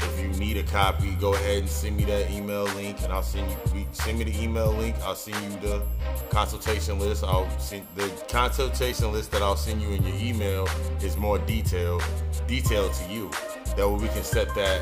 If 0.00 0.20
you 0.20 0.28
need 0.40 0.56
a 0.56 0.62
copy, 0.64 1.12
go 1.20 1.34
ahead 1.34 1.58
and 1.58 1.68
send 1.68 1.96
me 1.96 2.04
that 2.04 2.30
email 2.30 2.64
link, 2.64 3.00
and 3.02 3.12
I'll 3.12 3.22
send 3.22 3.48
you. 3.50 3.86
Send 3.92 4.18
me 4.18 4.24
the 4.24 4.42
email 4.42 4.72
link. 4.72 4.96
I'll 5.04 5.14
send 5.14 5.36
you 5.44 5.60
the 5.60 5.82
consultation 6.30 6.98
list. 6.98 7.22
I'll 7.22 7.48
send 7.58 7.86
the 7.94 8.08
consultation 8.28 9.12
list 9.12 9.30
that 9.32 9.42
I'll 9.42 9.56
send 9.56 9.80
you 9.80 9.90
in 9.90 10.04
your 10.04 10.16
email 10.16 10.68
is 11.02 11.16
more 11.16 11.38
detailed, 11.38 12.02
detailed 12.48 12.92
to 12.94 13.12
you. 13.12 13.30
That 13.76 13.88
way 13.88 14.02
we 14.02 14.08
can 14.08 14.24
set 14.24 14.52
that 14.54 14.80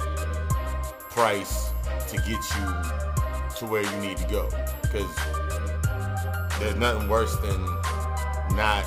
price 1.11 1.71
to 2.09 2.17
get 2.17 2.29
you 2.29 3.57
to 3.57 3.67
where 3.67 3.83
you 3.83 3.97
need 4.01 4.17
to 4.17 4.29
go. 4.29 4.49
Because 4.83 5.11
there's 6.63 6.77
nothing 6.77 7.09
worse 7.09 7.35
than 7.39 7.65
not 8.57 8.85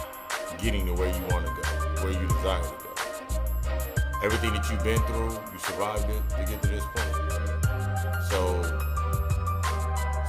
getting 0.58 0.86
to 0.86 0.94
where 0.94 1.14
you 1.14 1.22
want 1.30 1.46
to 1.46 1.52
go, 1.52 1.62
where 2.04 2.14
you 2.14 2.26
desire 2.28 2.64
to 2.64 2.70
go. 2.70 2.76
Everything 4.24 4.54
that 4.54 4.72
you've 4.72 4.82
been 4.82 5.02
through, 5.04 5.38
you 5.52 5.60
survived 5.60 6.10
it 6.10 6.22
to 6.30 6.46
get 6.50 6.62
to 6.62 6.70
this 6.70 6.86
point. 6.96 7.14
So, 8.30 8.64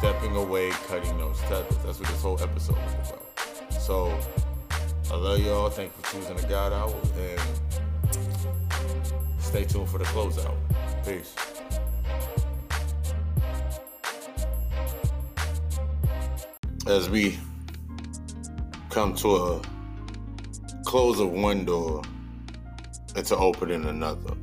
stepping 0.03 0.35
away, 0.35 0.69
cutting 0.89 1.17
those 1.17 1.39
tethers. 1.43 1.77
That's 1.85 2.01
what 2.01 2.09
this 2.09 2.23
whole 2.23 2.43
episode 2.43 2.77
is 2.77 3.11
about. 3.11 3.23
So, 3.81 4.19
I 5.13 5.15
love 5.15 5.39
y'all. 5.39 5.71
Thank 5.71 5.93
you 5.97 6.03
for 6.03 6.17
choosing 6.17 6.37
the 6.39 6.43
God 6.49 6.73
Hour. 6.73 6.93
And 7.17 7.41
stay 9.39 9.63
tuned 9.65 9.89
for 9.89 9.99
the 9.99 10.05
closeout. 10.07 10.57
Peace. 11.07 11.37
As 16.89 17.09
we 17.09 17.39
come 18.91 19.15
to 19.15 19.37
a 19.37 19.63
close 20.85 21.21
of 21.21 21.31
one 21.31 21.65
door 21.65 22.03
and 23.15 23.25
to 23.25 23.37
opening 23.37 23.85
another. 23.85 24.35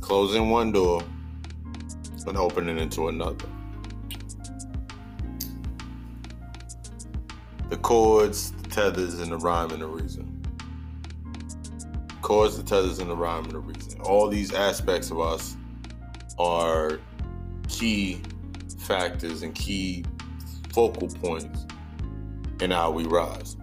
Closing 0.00 0.50
one 0.50 0.72
door 0.72 1.04
and 2.26 2.36
opening 2.36 2.78
into 2.78 3.06
another. 3.06 3.46
The 7.68 7.76
chords, 7.76 8.52
the 8.52 8.68
tethers, 8.68 9.20
and 9.20 9.30
the 9.30 9.36
rhyme 9.38 9.70
and 9.70 9.82
the 9.82 9.86
reason. 9.86 10.42
Chords, 12.22 12.56
the 12.56 12.62
tethers, 12.62 12.98
and 12.98 13.10
the 13.10 13.16
rhyme 13.16 13.44
and 13.44 13.52
the 13.52 13.58
reason. 13.58 14.00
All 14.00 14.28
these 14.28 14.52
aspects 14.52 15.10
of 15.10 15.20
us 15.20 15.56
are 16.38 16.98
key 17.68 18.20
factors 18.80 19.42
and 19.42 19.54
key 19.54 20.04
focal 20.72 21.08
points 21.08 21.66
in 22.60 22.70
how 22.70 22.90
we 22.90 23.04
rise. 23.04 23.56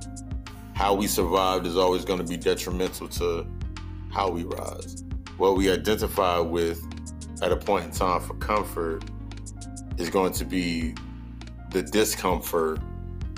How 0.73 0.93
we 0.93 1.07
survived 1.07 1.65
is 1.65 1.77
always 1.77 2.05
going 2.05 2.19
to 2.19 2.25
be 2.25 2.37
detrimental 2.37 3.07
to 3.07 3.47
how 4.11 4.29
we 4.29 4.43
rise. 4.43 5.03
What 5.37 5.57
we 5.57 5.71
identify 5.71 6.39
with 6.39 6.81
at 7.41 7.51
a 7.51 7.57
point 7.57 7.85
in 7.85 7.91
time 7.91 8.21
for 8.21 8.35
comfort 8.35 9.03
is 9.97 10.09
going 10.09 10.33
to 10.33 10.45
be 10.45 10.93
the 11.71 11.81
discomfort 11.81 12.79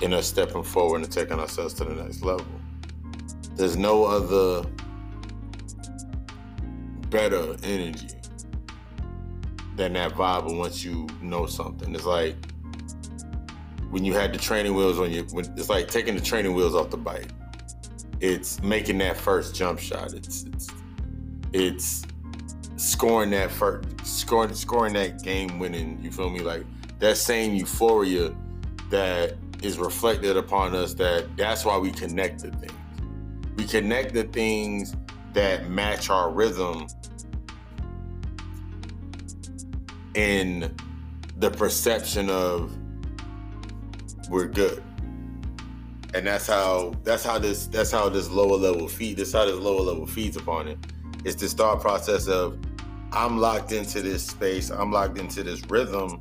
in 0.02 0.14
us 0.14 0.28
stepping 0.28 0.64
forward 0.64 1.02
and 1.02 1.12
taking 1.12 1.40
ourselves 1.40 1.74
to 1.76 1.84
the 1.84 1.96
next 2.04 2.24
level. 2.24 2.46
There's 3.56 3.78
no 3.78 4.06
other 4.06 4.68
better 7.10 7.56
energy 7.64 8.10
than 9.76 9.94
that 9.94 10.14
vibe 10.14 10.58
once 10.58 10.84
you 10.84 11.08
know 11.22 11.46
something. 11.46 11.94
It's 11.96 12.06
like 12.06 12.36
when 13.90 14.04
you 14.04 14.14
had 14.14 14.34
the 14.34 14.38
training 14.38 14.76
wheels 14.76 15.00
on 15.00 15.12
you. 15.12 15.24
When, 15.32 15.46
it's 15.58 15.70
like 15.70 15.88
taking 15.88 16.16
the 16.16 16.22
training 16.22 16.54
wheels 16.54 16.76
off 16.76 16.90
the 16.90 16.98
bike. 16.98 17.30
It's 18.20 18.62
making 18.62 18.98
that 19.00 19.16
first 19.16 19.56
jump 19.56 19.80
shot. 19.80 20.14
It's 20.14 20.44
it's 20.44 20.68
it's 21.54 22.04
scoring 22.76 23.30
that 23.32 23.52
first 23.52 23.88
scoring 24.04 24.54
scoring 24.54 24.94
that 24.94 25.24
game 25.24 25.60
winning. 25.60 26.00
You 26.02 26.12
feel 26.12 26.30
me? 26.30 26.40
Like 26.40 26.66
that 27.00 27.18
same 27.18 27.54
euphoria 27.54 28.36
that 28.90 29.36
is 29.62 29.78
reflected 29.78 30.38
upon 30.38 30.76
us. 30.76 30.94
That 30.94 31.36
that's 31.38 31.66
why 31.66 31.78
we 31.78 31.92
connect 31.92 32.42
the 32.42 32.52
things. 32.52 32.74
We 33.56 33.66
connect 33.66 34.14
the 34.14 34.24
things 34.24 34.96
that 35.34 35.70
match 35.70 36.10
our 36.10 36.32
rhythm 36.32 36.88
in 40.16 40.76
the 41.38 41.52
perception 41.52 42.30
of 42.30 42.76
we're 44.30 44.48
good 44.48 44.84
and 46.14 46.26
that's 46.26 46.48
how 46.48 46.94
that's 47.04 47.24
how 47.24 47.38
this 47.38 47.68
that's 47.68 47.92
how 47.92 48.10
this 48.10 48.30
lower 48.30 48.58
level 48.58 48.88
feed 48.88 49.18
that's 49.18 49.34
how 49.34 49.46
this 49.46 49.56
lower 49.56 49.82
level 49.82 50.08
feeds 50.08 50.36
upon 50.38 50.68
it 50.68 50.78
it's 51.24 51.36
this 51.36 51.54
thought 51.54 51.80
process 51.80 52.28
of 52.28 52.58
i'm 53.12 53.38
locked 53.38 53.72
into 53.72 54.02
this 54.02 54.26
space 54.26 54.70
i'm 54.72 54.92
locked 54.92 55.18
into 55.18 55.44
this 55.44 55.62
rhythm 55.70 56.20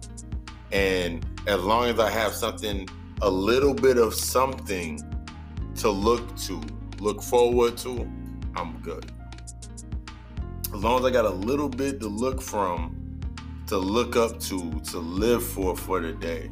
and 0.72 1.24
as 1.46 1.62
long 1.62 1.88
as 1.88 1.98
i 1.98 2.10
have 2.10 2.34
something 2.34 2.86
a 3.22 3.30
little 3.30 3.74
bit 3.74 3.98
of 3.98 4.14
something 4.14 5.00
to 5.74 5.90
look 5.90 6.36
to 6.36 6.60
look 6.98 7.22
forward 7.22 7.76
to 7.76 8.10
i'm 8.56 8.78
good 8.80 9.10
as 10.74 10.82
long 10.82 11.00
as 11.00 11.04
i 11.04 11.10
got 11.10 11.24
a 11.24 11.30
little 11.30 11.68
bit 11.68 12.00
to 12.00 12.08
look 12.08 12.40
from 12.40 12.94
to 13.66 13.76
look 13.76 14.16
up 14.16 14.38
to 14.38 14.80
to 14.80 14.98
live 14.98 15.44
for 15.44 15.76
for 15.76 16.00
the 16.00 16.12
day 16.12 16.48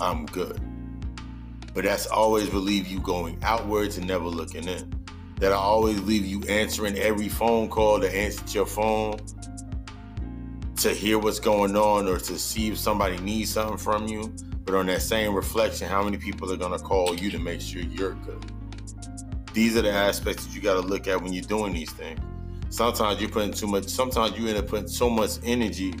i'm 0.00 0.26
good 0.26 0.60
but 1.76 1.84
that's 1.84 2.06
always 2.06 2.50
will 2.50 2.62
leave 2.62 2.86
you 2.86 2.98
going 3.00 3.38
outwards 3.42 3.98
and 3.98 4.06
never 4.06 4.24
looking 4.24 4.66
in. 4.66 4.90
That 5.40 5.52
I 5.52 5.56
always 5.56 6.00
leave 6.00 6.24
you 6.24 6.40
answering 6.48 6.96
every 6.96 7.28
phone 7.28 7.68
call 7.68 8.00
to 8.00 8.10
answer 8.10 8.42
to 8.42 8.52
your 8.54 8.64
phone 8.64 9.18
to 10.76 10.88
hear 10.94 11.18
what's 11.18 11.38
going 11.38 11.76
on 11.76 12.08
or 12.08 12.16
to 12.16 12.38
see 12.38 12.68
if 12.68 12.78
somebody 12.78 13.18
needs 13.18 13.52
something 13.52 13.76
from 13.76 14.08
you. 14.08 14.34
But 14.66 14.74
on 14.74 14.86
that 14.86 15.00
same 15.00 15.34
reflection, 15.34 15.88
how 15.88 16.02
many 16.02 16.18
people 16.18 16.52
are 16.52 16.56
gonna 16.56 16.78
call 16.78 17.14
you 17.14 17.30
to 17.30 17.38
make 17.38 17.62
sure 17.62 17.80
you're 17.80 18.14
good? 18.14 18.44
These 19.54 19.76
are 19.76 19.82
the 19.82 19.92
aspects 19.92 20.44
that 20.44 20.54
you 20.54 20.60
gotta 20.60 20.80
look 20.80 21.08
at 21.08 21.22
when 21.22 21.32
you're 21.32 21.44
doing 21.44 21.72
these 21.72 21.92
things. 21.92 22.20
Sometimes 22.68 23.20
you're 23.20 23.30
putting 23.30 23.52
too 23.52 23.68
much, 23.68 23.86
sometimes 23.86 24.36
you 24.38 24.48
end 24.48 24.58
up 24.58 24.66
putting 24.66 24.88
so 24.88 25.08
much 25.08 25.38
energy, 25.44 25.94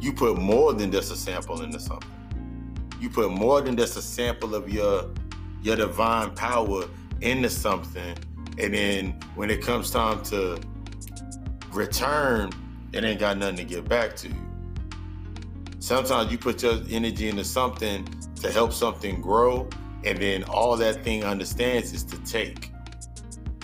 you 0.00 0.12
put 0.12 0.38
more 0.38 0.72
than 0.72 0.90
just 0.90 1.12
a 1.12 1.16
sample 1.16 1.62
into 1.62 1.78
something 1.78 2.10
you 3.00 3.08
put 3.08 3.30
more 3.30 3.60
than 3.62 3.76
just 3.76 3.96
a 3.96 4.02
sample 4.02 4.54
of 4.54 4.68
your 4.68 5.10
your 5.62 5.76
divine 5.76 6.30
power 6.32 6.84
into 7.22 7.48
something 7.50 8.16
and 8.58 8.74
then 8.74 9.18
when 9.34 9.50
it 9.50 9.62
comes 9.62 9.90
time 9.90 10.22
to 10.22 10.60
return 11.72 12.50
it 12.92 13.04
ain't 13.04 13.20
got 13.20 13.38
nothing 13.38 13.56
to 13.56 13.64
get 13.64 13.88
back 13.88 14.14
to 14.16 14.28
you 14.28 14.49
sometimes 15.80 16.30
you 16.30 16.38
put 16.38 16.62
your 16.62 16.78
energy 16.90 17.28
into 17.28 17.44
something 17.44 18.06
to 18.36 18.52
help 18.52 18.72
something 18.72 19.20
grow 19.20 19.68
and 20.04 20.18
then 20.18 20.44
all 20.44 20.76
that 20.76 21.02
thing 21.02 21.24
understands 21.24 21.92
is 21.92 22.04
to 22.04 22.18
take. 22.24 22.70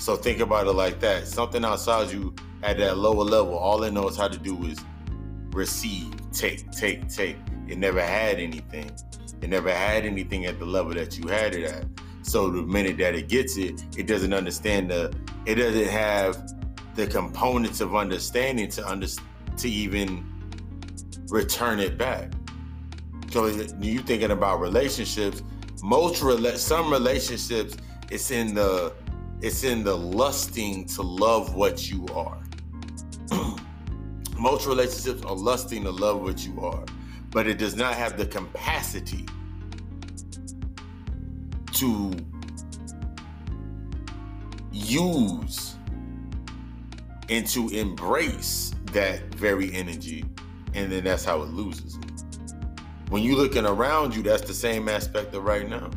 So 0.01 0.16
think 0.16 0.40
about 0.40 0.66
it 0.66 0.72
like 0.72 1.01
that. 1.01 1.26
Something 1.26 1.64
outside 1.64 2.10
you 2.10 2.34
at 2.62 2.78
that 2.78 2.98
lower 2.98 3.24
level 3.24 3.55
all 3.55 3.82
it 3.84 3.93
knows 3.93 4.16
how 4.16 4.28
to 4.28 4.38
do 4.38 4.64
is 4.64 4.78
receive 5.51 6.14
take 6.32 6.70
take 6.72 7.09
take. 7.09 7.36
It 7.68 7.78
never 7.78 8.02
had 8.02 8.38
anything. 8.38 8.90
It 9.43 9.48
never 9.48 9.72
had 9.72 10.05
anything 10.05 10.47
at 10.47 10.59
the 10.59 10.66
level 10.66 10.94
that 10.94 11.18
you 11.18 11.28
had 11.28 11.55
it 11.55 11.64
at. 11.64 11.84
So 12.22 12.51
the 12.51 12.62
minute 12.62 12.98
that 12.98 13.14
it 13.14 13.28
gets 13.28 13.56
it, 13.56 13.84
it 13.97 14.06
doesn't 14.06 14.32
understand 14.32 14.90
the 14.90 15.14
it 15.44 15.56
doesn't 15.56 15.88
have 15.88 16.52
the 16.94 17.06
components 17.06 17.80
of 17.80 17.94
understanding 17.94 18.68
to 18.70 18.88
under, 18.88 19.06
to 19.59 19.68
even 19.68 20.35
return 21.28 21.78
it 21.80 21.98
back. 21.98 22.32
So 23.30 23.46
you 23.80 24.00
thinking 24.00 24.30
about 24.30 24.60
relationships, 24.60 25.42
most 25.82 26.22
rela- 26.22 26.56
some 26.56 26.90
relationships 26.90 27.76
it's 28.10 28.30
in 28.30 28.54
the 28.54 28.94
it's 29.40 29.64
in 29.64 29.84
the 29.84 29.94
lusting 29.94 30.86
to 30.86 31.02
love 31.02 31.54
what 31.54 31.90
you 31.90 32.06
are. 32.14 32.38
most 34.38 34.66
relationships 34.66 35.22
are 35.24 35.34
lusting 35.34 35.82
to 35.84 35.90
love 35.90 36.22
what 36.22 36.46
you 36.46 36.60
are 36.60 36.84
but 37.36 37.46
it 37.46 37.58
does 37.58 37.76
not 37.76 37.94
have 37.94 38.16
the 38.16 38.24
capacity 38.24 39.26
to 41.72 42.10
use 44.72 45.76
and 47.28 47.46
to 47.46 47.68
embrace 47.68 48.72
that 48.92 49.22
very 49.34 49.70
energy 49.74 50.24
and 50.76 50.92
then 50.92 51.02
that's 51.02 51.24
how 51.24 51.42
it 51.42 51.48
loses 51.48 51.98
when 53.08 53.22
you're 53.22 53.36
looking 53.36 53.66
around 53.66 54.14
you 54.14 54.22
that's 54.22 54.42
the 54.42 54.54
same 54.54 54.88
aspect 54.88 55.34
of 55.34 55.42
right 55.42 55.68
now 55.68 55.90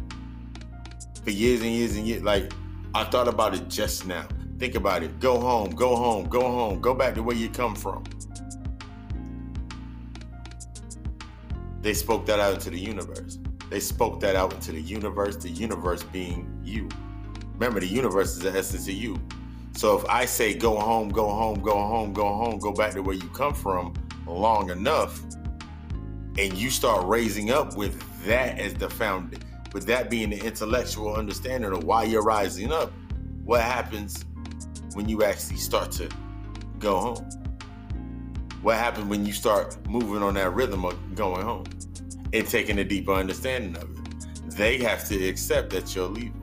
for 1.24 1.30
years 1.30 1.62
and 1.62 1.70
years 1.70 1.96
and 1.96 2.08
years 2.08 2.24
like 2.24 2.52
i 2.96 3.04
thought 3.04 3.28
about 3.28 3.54
it 3.54 3.68
just 3.70 4.08
now 4.08 4.28
think 4.58 4.74
about 4.74 5.04
it 5.04 5.20
go 5.20 5.40
home 5.40 5.70
go 5.70 5.96
home 5.96 6.26
go 6.28 6.42
home 6.42 6.82
go 6.82 6.94
back 6.96 7.14
to 7.14 7.22
where 7.22 7.36
you 7.36 7.50
come 7.50 7.76
from 7.76 8.04
They 11.82 11.94
spoke 11.94 12.26
that 12.26 12.40
out 12.40 12.56
into 12.56 12.70
the 12.70 12.80
universe. 12.80 13.38
They 13.70 13.80
spoke 13.80 14.20
that 14.20 14.36
out 14.36 14.54
into 14.54 14.74
the 14.74 14.82
universe, 14.82 15.38
the 15.38 15.50
universe 15.50 16.04
being 16.04 16.60
you. 16.64 16.90
Remember, 17.54 17.80
the 17.80 17.88
universe 17.88 18.32
is 18.32 18.40
the 18.40 18.50
essence 18.50 18.88
of 18.88 18.94
you. 18.94 19.18
So 19.78 19.98
if 19.98 20.06
I 20.10 20.26
say 20.26 20.54
go 20.54 20.78
home, 20.78 21.10
go 21.10 21.30
home, 21.30 21.62
go 21.62 21.76
home, 21.76 22.12
go 22.12 22.28
home, 22.28 22.60
go 22.60 22.74
back 22.74 22.94
to 22.94 23.02
where 23.02 23.16
you 23.16 23.30
come 23.30 23.54
from 23.54 23.94
long 24.30 24.70
enough, 24.70 25.22
and 26.38 26.54
you 26.54 26.70
start 26.70 27.08
raising 27.08 27.52
up 27.52 27.76
with 27.76 28.02
that 28.26 28.60
as 28.60 28.74
the 28.76 28.90
found, 28.90 29.44
with 29.74 29.86
that 29.88 30.10
being 30.10 30.30
the 30.30 30.40
intellectual 30.46 31.16
understanding 31.16 31.72
of 31.72 31.84
why 31.84 32.04
you're 32.04 32.24
rising 32.24 32.72
up, 32.72 32.92
what 33.44 33.62
happens 33.62 34.26
when 34.94 35.10
you 35.10 35.24
actually 35.24 35.58
start 35.58 35.92
to 35.92 36.10
go 36.80 37.00
home? 37.00 37.30
what 38.62 38.76
happens 38.76 39.06
when 39.08 39.26
you 39.26 39.32
start 39.32 39.78
moving 39.88 40.22
on 40.22 40.34
that 40.34 40.54
rhythm 40.54 40.84
of 40.86 41.16
going 41.16 41.42
home 41.42 41.66
and 42.34 42.48
taking 42.48 42.80
a 42.80 42.84
deeper 42.84 43.14
understanding 43.14 43.76
of 43.78 43.90
it. 43.90 44.52
They 44.52 44.78
have 44.80 45.08
to 45.08 45.28
accept 45.28 45.70
that 45.72 45.96
you're 45.96 46.10
leaving. 46.10 46.36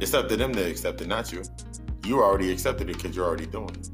It's 0.00 0.14
up 0.14 0.28
to 0.28 0.36
them 0.36 0.52
to 0.52 0.62
accept 0.62 1.00
it, 1.00 1.08
not 1.08 1.32
you. 1.32 1.42
You 2.04 2.22
already 2.22 2.52
accepted 2.52 2.88
it 2.88 2.96
because 2.96 3.16
you're 3.16 3.26
already 3.26 3.46
doing 3.46 3.70
it. 3.70 3.88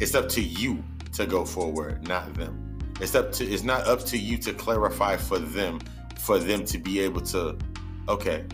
It's 0.00 0.14
up 0.14 0.28
to 0.30 0.42
you 0.42 0.82
to 1.14 1.26
go 1.26 1.44
forward, 1.44 2.06
not 2.06 2.32
them. 2.34 2.78
It's 3.00 3.14
up 3.14 3.32
to 3.32 3.44
it's 3.44 3.64
not 3.64 3.86
up 3.86 4.04
to 4.06 4.18
you 4.18 4.38
to 4.38 4.52
clarify 4.52 5.16
for 5.16 5.38
them, 5.38 5.80
for 6.18 6.38
them 6.38 6.64
to 6.66 6.78
be 6.78 7.00
able 7.00 7.22
to, 7.22 7.58
okay. 8.08 8.44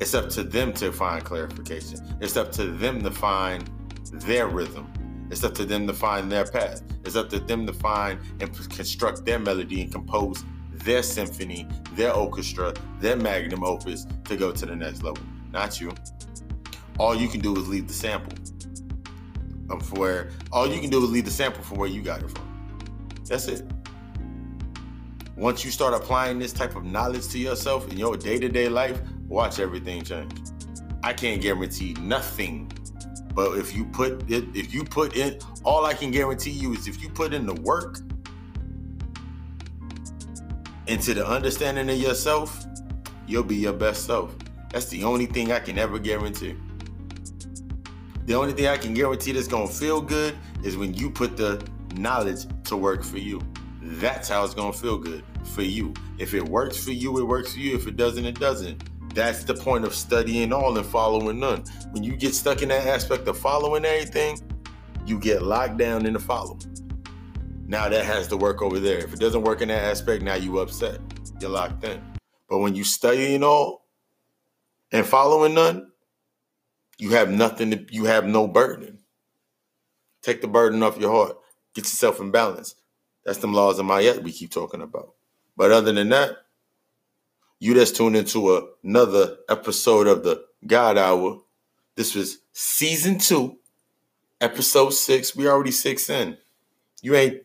It's 0.00 0.14
up 0.14 0.28
to 0.30 0.42
them 0.42 0.72
to 0.74 0.90
find 0.90 1.24
clarification. 1.24 2.00
It's 2.20 2.36
up 2.36 2.50
to 2.52 2.66
them 2.66 3.00
to 3.02 3.10
find 3.10 3.70
their 4.12 4.48
rhythm 4.48 4.92
it's 5.30 5.42
up 5.42 5.54
to 5.54 5.64
them 5.64 5.86
to 5.86 5.92
find 5.92 6.30
their 6.30 6.44
path. 6.44 6.82
It's 7.04 7.16
up 7.16 7.28
to 7.30 7.40
them 7.40 7.66
to 7.66 7.72
find 7.72 8.20
and 8.40 8.54
construct 8.70 9.24
their 9.24 9.38
melody 9.38 9.82
and 9.82 9.90
compose 9.90 10.44
their 10.70 11.02
symphony, 11.02 11.66
their 11.94 12.12
orchestra, 12.12 12.74
their 13.00 13.16
magnum 13.16 13.64
opus 13.64 14.06
to 14.24 14.36
go 14.36 14.52
to 14.52 14.66
the 14.66 14.76
next 14.76 15.02
level. 15.02 15.22
Not 15.50 15.80
you. 15.80 15.92
All 16.98 17.14
you 17.14 17.28
can 17.28 17.40
do 17.40 17.56
is 17.56 17.68
leave 17.68 17.88
the 17.88 17.94
sample 17.94 18.32
um, 19.70 19.80
for 19.80 19.98
where 19.98 20.30
all 20.52 20.66
you 20.66 20.80
can 20.80 20.90
do 20.90 21.02
is 21.02 21.10
leave 21.10 21.24
the 21.24 21.30
sample 21.30 21.62
from 21.62 21.78
where 21.78 21.88
you 21.88 22.02
got 22.02 22.22
it 22.22 22.30
from. 22.30 22.78
That's 23.26 23.48
it. 23.48 23.64
Once 25.36 25.64
you 25.64 25.70
start 25.70 25.94
applying 25.94 26.38
this 26.38 26.52
type 26.52 26.76
of 26.76 26.84
knowledge 26.84 27.28
to 27.28 27.38
yourself 27.38 27.90
in 27.90 27.98
your 27.98 28.16
day-to-day 28.16 28.68
life, 28.68 29.00
watch 29.26 29.58
everything 29.58 30.02
change. 30.02 30.32
I 31.02 31.12
can't 31.12 31.42
guarantee 31.42 31.94
nothing 31.94 32.70
but 33.34 33.58
if 33.58 33.74
you 33.74 33.84
put 33.84 34.30
it, 34.30 34.44
if 34.54 34.72
you 34.72 34.84
put 34.84 35.16
in, 35.16 35.38
all 35.64 35.84
I 35.84 35.94
can 35.94 36.10
guarantee 36.12 36.52
you 36.52 36.72
is 36.72 36.86
if 36.86 37.02
you 37.02 37.08
put 37.08 37.34
in 37.34 37.46
the 37.46 37.54
work 37.54 37.98
into 40.86 41.14
the 41.14 41.26
understanding 41.26 41.90
of 41.90 41.96
yourself, 41.96 42.64
you'll 43.26 43.42
be 43.42 43.56
your 43.56 43.72
best 43.72 44.06
self. 44.06 44.36
That's 44.70 44.86
the 44.86 45.02
only 45.02 45.26
thing 45.26 45.50
I 45.50 45.58
can 45.58 45.78
ever 45.78 45.98
guarantee. 45.98 46.56
The 48.26 48.34
only 48.34 48.54
thing 48.54 48.66
I 48.68 48.78
can 48.78 48.94
guarantee 48.94 49.32
that's 49.32 49.48
gonna 49.48 49.68
feel 49.68 50.00
good 50.00 50.36
is 50.62 50.76
when 50.76 50.94
you 50.94 51.10
put 51.10 51.36
the 51.36 51.66
knowledge 51.96 52.46
to 52.64 52.76
work 52.76 53.04
for 53.04 53.18
you. 53.18 53.40
That's 53.82 54.28
how 54.28 54.44
it's 54.44 54.54
gonna 54.54 54.72
feel 54.72 54.96
good 54.96 55.22
for 55.44 55.62
you. 55.62 55.92
If 56.18 56.32
it 56.32 56.42
works 56.42 56.82
for 56.82 56.92
you, 56.92 57.18
it 57.18 57.24
works 57.24 57.52
for 57.52 57.60
you. 57.60 57.74
If 57.74 57.86
it 57.86 57.96
doesn't, 57.96 58.24
it 58.24 58.40
doesn't. 58.40 59.14
That's 59.14 59.44
the 59.44 59.54
point 59.54 59.84
of 59.84 59.94
studying 59.94 60.52
all 60.52 60.76
and 60.76 60.86
following 60.86 61.38
none. 61.38 61.64
When 61.92 62.02
you 62.02 62.16
get 62.16 62.34
stuck 62.34 62.62
in 62.62 62.70
that 62.70 62.86
aspect 62.86 63.28
of 63.28 63.38
following 63.38 63.84
everything, 63.84 64.40
you 65.06 65.18
get 65.18 65.42
locked 65.42 65.76
down 65.76 66.06
in 66.06 66.14
the 66.14 66.18
follow. 66.18 66.58
Now 67.66 67.88
that 67.88 68.04
has 68.04 68.26
to 68.28 68.36
work 68.36 68.62
over 68.62 68.80
there. 68.80 68.98
If 68.98 69.12
it 69.12 69.20
doesn't 69.20 69.42
work 69.42 69.60
in 69.60 69.68
that 69.68 69.84
aspect, 69.84 70.22
now 70.22 70.34
you 70.34 70.58
upset. 70.58 70.98
You're 71.40 71.50
locked 71.50 71.84
in. 71.84 72.02
But 72.48 72.58
when 72.58 72.74
you 72.74 72.84
studying 72.84 73.44
all 73.44 73.86
and 74.92 75.06
following 75.06 75.54
none, 75.54 75.90
you 76.98 77.10
have 77.10 77.30
nothing 77.30 77.70
to, 77.70 77.86
you 77.90 78.04
have 78.04 78.26
no 78.26 78.46
burden. 78.46 78.98
Take 80.22 80.40
the 80.40 80.48
burden 80.48 80.82
off 80.82 80.98
your 80.98 81.10
heart. 81.10 81.36
Get 81.74 81.84
yourself 81.84 82.20
in 82.20 82.30
balance. 82.30 82.74
That's 83.24 83.38
them 83.38 83.52
laws 83.52 83.78
of 83.78 83.86
Ma'at 83.86 84.22
we 84.22 84.32
keep 84.32 84.50
talking 84.50 84.82
about. 84.82 85.14
But 85.56 85.72
other 85.72 85.92
than 85.92 86.08
that, 86.10 86.36
you 87.58 87.74
just 87.74 87.96
tuned 87.96 88.16
into 88.16 88.74
another 88.82 89.36
episode 89.48 90.06
of 90.06 90.22
the 90.22 90.44
God 90.66 90.98
Hour. 90.98 91.40
This 91.96 92.14
was 92.14 92.38
season 92.52 93.18
two, 93.18 93.58
episode 94.40 94.90
six. 94.90 95.34
We 95.34 95.48
already 95.48 95.70
six 95.70 96.10
in. 96.10 96.36
You 97.02 97.14
ain't 97.14 97.42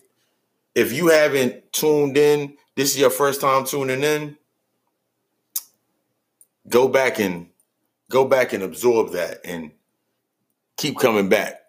if 0.76 0.94
you 0.94 1.08
haven't 1.08 1.72
tuned 1.74 2.18
in, 2.18 2.56
this 2.76 2.92
is 2.92 3.00
your 3.00 3.10
first 3.10 3.42
time 3.42 3.66
tuning 3.66 4.04
in. 4.04 4.38
Go 6.68 6.88
back 6.88 7.20
and 7.20 7.49
go 8.10 8.26
back 8.26 8.53
and 8.53 8.64
absorb 8.64 9.14
that 9.14 9.41
and 9.45 9.72
keep 10.77 10.98
coming 10.99 11.30
back. 11.30 11.61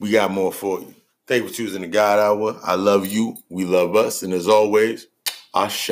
We 0.00 0.10
got 0.10 0.30
more 0.32 0.52
for 0.52 0.80
you. 0.80 0.94
Thank 1.26 1.44
you 1.44 1.48
for 1.48 1.54
choosing 1.54 1.82
the 1.82 1.88
God 1.88 2.18
Hour. 2.18 2.60
I 2.64 2.74
love 2.76 3.06
you. 3.06 3.36
We 3.50 3.64
love 3.64 3.96
us. 3.96 4.22
And 4.22 4.32
as 4.32 4.48
always, 4.48 5.06
I 5.54 5.66
Ashe. 5.66 5.90